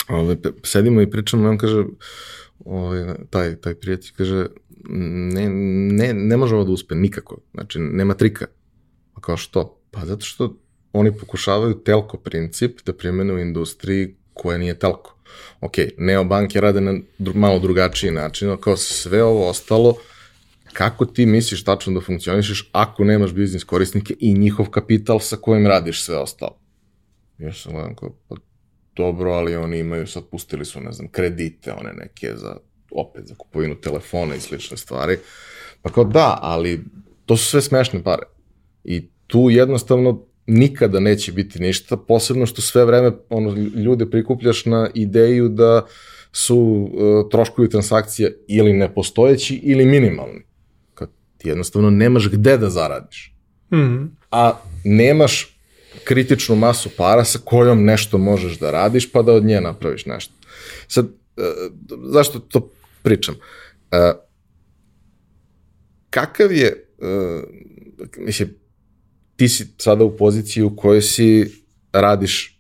ovaj, 0.07 0.35
sedimo 0.63 1.01
i 1.01 1.09
pričamo, 1.09 1.49
on 1.49 1.57
kaže, 1.57 1.83
ovaj, 2.65 3.05
taj, 3.29 3.55
taj 3.55 3.75
prijatelj 3.75 4.11
kaže, 4.17 4.45
ne, 5.33 5.49
ne, 5.95 6.13
ne 6.13 6.37
može 6.37 6.55
ovo 6.55 6.63
da 6.63 6.71
uspe 6.71 6.95
nikako, 6.95 7.37
znači 7.53 7.79
nema 7.79 8.13
trika. 8.13 8.45
A 9.13 9.21
kao 9.21 9.37
što? 9.37 9.79
Pa 9.91 10.05
zato 10.05 10.25
što 10.25 10.57
oni 10.93 11.11
pokušavaju 11.11 11.73
telko 11.73 12.17
princip 12.17 12.79
da 12.85 12.93
primene 12.93 13.33
u 13.33 13.39
industriji 13.39 14.15
koja 14.33 14.57
nije 14.57 14.79
telko. 14.79 15.16
Ok, 15.61 15.73
neobanke 15.97 16.61
rade 16.61 16.81
na 16.81 16.99
malo 17.19 17.59
drugačiji 17.59 18.11
način, 18.11 18.57
kao 18.61 18.77
sve 18.77 19.23
ovo 19.23 19.49
ostalo, 19.49 19.95
kako 20.73 21.05
ti 21.05 21.25
misliš 21.25 21.63
tačno 21.63 21.93
da 21.93 22.01
funkcionišeš 22.01 22.69
ako 22.71 23.03
nemaš 23.03 23.31
biznis 23.33 23.63
korisnike 23.63 24.15
i 24.19 24.33
njihov 24.33 24.69
kapital 24.69 25.19
sa 25.19 25.35
kojim 25.35 25.67
radiš 25.67 26.03
sve 26.03 26.17
ostalo? 26.17 26.59
Ja 27.37 27.53
sam 27.53 27.71
gledam 27.71 27.95
kao, 27.95 28.15
pa 28.27 28.35
dobro, 28.95 29.31
ali 29.31 29.55
oni 29.55 29.79
imaju, 29.79 30.07
sad 30.07 30.23
pustili 30.31 30.65
su, 30.65 30.81
ne 30.81 30.91
znam, 30.91 31.07
kredite, 31.07 31.71
one 31.71 31.93
neke 31.93 32.33
za, 32.35 32.57
opet 32.91 33.25
za 33.25 33.35
kupovinu 33.35 33.75
telefona 33.75 34.35
i 34.35 34.39
slične 34.39 34.77
stvari. 34.77 35.17
Pa 35.81 35.89
kao 35.89 36.03
da, 36.03 36.39
ali 36.41 36.83
to 37.25 37.37
su 37.37 37.45
sve 37.45 37.61
smešne 37.61 38.03
pare. 38.03 38.23
I 38.83 39.09
tu 39.27 39.49
jednostavno 39.49 40.26
nikada 40.47 40.99
neće 40.99 41.31
biti 41.31 41.59
ništa, 41.59 41.97
posebno 41.97 42.45
što 42.45 42.61
sve 42.61 42.85
vreme 42.85 43.11
ono, 43.29 43.55
ljude 43.75 44.09
prikupljaš 44.09 44.65
na 44.65 44.89
ideju 44.93 45.49
da 45.49 45.85
su 46.31 46.57
uh, 46.57 47.29
troškovi 47.31 47.69
transakcija 47.69 48.29
ili 48.47 48.73
nepostojeći 48.73 49.55
ili 49.55 49.85
minimalni 49.85 50.47
ti 51.37 51.47
jednostavno 51.49 51.89
nemaš 51.89 52.29
gde 52.29 52.57
da 52.57 52.69
zaradiš. 52.69 53.33
Mm 53.71 53.77
-hmm. 53.77 54.07
A 54.31 54.59
nemaš 54.83 55.59
kritičnu 56.03 56.55
masu 56.55 56.89
para 56.97 57.23
sa 57.23 57.39
kojom 57.45 57.85
nešto 57.85 58.17
možeš 58.17 58.59
da 58.59 58.71
radiš, 58.71 59.11
pa 59.11 59.21
da 59.21 59.33
od 59.33 59.45
nje 59.45 59.61
napraviš 59.61 60.05
nešto. 60.05 60.33
Sad, 60.87 61.05
uh, 61.05 61.11
zašto 62.03 62.39
to 62.39 62.71
pričam? 63.03 63.35
Uh, 63.35 64.19
kakav 66.09 66.51
je, 66.51 66.85
uh, 66.97 67.43
mislim, 68.17 68.55
ti 69.37 69.47
si 69.47 69.65
sada 69.77 70.03
u 70.03 70.17
poziciji 70.17 70.63
u 70.63 70.75
kojoj 70.75 71.01
si 71.01 71.51
radiš 71.93 72.59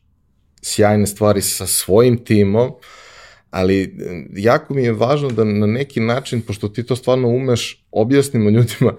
sjajne 0.61 1.07
stvari 1.07 1.41
sa 1.41 1.67
svojim 1.67 2.17
timom, 2.25 2.71
ali 3.49 3.81
e, 3.81 3.87
jako 4.35 4.73
mi 4.73 4.83
je 4.83 4.93
važno 4.93 5.29
da 5.29 5.43
na 5.43 5.67
neki 5.67 5.99
način, 5.99 6.41
pošto 6.41 6.69
ti 6.69 6.83
to 6.83 6.95
stvarno 6.95 7.27
umeš, 7.27 7.85
objasnimo 7.91 8.49
ljudima 8.49 8.93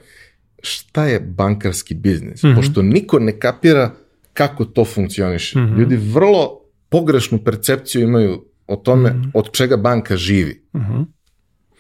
šta 0.62 1.06
je 1.06 1.20
bankarski 1.20 1.94
biznis, 1.94 2.42
mm 2.42 2.46
-hmm. 2.46 2.56
pošto 2.56 2.82
niko 2.82 3.18
ne 3.18 3.40
kapira 3.40 3.90
kako 4.32 4.64
to 4.64 4.84
funkcioniše. 4.84 5.58
Mm 5.58 5.62
-hmm. 5.62 5.78
Ljudi 5.78 5.96
vrlo 5.96 6.60
pogrešnu 6.88 7.38
percepciju 7.44 8.02
imaju 8.02 8.44
o 8.66 8.76
tome 8.76 9.10
mm 9.10 9.22
-hmm. 9.22 9.30
od 9.34 9.52
čega 9.52 9.76
banka 9.76 10.16
živi. 10.16 10.62
Mm 10.74 10.78
-hmm. 10.80 11.04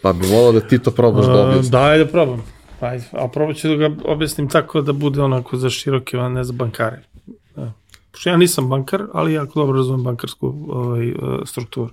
Pa 0.02 0.12
bi 0.12 0.26
volao 0.26 0.52
da 0.52 0.60
ti 0.60 0.78
to 0.78 0.90
probaš 0.90 1.26
da 1.26 1.42
objasniš. 1.42 1.70
Da, 1.70 1.82
ajde 1.82 2.06
probam. 2.06 2.42
Ajde, 2.80 3.04
a 3.12 3.28
probat 3.28 3.56
ću 3.56 3.68
da 3.68 3.74
ga 3.74 3.90
objasnim 4.04 4.48
tako 4.48 4.80
da 4.80 4.92
bude 4.92 5.22
onako 5.22 5.56
za 5.56 5.70
široke, 5.70 6.16
ne 6.16 6.44
za 6.44 6.52
bankare. 6.52 7.02
Da. 7.56 7.72
Pošto 8.10 8.30
ja 8.30 8.36
nisam 8.36 8.68
bankar, 8.68 9.02
ali 9.14 9.32
jako 9.32 9.60
dobro 9.60 9.76
razumem 9.76 10.04
bankarsku 10.04 10.54
ovaj, 10.68 11.12
strukturu. 11.44 11.90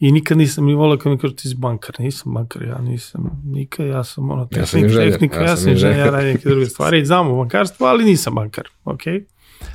I 0.00 0.12
nikad 0.12 0.38
nisam 0.38 0.64
ni 0.64 0.74
volao 0.74 0.98
kad 0.98 1.12
mi 1.12 1.18
kažu 1.18 1.34
ti 1.34 1.48
si 1.48 1.54
bankar, 1.54 1.94
nisam 1.98 2.34
bankar, 2.34 2.62
ja 2.62 2.78
nisam 2.78 3.42
nikad, 3.44 3.86
ja 3.86 4.04
sam 4.04 4.30
ono 4.30 4.44
tehnik, 4.44 4.62
ja 4.62 4.66
sam 4.66 4.80
inženjer, 4.80 5.12
tehnika, 5.12 5.40
ja, 5.40 5.50
ja 5.50 5.56
sam 5.56 5.72
inženjer, 5.72 5.98
ja 5.98 6.10
radim 6.10 6.28
neke 6.28 6.48
druge 6.48 6.66
stvari, 6.66 7.04
znam 7.04 7.30
o 7.30 7.36
bankarstvu, 7.36 7.86
ali 7.86 8.04
nisam 8.04 8.34
bankar, 8.34 8.68
ok? 8.84 9.02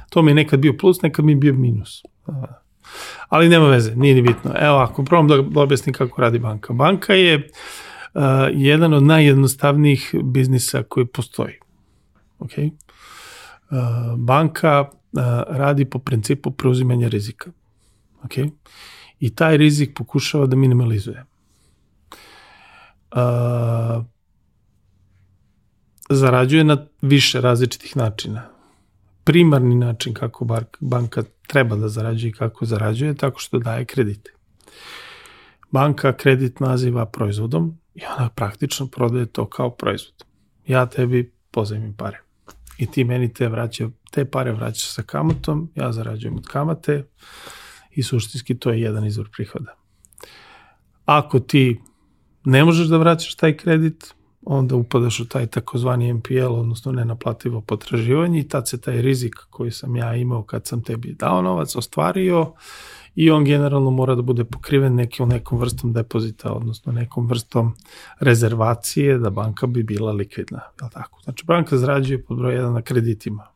To 0.10 0.22
mi 0.22 0.32
je 0.32 0.36
nekad 0.36 0.60
bio 0.60 0.73
plus, 0.80 1.02
nekad 1.02 1.26
mi 1.26 1.32
je 1.32 1.36
bio 1.36 1.53
minus. 1.53 2.03
Ali 3.30 3.49
nema 3.49 3.68
veze, 3.68 3.95
nije 3.95 4.15
ni 4.15 4.22
bitno. 4.22 4.52
Evo, 4.60 4.77
ako 4.77 5.03
probam 5.03 5.27
da 5.27 5.61
objasnim 5.61 5.94
kako 5.94 6.22
radi 6.22 6.40
banka. 6.40 6.73
Banka 6.73 7.14
je 7.14 7.36
uh, 7.36 7.44
jedan 8.54 8.94
od 8.94 9.04
najjednostavnijih 9.04 10.16
biznisa 10.24 10.84
koji 10.84 11.06
postoji. 11.06 11.54
Ok? 12.40 12.52
Uh, 12.58 12.68
banka 14.18 14.82
uh, 14.82 15.22
radi 15.48 15.86
po 15.86 16.00
principu 16.00 16.52
preuzimanja 16.52 17.08
rizika. 17.08 17.52
Ok? 18.24 18.32
I 19.20 19.36
taj 19.36 19.58
rizik 19.58 19.92
pokušava 19.96 20.46
da 20.46 20.56
minimalizuje. 20.56 21.26
Uh, 23.16 24.04
zarađuje 26.10 26.64
na 26.64 26.86
više 27.02 27.42
različitih 27.42 27.98
načina 27.98 28.56
primarni 29.26 29.76
način 29.76 30.14
kako 30.14 30.48
banka 30.80 31.24
treba 31.48 31.76
da 31.76 31.90
zarađuje 31.90 32.30
i 32.30 32.34
kako 32.34 32.66
zarađuje 32.66 33.16
tako 33.16 33.40
što 33.40 33.60
daje 33.60 33.86
kredite. 33.86 34.32
Banka 35.72 36.14
kredit 36.14 36.60
naziva 36.60 37.06
proizvodom 37.06 37.78
i 37.96 38.02
ona 38.18 38.30
praktično 38.30 38.88
prodaje 38.88 39.26
to 39.26 39.50
kao 39.50 39.70
proizvod. 39.70 40.26
Ja 40.68 40.86
tebi 40.86 41.34
pozajmim 41.52 41.94
pare 41.94 42.26
i 42.78 42.92
ti 42.92 43.04
meni 43.04 43.34
te, 43.34 43.48
vraća, 43.48 43.90
te 44.12 44.26
pare 44.26 44.52
vraćaš 44.52 44.90
sa 44.90 45.04
kamatom, 45.04 45.72
ja 45.76 45.92
zarađujem 45.92 46.38
od 46.38 46.48
kamate 46.48 47.08
i 47.92 48.04
suštinski 48.04 48.60
to 48.60 48.70
je 48.72 48.82
jedan 48.82 49.06
izvor 49.06 49.30
prihoda. 49.32 49.76
Ako 51.06 51.40
ti 51.40 51.80
ne 52.46 52.64
možeš 52.64 52.88
da 52.88 52.98
vraćaš 52.98 53.36
taj 53.36 53.58
kredit, 53.58 54.14
onda 54.42 54.76
upadaš 54.76 55.20
u 55.20 55.28
taj 55.28 55.48
takozvani 55.48 56.14
MPL, 56.14 56.54
odnosno 56.54 56.92
nenaplativo 56.92 57.62
potraživanje 57.62 58.40
i 58.40 58.48
tad 58.48 58.70
se 58.70 58.82
taj 58.82 59.02
rizik 59.02 59.36
koji 59.50 59.72
sam 59.72 59.96
ja 59.96 60.16
imao 60.16 60.44
kad 60.44 60.68
sam 60.68 60.84
tebi 60.84 61.14
dao 61.14 61.42
novac 61.42 61.76
ostvario 61.76 62.54
i 63.16 63.32
on 63.32 63.46
generalno 63.46 63.92
mora 63.92 64.16
da 64.16 64.22
bude 64.22 64.44
pokriven 64.46 64.96
nekim, 64.96 65.30
nekom 65.30 65.60
vrstom 65.60 65.94
depozita, 65.94 66.54
odnosno 66.54 66.92
nekom 66.92 67.28
vrstom 67.28 67.74
rezervacije 68.20 69.18
da 69.18 69.30
banka 69.30 69.68
bi 69.68 69.84
bila 69.84 70.12
likvidna. 70.12 70.62
Je 70.82 70.90
tako? 70.94 71.20
Znači 71.24 71.46
banka 71.46 71.78
zarađuje 71.78 72.24
pod 72.24 72.38
broj 72.38 72.56
1 72.56 72.74
na 72.74 72.82
kreditima, 72.82 73.48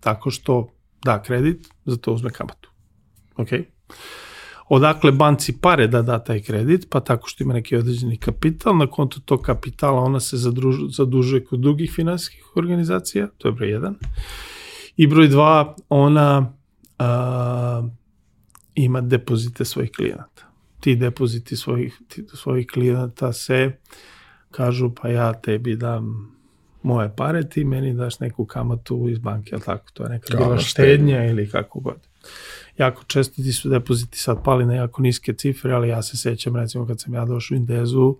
tako 0.00 0.30
što 0.30 0.68
da 1.04 1.22
kredit, 1.22 1.68
za 1.84 1.96
to 1.96 2.12
uzme 2.12 2.30
kamatu. 2.30 2.70
Okay? 3.36 3.64
odakle 4.70 5.12
banci 5.12 5.52
pare 5.60 5.86
da 5.86 6.02
da 6.02 6.18
taj 6.18 6.42
kredit, 6.42 6.86
pa 6.90 7.00
tako 7.00 7.28
što 7.28 7.44
ima 7.44 7.54
neki 7.54 7.76
određeni 7.76 8.16
kapital, 8.16 8.76
na 8.76 8.86
konto 8.86 9.20
tog 9.20 9.42
kapitala 9.42 10.02
ona 10.02 10.20
se 10.20 10.36
zadruž, 10.36 10.76
zadužuje 10.96 11.44
kod 11.44 11.60
drugih 11.60 11.92
finansijskih 11.92 12.56
organizacija, 12.56 13.28
to 13.38 13.48
je 13.48 13.52
broj 13.52 13.70
jedan. 13.70 13.94
I 14.96 15.06
broj 15.06 15.28
dva, 15.28 15.74
ona 15.88 16.52
a, 16.98 17.82
ima 18.84 19.00
depozite 19.00 19.64
svojih 19.64 19.90
klijenata. 19.96 20.42
Ti 20.80 20.96
depoziti 20.96 21.56
svojih, 21.56 21.98
ti, 22.08 22.24
svojih 22.34 22.66
klijenata 22.66 23.32
se 23.32 23.72
kažu 24.50 24.90
pa 25.02 25.08
ja 25.08 25.32
tebi 25.32 25.76
dam 25.76 26.32
moje 26.82 27.12
pare, 27.16 27.48
ti 27.48 27.64
meni 27.64 27.94
daš 27.94 28.20
neku 28.20 28.44
kamatu 28.44 29.08
iz 29.08 29.18
banke, 29.18 29.50
ali 29.52 29.62
tako, 29.62 29.90
to 29.92 30.02
je 30.02 30.08
neka 30.08 30.36
bila 30.36 30.58
štednja 30.58 31.24
ili 31.24 31.50
kako 31.50 31.80
god 31.80 32.10
jako 32.80 33.04
često 33.04 33.42
ti 33.42 33.52
su 33.52 33.68
depoziti 33.68 34.18
sad 34.18 34.44
pali 34.44 34.66
na 34.66 34.74
jako 34.74 35.02
niske 35.02 35.32
cifre, 35.32 35.72
ali 35.72 35.88
ja 35.88 36.02
se 36.02 36.16
sećam 36.16 36.56
recimo 36.56 36.86
kad 36.86 37.00
sam 37.00 37.14
ja 37.14 37.24
došao 37.24 37.54
u 37.54 37.58
Indezu, 37.58 38.16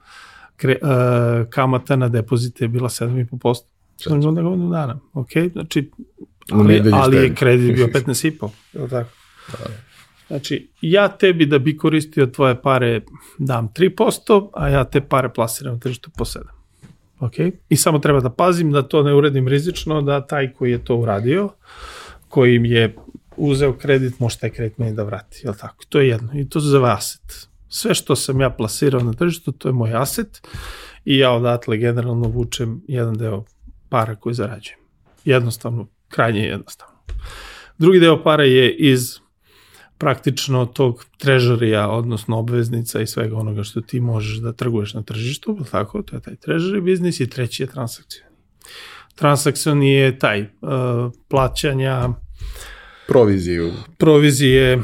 kre, 0.56 0.76
uh, 0.82 1.50
kamata 1.50 1.96
na 1.96 2.08
depozite 2.08 2.64
je 2.64 2.68
bila 2.68 2.88
7,5%. 2.88 3.62
Znači 4.02 4.26
onda 4.26 4.42
godinu 4.42 4.70
dana, 4.70 4.98
ok? 5.12 5.30
Znači, 5.52 5.90
ali, 6.52 6.82
ali 6.92 7.16
je 7.16 7.34
kredit 7.34 7.74
bio 7.74 7.86
15,5, 7.86 8.48
je 8.72 8.82
li 8.82 8.90
tako? 8.90 9.10
Da. 9.52 9.89
Znači, 10.30 10.68
ja 10.80 11.08
tebi 11.08 11.46
da 11.46 11.58
bi 11.58 11.76
koristio 11.76 12.26
tvoje 12.26 12.62
pare 12.62 13.00
dam 13.38 13.68
3%, 13.74 14.50
a 14.54 14.68
ja 14.68 14.84
te 14.84 15.00
pare 15.00 15.32
plasiram 15.32 15.74
na 15.74 15.80
tržištu 15.80 16.10
po 16.18 16.24
7. 16.24 16.38
Ok? 17.20 17.34
I 17.68 17.76
samo 17.76 17.98
treba 17.98 18.20
da 18.20 18.30
pazim 18.30 18.72
da 18.72 18.82
to 18.82 19.02
ne 19.02 19.14
uredim 19.14 19.48
rizično, 19.48 20.02
da 20.02 20.26
taj 20.26 20.52
koji 20.52 20.70
je 20.70 20.84
to 20.84 20.96
uradio, 20.96 21.48
koji 22.28 22.54
im 22.54 22.64
je 22.64 22.96
uzeo 23.36 23.72
kredit, 23.72 24.20
može 24.20 24.38
taj 24.38 24.50
kredit 24.50 24.78
meni 24.78 24.96
da 24.96 25.02
vrati, 25.02 25.40
jel 25.44 25.54
tako? 25.54 25.84
To 25.88 26.00
je 26.00 26.08
jedno 26.08 26.40
i 26.40 26.48
to 26.48 26.60
se 26.60 26.66
zove 26.66 26.90
aset. 26.90 27.48
Sve 27.68 27.94
što 27.94 28.16
sam 28.16 28.40
ja 28.40 28.50
plasirao 28.50 29.00
na 29.00 29.12
tržištu, 29.12 29.52
to 29.52 29.68
je 29.68 29.72
moj 29.72 29.94
aset 29.94 30.40
i 31.04 31.18
ja 31.18 31.32
odatle 31.32 31.76
generalno 31.76 32.28
vučem 32.28 32.82
jedan 32.88 33.14
deo 33.14 33.44
para 33.88 34.16
koji 34.16 34.34
zarađujem. 34.34 34.78
Jednostavno, 35.24 35.86
krajnje 36.08 36.40
jednostavno. 36.40 36.94
Drugi 37.78 38.00
deo 38.00 38.22
para 38.22 38.44
je 38.44 38.76
iz 38.76 39.20
praktično 40.00 40.66
tog 40.66 41.04
trežarija, 41.18 41.88
odnosno 41.88 42.38
obveznica 42.38 43.00
i 43.00 43.06
svega 43.06 43.36
onoga 43.36 43.62
što 43.62 43.80
ti 43.80 44.00
možeš 44.00 44.38
da 44.38 44.52
trguješ 44.52 44.94
na 44.94 45.02
tržištu, 45.02 45.58
tako, 45.70 46.02
to 46.02 46.16
je 46.16 46.22
taj 46.22 46.36
trežari 46.36 46.80
biznis 46.80 47.20
i 47.20 47.30
treći 47.30 47.62
je 47.62 47.66
transakcijani. 47.66 48.36
Transakcijani 49.14 49.92
je 49.92 50.18
taj 50.18 50.42
uh, 50.42 50.48
plaćanja, 51.28 52.08
Proviziju. 53.10 53.72
Provizije, 53.98 54.82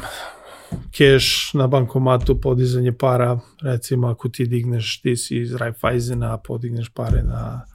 keš 0.91 1.53
na 1.53 1.67
bankomatu, 1.67 2.41
podizanje 2.41 2.91
para, 2.91 3.39
recimo 3.61 4.07
ako 4.07 4.29
ti 4.29 4.45
digneš, 4.45 5.01
ti 5.01 5.15
si 5.15 5.37
iz 5.37 5.55
Raiffeisena, 5.55 6.37
podigneš 6.37 6.89
pare 6.89 7.23
na 7.23 7.65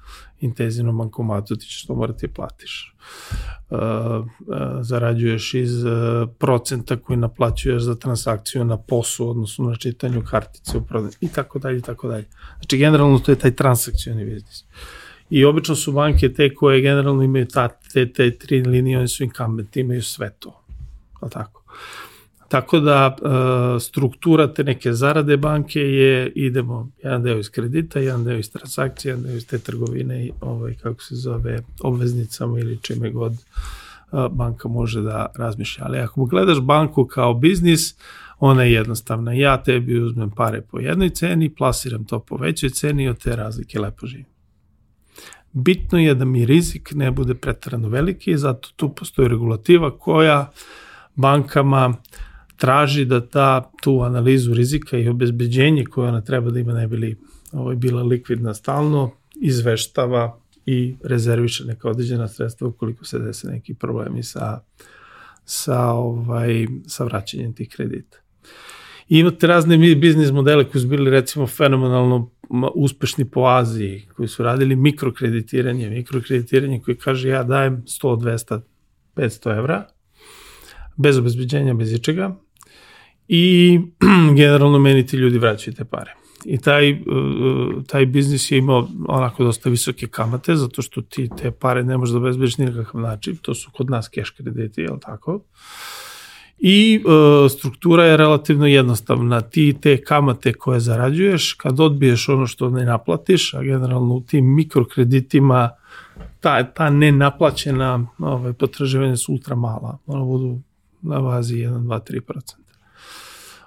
intenzivnom 0.42 0.98
bankomatu, 0.98 1.56
ti 1.56 1.66
ćeš 1.66 1.86
to 1.86 1.94
morati 1.94 2.26
da 2.26 2.32
platiš. 2.32 2.94
Uh, 3.70 3.78
uh, 3.78 4.26
zarađuješ 4.80 5.54
iz 5.54 5.84
uh, 5.84 5.92
procenta 6.38 6.96
koji 6.96 7.16
naplaćuješ 7.16 7.82
za 7.82 7.94
transakciju 7.94 8.64
na 8.64 8.76
posu, 8.76 9.30
odnosno 9.30 9.64
na 9.64 9.76
čitanju 9.76 10.22
kartice 10.30 10.78
u 10.78 10.84
prodanju 10.84 11.12
i 11.20 11.28
tako 11.28 11.58
dalje 11.58 11.78
i 11.78 11.82
tako 11.82 12.08
dalje. 12.08 12.24
Znači 12.56 12.78
generalno 12.78 13.18
to 13.18 13.32
je 13.32 13.38
taj 13.38 13.54
transakcijani 13.56 14.24
biznis. 14.24 14.64
I 15.30 15.44
obično 15.44 15.74
su 15.74 15.92
banke 15.92 16.32
te 16.32 16.54
koje 16.54 16.80
generalno 16.80 17.22
imaju 17.22 17.46
ta, 17.46 17.68
te, 17.68 18.12
te 18.12 18.38
tri 18.38 18.62
linije, 18.62 18.98
oni 18.98 19.08
su 19.08 19.24
incumbent, 19.24 19.76
imaju 19.76 20.02
sve 20.02 20.30
to. 20.38 20.64
Ali 21.20 21.30
tako? 21.30 21.61
Tako 22.52 22.80
da 22.80 23.16
e, 23.16 23.80
struktura 23.80 24.54
te 24.54 24.64
neke 24.64 24.92
zarade 24.92 25.36
banke 25.36 25.80
je 25.80 26.32
idemo 26.34 26.88
jedan 27.02 27.22
deo 27.22 27.38
iz 27.38 27.50
kredita, 27.50 27.98
jedan 27.98 28.24
deo 28.24 28.38
iz 28.38 28.52
transakcije, 28.52 29.10
jedan 29.10 29.24
deo 29.24 29.36
iz 29.36 29.46
te 29.46 29.58
trgovine 29.58 30.30
ovaj, 30.40 30.74
kako 30.74 31.02
se 31.02 31.14
zove 31.14 31.62
obveznicama 31.82 32.58
ili 32.58 32.78
čime 32.82 33.10
god 33.10 33.32
e, 33.32 33.38
banka 34.30 34.68
može 34.68 35.00
da 35.00 35.26
razmišlja. 35.36 35.84
Ali 35.84 35.98
ako 35.98 36.24
gledaš 36.24 36.60
banku 36.60 37.04
kao 37.04 37.34
biznis, 37.34 37.94
ona 38.38 38.62
je 38.62 38.72
jednostavna. 38.72 39.32
Ja 39.32 39.62
tebi 39.62 40.00
uzmem 40.00 40.30
pare 40.30 40.60
po 40.60 40.80
jednoj 40.80 41.10
ceni, 41.10 41.54
plasiram 41.54 42.04
to 42.04 42.20
po 42.20 42.36
većoj 42.36 42.70
ceni 42.70 43.04
i 43.04 43.08
od 43.08 43.22
te 43.22 43.36
razlike 43.36 43.80
lepo 43.80 44.06
živim. 44.06 44.26
Bitno 45.52 45.98
je 45.98 46.14
da 46.14 46.24
mi 46.24 46.46
rizik 46.46 46.92
ne 46.94 47.10
bude 47.10 47.34
pretrano 47.34 47.88
veliki, 47.88 48.38
zato 48.38 48.68
tu 48.76 48.94
postoji 48.94 49.28
regulativa 49.28 49.98
koja 49.98 50.50
bankama 51.14 51.94
traži 52.62 53.04
da 53.04 53.20
ta 53.26 53.70
tu 53.82 54.00
analizu 54.00 54.54
rizika 54.54 54.98
i 54.98 55.08
obezbeđenje 55.08 55.84
koje 55.84 56.08
ona 56.08 56.20
treba 56.20 56.50
da 56.50 56.60
ima 56.60 56.72
ne 56.72 56.86
bili 56.86 57.16
ovaj, 57.52 57.76
bila 57.76 58.02
likvidna 58.02 58.54
stalno, 58.54 59.10
izveštava 59.34 60.38
i 60.66 60.96
rezerviše 61.02 61.64
neka 61.64 61.88
određena 61.90 62.28
sredstva 62.28 62.68
ukoliko 62.68 63.04
se 63.04 63.18
dese 63.18 63.48
neki 63.48 63.74
problemi 63.74 64.22
sa, 64.22 64.60
sa, 65.44 65.80
ovaj, 65.86 66.66
sa 66.86 67.04
vraćanjem 67.04 67.52
tih 67.52 67.68
kredita. 67.68 68.18
I 69.08 69.18
imate 69.18 69.46
razne 69.46 69.94
biznis 69.94 70.30
modele 70.30 70.64
koji 70.64 70.82
su 70.82 70.88
bili 70.88 71.10
recimo 71.10 71.46
fenomenalno 71.46 72.30
uspešni 72.74 73.24
po 73.24 73.40
Aziji, 73.40 74.06
koji 74.16 74.28
su 74.28 74.42
radili 74.42 74.76
mikrokreditiranje, 74.76 75.90
mikrokreditiranje 75.90 76.80
koji 76.80 76.96
kaže 76.96 77.28
ja 77.28 77.42
dajem 77.42 77.82
100, 77.86 78.16
200, 78.20 78.60
500 79.16 79.58
evra, 79.58 79.86
bez 80.96 81.18
obezbeđenja, 81.18 81.74
bez 81.74 81.92
ičega, 81.92 82.36
i 83.34 83.80
generalno 84.36 84.78
meni 84.78 85.06
ti 85.06 85.16
ljudi 85.16 85.38
vraćaju 85.38 85.74
te 85.74 85.84
pare. 85.84 86.14
I 86.44 86.58
taj, 86.58 86.92
uh, 86.92 86.98
taj 87.86 88.06
biznis 88.06 88.50
je 88.50 88.58
imao 88.58 88.88
onako 89.08 89.44
dosta 89.44 89.70
visoke 89.70 90.06
kamate, 90.06 90.56
zato 90.56 90.82
što 90.82 91.02
ti 91.02 91.28
te 91.38 91.50
pare 91.50 91.84
ne 91.84 91.98
možeš 91.98 92.12
da 92.12 92.18
obezbeđeš 92.18 92.58
ni 92.58 92.64
na 92.66 92.84
kakav 92.84 93.00
način, 93.00 93.36
to 93.36 93.54
su 93.54 93.70
kod 93.70 93.90
nas 93.90 94.10
cash 94.14 94.32
krediti, 94.36 94.80
je 94.80 94.90
li 94.90 95.00
tako? 95.00 95.40
I 96.58 97.04
uh, 97.04 97.50
struktura 97.50 98.04
je 98.04 98.16
relativno 98.16 98.66
jednostavna. 98.66 99.40
Ti 99.40 99.74
te 99.82 100.04
kamate 100.04 100.52
koje 100.52 100.80
zarađuješ, 100.80 101.52
kad 101.52 101.80
odbiješ 101.80 102.28
ono 102.28 102.46
što 102.46 102.70
ne 102.70 102.84
naplatiš, 102.84 103.54
a 103.54 103.62
generalno 103.62 104.14
u 104.14 104.20
tim 104.20 104.54
mikrokreditima 104.54 105.70
ta, 106.40 106.64
ta 106.64 106.90
nenaplaćena 106.90 108.06
ovaj, 108.18 108.52
potraživanja 108.52 109.16
su 109.16 109.32
ultra 109.32 109.56
mala. 109.56 109.98
Ono 110.06 110.24
budu 110.24 110.58
na 111.02 111.20
bazi 111.20 111.56
1, 111.56 111.78
2, 111.78 112.20
3% 112.20 112.61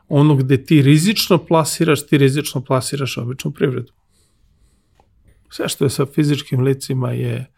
ono 0.10 0.36
gde 0.36 0.64
ti 0.66 0.82
rizično 0.82 1.46
plasiraš, 1.46 2.08
ti 2.08 2.18
rizično 2.18 2.62
plasiraš 2.62 3.18
običnu 3.18 3.52
privredu. 3.52 3.94
Sve 5.50 5.70
što 5.70 5.86
je 5.86 5.90
sa 5.90 6.06
fizičkim 6.06 6.62
licima 6.62 7.12
je 7.12 7.52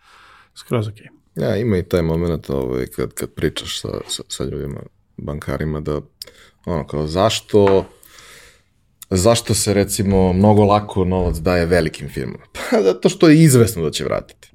skroz 0.56 0.88
ok. 0.88 0.98
Ja, 1.36 1.56
ima 1.56 1.78
i 1.78 1.84
taj 1.84 2.02
moment 2.02 2.50
ovaj, 2.50 2.88
kad, 2.88 3.14
kad 3.14 3.34
pričaš 3.34 3.82
sa, 3.82 3.90
sa, 4.08 4.24
sa 4.28 4.44
ljudima, 4.44 4.80
bankarima, 5.18 5.80
da 5.80 6.02
ono 6.66 6.88
kao 6.88 7.08
zašto 7.08 7.86
zašto 9.10 9.54
se 9.54 9.74
recimo 9.74 10.34
mnogo 10.34 10.64
lako 10.64 11.06
novac 11.06 11.38
daje 11.38 11.66
velikim 11.66 12.10
firmama? 12.10 12.46
Pa 12.72 12.82
zato 12.82 13.10
što 13.10 13.30
je 13.30 13.44
izvesno 13.44 13.84
da 13.84 13.92
će 13.92 14.04
vratiti. 14.04 14.52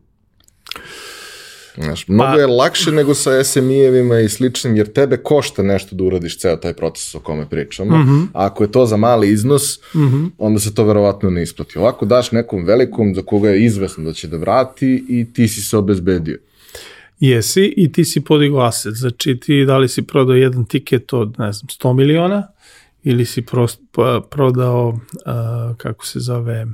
Znaš, 1.74 2.08
mnogo 2.08 2.32
pa, 2.32 2.40
je 2.40 2.46
lakše 2.46 2.92
nego 2.92 3.14
sa 3.14 3.30
SMI-evima 3.44 4.20
i 4.20 4.28
sličnim, 4.28 4.76
jer 4.76 4.92
tebe 4.92 5.16
košta 5.16 5.62
nešto 5.62 5.96
da 5.96 6.04
uradiš 6.04 6.38
ceo 6.38 6.56
taj 6.56 6.74
proces 6.74 7.14
o 7.14 7.20
kome 7.20 7.48
pričamo. 7.48 7.96
Mm 7.96 8.08
-hmm. 8.08 8.26
A 8.32 8.46
ako 8.46 8.64
je 8.64 8.72
to 8.72 8.86
za 8.86 8.96
mali 8.96 9.30
iznos, 9.30 9.80
mm 9.94 9.98
-hmm. 9.98 10.30
onda 10.38 10.60
se 10.60 10.74
to 10.74 10.84
verovatno 10.84 11.30
ne 11.30 11.42
isplati. 11.42 11.78
Ovako 11.78 12.06
daš 12.06 12.32
nekom 12.32 12.64
velikom 12.64 13.14
za 13.14 13.22
koga 13.22 13.50
je 13.50 13.64
izvesno 13.64 14.04
da 14.04 14.12
će 14.12 14.28
da 14.28 14.36
vrati 14.36 15.04
i 15.08 15.32
ti 15.32 15.48
si 15.48 15.60
se 15.60 15.76
obezbedio. 15.76 16.38
Jesi 17.20 17.74
i 17.76 17.92
ti 17.92 18.04
si 18.04 18.20
podigao 18.20 18.60
aset. 18.60 18.94
Znači 18.94 19.40
ti 19.40 19.64
da 19.64 19.78
li 19.78 19.88
si 19.88 20.02
prodao 20.02 20.36
jedan 20.36 20.64
tiket 20.64 21.12
od, 21.12 21.34
ne 21.38 21.52
znam, 21.52 21.68
100 21.68 21.94
miliona 21.94 22.48
ili 23.02 23.24
si 23.24 23.42
prost, 23.42 23.80
prodao, 24.30 24.88
uh, 24.88 25.76
kako 25.76 26.06
se 26.06 26.20
zove, 26.20 26.66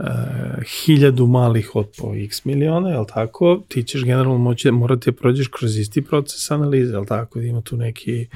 uh, 0.00 0.62
hiljadu 0.64 1.26
malih 1.26 1.76
od 1.76 1.88
po 1.98 2.14
x 2.14 2.44
miliona, 2.44 2.90
jel 2.90 3.04
tako, 3.14 3.62
ti 3.68 3.82
ćeš 3.82 4.04
generalno 4.04 4.38
moći, 4.38 4.70
morati 4.70 5.10
da 5.10 5.16
prođeš 5.16 5.48
kroz 5.48 5.78
isti 5.78 6.02
proces 6.02 6.50
analize, 6.50 6.92
jel 6.92 7.06
tako, 7.06 7.38
da 7.38 7.44
ima 7.44 7.60
tu 7.60 7.76
neki 7.76 8.26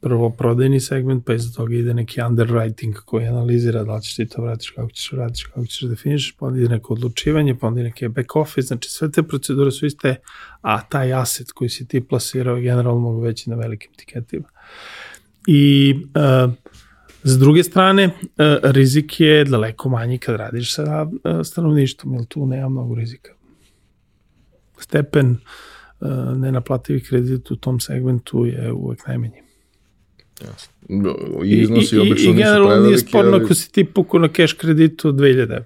prvo 0.00 0.30
prodajni 0.30 0.80
segment, 0.80 1.24
pa 1.26 1.34
iza 1.34 1.52
toga 1.56 1.74
ide 1.74 1.94
neki 1.94 2.20
underwriting 2.20 2.94
koji 3.04 3.26
analizira 3.26 3.84
da 3.84 3.94
li 3.94 4.02
ćeš 4.02 4.16
ti 4.16 4.26
to 4.26 4.42
vratiš, 4.42 4.70
kako 4.70 4.90
ćeš 4.90 5.12
vratiš, 5.12 5.44
kako 5.44 5.66
ćeš 5.66 5.80
da 5.80 5.88
definiš, 5.88 6.36
pa 6.38 6.46
onda 6.46 6.58
ide 6.58 6.68
neko 6.68 6.92
odlučivanje, 6.92 7.54
pa 7.54 7.66
onda 7.66 7.80
ide 7.80 7.88
neki 7.88 8.08
back 8.08 8.36
office, 8.36 8.66
znači 8.66 8.90
sve 8.90 9.10
te 9.10 9.22
procedure 9.22 9.70
su 9.70 9.86
iste, 9.86 10.16
a 10.60 10.82
taj 10.88 11.12
asset 11.12 11.52
koji 11.52 11.70
si 11.70 11.88
ti 11.88 12.00
plasirao 12.00 12.60
generalno 12.60 13.00
mogu 13.00 13.20
veći 13.20 13.50
na 13.50 13.56
velikim 13.56 13.90
tiketima. 13.96 14.48
I 15.46 15.94
uh, 15.94 16.52
S 17.28 17.38
druge 17.38 17.62
strane, 17.62 18.04
e, 18.04 18.10
rizik 18.62 19.20
je 19.20 19.44
daleko 19.44 19.88
manji 19.88 20.18
kad 20.18 20.36
radiš 20.36 20.74
sa 20.74 21.06
e, 21.24 21.44
stanovništvom, 21.44 22.14
jer 22.14 22.24
tu 22.24 22.46
nema 22.46 22.68
mnogo 22.68 22.94
rizika. 22.94 23.32
Stepen 24.78 25.30
e, 25.30 25.36
nenaplativih 26.36 27.08
kredita 27.08 27.54
u 27.54 27.56
tom 27.56 27.80
segmentu 27.80 28.46
je 28.46 28.72
uvek 28.72 29.06
najmanji. 29.06 29.42
Jasno. 30.40 30.72
I 31.44 31.60
iznosi 31.60 31.96
I, 31.96 31.98
obično 31.98 32.30
i, 32.30 32.34
i 32.34 32.36
generalno 32.36 32.86
nije 32.86 32.98
sporno 32.98 33.36
ako 33.36 33.54
si 33.54 33.72
ti 33.72 33.84
pukao 33.84 34.20
na 34.20 34.28
cash 34.28 34.54
kreditu 34.54 35.08
od 35.08 35.14
2000 35.14 35.42
evra. 35.42 35.64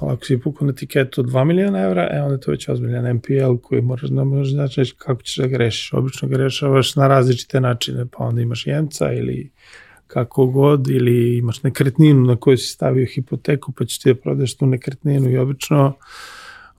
Ali 0.00 0.12
ako 0.12 0.24
si 0.24 0.38
pukao 0.38 0.66
na 0.66 0.72
tiketu 0.72 1.20
od 1.20 1.26
2 1.26 1.44
miliona 1.44 1.80
evra, 1.80 2.08
e 2.12 2.22
onda 2.22 2.38
to 2.38 2.50
već 2.50 2.68
ozbiljan 2.68 3.16
MPL 3.16 3.56
koji 3.62 3.82
moraš 3.82 4.10
da 4.10 4.24
možeš 4.24 4.52
znači 4.52 4.94
kako 4.98 5.22
ćeš 5.22 5.36
da 5.36 5.46
ga 5.46 5.56
rešiš. 5.56 5.92
Obično 5.92 6.28
ga 6.28 6.36
rešavaš 6.36 6.96
na 6.96 7.08
različite 7.08 7.60
načine, 7.60 8.06
pa 8.06 8.24
onda 8.24 8.40
imaš 8.40 8.66
jemca 8.66 9.12
ili 9.12 9.50
kako 10.12 10.46
god 10.46 10.88
ili 10.88 11.38
imaš 11.38 11.62
nekretninu 11.62 12.20
na 12.20 12.36
koju 12.36 12.58
si 12.58 12.66
stavio 12.66 13.06
hipoteku 13.06 13.72
pa 13.72 13.84
ćeš 13.84 13.98
ti 13.98 14.14
da 14.14 14.20
prodeš 14.20 14.56
tu 14.56 14.66
nekretninu 14.66 15.30
i 15.30 15.38
obično 15.38 15.94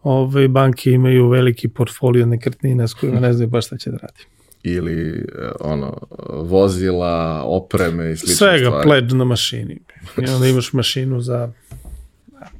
ove 0.04 0.48
banke 0.48 0.92
imaju 0.92 1.30
veliki 1.30 1.68
portfolio 1.68 2.26
nekretnina 2.26 2.88
s 2.88 2.94
kojima 2.94 3.20
ne 3.20 3.34
znaju 3.34 3.50
baš 3.50 3.66
šta 3.66 3.78
će 3.78 3.92
da 3.92 3.98
radi. 3.98 4.24
Ili 4.64 5.12
e, 5.12 5.52
ono, 5.60 5.98
vozila, 6.30 7.44
opreme 7.46 8.12
i 8.12 8.18
slične 8.18 8.36
Svega, 8.36 8.66
stvari. 8.66 8.88
pledge 8.88 9.16
na 9.16 9.26
mašini. 9.26 9.80
I 10.18 10.30
onda 10.30 10.48
imaš 10.48 10.74
mašinu 10.74 11.22
za 11.22 11.52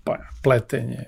pa, 0.04 0.18
pletenje 0.44 1.06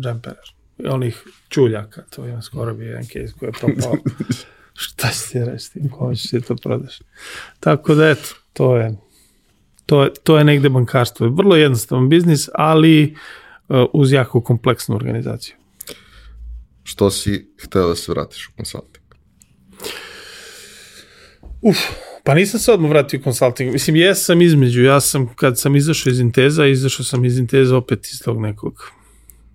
džempera. 0.00 0.42
Onih 0.88 1.22
čuljaka, 1.48 2.02
to 2.02 2.26
ima 2.26 2.42
skoro 2.42 2.74
bi 2.74 2.84
jedan 2.84 3.04
case 3.04 3.32
koji 3.38 3.48
je 3.48 3.52
propao. 3.52 3.96
šta 4.84 5.08
će 5.08 5.32
ti 5.32 5.44
reći 5.44 5.72
tim, 5.72 5.88
kome 5.90 6.16
ćeš 6.16 6.30
ti 6.30 6.40
to 6.40 6.56
prodaš. 6.56 6.98
Tako 7.60 7.94
da 7.94 8.08
eto, 8.08 8.28
to 8.52 8.76
je 8.76 8.96
To, 9.86 10.08
to 10.22 10.38
je 10.38 10.44
negde 10.44 10.68
bankarstvo. 10.68 11.28
Vrlo 11.28 11.56
jednostavan 11.56 12.08
biznis, 12.08 12.48
ali 12.54 13.16
uh, 13.68 13.76
uz 13.92 14.12
jako 14.12 14.40
kompleksnu 14.40 14.96
organizaciju. 14.96 15.56
Što 16.82 17.10
si 17.10 17.54
hteo 17.62 17.88
da 17.88 17.94
se 17.94 18.12
vratiš 18.12 18.48
u 18.48 18.52
konsulting? 18.56 19.04
Uf, 21.62 21.78
pa 22.24 22.34
nisam 22.34 22.60
se 22.60 22.72
odmah 22.72 22.90
vratio 22.90 23.20
u 23.20 23.22
konsulting. 23.22 23.72
Mislim, 23.72 23.96
jesam 23.96 24.42
između. 24.42 24.82
Ja 24.82 25.00
sam, 25.00 25.34
kad 25.34 25.58
sam 25.58 25.76
izašao 25.76 26.10
iz 26.10 26.20
Inteza, 26.20 26.66
izašao 26.66 27.04
sam 27.04 27.24
iz 27.24 27.38
Inteza 27.38 27.76
opet 27.76 28.06
iz 28.06 28.22
tog 28.24 28.40
nekog 28.40 28.92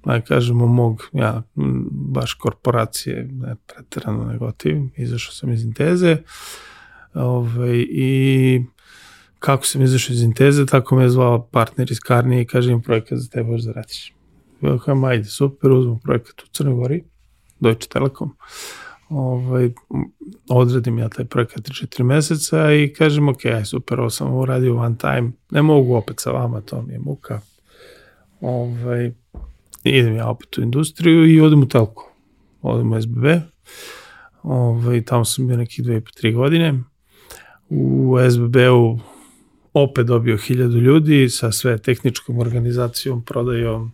da 0.06 0.22
kažemo, 0.22 0.68
mog, 0.68 1.10
ja, 1.14 1.44
baš 1.92 2.34
korporacije, 2.34 3.28
ne 3.32 3.56
pretirano 3.68 4.26
negotiv, 4.26 4.78
izašao 4.98 5.34
sam 5.34 5.52
iz 5.52 5.64
Inteze, 5.64 6.18
ove, 7.14 7.26
ovaj, 7.26 7.86
i 7.90 8.62
kako 9.42 9.66
sam 9.66 9.82
izašao 9.82 10.14
iz 10.14 10.22
Inteze, 10.22 10.66
tako 10.66 10.96
me 10.96 11.04
je 11.04 11.10
zvao 11.10 11.48
partner 11.52 11.92
iz 11.92 12.00
Karnije 12.00 12.42
i 12.42 12.46
kaže 12.46 12.72
im 12.72 12.82
projekat 12.82 13.20
za 13.20 13.30
tebe 13.30 13.50
možeš 13.50 13.66
da 13.66 13.72
radiš. 13.72 14.14
Ja 14.62 14.78
kažem, 14.78 15.04
ajde, 15.04 15.26
super, 15.26 15.72
uzmem 15.72 16.00
projekat 16.00 16.44
u 16.44 16.48
Crnoj 16.52 16.74
Gori, 16.74 17.04
Deutsche 17.60 17.90
Telekom, 17.90 18.36
ovaj, 19.10 19.72
odradim 20.50 21.00
ja 21.00 21.10
taj 21.10 21.26
projekat 21.26 21.70
3-4 21.70 22.04
meseca 22.04 22.74
i 22.74 22.94
kažem, 22.94 23.30
ok, 23.30 23.46
aj, 23.46 23.66
super, 23.66 24.00
ovo 24.00 24.10
sam 24.10 24.34
uradio 24.34 24.78
one 24.78 24.98
time, 24.98 25.32
ne 25.52 25.62
mogu 25.62 25.96
opet 25.96 26.20
sa 26.20 26.32
vama, 26.32 26.62
to 26.62 26.82
mi 26.82 26.94
je 26.94 27.00
muka. 27.00 27.42
Ovaj, 28.42 29.12
idem 29.84 30.16
ja 30.16 30.28
opet 30.28 30.58
u 30.58 30.62
industriju 30.62 31.34
i 31.34 31.42
odem 31.42 31.64
u 31.64 31.68
Telko. 31.68 32.12
Odem 32.62 32.94
u 32.94 33.02
SBB, 33.02 33.26
ovaj, 34.44 35.02
tamo 35.06 35.26
sam 35.26 35.48
bio 35.48 35.58
nekih 35.58 35.86
2-3 35.86 36.36
godine. 36.36 36.84
U 37.70 38.18
SBB-u 38.32 39.11
opet 39.74 40.06
dobio 40.06 40.38
hiljadu 40.38 40.78
ljudi 40.78 41.30
sa 41.30 41.52
sve 41.52 41.78
tehničkom 41.78 42.40
organizacijom, 42.40 43.22
prodajom 43.22 43.92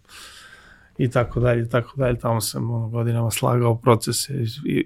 i 0.98 1.10
tako 1.10 1.40
dalje, 1.40 1.70
tako 1.70 1.92
dalje. 1.96 2.20
Tamo 2.20 2.42
sam 2.42 2.72
ono, 2.72 2.90
godinama 2.90 3.32
slagao 3.32 3.76
procese 3.76 4.34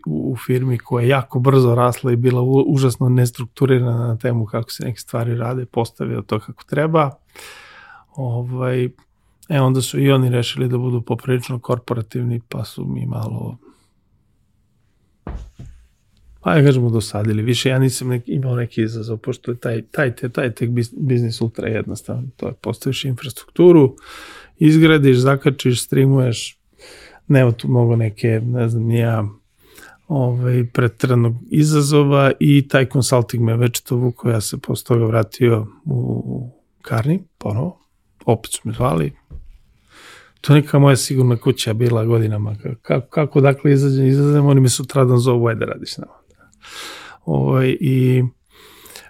u, 0.05 0.35
firmi 0.45 0.77
koja 0.77 1.03
je 1.03 1.09
jako 1.09 1.39
brzo 1.39 1.75
rasla 1.75 2.11
i 2.11 2.15
bila 2.15 2.41
užasno 2.67 3.09
nestrukturirana 3.09 4.07
na 4.07 4.17
temu 4.17 4.45
kako 4.45 4.71
se 4.71 4.85
neke 4.85 4.99
stvari 4.99 5.35
rade, 5.35 5.65
postavio 5.65 6.21
to 6.21 6.39
kako 6.39 6.63
treba. 6.63 7.11
Ovaj, 8.15 8.89
e 9.49 9.61
onda 9.61 9.81
su 9.81 9.99
i 9.99 10.11
oni 10.11 10.29
rešili 10.29 10.67
da 10.67 10.77
budu 10.77 11.01
poprilično 11.01 11.59
korporativni, 11.59 12.41
pa 12.49 12.65
su 12.65 12.85
mi 12.85 13.05
malo 13.05 13.57
pa 16.41 16.55
ja 16.55 16.63
kažemo 16.65 16.89
dosadili. 16.89 17.43
Više 17.43 17.69
ja 17.69 17.79
nisam 17.79 18.07
nek, 18.07 18.23
imao 18.25 18.55
neki 18.55 18.81
izazov, 18.81 19.17
pošto 19.17 19.51
je 19.51 19.57
taj, 19.57 19.81
taj, 19.81 20.15
taj, 20.15 20.29
taj 20.29 20.51
tek 20.51 20.69
biznis 20.97 21.41
ultra 21.41 21.67
jednostavan. 21.67 22.29
To 22.37 22.47
je, 22.47 22.53
postaviš 22.61 23.05
infrastrukturu, 23.05 23.95
izgradiš, 24.59 25.17
zakačiš, 25.17 25.83
streamuješ, 25.83 26.57
nema 27.27 27.51
tu 27.51 27.67
mnogo 27.67 27.95
neke, 27.95 28.41
ne 28.45 28.69
znam, 28.69 28.83
nija 28.83 29.25
ovaj, 30.07 30.65
pretranog 30.73 31.35
izazova 31.51 32.31
i 32.39 32.67
taj 32.67 32.85
consulting 32.85 33.43
me 33.43 33.57
već 33.57 33.79
to 33.79 33.95
vuko, 33.95 34.29
ja 34.29 34.41
se 34.41 34.57
posle 34.57 34.87
toga 34.87 35.05
vratio 35.05 35.67
u 35.85 36.49
Karni, 36.81 37.23
ponovo, 37.37 37.79
opet 38.25 38.51
su 38.51 38.61
me 38.63 38.73
zvali, 38.73 39.13
to 40.41 40.53
neka 40.53 40.79
moja 40.79 40.95
sigurna 40.95 41.37
kuća 41.37 41.73
bila 41.73 42.05
godinama, 42.05 42.55
kako, 42.81 43.07
kako 43.09 43.41
dakle 43.41 43.73
izađem, 43.73 44.07
izađem, 44.07 44.45
oni 44.45 44.61
mi 44.61 44.69
sutradan 44.69 45.17
zovu, 45.17 45.47
ajde 45.47 45.65
radiš 45.65 45.97
nama. 45.97 46.20
Ovaj, 47.25 47.77
I 47.79 48.23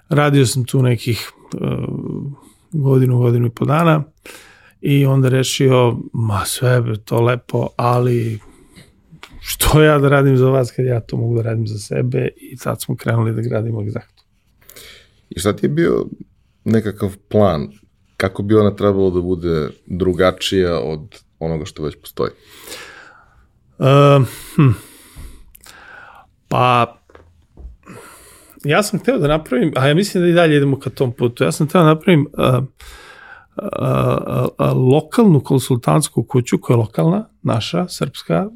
radio 0.10 0.46
sam 0.46 0.66
tu 0.66 0.82
nekih 0.82 1.32
uh, 1.54 1.62
godinu, 2.72 3.18
godinu 3.18 3.48
i 3.48 3.50
po 3.50 3.66
dana 3.66 4.04
i 4.82 5.06
onda 5.06 5.30
rešio, 5.30 5.98
ma 6.14 6.46
sve 6.46 6.82
be, 6.82 6.98
to 6.98 7.22
lepo, 7.22 7.68
ali 7.76 8.40
što 9.42 9.84
ja 9.84 10.00
da 10.00 10.10
radim 10.10 10.38
za 10.38 10.50
vas 10.50 10.72
kad 10.72 10.86
ja 10.86 11.00
to 11.00 11.18
mogu 11.18 11.36
da 11.36 11.42
radim 11.42 11.68
za 11.68 11.80
sebe 11.80 12.30
i 12.38 12.58
sad 12.58 12.82
smo 12.82 12.96
krenuli 12.96 13.34
da 13.34 13.42
gradimo 13.42 13.82
egzakto. 13.82 14.24
I 15.30 15.40
šta 15.40 15.56
ti 15.56 15.66
je 15.66 15.70
bio 15.70 16.06
nekakav 16.64 17.18
plan 17.30 17.68
kako 18.18 18.44
bi 18.44 18.56
ona 18.56 18.76
trebalo 18.76 19.10
da 19.10 19.22
bude 19.22 19.70
drugačija 19.86 20.80
od 20.80 21.22
onoga 21.40 21.66
što 21.66 21.84
već 21.84 21.96
postoji? 22.02 22.32
Uh, 23.78 24.28
hm. 24.56 24.70
Pa, 26.48 27.01
ja 28.64 28.84
sam 28.84 29.00
hteo 29.00 29.18
da 29.18 29.28
napravim, 29.28 29.72
a 29.76 29.88
ja 29.88 29.96
mislim 29.96 30.24
da 30.24 30.30
i 30.30 30.34
dalje 30.34 30.58
idemo 30.58 30.80
ka 30.80 30.90
tom 30.90 31.12
putu, 31.12 31.44
ja 31.44 31.52
sam 31.52 31.68
hteo 31.68 31.82
da 31.82 31.88
napravim 31.88 32.28
uh, 32.34 32.64
a, 33.56 34.48
a, 34.58 34.74
lokalnu 34.74 35.40
konsultantsku 35.40 36.24
kuću 36.24 36.58
koja 36.62 36.76
je 36.76 36.78
lokalna, 36.78 37.30
naša, 37.44 37.88
srpska, 37.88 38.48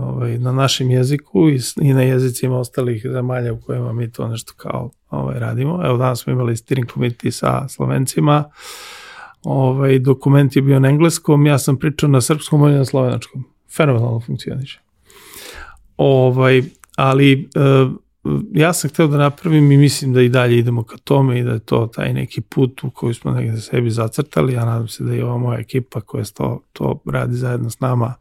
ovaj, 0.00 0.38
na 0.38 0.52
našem 0.52 0.90
jeziku 0.90 1.48
i, 1.48 1.60
i 1.80 1.94
na 1.94 2.02
jezicima 2.02 2.58
ostalih 2.58 3.06
zemalja 3.12 3.52
u 3.52 3.60
kojima 3.60 3.92
mi 3.92 4.12
to 4.12 4.28
nešto 4.28 4.52
kao 4.56 4.90
ovaj, 5.10 5.38
radimo. 5.38 5.80
Evo 5.84 5.96
danas 5.96 6.22
smo 6.22 6.32
imali 6.32 6.56
steering 6.56 6.92
committee 6.92 7.32
sa 7.32 7.68
Slovencima, 7.68 8.44
ovaj, 9.44 9.98
dokument 9.98 10.56
je 10.56 10.62
bio 10.62 10.80
na 10.80 10.88
engleskom, 10.88 11.46
ja 11.46 11.58
sam 11.58 11.78
pričao 11.78 12.08
na 12.08 12.20
srpskom 12.20 12.68
i 12.68 12.72
na 12.72 12.84
slovenačkom. 12.84 13.44
Fenomenalno 13.76 14.20
funkcioniše. 14.20 14.80
Ovaj, 15.96 16.62
ali 16.96 17.48
uh, 17.56 17.92
ja 18.52 18.72
sam 18.72 18.90
hteo 18.90 19.06
da 19.06 19.18
napravim 19.18 19.72
i 19.72 19.76
mislim 19.76 20.12
da 20.12 20.22
i 20.22 20.28
dalje 20.28 20.58
idemo 20.58 20.82
ka 20.82 20.96
tome 20.96 21.38
i 21.38 21.42
da 21.42 21.52
je 21.52 21.58
to 21.58 21.86
taj 21.86 22.12
neki 22.12 22.40
put 22.40 22.84
u 22.84 22.90
koji 22.90 23.14
smo 23.14 23.30
negde 23.30 23.60
sebi 23.60 23.90
zacrtali, 23.90 24.52
ja 24.52 24.64
nadam 24.64 24.88
se 24.88 25.04
da 25.04 25.14
i 25.14 25.22
ova 25.22 25.38
moja 25.38 25.58
ekipa 25.58 26.00
koja 26.00 26.24
to, 26.24 26.60
to 26.72 27.00
radi 27.04 27.34
zajedno 27.34 27.70
s 27.70 27.80
nama 27.80 28.14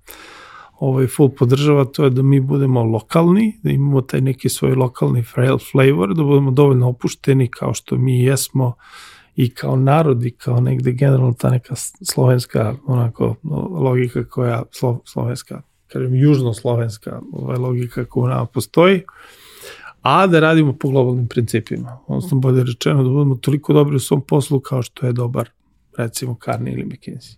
ovaj 0.80 1.08
full 1.08 1.30
podržava, 1.30 1.86
to 1.86 2.04
je 2.04 2.10
da 2.10 2.22
mi 2.22 2.40
budemo 2.40 2.84
lokalni, 2.84 3.60
da 3.64 3.72
imamo 3.72 4.02
taj 4.02 4.22
neki 4.22 4.50
svoj 4.50 4.76
lokalni 4.76 5.24
flavor, 5.72 6.14
da 6.16 6.24
budemo 6.24 6.52
dovoljno 6.52 6.90
opušteni 6.90 7.48
kao 7.48 7.74
što 7.74 7.96
mi 7.98 8.24
jesmo 8.24 8.74
i 9.36 9.50
kao 9.50 9.76
narod 9.76 10.26
i 10.26 10.32
kao 10.32 10.60
negde 10.60 10.92
generalno 10.92 11.34
ta 11.34 11.50
neka 11.50 11.76
slovenska 12.02 12.76
onako 12.86 13.36
logika 13.80 14.24
koja 14.24 14.64
slo, 14.72 15.00
slovenska, 15.06 15.62
kažem 15.88 16.16
južno-slovenska 16.16 17.22
ovaj, 17.32 17.58
logika 17.58 18.06
koja 18.06 18.34
nama 18.34 18.46
postoji. 18.46 18.96
Uh, 18.96 19.45
a 20.06 20.28
da 20.28 20.40
radimo 20.40 20.74
po 20.74 20.90
globalnim 20.90 21.28
principima. 21.28 22.00
Odnosno, 22.08 22.38
bolje 22.38 22.64
rečeno, 22.64 23.04
da 23.04 23.10
budemo 23.10 23.36
toliko 23.36 23.74
dobri 23.74 23.96
u 23.96 24.00
svom 24.00 24.22
poslu 24.22 24.60
kao 24.60 24.82
što 24.82 25.06
je 25.06 25.14
dobar, 25.14 25.50
recimo, 25.98 26.38
Carney 26.46 26.74
ili 26.74 26.84
McKinsey. 26.84 27.38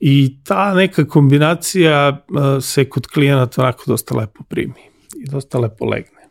I 0.00 0.36
ta 0.44 0.74
neka 0.74 1.04
kombinacija 1.04 2.24
se 2.60 2.88
kod 2.88 3.06
klijenata 3.06 3.62
onako 3.62 3.84
dosta 3.86 4.16
lepo 4.16 4.44
primi 4.48 4.82
i 5.24 5.30
dosta 5.30 5.58
lepo 5.58 5.84
legne. 5.84 6.28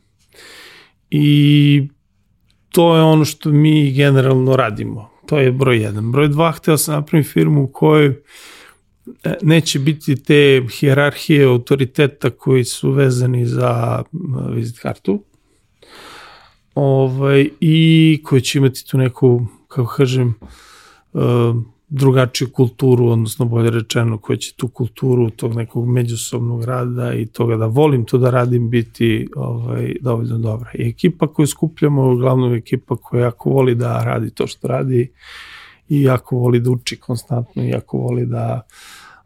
I 1.09 1.87
to 2.69 2.95
je 2.95 3.01
ono 3.01 3.25
što 3.25 3.49
mi 3.49 3.91
generalno 3.91 4.55
radimo. 4.55 5.09
To 5.25 5.37
je 5.37 5.51
broj 5.51 5.77
jedan. 5.77 6.11
Broj 6.11 6.27
dva, 6.27 6.51
hteo 6.51 6.77
sam 6.77 6.95
napravim 6.95 7.23
firmu 7.23 7.63
u 7.63 7.67
kojoj 7.67 8.09
uh, 8.09 8.15
neće 9.41 9.79
biti 9.79 10.23
te 10.23 10.67
hijerarhije 10.79 11.45
autoriteta 11.45 12.29
koji 12.29 12.63
su 12.63 12.91
vezani 12.91 13.45
za 13.45 14.03
vizit 14.49 14.79
kartu 14.79 15.23
ovaj, 16.75 17.49
i 17.59 18.21
koji 18.23 18.41
će 18.41 18.57
imati 18.57 18.87
tu 18.87 18.97
neku, 18.97 19.45
kako 19.67 19.95
kažem, 19.95 20.35
e, 21.13 21.19
drugačiju 21.89 22.49
kulturu, 22.51 23.07
odnosno 23.07 23.45
bolje 23.45 23.69
rečeno, 23.69 24.17
koja 24.17 24.37
će 24.37 24.53
tu 24.55 24.67
kulturu 24.67 25.29
tog 25.29 25.55
nekog 25.55 25.87
međusobnog 25.87 26.63
rada 26.63 27.13
i 27.13 27.25
toga 27.25 27.57
da 27.57 27.65
volim 27.65 28.05
to 28.05 28.17
da 28.17 28.29
radim 28.29 28.69
biti 28.69 29.27
ovaj, 29.35 29.95
dovoljno 30.01 30.37
dobra. 30.37 30.69
I 30.73 30.89
ekipa 30.89 31.27
koju 31.27 31.47
skupljamo, 31.47 32.11
uglavnom 32.11 32.53
ekipa 32.53 32.95
koja 32.95 33.23
jako 33.23 33.49
voli 33.49 33.75
da 33.75 34.03
radi 34.03 34.29
to 34.29 34.47
što 34.47 34.67
radi 34.67 35.11
i 35.89 36.01
jako 36.01 36.35
voli 36.35 36.59
da 36.59 36.69
uči 36.69 36.97
konstantno 36.97 37.63
i 37.63 37.69
jako 37.69 37.97
voli 37.97 38.25
da 38.25 38.61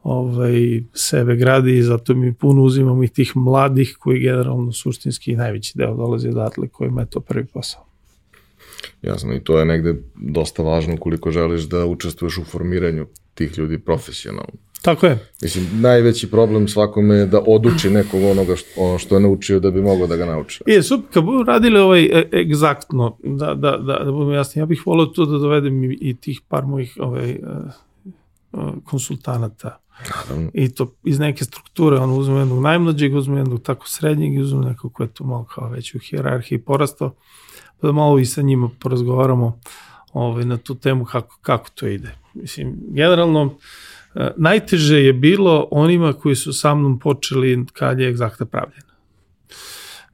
ovaj, 0.04 0.84
sebe 0.94 1.36
gradi 1.36 1.78
i 1.78 1.84
zato 1.84 2.14
mi 2.14 2.34
puno 2.34 2.62
uzimamo 2.62 3.04
i 3.04 3.08
tih 3.08 3.32
mladih 3.36 3.98
koji 4.00 4.20
generalno 4.20 4.72
suštinski 4.72 5.36
najveći 5.36 5.78
deo 5.78 5.96
dolazi 5.96 6.30
odatle 6.30 6.68
kojima 6.68 7.02
je 7.02 7.10
to 7.10 7.20
prvi 7.20 7.46
posao. 7.46 7.86
Jasno, 9.02 9.34
i 9.36 9.40
to 9.40 9.60
je 9.60 9.66
negde 9.66 9.96
dosta 10.16 10.64
važno 10.64 10.98
koliko 10.98 11.32
želiš 11.32 11.64
da 11.64 11.86
učestvuješ 11.86 12.38
u 12.38 12.44
formiranju 12.44 13.08
tih 13.34 13.58
ljudi 13.58 13.80
profesionalno. 13.80 14.54
Tako 14.82 15.06
je. 15.06 15.28
Mislim, 15.42 15.68
najveći 15.74 16.32
problem 16.32 16.68
svakome 16.68 17.16
je 17.16 17.26
da 17.26 17.42
oduči 17.48 17.90
nekog 17.90 18.24
onoga 18.24 18.56
što, 18.56 18.70
ono 18.78 18.98
što 18.98 19.16
je 19.16 19.22
naučio 19.22 19.60
da 19.60 19.72
bi 19.72 19.82
mogao 19.82 20.08
da 20.08 20.16
ga 20.16 20.26
nauči. 20.26 20.64
Je, 20.68 20.84
super, 20.84 21.14
kad 21.14 21.24
budemo 21.24 21.44
radili 21.44 21.80
ovaj 21.80 22.04
e, 22.04 22.30
egzaktno, 22.34 23.18
da, 23.24 23.46
da, 23.54 23.78
da, 23.78 24.00
da 24.06 24.12
budemo 24.12 24.32
jasni, 24.32 24.60
ja 24.60 24.66
bih 24.66 24.88
volio 24.88 25.06
to 25.06 25.26
da 25.26 25.38
dovedem 25.38 25.84
i, 25.84 25.98
i 26.02 26.16
tih 26.18 26.42
par 26.48 26.66
mojih 26.66 26.98
ovaj, 27.00 27.30
e, 27.30 27.36
e, 27.36 27.38
konsultanata. 28.84 29.80
Naravno. 30.16 30.52
I 30.54 30.70
to 30.70 30.94
iz 31.04 31.20
neke 31.20 31.44
strukture, 31.44 31.98
on 31.98 32.20
uzme 32.20 32.40
jednog 32.40 32.62
najmlađeg, 32.62 33.16
uzme 33.16 33.40
jednog 33.40 33.62
tako 33.62 33.88
srednjeg 33.88 34.34
i 34.34 34.42
uzme 34.42 34.66
nekog 34.66 34.94
ko 34.94 35.04
je 35.04 35.10
tu 35.14 35.24
malo 35.24 35.44
kao 35.56 35.70
već 35.70 35.96
u 35.96 36.00
hijerarhiji 36.00 36.60
porastao, 36.60 37.16
pa 37.82 37.88
da 37.88 37.92
malo 37.92 38.20
i 38.20 38.26
sa 38.26 38.42
njima 38.42 38.70
porazgovaramo 38.80 39.60
ovaj, 40.14 40.46
na 40.46 40.58
tu 40.58 40.76
temu 40.76 41.06
kako, 41.06 41.38
kako 41.42 41.70
to 41.76 41.88
ide. 41.88 42.16
Mislim, 42.34 42.76
generalno, 42.88 43.56
E, 43.56 43.89
najteže 44.38 45.04
je 45.04 45.14
bilo 45.14 45.68
onima 45.72 46.14
koji 46.14 46.36
su 46.36 46.54
sa 46.54 46.76
mnom 46.76 47.00
počeli 47.00 47.66
kad 47.74 48.00
je 48.00 48.10
egzakta 48.10 48.46
pravljena. 48.46 48.90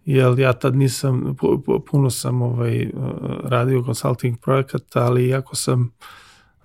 Jer 0.06 0.40
ja 0.40 0.54
tad 0.54 0.76
nisam, 0.76 1.36
puno 1.92 2.10
sam 2.10 2.42
ovaj, 2.42 2.82
e, 2.82 2.92
radio 3.44 3.84
consulting 3.84 4.40
projekata, 4.40 5.06
ali 5.06 5.28
iako 5.28 5.56
sam 5.56 5.92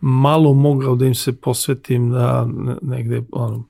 malo 0.01 0.55
mogao 0.55 0.95
da 0.95 1.07
im 1.07 1.15
se 1.15 1.33
posvetim 1.41 2.11
da 2.11 2.49
negde 2.83 3.23
ono, 3.33 3.65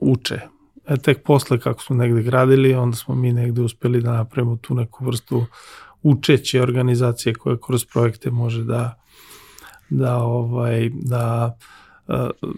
uče. 0.00 0.40
E 0.88 0.96
tek 0.96 1.22
posle 1.24 1.60
kako 1.60 1.82
smo 1.82 1.96
negde 1.96 2.22
gradili, 2.22 2.74
onda 2.74 2.96
smo 2.96 3.14
mi 3.14 3.32
negde 3.32 3.62
uspeli 3.62 4.00
da 4.00 4.12
napravimo 4.12 4.56
tu 4.56 4.74
neku 4.74 5.04
vrstu 5.04 5.44
učeće 6.02 6.62
organizacije 6.62 7.34
koja 7.34 7.56
kroz 7.66 7.84
projekte 7.84 8.30
može 8.30 8.64
da 8.64 8.98
da 9.90 10.16
ovaj 10.16 10.90
da 10.94 11.56
uh, 11.58 11.81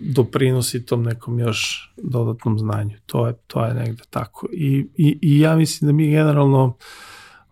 doprinosi 0.01 0.87
tom 0.87 1.03
nekom 1.03 1.39
još 1.39 1.93
dodatnom 1.97 2.59
znanju. 2.59 2.97
To 3.07 3.27
je, 3.27 3.35
to 3.47 3.65
je 3.65 3.75
negde 3.75 4.03
tako. 4.11 4.47
I, 4.53 4.87
i, 4.97 5.19
I 5.23 5.41
ja 5.41 5.57
mislim 5.57 5.87
da 5.87 5.93
mi 5.93 6.11
generalno 6.11 6.77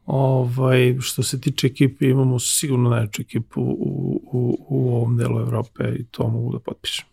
ovaj, 0.06 0.96
što 1.00 1.22
se 1.22 1.40
tiče 1.40 1.66
ekipe 1.66 2.08
imamo 2.08 2.38
sigurno 2.38 2.90
najveću 2.90 3.22
ekipu 3.22 3.60
u, 3.60 4.20
u, 4.32 4.66
u 4.68 4.94
ovom 4.96 5.16
delu 5.16 5.40
Evrope 5.40 5.84
i 5.98 6.04
to 6.04 6.28
mogu 6.28 6.52
da 6.52 6.58
potpišem. 6.58 7.06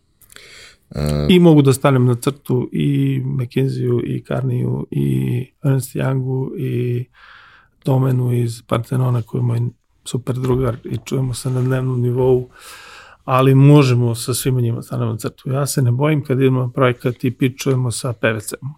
Uh, 0.90 0.98
I 1.30 1.40
mogu 1.40 1.62
da 1.62 1.74
stanem 1.74 2.06
na 2.06 2.16
crtu 2.16 2.70
i 2.72 3.20
McKinsey-u 3.26 4.02
i 4.06 4.24
Carneyu 4.28 4.84
i 4.92 5.46
Ernst 5.64 5.96
Youngu 5.96 6.58
i 6.58 7.06
Domenu 7.86 8.34
iz 8.34 8.62
Partenona 8.68 9.22
koji 9.22 9.40
je 9.40 9.44
moj 9.44 9.60
super 10.06 10.36
drugar 10.36 10.78
i 10.84 10.98
čujemo 11.06 11.34
se 11.34 11.50
na 11.50 11.62
dnevnom 11.62 12.02
nivou. 12.02 12.38
Uh, 12.38 12.50
ali 13.30 13.56
možemo 13.56 14.16
sa 14.16 14.34
svima 14.34 14.62
njima 14.62 14.82
stanemo 14.82 15.12
na 15.12 15.18
crtu. 15.18 15.50
Ja 15.50 15.68
se 15.68 15.82
ne 15.82 15.92
bojim 15.92 16.24
kad 16.24 16.40
idemo 16.40 16.72
projekat 16.76 17.24
i 17.24 17.32
pičujemo 17.32 17.92
sa 17.92 18.14
PVC-om. 18.14 18.70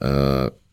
Uh, 0.00 0.08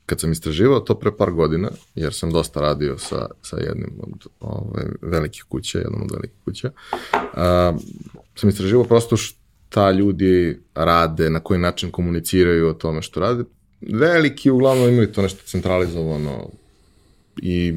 kad 0.05 0.19
sam 0.19 0.31
istraživao 0.31 0.79
to 0.79 0.95
pre 0.99 1.11
par 1.17 1.31
godina, 1.31 1.69
jer 1.95 2.13
sam 2.13 2.31
dosta 2.31 2.61
radio 2.61 2.97
sa, 2.97 3.25
sa 3.41 3.57
jednim 3.57 3.91
od 3.99 4.27
ove, 4.39 4.85
velikih 5.01 5.43
kuća, 5.49 5.79
jednom 5.79 6.01
od 6.01 6.11
velikih 6.11 6.37
kuća, 6.45 6.71
uh, 7.13 7.81
sam 8.35 8.49
istraživao 8.49 8.83
prosto 8.83 9.17
šta 9.17 9.91
ljudi 9.91 10.59
rade, 10.75 11.29
na 11.29 11.39
koji 11.39 11.59
način 11.59 11.91
komuniciraju 11.91 12.67
o 12.67 12.73
tome 12.73 13.01
što 13.01 13.19
rade. 13.19 13.43
Veliki 13.81 14.49
uglavnom 14.49 14.89
imaju 14.89 15.11
to 15.11 15.21
nešto 15.21 15.41
centralizovano 15.45 16.49
i 17.41 17.73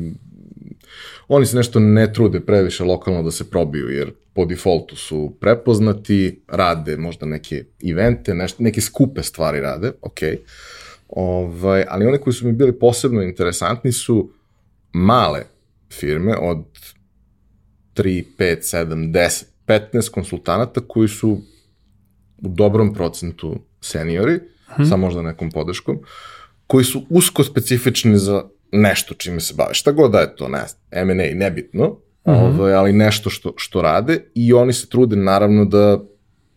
oni 1.28 1.46
se 1.46 1.56
nešto 1.56 1.80
ne 1.80 2.12
trude 2.12 2.40
previše 2.40 2.84
lokalno 2.84 3.22
da 3.22 3.30
se 3.30 3.50
probiju, 3.50 3.88
jer 3.88 4.12
po 4.34 4.44
defaultu 4.44 4.96
su 4.96 5.36
prepoznati, 5.40 6.42
rade 6.48 6.96
možda 6.96 7.26
neke 7.26 7.64
evente, 7.90 8.34
nešto, 8.34 8.62
neke 8.62 8.80
skupe 8.80 9.22
stvari 9.22 9.60
rade, 9.60 9.92
ok. 10.02 10.18
Ovaj, 11.08 11.84
ali 11.88 12.06
one 12.06 12.18
koji 12.18 12.34
su 12.34 12.46
mi 12.46 12.52
bili 12.52 12.78
posebno 12.78 13.22
interesantni 13.22 13.92
su 13.92 14.32
male 14.92 15.44
firme 15.92 16.36
od 16.36 16.64
3, 17.94 18.24
5, 18.38 18.86
7, 18.86 19.12
10, 19.12 19.44
15 19.66 20.10
konsultanata 20.10 20.80
koji 20.88 21.08
su 21.08 21.30
u 22.38 22.48
dobrom 22.48 22.94
procentu 22.94 23.60
seniori, 23.80 24.38
hmm. 24.66 24.86
sa 24.86 24.96
možda 24.96 25.22
nekom 25.22 25.50
podrškom, 25.50 25.98
koji 26.66 26.84
su 26.84 27.02
usko 27.10 27.44
specifični 27.44 28.18
za 28.18 28.44
nešto 28.72 29.14
čime 29.14 29.40
se 29.40 29.54
bave. 29.54 29.74
Šta 29.74 29.92
god 29.92 30.10
da 30.10 30.18
je 30.18 30.36
to, 30.36 30.48
ne, 30.48 30.64
M&A, 30.90 31.34
nebitno, 31.34 31.96
mm 32.26 32.30
-hmm. 32.30 32.60
ovaj, 32.60 32.74
ali 32.74 32.92
nešto 32.92 33.30
što, 33.30 33.52
što 33.56 33.82
rade 33.82 34.18
i 34.34 34.52
oni 34.52 34.72
se 34.72 34.88
trude 34.88 35.16
naravno 35.16 35.64
da 35.64 35.98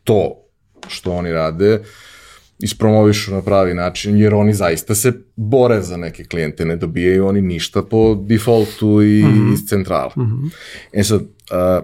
to 0.04 0.44
što 0.88 1.12
oni 1.12 1.32
rade 1.32 1.80
ispromovišu 2.60 3.32
na 3.32 3.42
pravi 3.42 3.74
način, 3.74 4.18
jer 4.18 4.34
oni 4.34 4.54
zaista 4.54 4.96
se 4.96 5.14
bore 5.36 5.82
za 5.82 5.98
neke 5.98 6.24
klijente, 6.24 6.66
ne 6.66 6.76
dobijaju 6.76 7.28
oni 7.28 7.42
ništa 7.42 7.82
po 7.84 8.16
defaultu 8.16 9.02
i 9.02 9.24
mm 9.24 9.28
-hmm. 9.28 9.54
iz 9.54 9.66
centrala. 9.68 10.12
Mm 10.18 10.22
-hmm. 10.22 10.50
E 10.94 11.04
sad, 11.04 11.22
a, 11.52 11.82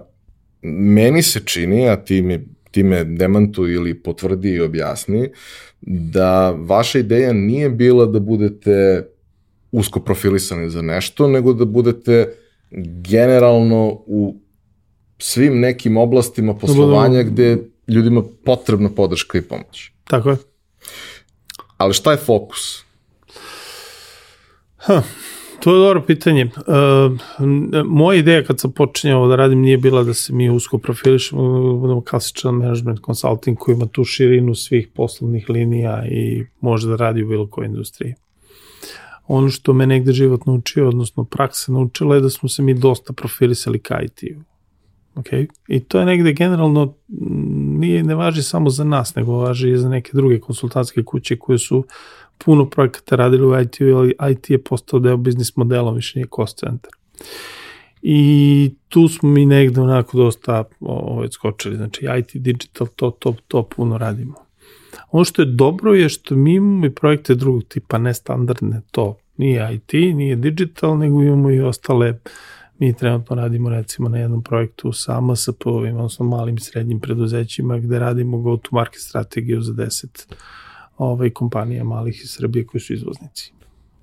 meni 0.62 1.22
se 1.22 1.40
čini, 1.44 1.88
a 1.88 1.96
ti 1.96 2.22
me, 2.22 2.44
ti 2.70 2.82
me 2.82 3.04
demantu 3.04 3.68
ili 3.68 3.94
potvrdi 3.94 4.48
i 4.48 4.60
objasni, 4.60 5.28
da 5.80 6.50
vaša 6.50 6.98
ideja 6.98 7.32
nije 7.32 7.70
bila 7.70 8.06
da 8.06 8.20
budete 8.20 9.06
usko 9.72 10.00
profilisani 10.00 10.70
za 10.70 10.82
nešto, 10.82 11.28
nego 11.28 11.52
da 11.52 11.64
budete 11.64 12.34
generalno 13.02 14.02
u 14.06 14.36
svim 15.18 15.60
nekim 15.60 15.96
oblastima 15.96 16.54
poslovanja 16.54 17.22
gde 17.22 17.58
ljudima 17.88 18.22
potrebna 18.44 18.88
podrška 18.88 19.38
i 19.38 19.42
pomoć. 19.42 19.90
Tako 20.04 20.30
je. 20.30 20.36
Ali 21.76 21.94
šta 21.94 22.10
je 22.10 22.16
fokus? 22.16 22.84
Ha, 24.76 25.02
to 25.60 25.74
je 25.74 25.86
dobro 25.86 26.02
pitanje. 26.06 26.44
Uh, 26.44 27.82
moja 27.86 28.18
ideja 28.18 28.44
kad 28.44 28.60
sam 28.60 28.72
počinjao 28.72 29.28
da 29.28 29.36
radim 29.36 29.60
nije 29.60 29.78
bila 29.78 30.02
da 30.02 30.14
se 30.14 30.32
mi 30.32 30.50
usko 30.50 30.78
profilišemo, 30.78 31.42
da 31.42 31.78
budemo 31.78 32.00
klasičan 32.00 32.54
management 32.54 33.00
consulting 33.06 33.58
koji 33.58 33.74
ima 33.74 33.86
tu 33.86 34.04
širinu 34.04 34.54
svih 34.54 34.88
poslovnih 34.94 35.50
linija 35.50 36.04
i 36.10 36.44
može 36.60 36.88
da 36.88 36.96
radi 36.96 37.22
u 37.22 37.28
bilo 37.28 37.46
kojoj 37.46 37.66
industriji. 37.66 38.14
Ono 39.32 39.48
što 39.48 39.72
me 39.72 39.86
negde 39.86 40.12
život 40.12 40.46
naučio, 40.46 40.88
odnosno 40.88 41.24
praksa 41.24 41.72
naučila 41.72 42.14
je 42.14 42.20
da 42.20 42.30
smo 42.30 42.48
se 42.48 42.62
mi 42.62 42.74
dosta 42.74 43.12
profilisali 43.12 43.78
ka 43.78 44.00
IT-u. 44.02 44.40
Okay? 45.20 45.46
I 45.68 45.80
to 45.80 46.00
je 46.00 46.06
negde 46.06 46.32
generalno 46.32 46.94
nije, 47.78 48.02
ne 48.02 48.14
važi 48.14 48.42
samo 48.42 48.70
za 48.70 48.84
nas, 48.84 49.14
nego 49.14 49.36
važi 49.36 49.70
i 49.70 49.76
za 49.78 49.88
neke 49.88 50.10
druge 50.14 50.40
konsultantske 50.40 51.04
kuće 51.04 51.36
koje 51.38 51.58
su 51.58 51.84
puno 52.38 52.70
projekata 52.70 53.16
radili 53.16 53.46
u 53.46 53.60
IT-u, 53.60 53.96
ali 53.96 54.14
IT 54.32 54.50
je 54.50 54.62
postao 54.62 55.00
deo 55.00 55.16
biznis 55.16 55.56
modela, 55.56 55.92
više 55.92 56.18
nije 56.18 56.28
cost 56.36 56.58
center. 56.58 56.90
I 58.02 58.70
tu 58.88 59.08
smo 59.08 59.28
mi 59.28 59.46
negde 59.46 59.80
onako 59.80 60.16
dosta 60.16 60.64
ovaj, 60.80 61.28
skočili, 61.30 61.76
znači 61.76 62.06
IT, 62.18 62.42
digital, 62.42 62.86
to, 62.96 63.10
to, 63.10 63.34
to 63.48 63.62
puno 63.62 63.98
radimo. 63.98 64.34
Ono 65.10 65.24
što 65.24 65.42
je 65.42 65.46
dobro 65.46 65.94
je 65.94 66.08
što 66.08 66.36
mi 66.36 66.54
imamo 66.54 66.86
i 66.86 66.90
projekte 66.90 67.34
drugog 67.34 67.64
tipa, 67.64 67.98
ne 67.98 68.14
standardne, 68.14 68.80
to 68.90 69.16
nije 69.36 69.74
IT, 69.74 69.92
nije 69.92 70.36
digital, 70.36 70.98
nego 70.98 71.22
imamo 71.22 71.50
i 71.50 71.60
ostale 71.60 72.18
Mi 72.80 72.96
trenutno 72.96 73.36
radimo 73.36 73.68
recimo 73.68 74.08
na 74.08 74.18
jednom 74.18 74.42
projektu 74.42 74.92
sa 74.92 75.20
MSP-ovima, 75.20 75.98
odnosno 75.98 76.26
malim 76.26 76.56
i 76.56 76.60
srednjim 76.60 77.00
preduzećima 77.00 77.78
gde 77.78 77.98
radimo 77.98 78.38
go-to-market 78.38 79.00
strategiju 79.00 79.60
za 79.60 79.72
10 79.72 80.32
ovaj, 80.98 81.30
kompanija 81.30 81.84
malih 81.84 82.20
iz 82.24 82.30
Srbije 82.30 82.66
koji 82.66 82.80
su 82.80 82.92
izvoznici. 82.92 83.52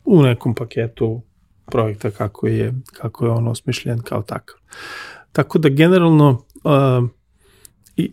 U 0.06 0.24
nekom 0.24 0.56
paketu 0.56 1.22
projekta 1.66 2.12
kako 2.12 2.48
je, 2.48 2.74
kako 2.94 3.26
je 3.26 3.32
on 3.32 3.48
osmišljen 3.48 4.00
kao 4.00 4.22
takav. 4.22 4.56
Tako 5.32 5.60
da 5.60 5.70
generalno 5.70 6.30
uh, 6.64 7.10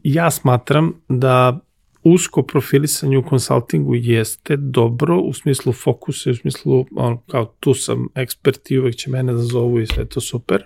ja 0.02 0.30
smatram 0.30 0.92
da 1.08 1.60
usko 2.04 2.42
profilisanje 2.42 3.18
u 3.18 3.22
konsultingu 3.22 3.94
jeste 3.94 4.56
dobro 4.56 5.20
u 5.20 5.32
smislu 5.32 5.72
fokusa, 5.72 6.30
u 6.30 6.34
smislu 6.34 6.86
on, 6.96 7.18
kao 7.30 7.54
tu 7.60 7.74
sam 7.74 8.08
ekspert 8.14 8.70
i 8.70 8.78
uvek 8.78 8.96
će 8.96 9.10
mene 9.10 9.32
da 9.32 9.42
zovu 9.42 9.80
i 9.80 9.86
sve 9.86 10.04
to 10.04 10.20
super, 10.20 10.62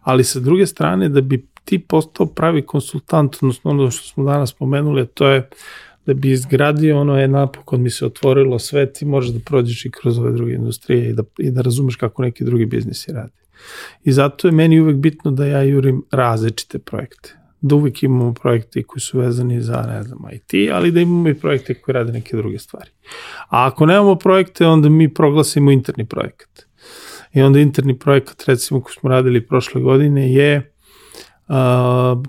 ali 0.00 0.24
sa 0.24 0.40
druge 0.40 0.66
strane 0.66 1.08
da 1.08 1.20
bi 1.20 1.46
ti 1.64 1.78
postao 1.78 2.26
pravi 2.26 2.66
konsultant, 2.66 3.36
odnosno 3.42 3.70
ono 3.70 3.90
što 3.90 4.08
smo 4.08 4.24
danas 4.24 4.52
pomenuli, 4.52 5.06
to 5.06 5.28
je 5.28 5.48
da 6.06 6.14
bi 6.14 6.30
izgradio 6.30 7.00
ono 7.00 7.18
je 7.18 7.28
napokon 7.28 7.82
mi 7.82 7.90
se 7.90 8.06
otvorilo 8.06 8.58
sve, 8.58 8.92
ti 8.92 9.04
možeš 9.04 9.32
da 9.32 9.40
prođeš 9.40 9.84
i 9.84 9.90
kroz 9.90 10.18
ove 10.18 10.32
druge 10.32 10.52
industrije 10.52 11.10
i 11.10 11.12
da, 11.12 11.22
i 11.38 11.50
da 11.50 11.60
razumeš 11.60 11.96
kako 11.96 12.22
neki 12.22 12.44
drugi 12.44 12.66
biznisi 12.66 13.12
radi. 13.12 13.32
I 14.04 14.12
zato 14.12 14.48
je 14.48 14.52
meni 14.52 14.80
uvek 14.80 14.96
bitno 14.96 15.30
da 15.30 15.46
ja 15.46 15.62
jurim 15.62 16.02
različite 16.10 16.78
projekte 16.78 17.39
da 17.60 17.74
uvijek 17.74 18.02
imamo 18.02 18.32
projekte 18.34 18.82
koji 18.82 19.00
su 19.00 19.18
vezani 19.18 19.62
za, 19.62 19.82
ne 19.88 20.02
znam, 20.02 20.18
IT, 20.32 20.70
ali 20.72 20.90
da 20.90 21.00
imamo 21.00 21.28
i 21.28 21.34
projekte 21.34 21.74
koji 21.74 21.92
rade 21.92 22.12
neke 22.12 22.36
druge 22.36 22.58
stvari. 22.58 22.90
A 23.48 23.66
ako 23.66 23.86
nemamo 23.86 24.14
projekte, 24.14 24.66
onda 24.66 24.88
mi 24.88 25.14
proglasimo 25.14 25.70
interni 25.70 26.06
projekat. 26.06 26.66
I 27.32 27.42
onda 27.42 27.60
interni 27.60 27.98
projekat, 27.98 28.44
recimo, 28.46 28.80
koji 28.80 28.94
smo 28.94 29.10
radili 29.10 29.46
prošle 29.46 29.80
godine, 29.80 30.32
je 30.32 30.72
uh, 31.48 31.54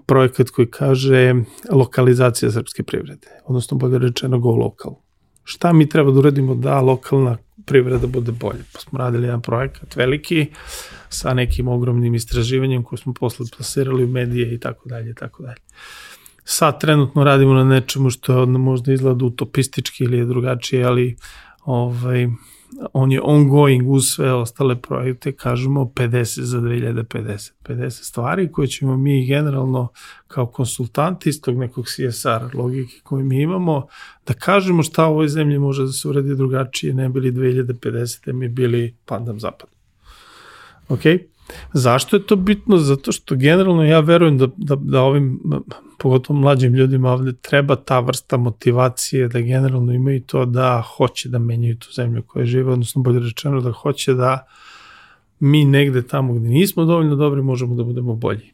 projekat 0.05 0.49
koji 0.49 0.67
kaže 0.71 1.33
lokalizacija 1.71 2.51
srpske 2.51 2.83
privrede, 2.83 3.27
odnosno 3.45 3.77
bolje 3.77 3.99
rečeno 3.99 4.39
go 4.39 4.49
local. 4.49 4.95
Šta 5.43 5.73
mi 5.73 5.89
treba 5.89 6.11
da 6.11 6.19
uradimo 6.19 6.55
da 6.55 6.81
lokalna 6.81 7.37
privreda 7.65 8.07
bude 8.07 8.31
bolje? 8.31 8.63
Pa 8.73 8.79
smo 8.79 8.99
radili 8.99 9.27
jedan 9.27 9.41
projekat 9.41 9.95
veliki, 9.95 10.45
sa 11.09 11.33
nekim 11.33 11.67
ogromnim 11.67 12.15
istraživanjem 12.15 12.83
koje 12.83 12.99
smo 12.99 13.13
posle 13.13 13.45
plasirali 13.57 14.03
u 14.03 14.07
medije 14.07 14.53
i 14.53 14.59
tako 14.59 14.89
dalje 14.89 15.09
i 15.09 15.15
tako 15.15 15.43
dalje. 15.43 15.61
Sad 16.43 16.79
trenutno 16.79 17.23
radimo 17.23 17.53
na 17.53 17.63
nečemu 17.63 18.09
što 18.09 18.39
je 18.39 18.45
možda 18.45 18.93
izgleda 18.93 19.25
utopistički 19.25 20.03
ili 20.03 20.17
je 20.17 20.25
drugačije, 20.25 20.83
ali 20.83 21.15
ovaj, 21.65 22.27
on 22.93 23.11
je 23.11 23.21
ongoing 23.23 23.89
uz 23.89 24.05
sve 24.05 24.33
ostale 24.33 24.81
projekte, 24.81 25.31
kažemo 25.31 25.81
50 25.95 26.41
za 26.41 26.57
2050. 26.57 27.51
50 27.63 27.89
stvari 27.89 28.51
koje 28.51 28.67
ćemo 28.67 28.97
mi 28.97 29.25
generalno 29.25 29.87
kao 30.27 30.45
konsultanti 30.45 31.29
iz 31.29 31.41
tog 31.41 31.57
nekog 31.57 31.85
CSR 31.85 32.57
logike 32.57 32.99
koju 33.03 33.25
mi 33.25 33.41
imamo, 33.41 33.87
da 34.27 34.33
kažemo 34.33 34.83
šta 34.83 35.07
u 35.07 35.11
ovoj 35.11 35.27
zemlji 35.27 35.59
može 35.59 35.83
da 35.83 35.91
se 35.91 36.07
uradi 36.07 36.35
drugačije, 36.35 36.93
ne 36.93 37.09
bili 37.09 37.31
2050. 37.31 38.33
mi 38.33 38.47
bili 38.47 38.95
pandam 39.05 39.39
zapad. 39.39 39.69
Ok? 40.89 41.01
Zašto 41.73 42.15
je 42.15 42.25
to 42.25 42.35
bitno? 42.35 42.77
Zato 42.77 43.11
što 43.11 43.35
generalno 43.35 43.83
ja 43.83 43.99
verujem 43.99 44.37
da, 44.37 44.47
da, 44.57 44.75
da 44.75 45.01
ovim, 45.01 45.39
pogotovo 45.99 46.39
mlađim 46.39 46.73
ljudima 46.73 47.11
ovde, 47.11 47.33
treba 47.33 47.75
ta 47.75 47.99
vrsta 47.99 48.37
motivacije 48.37 49.27
da 49.27 49.41
generalno 49.41 49.93
imaju 49.93 50.21
to 50.21 50.45
da 50.45 50.83
hoće 50.97 51.29
da 51.29 51.39
menjaju 51.39 51.77
tu 51.77 51.87
zemlju 51.95 52.23
koja 52.27 52.45
žive, 52.45 52.71
odnosno 52.71 53.01
bolje 53.01 53.19
rečeno 53.19 53.61
da 53.61 53.71
hoće 53.71 54.13
da 54.13 54.47
mi 55.39 55.65
negde 55.65 56.07
tamo 56.07 56.33
gde 56.33 56.49
nismo 56.49 56.85
dovoljno 56.85 57.15
dobri 57.15 57.41
možemo 57.41 57.75
da 57.75 57.83
budemo 57.83 58.15
bolji. 58.15 58.51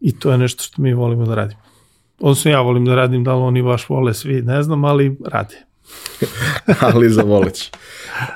I 0.00 0.18
to 0.18 0.32
je 0.32 0.38
nešto 0.38 0.62
što 0.62 0.82
mi 0.82 0.94
volimo 0.94 1.26
da 1.26 1.34
radimo. 1.34 1.60
Odnosno 2.20 2.50
ja 2.50 2.60
volim 2.60 2.84
da 2.84 2.94
radim, 2.94 3.24
da 3.24 3.34
li 3.34 3.42
oni 3.42 3.62
baš 3.62 3.88
vole 3.88 4.14
svi, 4.14 4.42
ne 4.42 4.62
znam, 4.62 4.84
ali 4.84 5.16
rade. 5.26 5.56
ali 6.94 7.10
za 7.10 7.22
voleć. 7.22 7.70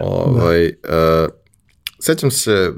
Ovaj, 0.00 0.72
da. 0.82 1.24
uh, 1.24 1.30
sećam 2.00 2.30
se, 2.30 2.72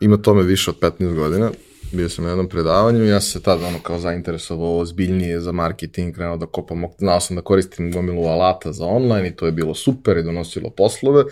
ima 0.00 0.16
tome 0.16 0.42
više 0.42 0.70
od 0.70 0.78
15 0.80 1.14
godina, 1.14 1.50
bio 1.92 2.08
sam 2.08 2.24
na 2.24 2.30
jednom 2.30 2.48
predavanju 2.48 3.04
i 3.04 3.08
ja 3.08 3.20
sam 3.20 3.30
se 3.30 3.42
tad 3.42 3.62
ono 3.62 3.78
kao 3.78 3.98
zainteresovao 3.98 4.78
ozbiljnije 4.78 5.40
za 5.40 5.52
marketing, 5.52 6.14
krenuo 6.14 6.36
da 6.36 6.46
kopam, 6.46 6.84
znao 6.98 7.20
sam 7.20 7.36
da 7.36 7.42
koristim 7.42 7.92
gomilu 7.92 8.26
alata 8.26 8.72
za 8.72 8.84
online 8.84 9.28
i 9.28 9.36
to 9.36 9.46
je 9.46 9.52
bilo 9.52 9.74
super 9.74 10.16
i 10.16 10.22
donosilo 10.22 10.70
poslove, 10.70 11.24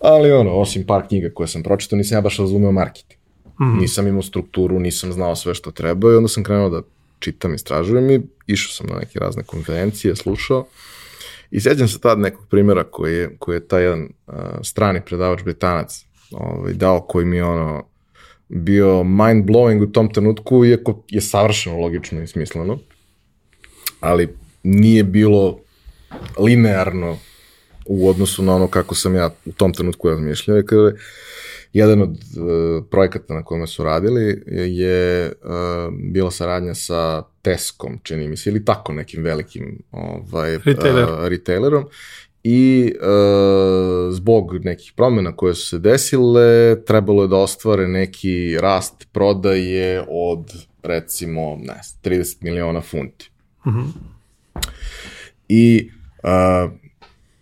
ali 0.00 0.32
ono, 0.32 0.52
osim 0.52 0.86
par 0.86 1.08
knjiga 1.08 1.30
koje 1.34 1.48
sam 1.48 1.62
pročitao, 1.62 1.96
nisam 1.96 2.16
ja 2.16 2.20
baš 2.20 2.38
razumeo 2.38 2.72
marketing. 2.72 3.20
Mm 3.60 3.64
-hmm. 3.64 3.80
Nisam 3.80 4.06
imao 4.06 4.22
strukturu, 4.22 4.80
nisam 4.80 5.12
znao 5.12 5.36
sve 5.36 5.54
što 5.54 5.70
treba 5.70 6.12
i 6.12 6.16
onda 6.16 6.28
sam 6.28 6.44
krenuo 6.44 6.70
da 6.70 6.82
čitam, 7.18 7.54
istražujem 7.54 8.10
i 8.10 8.22
išao 8.46 8.72
sam 8.72 8.86
na 8.86 8.98
neke 8.98 9.18
razne 9.18 9.42
konferencije, 9.42 10.16
slušao. 10.16 10.66
I 11.50 11.60
sjećam 11.60 11.88
se 11.88 12.00
tad 12.00 12.18
nekog 12.18 12.46
primjera 12.48 12.84
koji 12.84 13.16
je, 13.16 13.36
koji 13.38 13.56
je 13.56 13.68
taj 13.68 13.82
jedan 13.82 14.02
uh, 14.26 14.34
strani 14.62 15.00
predavač 15.06 15.42
Britanac 15.42 16.05
ovaj, 16.32 16.72
dao 16.72 17.00
koji 17.00 17.26
mi 17.26 17.36
je 17.36 17.44
ono 17.44 17.84
bio 18.48 19.04
mind 19.04 19.44
blowing 19.44 19.82
u 19.82 19.92
tom 19.92 20.12
trenutku, 20.12 20.64
iako 20.64 21.02
je 21.08 21.20
savršeno 21.20 21.78
logično 21.78 22.22
i 22.22 22.26
smisleno, 22.26 22.78
ali 24.00 24.28
nije 24.62 25.04
bilo 25.04 25.58
linearno 26.38 27.18
u 27.86 28.08
odnosu 28.08 28.42
na 28.42 28.54
ono 28.54 28.68
kako 28.68 28.94
sam 28.94 29.14
ja 29.14 29.30
u 29.44 29.52
tom 29.52 29.72
trenutku 29.72 30.08
razmišljao. 30.08 30.62
Kada 30.66 30.92
jedan 31.72 32.02
od 32.02 32.10
uh, 32.10 32.84
projekata 32.90 33.34
na 33.34 33.44
kojima 33.44 33.66
su 33.66 33.84
radili 33.84 34.42
je 34.66 35.26
uh, 35.26 35.94
bila 36.12 36.30
saradnja 36.30 36.74
sa 36.74 37.22
Teskom, 37.42 37.98
čini 38.02 38.28
mi 38.28 38.36
se, 38.36 38.50
ili 38.50 38.64
tako 38.64 38.92
nekim 38.92 39.22
velikim 39.22 39.78
ovaj, 39.90 40.58
Retailer. 40.58 41.04
uh, 41.04 41.28
retailerom 41.28 41.84
i 42.48 42.92
e, 42.94 43.06
zbog 44.10 44.64
nekih 44.64 44.92
promena 44.96 45.36
koje 45.36 45.54
su 45.54 45.68
se 45.68 45.78
desile, 45.78 46.84
trebalo 46.84 47.22
je 47.22 47.28
da 47.28 47.36
ostvare 47.36 47.88
neki 47.88 48.58
rast 48.60 49.08
prodaje 49.12 50.04
od 50.08 50.66
recimo 50.82 51.56
ne, 51.56 51.80
30 52.04 52.36
miliona 52.40 52.80
funti. 52.80 53.30
Mm 53.66 53.70
-hmm. 53.70 53.86
I 55.48 55.90
e, 56.22 56.68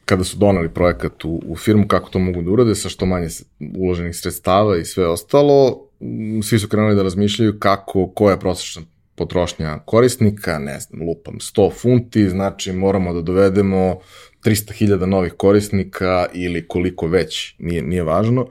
kada 0.05 0.25
su 0.25 0.37
donali 0.37 0.69
projekat 0.69 1.25
u, 1.25 1.43
u 1.47 1.57
firmu, 1.57 1.89
kako 1.89 2.11
to 2.11 2.19
mogu 2.19 2.43
da 2.43 2.51
urade 2.51 2.75
sa 2.75 2.89
što 2.89 3.07
manje 3.07 3.29
uloženih 3.79 4.17
sredstava 4.17 4.79
i 4.79 4.85
sve 4.85 5.07
ostalo, 5.07 5.89
svi 6.43 6.59
su 6.59 6.69
krenuli 6.69 6.97
da 6.97 7.03
razmišljaju 7.03 7.59
kako, 7.59 8.09
koja 8.09 8.33
je 8.33 8.41
prosječna 8.41 8.83
potrošnja 9.15 9.79
korisnika, 9.79 10.59
ne 10.59 10.81
znam, 10.81 11.09
lupam 11.09 11.35
100 11.35 11.73
funti, 11.73 12.29
znači 12.29 12.73
moramo 12.73 13.13
da 13.13 13.21
dovedemo 13.21 13.99
300.000 14.45 15.07
novih 15.07 15.33
korisnika 15.33 16.27
ili 16.33 16.69
koliko 16.69 17.07
već, 17.07 17.55
nije, 17.59 17.83
nije 17.83 18.03
važno. 18.03 18.47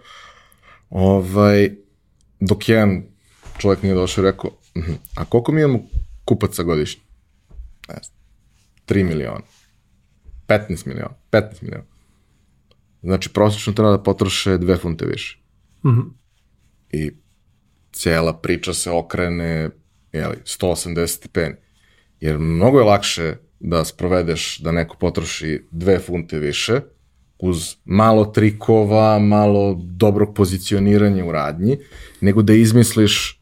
Ovaj, 0.90 1.72
dok 2.40 2.70
jedan 2.70 3.04
čovjek 3.58 3.84
nije 3.84 3.96
došao 3.96 4.22
i 4.22 4.26
rekao, 4.26 4.52
-huh, 4.76 4.96
a 5.16 5.26
koliko 5.26 5.52
mi 5.52 5.62
imamo 5.62 5.80
kupaca 6.26 6.64
godišnje? 6.64 7.02
Ne 7.90 7.96
znam, 8.04 8.18
3 8.88 9.04
miliona, 9.04 9.42
15 10.48 10.88
miliona, 10.88 11.16
15 11.32 11.62
miliona. 11.62 11.86
Znači, 13.02 13.30
prosječno 13.30 13.74
treba 13.74 13.92
da 13.92 14.04
potroše 14.04 14.58
dve 14.58 14.78
funte 14.78 15.06
više. 15.06 15.40
Mm 15.86 15.90
-hmm. 15.90 16.10
I 16.90 17.12
cijela 17.92 18.34
priča 18.34 18.74
se 18.74 18.92
okrene 18.92 19.70
jeli, 20.14 20.38
180 20.46 21.08
stepeni. 21.08 21.56
Jer 22.20 22.38
mnogo 22.38 22.80
je 22.80 22.86
lakše 22.86 23.36
da 23.64 23.86
sprovedeš 23.86 24.60
da 24.60 24.72
neko 24.72 24.98
potroši 25.00 25.62
dve 25.72 26.00
funte 26.00 26.40
više, 26.40 26.82
uz 27.40 27.76
malo 27.86 28.26
trikova, 28.26 29.20
malo 29.20 29.80
dobrog 29.84 30.36
pozicioniranja 30.36 31.26
u 31.26 31.32
radnji, 31.32 31.78
nego 32.22 32.42
da 32.42 32.54
izmisliš 32.54 33.42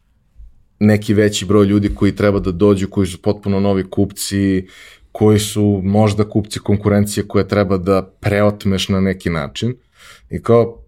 neki 0.80 1.14
veći 1.14 1.46
broj 1.46 1.66
ljudi 1.66 1.96
koji 1.96 2.16
treba 2.16 2.40
da 2.40 2.52
dođu, 2.52 2.88
koji 2.90 3.08
su 3.08 3.22
potpuno 3.22 3.60
novi 3.60 3.90
kupci, 3.90 4.68
koji 5.12 5.40
su 5.40 5.82
možda 5.84 6.30
kupci 6.30 6.60
konkurencije 6.60 7.28
koje 7.28 7.48
treba 7.48 7.78
da 7.78 8.02
preotmeš 8.20 8.90
na 8.90 9.02
neki 9.02 9.30
način. 9.30 9.76
I 10.30 10.42
kao, 10.42 10.84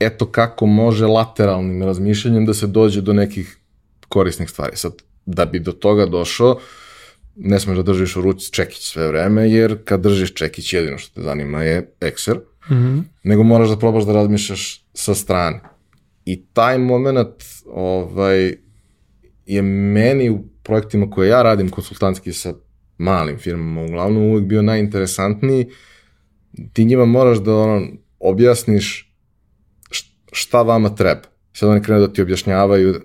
eto 0.00 0.26
kako 0.26 0.66
može 0.66 1.06
lateralnim 1.06 1.82
razmišljanjem 1.82 2.46
da 2.46 2.54
se 2.54 2.66
dođe 2.66 3.00
do 3.00 3.12
nekih 3.12 3.58
korisnih 4.08 4.50
stvari. 4.50 4.76
Sad, 4.76 4.92
da 5.26 5.44
bi 5.44 5.58
do 5.60 5.72
toga 5.72 6.06
došao, 6.06 6.58
ne 7.38 7.60
smeš 7.60 7.76
da 7.76 7.82
držiš 7.82 8.16
u 8.16 8.20
ruci 8.20 8.52
čekić 8.52 8.82
sve 8.82 9.08
vreme, 9.08 9.50
jer 9.50 9.84
kad 9.84 10.00
držiš 10.00 10.34
čekić 10.34 10.72
jedino 10.72 10.98
što 10.98 11.14
te 11.14 11.22
zanima 11.22 11.62
je 11.62 11.92
ekser, 12.00 12.38
Mm 12.70 12.74
-hmm. 12.74 13.02
nego 13.22 13.42
moraš 13.42 13.68
da 13.68 13.76
probaš 13.76 14.04
da 14.04 14.12
razmišljaš 14.12 14.84
sa 14.94 15.14
strane. 15.14 15.60
I 16.24 16.44
taj 16.46 16.78
moment 16.78 17.44
ovaj, 17.66 18.54
je 19.46 19.62
meni 19.62 20.30
u 20.30 20.44
projektima 20.62 21.10
koje 21.10 21.28
ja 21.28 21.42
radim 21.42 21.68
konsultantski 21.68 22.32
sa 22.32 22.54
malim 22.98 23.38
firmama 23.38 23.84
uglavnom 23.84 24.22
uvek 24.22 24.44
bio 24.44 24.62
najinteresantniji. 24.62 25.66
Ti 26.72 26.84
njima 26.84 27.04
moraš 27.04 27.38
da 27.38 27.54
ono, 27.54 27.86
objasniš 28.20 29.14
šta 30.32 30.62
vama 30.62 30.94
treba. 30.94 31.22
Sad 31.52 31.68
oni 31.68 31.82
krenu 31.82 32.00
da 32.00 32.12
ti 32.12 32.22
objašnjavaju 32.22 33.00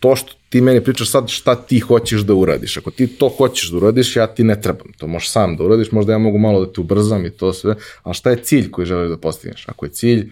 to 0.00 0.16
što 0.16 0.32
ti 0.48 0.60
meni 0.60 0.84
pričaš 0.84 1.10
sad 1.10 1.28
šta 1.28 1.54
ti 1.54 1.78
hoćeš 1.78 2.20
da 2.20 2.34
uradiš. 2.34 2.76
Ako 2.76 2.90
ti 2.90 3.06
to 3.06 3.28
hoćeš 3.28 3.70
da 3.70 3.76
uradiš, 3.76 4.16
ja 4.16 4.26
ti 4.26 4.44
ne 4.44 4.60
trebam. 4.60 4.92
To 4.98 5.06
možeš 5.06 5.30
sam 5.30 5.56
da 5.56 5.64
uradiš, 5.64 5.92
možda 5.92 6.12
ja 6.12 6.18
mogu 6.18 6.38
malo 6.38 6.64
da 6.64 6.72
te 6.72 6.80
ubrzam 6.80 7.26
i 7.26 7.30
to 7.30 7.52
sve, 7.52 7.74
ali 8.02 8.14
šta 8.14 8.30
je 8.30 8.42
cilj 8.42 8.70
koji 8.70 8.86
želiš 8.86 9.10
da 9.10 9.16
postigneš? 9.16 9.68
Ako 9.68 9.86
je 9.86 9.90
cilj 9.90 10.30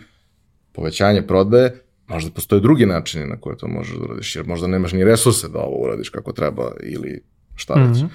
povećanje 0.73 1.23
prodaje, 1.27 1.81
možda 2.07 2.31
postoje 2.31 2.61
drugi 2.61 2.87
načini 2.87 3.27
na 3.27 3.41
koje 3.41 3.57
to 3.57 3.69
možeš 3.69 3.97
da 3.97 4.05
uradiš, 4.05 4.37
jer 4.37 4.47
možda 4.47 4.67
nemaš 4.67 4.93
ni 4.93 5.05
resurse 5.05 5.49
da 5.49 5.59
ovo 5.59 5.85
uradiš 5.85 6.09
kako 6.09 6.33
treba 6.33 6.73
ili 6.83 7.23
šta 7.55 7.75
već. 7.75 8.03
Mm 8.03 8.07
-hmm. 8.07 8.09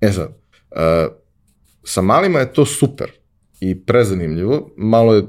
E 0.00 0.12
sad, 0.12 0.28
uh, 0.70 1.12
sa 1.84 2.02
malima 2.02 2.38
je 2.38 2.52
to 2.52 2.66
super 2.66 3.10
i 3.60 3.84
prezanimljivo, 3.84 4.70
malo 4.76 5.14
je 5.14 5.22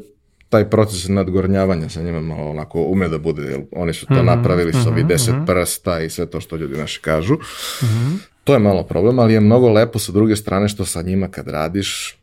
taj 0.53 0.69
proces 0.69 1.07
nadgornjavanja 1.07 1.89
sa 1.89 2.01
njima 2.01 2.21
malo 2.21 2.49
onako 2.49 2.81
ume 2.81 3.07
da 3.09 3.17
bude, 3.17 3.41
jer 3.41 3.61
oni 3.71 3.93
su 3.93 4.05
to 4.05 4.13
mm 4.13 4.17
-hmm, 4.17 4.35
napravili 4.35 4.73
sa 4.73 4.89
ovi 4.89 5.03
deset 5.03 5.33
mm 5.33 5.37
-hmm. 5.37 5.45
prsta 5.45 5.99
i 5.99 6.09
sve 6.09 6.25
to 6.25 6.41
što 6.41 6.55
ljudi 6.55 6.77
naši 6.77 7.01
kažu. 7.01 7.33
Mm 7.33 7.85
-hmm. 7.85 8.17
To 8.43 8.53
je 8.53 8.59
malo 8.59 8.83
problem, 8.83 9.19
ali 9.19 9.33
je 9.33 9.39
mnogo 9.39 9.69
lepo 9.69 9.99
sa 9.99 10.11
druge 10.11 10.35
strane 10.35 10.67
što 10.69 10.85
sa 10.85 11.01
njima 11.01 11.27
kad 11.27 11.47
radiš, 11.47 12.17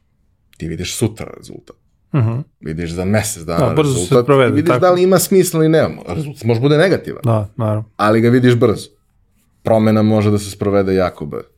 ti 0.57 0.69
vidiš 0.69 0.97
sutra 0.97 1.27
rezultat. 1.36 1.77
Mm 2.12 2.19
-hmm. 2.19 2.43
Vidiš 2.61 2.90
za 2.90 3.05
mesec 3.05 3.43
dana 3.43 3.69
da, 3.69 3.74
brzo 3.74 3.94
rezultat. 3.94 4.19
Se 4.19 4.27
provede, 4.27 4.55
vidiš 4.55 4.69
tako. 4.69 4.81
da 4.81 4.90
li 4.90 5.02
ima 5.02 5.19
smisla 5.19 5.61
ili 5.61 5.69
nema. 5.69 6.02
Rezultat 6.09 6.44
može 6.44 6.61
bude 6.61 6.78
negativan. 6.78 7.20
Da, 7.24 7.48
naravno. 7.57 7.85
Ali 7.97 8.20
ga 8.20 8.28
vidiš 8.28 8.55
brzo. 8.55 8.89
Promena 9.62 10.02
može 10.02 10.31
da 10.31 10.39
se 10.39 10.51
sprovede 10.51 10.94
jako 10.94 11.27
brzo. 11.27 11.48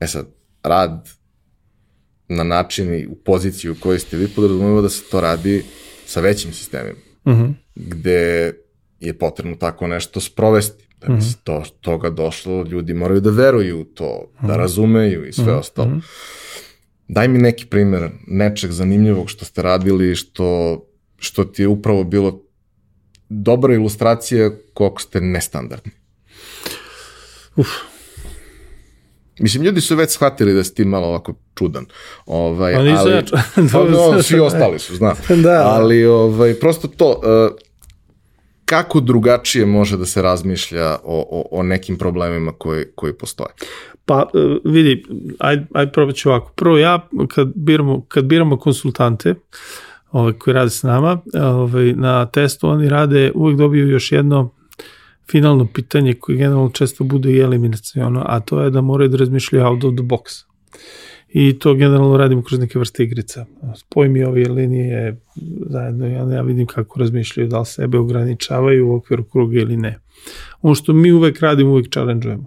E 0.00 0.06
sad, 0.06 0.26
rad 0.62 1.08
na 2.30 2.44
način 2.44 2.94
i 2.94 3.06
u 3.06 3.14
poziciji 3.14 3.70
u 3.70 3.76
kojoj 3.80 3.98
ste 3.98 4.16
vi 4.16 4.28
podrazumeva 4.28 4.80
da 4.80 4.88
se 4.88 5.02
to 5.10 5.20
radi 5.20 5.64
sa 6.06 6.20
većim 6.20 6.52
sistemima, 6.52 6.98
Mm 7.26 7.30
-hmm. 7.32 7.54
gde 7.74 8.52
je 9.00 9.18
potrebno 9.18 9.56
tako 9.56 9.86
nešto 9.86 10.20
sprovesti. 10.20 10.88
Da 11.00 11.14
bi 11.14 11.22
se 11.22 11.36
to, 11.44 11.64
toga 11.80 12.10
došlo, 12.10 12.62
ljudi 12.62 12.94
moraju 12.94 13.20
da 13.20 13.30
veruju 13.30 13.80
u 13.80 13.84
to, 13.84 14.32
da 14.42 14.56
razumeju 14.56 15.28
i 15.28 15.32
sve 15.32 15.52
ostalo. 15.52 16.00
Daj 17.08 17.28
mi 17.28 17.38
neki 17.38 17.66
primer 17.66 18.10
nečeg 18.26 18.70
zanimljivog 18.70 19.30
što 19.30 19.44
ste 19.44 19.62
radili, 19.62 20.16
što, 20.16 20.80
što 21.18 21.44
ti 21.44 21.62
je 21.62 21.68
upravo 21.68 22.04
bilo 22.04 22.42
dobra 23.28 23.74
ilustracija 23.74 24.50
koliko 24.74 25.02
ste 25.02 25.20
nestandardni. 25.20 25.92
Uf, 27.56 27.68
Mislim, 29.40 29.62
ljudi 29.62 29.80
su 29.80 29.96
već 29.96 30.10
shvatili 30.10 30.54
da 30.54 30.64
si 30.64 30.74
ti 30.74 30.84
malo 30.84 31.06
ovako 31.06 31.34
čudan. 31.54 31.86
Ovaj, 32.26 32.84
nisam 32.84 32.98
ali, 32.98 33.12
ja 33.12 33.22
pa, 33.72 33.84
no, 33.90 34.22
svi 34.22 34.40
ostali 34.40 34.78
su, 34.78 34.96
znam. 34.96 35.16
Da. 35.42 35.62
Ali, 35.64 36.04
ovaj, 36.06 36.54
prosto 36.54 36.88
to, 36.88 37.08
uh, 37.10 37.56
kako 38.64 39.00
drugačije 39.00 39.66
može 39.66 39.96
da 39.96 40.06
se 40.06 40.22
razmišlja 40.22 40.96
o, 41.04 41.26
o, 41.30 41.58
o 41.58 41.62
nekim 41.62 41.98
problemima 41.98 42.52
koji, 42.52 42.84
koji 42.94 43.12
postoje? 43.12 43.50
Pa 44.04 44.30
e, 44.34 44.38
vidi, 44.64 45.04
aj, 45.38 45.58
aj 45.74 45.92
probat 45.92 46.14
ću 46.14 46.28
ovako. 46.28 46.52
Prvo 46.56 46.78
ja, 46.78 47.08
kad 47.34 47.48
biramo, 47.54 48.04
kad 48.08 48.24
biramo 48.24 48.58
konsultante, 48.58 49.34
ovaj, 50.10 50.32
koji 50.32 50.54
rade 50.54 50.70
s 50.70 50.82
nama, 50.82 51.20
ovaj, 51.34 51.92
na 51.92 52.26
testu 52.26 52.68
oni 52.68 52.88
rade, 52.88 53.32
uvek 53.34 53.56
dobiju 53.56 53.88
još 53.88 54.12
jedno 54.12 54.59
finalno 55.30 55.66
pitanje 55.74 56.14
koje 56.14 56.36
generalno 56.36 56.70
često 56.70 57.04
bude 57.04 57.32
i 57.32 57.38
eliminacijono, 57.38 58.22
a 58.26 58.40
to 58.40 58.60
je 58.60 58.70
da 58.70 58.80
moraju 58.80 59.08
da 59.08 59.16
razmišljaju 59.16 59.66
out 59.66 59.84
of 59.84 59.94
the 59.94 60.02
box. 60.02 60.44
I 61.28 61.58
to 61.58 61.74
generalno 61.74 62.16
radimo 62.16 62.42
kroz 62.42 62.60
neke 62.60 62.78
vrste 62.78 63.04
igrica. 63.04 63.46
Spoj 63.76 64.08
mi 64.08 64.24
ove 64.24 64.44
linije 64.44 65.20
zajedno 65.66 66.08
i 66.08 66.14
onda 66.14 66.34
ja 66.34 66.42
vidim 66.42 66.66
kako 66.66 67.00
razmišljaju, 67.00 67.48
da 67.48 67.60
li 67.60 67.66
sebe 67.66 67.98
ograničavaju 67.98 68.88
u 68.88 68.94
okviru 68.94 69.24
kruga 69.24 69.60
ili 69.60 69.76
ne. 69.76 69.98
Ono 70.62 70.74
što 70.74 70.92
mi 70.92 71.12
uvek 71.12 71.40
radimo, 71.40 71.70
uvek 71.70 71.86
challenge-ujemo. 71.86 72.44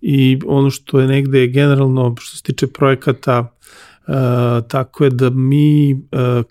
I 0.00 0.38
ono 0.46 0.70
što 0.70 1.00
je 1.00 1.06
negde 1.06 1.46
generalno, 1.46 2.14
što 2.18 2.36
se 2.36 2.42
tiče 2.42 2.66
projekata, 2.66 3.40
Uh, 3.40 3.91
tako 4.68 5.04
je 5.04 5.10
da 5.10 5.30
mi 5.30 5.92
uh, 5.94 5.98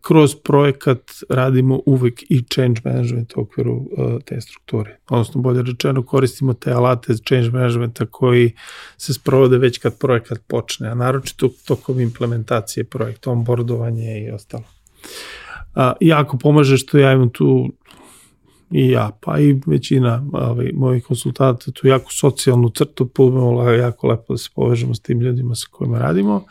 kroz 0.01 0.35
projekat 0.35 1.11
radimo 1.29 1.81
uvek 1.85 2.23
i 2.29 2.43
change 2.53 2.81
management 2.83 3.33
u 3.35 3.41
okviru 3.41 3.73
uh, 3.73 4.21
te 4.25 4.41
strukture. 4.41 4.97
Odnosno, 5.09 5.41
bolje 5.41 5.61
rečeno, 5.61 6.03
koristimo 6.03 6.53
te 6.53 6.71
alate 6.71 7.13
change 7.27 7.49
managementa 7.49 8.05
koji 8.05 8.51
se 8.97 9.13
sprovode 9.13 9.57
već 9.57 9.77
kad 9.77 9.97
projekat 9.97 10.39
počne, 10.47 10.89
a 10.89 10.95
naročito 10.95 11.49
tokom 11.67 11.99
implementacije 11.99 12.83
projekta, 12.83 13.31
onboardovanje 13.31 14.23
i 14.25 14.31
ostalo. 14.31 14.63
Uh, 15.75 15.83
jako 15.99 16.37
pomaže 16.37 16.77
što 16.77 16.97
ja 16.97 17.13
imam 17.13 17.29
tu 17.29 17.71
i 18.71 18.89
ja, 18.89 19.11
pa 19.21 19.39
i 19.39 19.59
većina 19.65 20.25
ovaj, 20.33 20.71
mojih 20.73 21.05
konsultanta 21.05 21.71
tu 21.71 21.87
jako 21.87 22.11
socijalnu 22.11 22.69
crtu, 22.69 23.07
pomalo 23.07 23.71
jako 23.71 24.07
lepo 24.07 24.33
da 24.33 24.37
se 24.37 24.49
povežemo 24.55 24.95
s 24.95 24.99
tim 24.99 25.19
ljudima 25.21 25.55
sa 25.55 25.67
kojima 25.71 25.99
radimo 25.99 26.45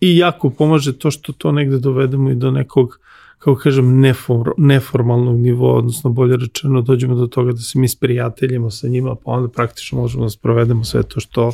i 0.00 0.16
jako 0.16 0.50
pomaže 0.50 0.98
to 0.98 1.10
što 1.10 1.32
to 1.32 1.52
negde 1.52 1.78
dovedemo 1.78 2.30
i 2.30 2.34
do 2.34 2.50
nekog 2.50 2.98
kako 3.44 3.60
kažem, 3.60 4.00
neform, 4.00 4.50
neformalnog 4.56 5.40
nivoa, 5.40 5.74
odnosno 5.74 6.10
bolje 6.10 6.36
rečeno, 6.36 6.82
dođemo 6.82 7.14
do 7.14 7.26
toga 7.26 7.52
da 7.52 7.58
se 7.58 7.78
mi 7.78 7.88
sprijateljimo 7.88 8.70
sa 8.70 8.88
njima, 8.88 9.14
pa 9.14 9.30
onda 9.30 9.48
praktično 9.48 10.00
možemo 10.00 10.24
da 10.24 10.30
sprovedemo 10.30 10.84
sve 10.84 11.02
to 11.02 11.20
što 11.20 11.52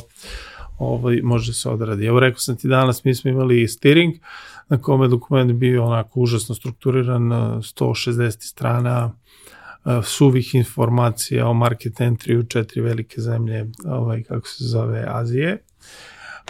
ovaj, 0.77 1.21
može 1.23 1.53
se 1.53 1.69
odradi. 1.69 2.05
Evo 2.05 2.19
rekao 2.19 2.39
sam 2.39 2.57
ti 2.57 2.67
danas, 2.67 3.03
mi 3.03 3.15
smo 3.15 3.31
imali 3.31 3.67
steering, 3.67 4.13
na 4.69 4.77
kome 4.77 5.07
dokument 5.07 5.51
bio 5.51 5.85
onako 5.85 6.19
užasno 6.19 6.55
strukturiran, 6.55 7.21
160 7.21 8.49
strana, 8.49 9.11
suvih 10.03 10.55
informacija 10.55 11.47
o 11.47 11.53
market 11.53 11.93
entry 11.93 12.39
u 12.39 12.43
četiri 12.43 12.81
velike 12.81 13.21
zemlje, 13.21 13.65
ovaj, 13.85 14.23
kako 14.23 14.47
se 14.47 14.63
zove, 14.63 15.05
Azije, 15.07 15.57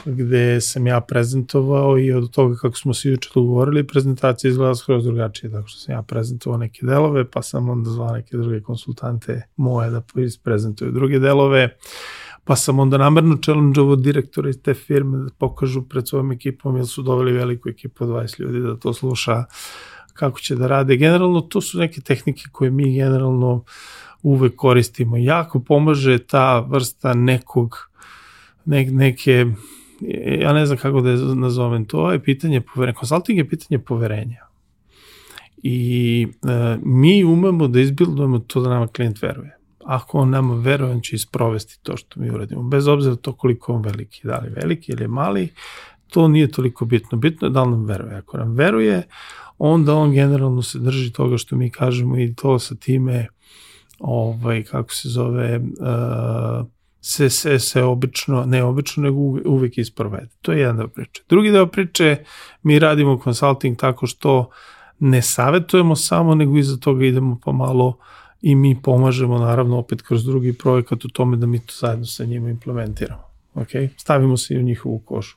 gde 0.05 0.61
sam 0.61 0.87
ja 0.87 1.01
prezentovao 1.01 1.99
i 1.99 2.11
od 2.11 2.31
toga 2.31 2.55
kako 2.55 2.77
smo 2.77 2.93
se 2.93 3.09
juče 3.09 3.29
dogovorili, 3.35 3.87
prezentacija 3.87 4.49
izgleda 4.49 4.75
skroz 4.75 5.03
drugačije, 5.03 5.51
tako 5.51 5.67
što 5.67 5.79
sam 5.79 5.95
ja 5.95 6.01
prezentovao 6.01 6.57
neke 6.57 6.85
delove, 6.85 7.31
pa 7.31 7.41
sam 7.41 7.69
onda 7.69 7.89
zvao 7.89 8.13
neke 8.13 8.37
druge 8.37 8.61
konsultante 8.61 9.41
moje 9.55 9.89
da 9.89 10.01
prezentuju 10.43 10.91
druge 10.91 11.19
delove, 11.19 11.77
pa 12.43 12.55
sam 12.55 12.79
onda 12.79 12.97
namerno 12.97 13.35
challenge-ovo 13.35 13.95
direktora 13.95 14.49
iz 14.49 14.61
te 14.63 14.73
firme 14.73 15.17
da 15.17 15.29
pokažu 15.37 15.81
pred 15.81 16.07
svojom 16.07 16.31
ekipom, 16.31 16.77
jer 16.77 16.87
su 16.87 17.01
doveli 17.01 17.31
veliku 17.31 17.69
ekipu 17.69 18.03
od 18.03 18.09
20 18.09 18.39
ljudi 18.39 18.59
da 18.59 18.75
to 18.75 18.93
sluša, 18.93 19.45
kako 20.19 20.39
će 20.39 20.55
da 20.55 20.67
rade. 20.67 20.97
Generalno 20.97 21.41
to 21.41 21.61
su 21.61 21.79
neke 21.79 22.01
tehnike 22.01 22.43
koje 22.51 22.71
mi 22.71 22.93
generalno 22.93 23.63
uvek 24.23 24.55
koristimo. 24.55 25.17
Jako 25.17 25.59
pomaže 25.59 26.17
ta 26.17 26.59
vrsta 26.59 27.13
nekog 27.13 27.89
ne, 28.65 28.85
neke 28.85 29.45
ja 30.39 30.53
ne 30.53 30.65
znam 30.65 30.77
kako 30.77 31.01
da 31.01 31.09
je 31.09 31.17
nazovem, 31.17 31.85
to 31.85 32.11
je 32.11 32.23
pitanje 32.23 32.61
poverenja. 32.61 32.95
Konsulting 32.95 33.37
je 33.37 33.49
pitanje 33.49 33.79
poverenja. 33.79 34.45
I 35.63 36.27
e, 36.47 36.77
mi 36.83 37.23
umemo 37.23 37.67
da 37.67 37.79
izbildujemo 37.79 38.39
to 38.39 38.61
da 38.61 38.69
nama 38.69 38.87
klijent 38.87 39.21
veruje. 39.21 39.57
Ako 39.85 40.17
on 40.17 40.29
nama 40.29 40.55
veruje, 40.55 40.91
on 40.91 41.01
će 41.01 41.15
isprovesti 41.15 41.79
to 41.83 41.97
što 41.97 42.19
mi 42.19 42.29
uradimo. 42.29 42.63
Bez 42.63 42.87
obzira 42.87 43.15
to 43.15 43.33
koliko 43.33 43.73
on 43.73 43.81
veliki, 43.81 44.21
da 44.23 44.37
li 44.37 44.49
veliki 44.49 44.91
ili 44.91 45.07
mali, 45.07 45.49
to 46.07 46.27
nije 46.27 46.51
toliko 46.51 46.85
bitno. 46.85 47.17
Bitno 47.17 47.47
je 47.47 47.51
da 47.51 47.63
li 47.63 47.71
nam 47.71 47.85
veruje. 47.85 48.15
Ako 48.15 48.37
nam 48.37 48.53
veruje, 48.55 49.03
onda 49.59 49.95
on 49.95 50.11
generalno 50.11 50.61
se 50.61 50.79
drži 50.79 51.11
toga 51.11 51.37
što 51.37 51.55
mi 51.55 51.69
kažemo 51.69 52.17
i 52.19 52.33
to 52.35 52.59
sa 52.59 52.75
time 52.75 53.27
ovaj, 53.99 54.63
kako 54.63 54.93
se 54.93 55.09
zove, 55.09 55.57
uh, 55.57 56.67
se, 57.01 57.29
se, 57.29 57.59
se 57.59 57.83
obično, 57.83 58.45
ne 58.45 58.63
obično, 58.63 59.03
nego 59.03 59.17
uvek 59.45 59.77
isprovede. 59.77 60.29
To 60.41 60.51
je 60.51 60.59
jedan 60.59 60.77
deo 60.77 60.87
priče. 60.87 61.21
Drugi 61.29 61.51
deo 61.51 61.65
priče, 61.67 62.23
mi 62.63 62.79
radimo 62.79 63.21
consulting 63.23 63.77
tako 63.77 64.07
što 64.07 64.49
ne 64.99 65.21
savetujemo 65.21 65.95
samo, 65.95 66.35
nego 66.35 66.57
iza 66.57 66.77
toga 66.77 67.05
idemo 67.05 67.39
pomalo 67.43 67.97
i 68.41 68.55
mi 68.55 68.81
pomažemo 68.81 69.37
naravno 69.37 69.77
opet 69.77 70.01
kroz 70.01 70.25
drugi 70.25 70.53
projekat 70.53 71.05
u 71.05 71.09
tome 71.09 71.37
da 71.37 71.45
mi 71.45 71.59
to 71.59 71.73
zajedno 71.79 72.05
sa 72.05 72.25
njima 72.25 72.49
implementiramo. 72.49 73.23
Okay? 73.55 73.89
Stavimo 73.97 74.37
se 74.37 74.53
i 74.53 74.57
u 74.57 74.61
njihovu 74.61 74.99
kožu. 74.99 75.35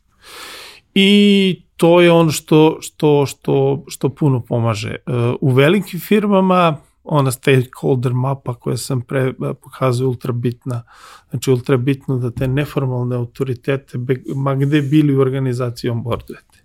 I 0.95 1.63
to 1.83 2.01
je 2.01 2.13
ono 2.13 2.31
što, 2.31 2.79
što, 2.81 3.27
što, 3.27 3.85
što 3.89 4.09
puno 4.09 4.41
pomaže. 4.41 4.97
U 5.41 5.51
velikim 5.51 6.01
firmama 6.01 6.77
ona 7.05 7.31
stakeholder 7.31 8.13
mapa 8.13 8.55
koja 8.55 8.77
sam 8.77 9.01
pre 9.01 9.33
pokazao 9.63 10.09
ultra 10.09 10.33
bitna. 10.33 10.83
Znači 11.31 11.51
ultra 11.51 11.77
bitno 11.77 12.19
da 12.19 12.31
te 12.31 12.49
neformalne 12.49 13.17
autoritete, 13.17 13.99
ma 14.35 14.55
gde 14.55 14.83
bili 14.83 15.17
u 15.17 15.21
organizaciji 15.21 15.91
onboardujete. 15.91 16.63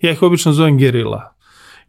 Ja 0.00 0.12
ih 0.12 0.22
obično 0.22 0.52
zovem 0.52 0.78
gerila 0.78 1.34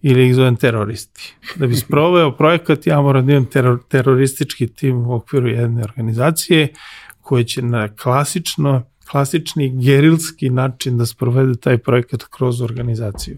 ili 0.01 0.27
ih 0.27 0.35
zovem 0.35 0.55
teroristi. 0.55 1.35
Da 1.55 1.67
bi 1.67 1.75
sproveo 1.75 2.31
projekat, 2.37 2.87
ja 2.87 3.01
moram 3.01 3.25
da 3.25 3.31
imam 3.31 3.45
teror, 3.45 3.79
teroristički 3.89 4.67
tim 4.67 5.05
u 5.07 5.13
okviru 5.15 5.47
jedne 5.47 5.83
organizacije 5.83 6.73
koje 7.21 7.43
će 7.43 7.61
na 7.61 7.95
klasično, 7.95 8.83
klasični 9.11 9.81
gerilski 9.83 10.49
način 10.49 10.97
da 10.97 11.05
sprovede 11.05 11.55
taj 11.59 11.77
projekat 11.77 12.23
kroz 12.23 12.61
organizaciju. 12.61 13.37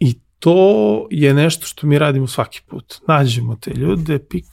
I 0.00 0.14
to 0.38 1.06
je 1.10 1.34
nešto 1.34 1.66
što 1.66 1.86
mi 1.86 1.98
radimo 1.98 2.26
svaki 2.26 2.60
put. 2.66 2.94
Nađemo 3.08 3.56
te 3.56 3.70
ljude, 3.70 4.18
pik, 4.18 4.44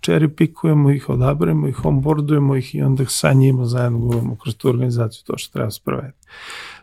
čeri 0.00 0.28
pikujemo 0.28 0.90
ih, 0.90 1.08
odabremo 1.08 1.68
ih, 1.68 1.84
onboardujemo 1.84 2.56
ih 2.56 2.74
i 2.74 2.82
onda 2.82 3.04
sa 3.08 3.32
njima 3.32 3.66
zajedno 3.66 3.98
govorimo 3.98 4.36
kroz 4.36 4.56
tu 4.56 4.68
organizaciju 4.68 5.22
to 5.26 5.38
što 5.38 5.52
treba 5.52 5.70
sproveti. 5.70 6.26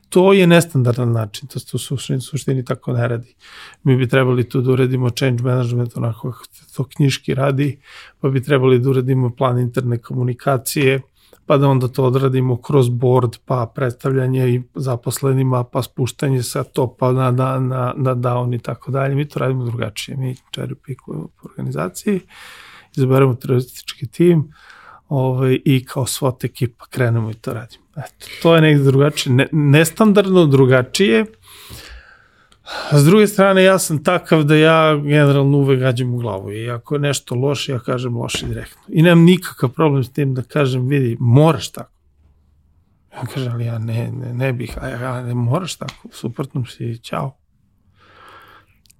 To 0.10 0.34
je 0.34 0.48
nestandardan 0.48 1.12
način, 1.12 1.48
to 1.48 1.60
se 1.60 1.76
u 1.76 1.80
suštini, 1.80 2.22
suštini 2.22 2.66
tako 2.66 2.94
ne 2.94 3.08
radi. 3.08 3.36
Mi 3.84 3.98
bi 3.98 4.08
trebali 4.08 4.50
tu 4.50 4.62
da 4.62 4.72
uredimo 4.72 5.10
change 5.10 5.44
management 5.44 5.98
onako 5.98 6.32
kako 6.32 6.46
to 6.76 6.84
knjiški 6.84 7.34
radi, 7.34 7.80
pa 8.22 8.30
bi 8.30 8.44
trebali 8.44 8.80
da 8.80 8.90
uredimo 8.90 9.30
plan 9.36 9.60
interne 9.60 9.98
komunikacije, 9.98 11.02
pa 11.46 11.58
da 11.58 11.68
onda 11.68 11.88
to 11.88 12.04
odradimo 12.04 12.62
kroz 12.62 12.90
board, 12.90 13.38
pa 13.46 13.72
predstavljanje 13.76 14.50
i 14.50 14.62
zaposlenima, 14.76 15.64
pa 15.64 15.82
spuštanje 15.84 16.44
sa 16.44 16.64
topa 16.64 17.12
na, 17.12 17.32
na, 17.32 17.60
na, 17.60 17.94
na 17.98 18.16
down 18.16 18.56
i 18.56 18.60
tako 18.60 18.92
dalje. 18.92 19.16
Mi 19.16 19.28
to 19.28 19.40
radimo 19.40 19.66
drugačije. 19.66 20.18
Mi 20.18 20.36
cherry 20.56 20.76
pickujemo 20.86 21.28
po 21.28 21.50
organizaciji, 21.50 22.20
izaberemo 22.96 23.36
teroristički 23.36 24.08
tim 24.08 24.54
ovaj, 25.08 25.60
i 25.66 25.86
kao 25.86 26.06
SWOT 26.06 26.46
ekipa 26.46 26.86
krenemo 26.86 27.32
i 27.32 27.34
to 27.34 27.54
radimo. 27.54 27.84
Eto, 27.98 28.28
to 28.42 28.56
je 28.56 28.62
negde 28.62 28.84
drugačije, 28.84 29.36
ne, 29.36 29.48
nestandardno 29.52 30.46
drugačije, 30.46 31.26
s 32.92 33.06
druge 33.06 33.28
strane, 33.28 33.64
ja 33.64 33.80
sam 33.80 34.04
takav 34.04 34.44
da 34.44 34.56
ja 34.56 34.96
generalno 34.96 35.58
uvek 35.58 35.80
gađam 35.80 36.14
u 36.14 36.18
glavu 36.18 36.52
i 36.52 36.70
ako 36.70 36.96
je 36.96 37.00
nešto 37.00 37.36
loše, 37.36 37.72
ja 37.72 37.80
kažem 37.80 38.18
loše 38.18 38.48
direktno. 38.48 38.82
I 38.88 39.02
nemam 39.02 39.26
nikakav 39.26 39.70
problem 39.70 40.04
s 40.04 40.14
tim 40.14 40.34
da 40.34 40.42
kažem, 40.42 40.88
vidi, 40.88 41.18
moraš 41.20 41.72
tako. 41.72 41.92
Ja 43.14 43.26
kažem, 43.34 43.54
ali 43.54 43.66
ja 43.66 43.80
ne, 43.80 44.12
ne, 44.12 44.34
ne 44.34 44.54
bih, 44.54 44.78
a 44.82 44.88
ja 44.88 45.22
ne 45.22 45.34
moraš 45.34 45.76
tako, 45.76 46.08
suprotno 46.12 46.66
si, 46.66 47.00
ćao. 47.04 47.38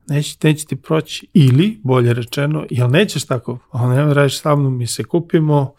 Neće, 0.08 0.38
neće 0.44 0.66
ti 0.66 0.76
proći, 0.76 1.28
ili, 1.34 1.80
bolje 1.84 2.14
rečeno, 2.14 2.66
jel 2.70 2.90
nećeš 2.90 3.26
tako, 3.26 3.60
a 3.72 3.88
ne 3.88 4.14
radiš 4.14 4.42
sa 4.42 4.56
mnom, 4.56 4.78
mi 4.78 4.88
se 4.88 5.04
kupimo, 5.04 5.74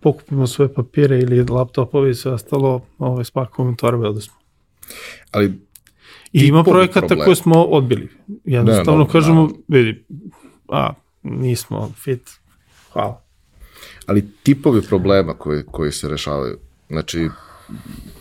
pokupimo 0.00 0.46
svoje 0.46 0.74
papire 0.74 1.18
ili 1.18 1.44
laptopovi 1.44 2.10
i 2.10 2.14
sve 2.14 2.32
ostalo, 2.32 2.80
ovaj, 2.98 3.24
spakujemo 3.24 3.74
torbe, 3.76 4.08
odnosno. 4.08 4.34
Ali 5.30 5.69
I 6.32 6.46
ima 6.46 6.64
projekata 6.64 7.06
problem. 7.06 7.24
koje 7.24 7.36
smo 7.36 7.62
odbili. 7.64 8.08
Jednostavno 8.44 8.98
ne, 8.98 9.04
no, 9.04 9.10
kažemo, 9.10 9.50
da. 9.68 9.78
vidi, 9.78 10.04
a, 10.68 10.92
nismo 11.22 11.92
fit, 11.96 12.30
hvala. 12.92 13.22
Ali 14.06 14.28
tipovi 14.42 14.82
problema 14.82 15.34
koji, 15.34 15.62
koji 15.70 15.92
se 15.92 16.08
rešavaju, 16.08 16.58
znači, 16.88 17.28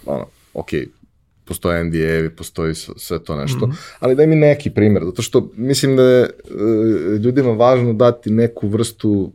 ono, 0.05 0.25
ok, 0.53 0.69
postoje 1.45 1.83
NDA, 1.83 2.35
postoji 2.37 2.75
sve 2.75 3.23
to 3.23 3.35
nešto, 3.35 3.67
mm 3.67 3.71
-hmm. 3.71 3.95
ali 3.99 4.15
daj 4.15 4.27
mi 4.27 4.35
neki 4.35 4.69
primer, 4.69 5.03
zato 5.05 5.21
što 5.21 5.51
mislim 5.55 5.95
da 5.95 6.03
je 6.03 6.23
uh, 6.23 7.21
ljudima 7.21 7.51
važno 7.51 7.93
dati 7.93 8.29
neku 8.29 8.67
vrstu 8.67 9.31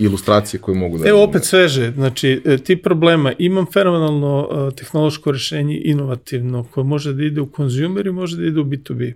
ilustracije 0.00 0.60
koje 0.60 0.78
mogu 0.78 0.98
da... 0.98 1.08
Evo 1.08 1.22
opet 1.22 1.44
sveže, 1.44 1.92
znači 1.92 2.42
e, 2.44 2.58
ti 2.58 2.76
problema, 2.76 3.32
imam 3.38 3.66
fenomenalno 3.72 4.48
uh, 4.50 4.74
tehnološko 4.74 5.32
rešenje 5.32 5.80
inovativno 5.84 6.64
koje 6.64 6.84
može 6.84 7.12
da 7.12 7.24
ide 7.24 7.40
u 7.40 7.46
konzumer 7.46 8.06
i 8.06 8.12
može 8.12 8.36
da 8.36 8.46
ide 8.46 8.60
u 8.60 8.64
B2B. 8.64 9.12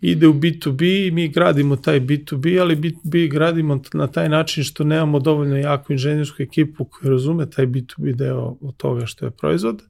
Ide 0.00 0.26
u 0.26 0.34
B2B, 0.34 1.12
mi 1.12 1.28
gradimo 1.28 1.76
taj 1.76 2.00
B2B, 2.00 2.60
ali 2.60 2.76
B2B 2.76 3.30
gradimo 3.30 3.82
na 3.92 4.06
taj 4.06 4.28
način 4.28 4.64
što 4.64 4.84
nemamo 4.84 5.18
dovoljno 5.20 5.56
jaku 5.56 5.92
inženjersku 5.92 6.42
ekipu 6.42 6.84
koja 6.84 7.10
razume 7.10 7.50
taj 7.50 7.66
B2B 7.66 8.14
deo 8.14 8.56
od 8.60 8.76
toga 8.76 9.06
što 9.06 9.24
je 9.24 9.30
proizvod. 9.30 9.82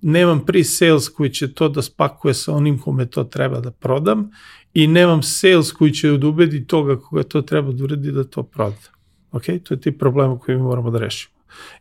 Nemam 0.00 0.44
pre-sales 0.46 1.08
koji 1.14 1.30
će 1.30 1.54
to 1.54 1.68
da 1.68 1.82
spakuje 1.82 2.34
sa 2.34 2.52
onim 2.54 2.78
kome 2.78 3.06
to 3.06 3.24
treba 3.24 3.60
da 3.60 3.70
prodam 3.70 4.30
i 4.74 4.86
nemam 4.86 5.22
sales 5.22 5.72
koji 5.72 5.92
će 5.92 6.10
da 6.18 6.26
ubedi 6.26 6.66
toga 6.66 6.96
koga 6.96 7.22
to 7.22 7.42
treba 7.42 7.72
da 7.72 7.84
uredi 7.84 8.12
da 8.12 8.24
to 8.24 8.42
proda. 8.42 9.01
Ok, 9.32 9.44
to 9.64 9.74
je 9.74 9.80
ti 9.80 9.98
problema 9.98 10.38
koji 10.38 10.56
mi 10.56 10.62
moramo 10.62 10.90
da 10.90 10.98
rešimo. 10.98 11.34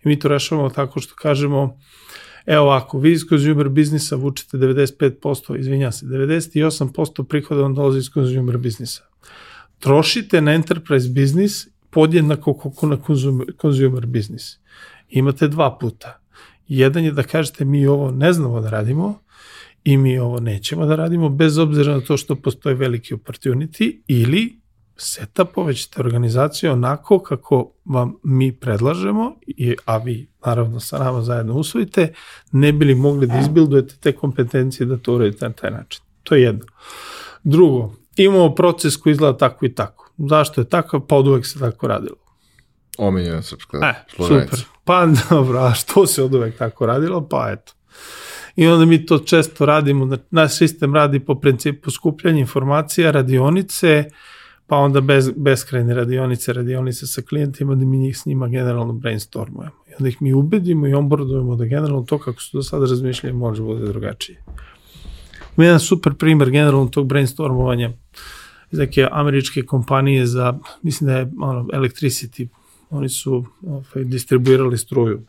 I 0.03 0.07
mi 0.07 0.19
to 0.19 0.27
rešavamo 0.27 0.69
tako 0.69 0.99
što 0.99 1.15
kažemo, 1.15 1.77
evo 2.45 2.65
ovako, 2.65 2.99
vi 2.99 3.11
iz 3.11 3.21
consumer 3.29 3.69
biznisa 3.69 4.15
vučete 4.15 4.57
95%, 4.57 5.59
izvinja 5.59 5.91
se, 5.91 6.05
98% 6.05 7.23
prihoda 7.23 7.61
vam 7.61 7.75
dolazi 7.75 7.99
iz 7.99 8.09
consumer 8.09 8.57
biznisa. 8.57 9.03
Trošite 9.79 10.41
na 10.41 10.53
enterprise 10.53 11.09
biznis 11.09 11.67
podjednako 11.89 12.57
kako 12.57 12.87
na 12.87 12.97
consumer, 13.07 13.47
consumer 13.61 14.05
biznis. 14.05 14.59
Imate 15.09 15.47
dva 15.47 15.77
puta. 15.77 16.19
Jedan 16.67 17.03
je 17.03 17.11
da 17.11 17.23
kažete 17.23 17.65
mi 17.65 17.87
ovo 17.87 18.11
ne 18.11 18.33
znamo 18.33 18.61
da 18.61 18.69
radimo 18.69 19.19
i 19.83 19.97
mi 19.97 20.19
ovo 20.19 20.39
nećemo 20.39 20.85
da 20.85 20.95
radimo 20.95 21.29
bez 21.29 21.57
obzira 21.57 21.93
na 21.93 22.01
to 22.01 22.17
što 22.17 22.35
postoje 22.35 22.75
veliki 22.75 23.13
opportunity 23.13 24.01
ili 24.07 24.60
setupove 24.95 25.73
ćete 25.73 25.99
organizaciju 25.99 26.71
onako 26.71 27.19
kako 27.19 27.71
vam 27.85 28.15
mi 28.23 28.51
predlažemo, 28.51 29.35
i, 29.47 29.75
a 29.85 29.97
vi 29.97 30.29
naravno 30.45 30.79
sa 30.79 30.99
nama 30.99 31.21
zajedno 31.21 31.53
usvojite, 31.53 32.13
ne 32.51 32.73
bili 32.73 32.95
mogli 32.95 33.27
da 33.27 33.39
izbildujete 33.39 33.95
te 33.99 34.11
kompetencije 34.11 34.87
da 34.87 34.97
to 34.97 35.13
uradite 35.13 35.45
na 35.45 35.53
taj 35.53 35.71
način. 35.71 36.01
To 36.23 36.35
je 36.35 36.41
jedno. 36.41 36.65
Drugo, 37.43 37.93
imamo 38.15 38.55
proces 38.55 38.97
koji 38.97 39.11
izgleda 39.11 39.37
tako 39.37 39.65
i 39.65 39.75
tako. 39.75 40.11
Zašto 40.17 40.61
je 40.61 40.69
tako? 40.69 40.99
Pa 40.99 41.15
od 41.15 41.27
uvek 41.27 41.45
se 41.45 41.59
tako 41.59 41.87
radilo. 41.87 42.15
Omiljena 42.97 43.41
srpska 43.41 43.77
e, 43.83 43.93
super. 44.17 44.65
Pa 44.83 45.07
dobro, 45.29 45.59
a 45.59 45.73
što 45.73 46.07
se 46.07 46.23
od 46.23 46.33
uvek 46.33 46.57
tako 46.57 46.85
radilo? 46.85 47.27
Pa 47.27 47.51
eto. 47.51 47.73
I 48.55 48.67
onda 48.67 48.85
mi 48.85 49.05
to 49.05 49.19
često 49.19 49.65
radimo, 49.65 50.17
naš 50.31 50.57
sistem 50.57 50.95
radi 50.95 51.19
po 51.19 51.39
principu 51.39 51.91
skupljanja 51.91 52.39
informacija, 52.39 53.11
radionice, 53.11 54.05
pa 54.71 54.77
onda 54.77 55.01
bez, 55.01 55.31
beskrajne 55.35 55.93
radionice, 55.93 56.53
radionice 56.53 57.07
sa 57.07 57.21
klijentima 57.21 57.75
da 57.75 57.85
mi 57.85 57.97
njih 57.97 58.17
s 58.17 58.25
njima 58.25 58.47
generalno 58.47 58.93
brainstormujemo. 58.93 59.75
I 59.89 59.93
onda 59.99 60.09
ih 60.09 60.21
mi 60.21 60.33
ubedimo 60.33 60.87
i 60.87 60.93
onboardujemo 60.93 61.55
da 61.55 61.65
generalno 61.65 62.03
to 62.03 62.17
kako 62.17 62.41
su 62.41 62.57
do 62.57 62.63
sada 62.63 62.85
razmišljali 62.85 63.35
može 63.35 63.63
bude 63.63 63.85
drugačije. 63.85 64.43
Ima 65.57 65.65
jedan 65.65 65.79
super 65.79 66.13
primer 66.13 66.49
generalno 66.49 66.87
tog 66.87 67.07
brainstormovanja 67.07 67.91
iz 68.71 68.79
neke 68.79 69.07
američke 69.11 69.61
kompanije 69.61 70.25
za, 70.25 70.59
mislim 70.81 71.07
da 71.07 71.17
je 71.17 71.31
ono, 71.41 71.63
Electricity, 71.63 72.47
oni 72.89 73.09
su 73.09 73.45
ovaj, 73.67 74.05
distribuirali 74.05 74.77
struju. 74.77 75.21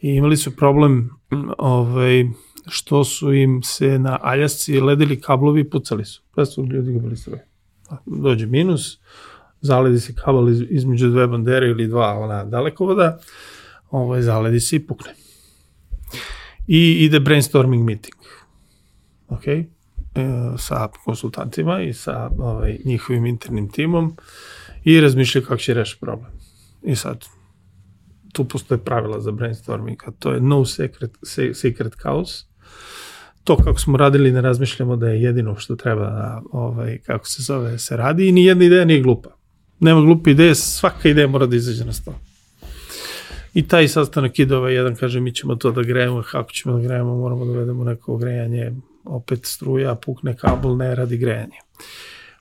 I 0.00 0.08
imali 0.08 0.36
su 0.36 0.56
problem 0.56 1.10
ovaj, 1.58 2.24
što 2.66 3.04
su 3.04 3.32
im 3.32 3.62
se 3.62 3.98
na 3.98 4.18
aljasci 4.22 4.80
ledili 4.80 5.20
kablovi 5.20 5.60
i 5.60 5.70
pucali 5.70 6.04
su. 6.04 6.22
Pa 6.34 6.44
su 6.44 6.66
ljudi 6.66 6.92
gubili 6.92 7.16
struje. 7.16 7.45
Dođe 8.06 8.46
minus, 8.46 8.98
zaledi 9.60 10.00
se 10.00 10.14
kabel 10.14 10.48
iz, 10.48 10.62
između 10.70 11.08
dve 11.08 11.26
bandere 11.26 11.68
ili 11.68 11.88
dva 11.88 12.18
ona 12.18 12.44
dalekovoda, 12.44 13.18
ovaj, 13.90 14.22
zaledi 14.22 14.60
se 14.60 14.76
i 14.76 14.86
pukne. 14.86 15.14
I 16.66 17.04
ide 17.04 17.20
brainstorming 17.20 17.84
meeting. 17.84 18.16
Ok? 19.28 19.46
E, 19.46 19.66
sa 20.58 20.88
konsultantima 21.04 21.82
i 21.82 21.92
sa 21.92 22.30
ovaj, 22.38 22.78
njihovim 22.84 23.26
internim 23.26 23.70
timom 23.70 24.16
i 24.84 25.00
razmišljaju 25.00 25.46
kako 25.46 25.60
će 25.60 25.74
rešiti 25.74 26.00
problem. 26.00 26.30
I 26.82 26.96
sad, 26.96 27.24
tu 28.32 28.44
postoje 28.44 28.78
pravila 28.78 29.20
za 29.20 29.30
brainstorming, 29.30 30.02
a 30.06 30.10
to 30.10 30.32
je 30.32 30.40
no 30.40 30.64
secret, 30.64 31.10
secret 31.54 31.94
chaos. 32.02 32.46
To 33.46 33.56
kako 33.56 33.78
smo 33.78 33.96
radili 33.96 34.32
ne 34.32 34.40
razmišljamo 34.40 34.96
da 34.96 35.08
je 35.08 35.22
jedino 35.22 35.56
što 35.56 35.76
treba 35.76 36.04
da, 36.04 36.42
ovaj, 36.52 36.98
kako 36.98 37.26
se 37.26 37.42
zove, 37.42 37.78
se 37.78 37.96
radi 37.96 38.28
i 38.28 38.32
ni 38.32 38.44
jedna 38.44 38.64
ideja 38.64 38.84
nije 38.84 39.02
glupa. 39.02 39.30
Nema 39.80 40.00
glupe 40.00 40.30
ideje, 40.30 40.54
svaka 40.54 41.08
ideja 41.08 41.28
mora 41.28 41.46
da 41.46 41.56
izađe 41.56 41.84
na 41.84 41.92
stol. 41.92 42.14
I 43.54 43.68
taj 43.68 43.88
sastanak 43.88 44.38
ide 44.38 44.56
ovaj 44.56 44.74
jedan, 44.74 44.96
kaže 44.96 45.20
mi 45.20 45.34
ćemo 45.34 45.54
to 45.54 45.72
da 45.72 45.82
grejemo, 45.82 46.22
kako 46.30 46.50
ćemo 46.50 46.74
da 46.76 46.82
grejemo, 46.82 47.16
moramo 47.16 47.44
da 47.44 47.50
uvedemo 47.50 47.84
neko 47.84 48.16
grejanje, 48.16 48.72
opet 49.04 49.46
struja, 49.46 49.94
pukne 49.94 50.36
kabel, 50.36 50.76
ne 50.76 50.94
radi 50.94 51.16
grejanje. 51.16 51.58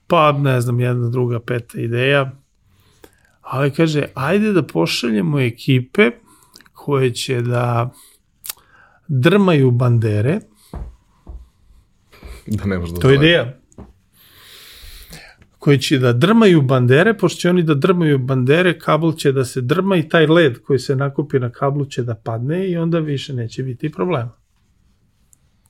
Pa, 0.07 0.31
ne 0.31 0.61
znam, 0.61 0.79
jedna, 0.79 1.09
druga, 1.09 1.39
peta 1.39 1.81
ideja, 1.81 2.31
ali 3.41 3.71
kaže, 3.71 4.07
ajde 4.13 4.53
da 4.53 4.63
pošaljemo 4.63 5.39
ekipe 5.39 6.11
koje 6.73 7.13
će 7.13 7.41
da 7.41 7.93
drmaju 9.07 9.71
bandere. 9.71 10.39
Da 12.47 12.65
ne 12.65 12.79
možda 12.79 12.99
To 12.99 13.09
je 13.09 13.15
ideja. 13.15 13.59
Koji 15.59 15.79
će 15.79 15.99
da 15.99 16.13
drmaju 16.13 16.61
bandere, 16.61 17.17
pošto 17.17 17.39
će 17.39 17.49
oni 17.49 17.63
da 17.63 17.73
drmaju 17.73 18.17
bandere, 18.17 18.79
kabel 18.79 19.13
će 19.13 19.31
da 19.31 19.45
se 19.45 19.61
drma 19.61 19.95
i 19.97 20.09
taj 20.09 20.27
led 20.27 20.59
koji 20.61 20.79
se 20.79 20.95
nakupi 20.95 21.39
na 21.39 21.49
kablu 21.49 21.85
će 21.85 22.03
da 22.03 22.15
padne 22.15 22.69
i 22.69 22.77
onda 22.77 22.99
više 22.99 23.33
neće 23.33 23.63
biti 23.63 23.91
problema. 23.91 24.31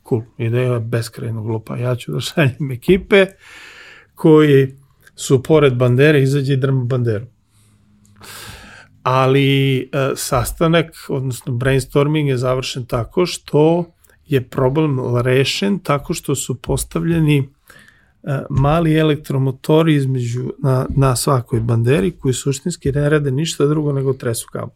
Cool, 0.09 0.21
ideja 0.37 0.73
je 0.73 0.79
beskrajno 0.79 1.43
glupa. 1.43 1.77
Ja 1.77 1.95
ću 1.95 2.11
da 2.11 2.19
šaljem 2.19 2.71
ekipe 2.71 3.25
koji 4.15 4.75
su 5.15 5.43
pored 5.43 5.75
bandere, 5.75 6.21
izađe 6.23 6.53
i 6.53 6.57
drma 6.57 6.83
banderu 6.83 7.25
ali 9.05 9.77
e, 9.79 10.11
sastanak, 10.15 10.95
odnosno 11.09 11.53
brainstorming 11.53 12.29
je 12.29 12.37
završen 12.37 12.85
tako 12.85 13.25
što 13.25 13.85
je 14.27 14.41
problem 14.41 14.99
rešen 15.23 15.79
tako 15.79 16.13
što 16.13 16.35
su 16.35 16.55
postavljeni 16.55 17.37
e, 18.23 18.39
mali 18.49 18.97
elektromotori 18.97 19.95
između 19.95 20.53
na, 20.63 20.85
na 20.95 21.15
svakoj 21.15 21.59
banderi 21.59 22.11
koji 22.11 22.33
suštinski 22.33 22.91
ne 22.91 23.09
rade 23.09 23.31
ništa 23.31 23.65
drugo 23.65 23.93
nego 23.93 24.13
tresu 24.13 24.47
kabel. 24.51 24.69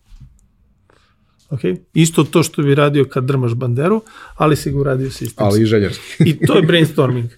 Okay? 1.49 1.77
Isto 1.93 2.23
to 2.23 2.43
što 2.43 2.61
bi 2.61 2.75
radio 2.75 3.05
kad 3.05 3.23
drmaš 3.23 3.53
banderu, 3.53 4.01
ali 4.35 4.55
si 4.55 4.71
ga 4.71 4.79
uradio 4.79 5.11
sistemski. 5.11 5.43
Ali 5.43 5.61
i 5.61 5.65
željarski. 5.65 6.23
I 6.25 6.45
to 6.45 6.55
je 6.55 6.61
brainstorming. 6.61 7.29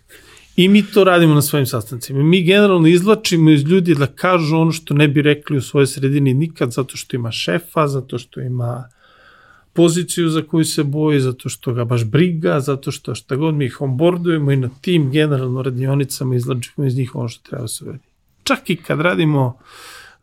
I 0.56 0.68
mi 0.68 0.84
to 0.84 1.04
radimo 1.04 1.34
na 1.34 1.42
svojim 1.42 1.66
sastancima. 1.66 2.24
Mi 2.24 2.44
generalno 2.44 2.88
izlačimo 2.88 3.52
iz 3.52 3.64
ljudi 3.64 3.96
da 3.96 4.08
kažu 4.08 4.58
ono 4.58 4.72
što 4.72 4.94
ne 4.94 5.08
bi 5.08 5.22
rekli 5.22 5.58
u 5.58 5.62
svojoj 5.62 5.88
sredini 5.88 6.34
nikad, 6.34 6.72
zato 6.72 6.98
što 6.98 7.16
ima 7.16 7.32
šefa, 7.32 7.88
zato 7.88 8.18
što 8.18 8.42
ima 8.42 8.90
poziciju 9.74 10.30
za 10.30 10.42
koju 10.42 10.66
se 10.66 10.84
boji, 10.84 11.20
zato 11.20 11.50
što 11.50 11.74
ga 11.74 11.86
baš 11.86 12.06
briga, 12.06 12.60
zato 12.60 12.92
što 12.92 13.16
šta 13.16 13.36
god 13.36 13.56
mi 13.56 13.66
ih 13.66 13.82
onboardujemo 13.82 14.52
i 14.52 14.58
na 14.58 14.70
tim 14.82 15.12
generalno 15.12 15.62
radionicama 15.62 16.36
izlačimo 16.36 16.88
iz 16.88 16.98
njih 16.98 17.16
ono 17.16 17.28
što 17.28 17.50
treba 17.50 17.62
da 17.62 17.68
se 17.68 17.84
uradi. 17.86 18.04
Čak 18.44 18.70
i 18.70 18.76
kad 18.76 19.00
radimo, 19.00 19.58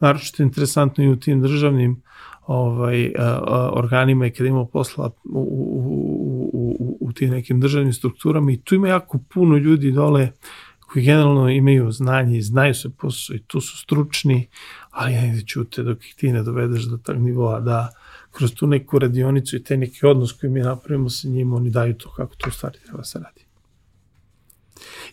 naročito 0.00 0.42
interesantno 0.42 1.04
i 1.04 1.08
u 1.08 1.16
tim 1.16 1.42
državnim 1.42 2.02
ovaj, 2.46 3.12
a, 3.18 3.40
a, 3.46 3.70
organima 3.72 4.26
i 4.26 4.30
kad 4.30 4.46
imamo 4.46 4.64
posla 4.64 5.10
u, 5.24 5.38
u, 5.38 6.50
u, 6.52 6.76
u, 6.78 6.98
u 7.00 7.12
tim 7.12 7.30
nekim 7.30 7.60
državnim 7.60 7.92
strukturama 7.92 8.52
i 8.52 8.60
tu 8.60 8.74
ima 8.74 8.88
jako 8.88 9.18
puno 9.34 9.56
ljudi 9.56 9.92
dole 9.92 10.32
koji 10.80 11.04
generalno 11.04 11.48
imaju 11.50 11.92
znanje 11.92 12.38
i 12.38 12.42
znaju 12.42 12.74
se 12.74 12.90
posao 12.90 13.36
i 13.36 13.42
tu 13.46 13.60
su 13.60 13.78
stručni, 13.78 14.48
ali 14.90 15.12
negde 15.12 15.42
ćute 15.46 15.82
dok 15.82 16.06
ih 16.06 16.14
ti 16.16 16.32
ne 16.32 16.42
dovedeš 16.42 16.84
do 16.84 16.96
tog 16.96 17.16
nivoa 17.16 17.60
da 17.60 17.88
kroz 18.38 18.54
tu 18.54 18.66
neku 18.66 18.98
radionicu 18.98 19.56
i 19.56 19.62
te 19.64 19.76
neki 19.76 20.06
odnos 20.06 20.32
koji 20.32 20.50
mi 20.50 20.60
napravimo 20.60 21.10
sa 21.10 21.28
njima, 21.28 21.56
oni 21.56 21.70
daju 21.70 21.94
to 21.94 22.10
kako 22.10 22.34
to 22.34 22.48
u 22.48 22.52
stvari 22.52 22.78
treba 22.86 23.04
se 23.04 23.18
radi. 23.18 23.44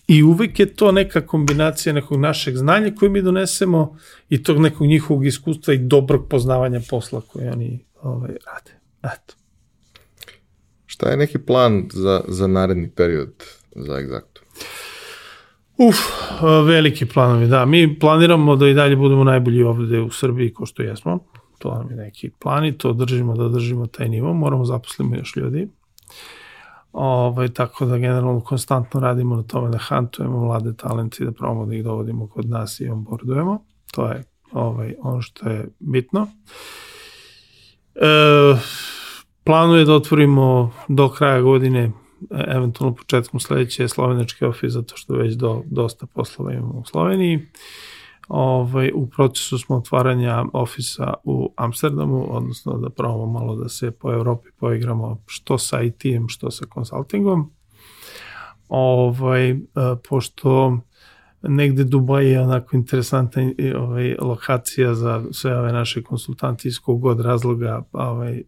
I 0.07 0.23
uvek 0.23 0.59
je 0.59 0.73
to 0.73 0.91
neka 0.91 1.27
kombinacija 1.27 1.93
nekog 1.93 2.19
našeg 2.19 2.57
znanja 2.57 2.91
koje 2.95 3.09
mi 3.09 3.21
donesemo 3.21 3.97
i 4.29 4.43
tog 4.43 4.59
nekog 4.59 4.87
njihovog 4.87 5.25
iskustva 5.25 5.73
i 5.73 5.77
dobrog 5.77 6.27
poznavanja 6.29 6.81
posla 6.89 7.21
koje 7.21 7.51
oni 7.51 7.85
ovaj, 8.01 8.29
rade. 8.29 8.79
Eto. 9.03 9.35
Šta 10.85 11.09
je 11.09 11.17
neki 11.17 11.37
plan 11.37 11.89
za, 11.93 12.21
za 12.27 12.47
naredni 12.47 12.89
period 12.89 13.33
za 13.75 13.93
Exacto? 13.93 14.41
Uf, 15.77 15.97
veliki 16.65 17.05
planovi, 17.05 17.47
da. 17.47 17.65
Mi 17.65 17.99
planiramo 17.99 18.55
da 18.55 18.67
i 18.67 18.73
dalje 18.73 18.95
budemo 18.95 19.23
najbolji 19.23 19.63
ovde 19.63 19.99
u 19.99 20.09
Srbiji 20.09 20.53
ko 20.53 20.65
što 20.65 20.83
jesmo. 20.83 21.25
To 21.57 21.75
nam 21.75 21.89
je 21.89 21.95
neki 21.95 22.29
plan 22.39 22.65
i 22.65 22.77
to 22.77 22.93
držimo 22.93 23.35
da 23.35 23.49
držimo 23.49 23.87
taj 23.87 24.09
nivo. 24.09 24.33
Moramo 24.33 24.65
zaposlimo 24.65 25.15
još 25.15 25.35
ljudi. 25.35 25.69
Ovaj, 26.93 27.47
tako 27.47 27.85
da 27.85 27.97
generalno 27.97 28.41
konstantno 28.41 28.99
radimo 28.99 29.35
na 29.35 29.43
tome 29.43 29.69
da 29.69 29.77
hantujemo 29.77 30.39
mlade 30.39 30.73
talente 30.73 31.23
i 31.23 31.25
da 31.25 31.31
probamo 31.31 31.65
da 31.65 31.75
ih 31.75 31.83
dovodimo 31.83 32.27
kod 32.27 32.49
nas 32.49 32.79
i 32.79 32.89
onboardujemo. 32.89 33.65
To 33.91 34.07
je 34.07 34.23
ovaj, 34.51 34.95
ono 35.01 35.21
što 35.21 35.49
je 35.49 35.67
bitno. 35.79 36.27
E, 37.95 38.55
planuje 39.43 39.85
da 39.85 39.93
otvorimo 39.93 40.71
do 40.87 41.09
kraja 41.09 41.41
godine 41.41 41.91
eventualno 42.47 42.95
početkom 42.95 43.39
sledeće 43.39 43.87
slovenački 43.87 44.45
ofis, 44.45 44.73
zato 44.73 44.97
što 44.97 45.13
već 45.13 45.33
do, 45.33 45.63
dosta 45.65 46.05
poslova 46.05 46.53
imamo 46.53 46.79
u 46.79 46.85
Sloveniji. 46.85 47.47
Ovaj, 48.27 48.91
u 48.95 49.09
procesu 49.09 49.57
smo 49.57 49.75
otvaranja 49.75 50.45
ofisa 50.53 51.13
u 51.23 51.53
Amsterdamu, 51.55 52.35
odnosno 52.35 52.77
da 52.77 52.89
probamo 52.89 53.25
malo 53.25 53.55
da 53.55 53.69
se 53.69 53.91
po 53.91 54.13
Evropi 54.13 54.49
poigramo 54.59 55.23
što 55.25 55.57
sa 55.57 55.81
IT-em, 55.81 56.27
što 56.27 56.51
sa 56.51 56.65
konsultingom. 56.65 57.51
Ovaj, 58.69 59.59
pošto 60.09 60.77
negde 61.41 61.83
Dubaj 61.83 62.31
je 62.31 62.41
onako 62.41 62.75
interesantna 62.75 63.43
ovaj, 63.77 64.15
lokacija 64.21 64.93
za 64.93 65.23
sve 65.31 65.59
ove 65.59 65.73
naše 65.73 66.03
konsultanti 66.03 66.67
iz 66.67 66.79
kog 66.79 67.01
god 67.01 67.19
razloga 67.19 67.83
ovaj, 67.91 68.41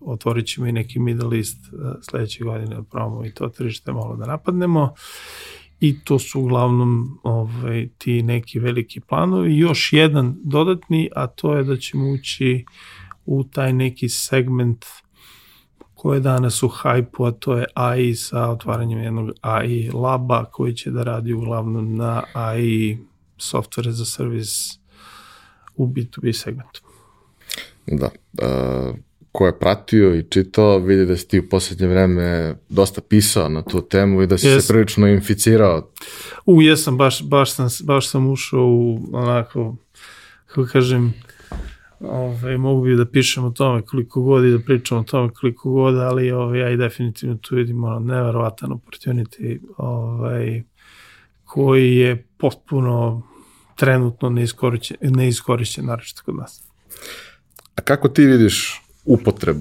otvorit 0.00 0.46
ćemo 0.46 0.66
i 0.66 0.72
neki 0.72 0.98
Middle 0.98 1.36
East 1.36 1.58
sledeće 2.02 2.44
godine 2.44 2.76
da 2.76 2.82
probamo 2.82 3.24
i 3.24 3.34
to 3.34 3.48
tržište 3.48 3.92
malo 3.92 4.16
da 4.16 4.26
napadnemo 4.26 4.94
i 5.84 6.00
to 6.04 6.18
su 6.18 6.40
uglavnom 6.40 7.18
ovaj, 7.22 7.88
ti 7.98 8.22
neki 8.22 8.58
veliki 8.58 9.00
planovi. 9.00 9.58
Još 9.58 9.92
jedan 9.92 10.36
dodatni, 10.44 11.10
a 11.16 11.26
to 11.26 11.56
je 11.56 11.64
da 11.64 11.76
ćemo 11.76 12.10
ući 12.10 12.64
u 13.26 13.44
taj 13.44 13.72
neki 13.72 14.08
segment 14.08 14.84
koje 15.94 16.16
je 16.16 16.20
danas 16.20 16.62
u 16.62 16.68
hajpu, 16.68 17.24
a 17.24 17.30
to 17.30 17.56
je 17.56 17.66
AI 17.74 18.14
sa 18.14 18.50
otvaranjem 18.50 18.98
jednog 18.98 19.30
AI 19.40 19.90
laba 19.90 20.44
koji 20.44 20.74
će 20.74 20.90
da 20.90 21.02
radi 21.02 21.32
uglavnom 21.32 21.96
na 21.96 22.22
AI 22.32 22.98
software 23.38 23.90
za 23.90 24.04
servis 24.04 24.78
u 25.76 25.86
B2B 25.86 26.32
segmentu. 26.32 26.82
Da. 27.86 28.10
Uh, 28.32 28.96
ko 29.34 29.46
je 29.46 29.58
pratio 29.58 30.14
i 30.14 30.22
čitao, 30.22 30.78
vidi 30.78 31.06
da 31.06 31.16
si 31.16 31.28
ti 31.28 31.38
u 31.38 31.48
poslednje 31.48 31.86
vreme 31.86 32.54
dosta 32.68 33.00
pisao 33.00 33.48
na 33.48 33.62
tu 33.62 33.80
temu 33.88 34.22
i 34.22 34.26
da 34.26 34.38
si 34.38 34.46
yes. 34.46 34.60
se 34.60 34.72
prilično 34.72 35.08
inficirao. 35.08 35.90
U, 36.46 36.62
jesam, 36.62 36.96
baš, 36.96 37.22
baš, 37.22 37.52
sam, 37.52 37.68
baš 37.82 38.08
sam 38.08 38.30
ušao 38.30 38.66
u 38.66 38.98
onako, 39.12 39.76
kako 40.46 40.66
kažem, 40.72 41.14
ove, 42.00 42.58
mogu 42.58 42.84
bi 42.84 42.96
da 42.96 43.06
pišem 43.06 43.44
o 43.44 43.50
tome 43.50 43.82
koliko 43.82 44.22
god 44.22 44.44
i 44.44 44.50
da 44.50 44.58
pričam 44.58 44.98
o 44.98 45.02
tome 45.02 45.32
koliko 45.32 45.70
god, 45.70 45.98
ali 45.98 46.30
ove, 46.30 46.58
ja 46.58 46.70
i 46.70 46.76
definitivno 46.76 47.36
tu 47.36 47.56
vidim 47.56 47.84
ono, 47.84 47.98
neverovatan 47.98 48.70
opportunity 48.70 49.58
ovaj, 49.76 50.62
koji 51.44 51.96
je 51.96 52.26
potpuno 52.38 53.22
trenutno 53.76 54.30
neiskorišćen, 54.30 54.96
neiskorišćen 55.00 55.86
naročito 55.86 56.22
kod 56.24 56.36
nas. 56.36 56.62
A 57.76 57.82
kako 57.82 58.08
ti 58.08 58.26
vidiš 58.26 58.83
upotrebu 59.04 59.60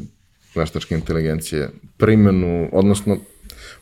veštačke 0.55 0.95
inteligencije, 0.95 1.69
primjenu, 1.97 2.69
odnosno 2.71 3.17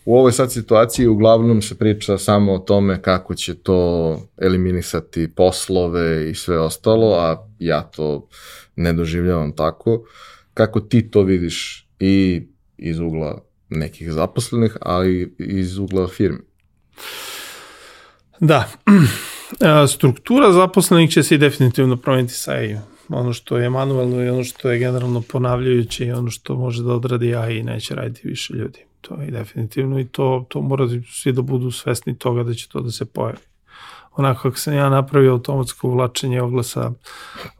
u 0.06 0.18
ovoj 0.18 0.32
sad 0.32 0.52
situaciji 0.52 1.08
uglavnom 1.08 1.62
se 1.62 1.78
priča 1.78 2.18
samo 2.18 2.54
o 2.54 2.60
tome 2.60 3.02
kako 3.02 3.36
će 3.36 3.56
to 3.56 4.20
eliminisati 4.38 5.36
poslove 5.36 6.30
i 6.30 6.36
sve 6.36 6.60
ostalo, 6.60 7.16
a 7.16 7.48
ja 7.60 7.82
to 7.82 8.28
ne 8.76 8.94
doživljavam 8.94 9.56
tako. 9.56 10.04
Kako 10.54 10.80
ti 10.80 11.12
to 11.12 11.24
vidiš 11.24 11.88
i 12.00 12.48
iz 12.78 13.00
ugla 13.00 13.42
nekih 13.70 14.12
zaposlenih, 14.12 14.78
ali 14.82 15.36
iz 15.40 15.78
ugla 15.78 16.08
firme. 16.08 16.40
Da, 18.40 18.70
struktura 19.94 20.52
zaposlenih 20.52 21.10
će 21.10 21.24
se 21.24 21.36
i 21.36 21.38
definitivno 21.38 21.98
promeniti 21.98 22.34
sa 22.34 22.52
AI. 22.52 22.78
Ono 23.12 23.34
što 23.34 23.58
je 23.58 23.70
manuelno 23.70 24.24
i 24.24 24.30
ono 24.30 24.44
što 24.44 24.72
je 24.72 24.80
generalno 24.80 25.22
ponavljajuće 25.22 26.06
i 26.06 26.12
ono 26.12 26.30
što 26.30 26.56
može 26.56 26.84
da 26.84 26.94
odradi 26.94 27.36
AI 27.36 27.64
neće 27.64 27.96
raditi 27.96 28.28
više 28.28 28.54
ljudi. 28.54 28.80
To 29.02 29.22
je 29.22 29.32
definitivno 29.32 30.00
i 30.00 30.08
to, 30.08 30.46
to 30.50 30.62
mora 30.62 30.88
svi 31.12 31.32
da 31.32 31.42
budu 31.42 31.72
svesni 31.72 32.18
toga 32.18 32.44
da 32.44 32.54
će 32.54 32.70
to 32.70 32.82
da 32.82 32.92
se 32.92 33.06
pojavi 33.06 33.38
onako 34.16 34.42
kako 34.42 34.58
sam 34.58 34.74
ja 34.74 34.90
napravio 34.90 35.32
automatsko 35.32 35.88
uvlačenje 35.88 36.42
oglasa 36.42 36.92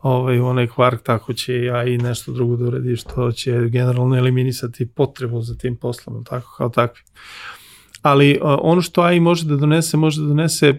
ovaj, 0.02 0.40
u 0.40 0.45
onaj 0.45 0.68
kvark, 0.68 1.03
tako 1.03 1.34
će 1.34 1.53
i 1.88 1.98
nešto 1.98 2.32
drugo 2.32 2.56
da 2.56 2.65
uredi 2.65 2.95
što 2.95 3.32
će 3.32 3.52
generalno 3.69 4.18
eliminisati 4.18 4.88
potrebu 4.88 5.41
za 5.41 5.56
tim 5.56 5.76
poslom, 5.76 6.23
tako 6.23 6.56
kao 6.57 6.69
takvi. 6.69 7.02
Ali 8.02 8.40
uh, 8.41 8.57
ono 8.61 8.82
što 8.82 9.02
AI 9.02 9.19
može 9.19 9.45
da 9.45 9.56
donese, 9.56 9.98
može 9.98 10.22
da 10.22 10.28
donese 10.28 10.69
uh, 10.69 10.76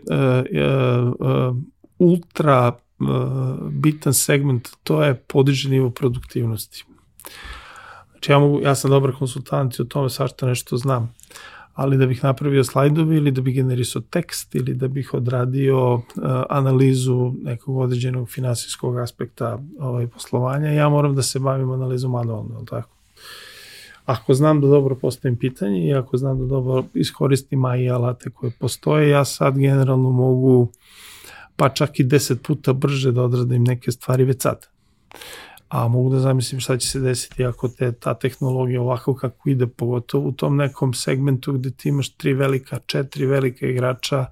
uh, 1.19 1.57
ultra 1.99 2.73
bitan 3.71 4.15
segment, 4.15 4.69
to 4.83 5.03
je 5.03 5.15
podiže 5.15 5.71
nivo 5.71 5.91
produktivnosti. 5.91 6.85
Znači 8.11 8.33
ja, 8.33 8.39
mogu, 8.39 8.61
ja 8.61 8.75
sam 8.75 8.91
dobar 8.91 9.13
konsultant 9.19 9.79
i 9.79 9.83
o 9.83 9.85
tome 9.85 10.11
svašta 10.11 10.47
nešto 10.47 10.77
znam 10.77 11.15
ali 11.75 11.97
da 11.97 12.07
bih 12.07 12.25
napravio 12.25 12.65
slajdove 12.65 13.17
ili 13.17 13.31
da 13.31 13.41
bih 13.41 13.55
generisao 13.55 14.03
tekst 14.11 14.55
ili 14.55 14.75
da 14.75 14.89
bih 14.89 15.15
odradio 15.15 15.95
uh, 15.95 16.03
analizu 16.49 17.33
nekog 17.43 17.77
određenog 17.77 18.29
finansijskog 18.29 18.99
aspekta 18.99 19.59
ovaj, 19.79 20.07
poslovanja, 20.07 20.73
ja 20.73 20.89
moram 20.89 21.15
da 21.15 21.23
se 21.23 21.39
bavim 21.39 21.71
analizom 21.71 22.11
manualno, 22.11 22.65
tako? 22.71 22.89
Ako 24.05 24.35
znam 24.35 24.61
da 24.61 24.67
dobro 24.67 24.95
postavim 24.95 25.37
pitanje 25.37 25.87
i 25.87 25.95
ako 25.95 26.17
znam 26.17 26.39
da 26.39 26.47
dobro 26.47 26.85
iskoristim 26.95 27.65
AI 27.65 27.91
alate 27.91 28.31
koje 28.31 28.53
postoje, 28.59 29.09
ja 29.09 29.25
sad 29.25 29.59
generalno 29.59 30.11
mogu 30.11 30.73
pa 31.57 31.69
čak 31.69 32.01
i 32.01 32.05
10 32.05 32.37
puta 32.47 32.73
brže 32.73 33.13
da 33.13 33.23
odradim 33.23 33.65
neke 33.65 33.93
stvari 33.93 34.25
već 34.25 34.43
sad 34.43 34.67
a 35.73 35.89
mogu 35.89 36.11
da 36.11 36.19
zamislim 36.21 36.61
šta 36.61 36.77
će 36.77 36.89
se 36.89 37.01
desiti 37.01 37.45
ako 37.45 37.69
te, 37.69 37.93
ta 37.93 38.15
tehnologija 38.15 38.81
ovako 38.81 39.15
kako 39.15 39.51
ide, 39.51 39.67
pogotovo 39.67 40.29
u 40.29 40.33
tom 40.33 40.57
nekom 40.57 40.95
segmentu 40.95 41.53
gde 41.53 41.71
ti 41.71 41.89
imaš 41.89 42.15
tri 42.15 42.35
velika, 42.35 42.79
četiri 42.87 43.27
velika 43.27 43.67
igrača, 43.67 44.27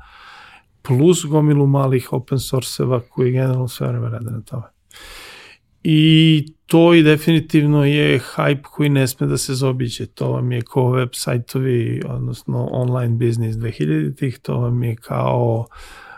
plus 0.83 1.25
gomilu 1.25 1.67
malih 1.67 2.13
open 2.13 2.39
source-eva 2.39 3.01
koji 3.09 3.33
generalno 3.33 3.69
sve 3.69 3.89
vreme 3.89 4.11
rade 4.11 4.31
na 4.31 4.41
tome. 4.41 4.67
I 5.83 6.47
to 6.67 6.95
i 6.95 7.03
definitivno 7.03 7.85
je 7.85 8.21
hype 8.37 8.63
koji 8.63 8.89
ne 8.89 9.07
sme 9.07 9.27
da 9.27 9.39
se 9.39 9.55
zobiće. 9.55 10.07
To 10.07 10.33
vam 10.33 10.53
je 10.53 10.63
kao 10.73 10.91
web 10.91 11.09
sajtovi, 11.13 12.03
odnosno 12.07 12.69
online 12.73 13.27
business 13.27 13.59
2000-ih, 13.59 14.39
to 14.39 14.59
vam 14.59 14.83
je 14.83 14.97
kao 14.97 15.67
uh, 15.69 16.10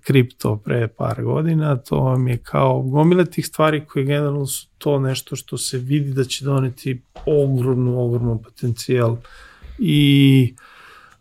kripto 0.00 0.56
pre 0.56 0.88
par 0.88 1.22
godina, 1.22 1.76
to 1.76 2.00
vam 2.00 2.28
je 2.28 2.36
kao 2.36 2.82
gomile 2.82 3.24
tih 3.24 3.46
stvari 3.46 3.84
koje 3.86 4.04
generalno 4.04 4.46
su 4.46 4.68
to 4.78 4.98
nešto 4.98 5.36
što 5.36 5.58
se 5.58 5.78
vidi 5.78 6.12
da 6.12 6.24
će 6.24 6.44
doneti 6.44 7.02
ogromnu, 7.26 8.00
ogromnu 8.00 8.42
potencijal 8.42 9.16
i 9.78 10.54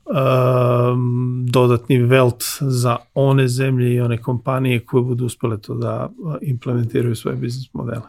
um, 0.06 1.46
dodatni 1.50 1.98
velt 1.98 2.44
za 2.62 2.98
one 3.14 3.48
zemlje 3.48 3.94
i 3.94 4.02
one 4.02 4.18
kompanije 4.18 4.80
koje 4.80 5.04
budu 5.04 5.26
uspele 5.26 5.62
to 5.62 5.76
da 5.76 6.10
implementiraju 6.42 7.16
svoje 7.16 7.38
biznis 7.38 7.74
modele. 7.74 8.08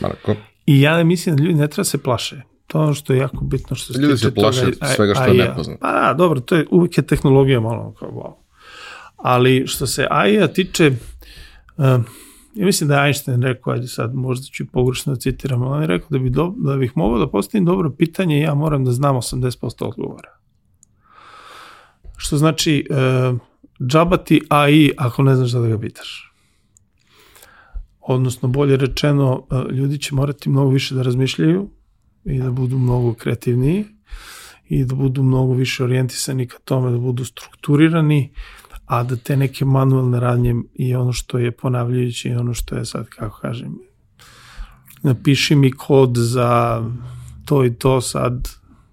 Marko. 0.00 0.34
I 0.66 0.80
ja 0.80 0.96
ne 0.96 1.04
mislim 1.04 1.36
da 1.36 1.42
ljudi 1.42 1.54
ne 1.54 1.68
treba 1.68 1.84
se 1.84 1.98
plaše. 1.98 2.42
To 2.68 2.80
ono 2.80 2.94
što 2.94 3.12
je 3.12 3.18
jako 3.18 3.44
bitno 3.44 3.76
što 3.76 3.92
se 3.92 4.00
Ljudi 4.00 4.18
se 4.18 4.34
plaše 4.34 4.70
toga, 4.72 4.86
svega 4.86 5.14
što 5.14 5.24
je 5.24 5.34
nepoznato. 5.34 5.78
Pa 5.80 5.92
da, 5.92 6.14
dobro, 6.14 6.40
to 6.40 6.56
je 6.56 6.66
uvijek 6.70 6.98
je 6.98 7.06
tehnologija 7.06 7.60
malo 7.60 7.94
kao 7.98 8.10
wow. 8.10 8.34
Ali 9.16 9.66
što 9.66 9.86
se 9.86 10.06
AI-a 10.10 10.48
tiče, 10.48 10.88
uh, 10.88 11.84
ja 12.54 12.66
mislim 12.66 12.88
da 12.88 12.94
je 12.94 13.06
Einstein 13.06 13.42
rekao, 13.42 13.72
ajde 13.72 13.86
sad 13.86 14.14
možda 14.14 14.46
ću 14.46 14.66
pogrešno 14.72 15.14
da 15.14 15.20
citiram, 15.20 15.62
on 15.62 15.80
je 15.80 15.86
rekao 15.86 16.08
da, 16.10 16.18
bi 16.18 16.30
do, 16.30 16.54
da 16.56 16.76
bih 16.76 16.92
mogao 16.94 17.18
da 17.18 17.30
postavim 17.30 17.64
dobro 17.64 17.90
pitanje, 17.90 18.40
ja 18.40 18.54
moram 18.54 18.84
da 18.84 18.92
znam 18.92 19.16
80% 19.16 19.84
odgovora. 19.84 20.38
Što 22.16 22.36
znači, 22.36 22.86
uh, 22.90 23.38
džaba 23.86 24.16
ti 24.16 24.40
AI 24.48 24.90
ako 24.96 25.22
ne 25.22 25.34
znaš 25.34 25.50
da 25.50 25.60
ga 25.60 25.78
pitaš. 25.78 26.32
Odnosno, 28.00 28.48
bolje 28.48 28.76
rečeno, 28.76 29.46
ljudi 29.70 29.98
će 29.98 30.14
morati 30.14 30.48
mnogo 30.48 30.70
više 30.70 30.94
da 30.94 31.02
razmišljaju, 31.02 31.68
i 32.24 32.38
da 32.38 32.50
budu 32.50 32.78
mnogo 32.78 33.14
kreativniji 33.14 33.84
i 34.68 34.84
da 34.84 34.94
budu 34.94 35.22
mnogo 35.22 35.54
više 35.54 35.84
orijentisani 35.84 36.48
ka 36.48 36.58
tome, 36.64 36.90
da 36.90 36.98
budu 36.98 37.24
strukturirani, 37.24 38.32
a 38.86 39.02
da 39.02 39.16
te 39.16 39.36
neke 39.36 39.64
manualne 39.64 40.20
radnje 40.20 40.54
i 40.74 40.94
ono 40.94 41.12
što 41.12 41.38
je 41.38 41.50
ponavljajući 41.50 42.28
i 42.28 42.34
ono 42.34 42.54
što 42.54 42.76
je 42.76 42.84
sad, 42.84 43.08
kako 43.08 43.40
kažem, 43.40 43.78
napiši 45.02 45.54
mi 45.54 45.72
kod 45.72 46.16
za 46.16 46.82
to 47.44 47.64
i 47.64 47.74
to 47.74 48.00
sad, 48.00 48.48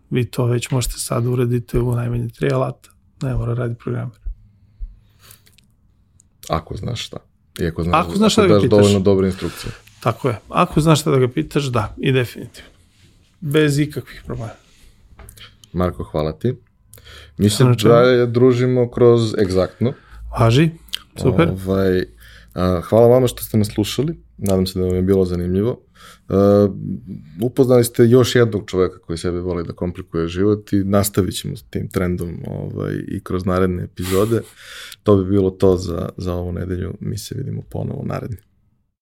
vi 0.10 0.26
to 0.26 0.46
već 0.46 0.72
možete 0.72 0.94
sad 0.98 1.26
uraditi 1.26 1.80
u 1.80 1.96
najmanje 1.96 2.30
tri 2.30 2.54
alata, 2.54 2.90
ne 3.22 3.34
mora 3.34 3.54
raditi 3.54 3.80
programer. 3.80 4.18
Ako 6.50 6.78
znaš 6.78 7.06
šta. 7.06 7.18
I 7.60 7.68
ako 7.68 7.84
znaš, 7.84 8.06
ako 8.06 8.16
znaš 8.16 8.34
šta 8.34 8.42
da 8.42 8.48
ga 8.48 8.60
pitaš. 8.60 8.70
dovoljno 8.70 9.00
dobre 9.00 9.28
instrukcije. 9.28 9.72
Tako 10.00 10.30
je. 10.30 10.40
Ako 10.50 10.82
znaš 10.82 11.02
šta 11.02 11.12
da 11.12 11.18
ga 11.18 11.28
pitaš, 11.28 11.64
da, 11.64 11.96
i 11.98 12.12
definitivno 12.12 12.75
bez 13.46 13.80
ikakvih 13.80 14.24
problema. 14.26 14.52
Marko, 15.74 16.04
hvala 16.04 16.32
ti. 16.32 16.56
Mislim 17.38 17.76
da 17.84 18.00
je 18.02 18.28
družimo 18.28 18.92
kroz 18.92 19.36
egzaktno. 19.42 19.94
Važi, 20.40 20.70
super. 21.22 21.50
Ovaj, 21.50 22.04
a, 22.54 22.82
hvala 22.82 23.08
vama 23.08 23.28
što 23.28 23.44
ste 23.44 23.58
nas 23.58 23.68
slušali. 23.68 24.18
Nadam 24.38 24.68
se 24.68 24.80
da 24.80 24.86
vam 24.86 24.96
je 24.96 25.02
bilo 25.02 25.26
zanimljivo. 25.26 25.82
Uh, 26.30 26.36
upoznali 27.42 27.84
ste 27.84 28.08
još 28.08 28.36
jednog 28.36 28.64
čoveka 28.68 29.00
koji 29.00 29.18
sebe 29.18 29.40
voli 29.40 29.64
da 29.64 29.74
komplikuje 29.74 30.28
život 30.28 30.74
i 30.74 30.84
nastavit 30.84 31.36
ćemo 31.36 31.56
s 31.56 31.64
tim 31.64 31.90
trendom 31.90 32.40
ovaj, 32.48 32.94
i 33.08 33.24
kroz 33.24 33.46
naredne 33.46 33.84
epizode. 33.84 34.42
To 35.04 35.18
bi 35.18 35.30
bilo 35.30 35.50
to 35.50 35.78
za, 35.78 36.10
za 36.18 36.34
ovu 36.34 36.52
nedelju. 36.52 36.94
Mi 37.00 37.18
se 37.18 37.36
vidimo 37.36 37.62
ponovo 37.70 38.04
naredni. 38.06 38.38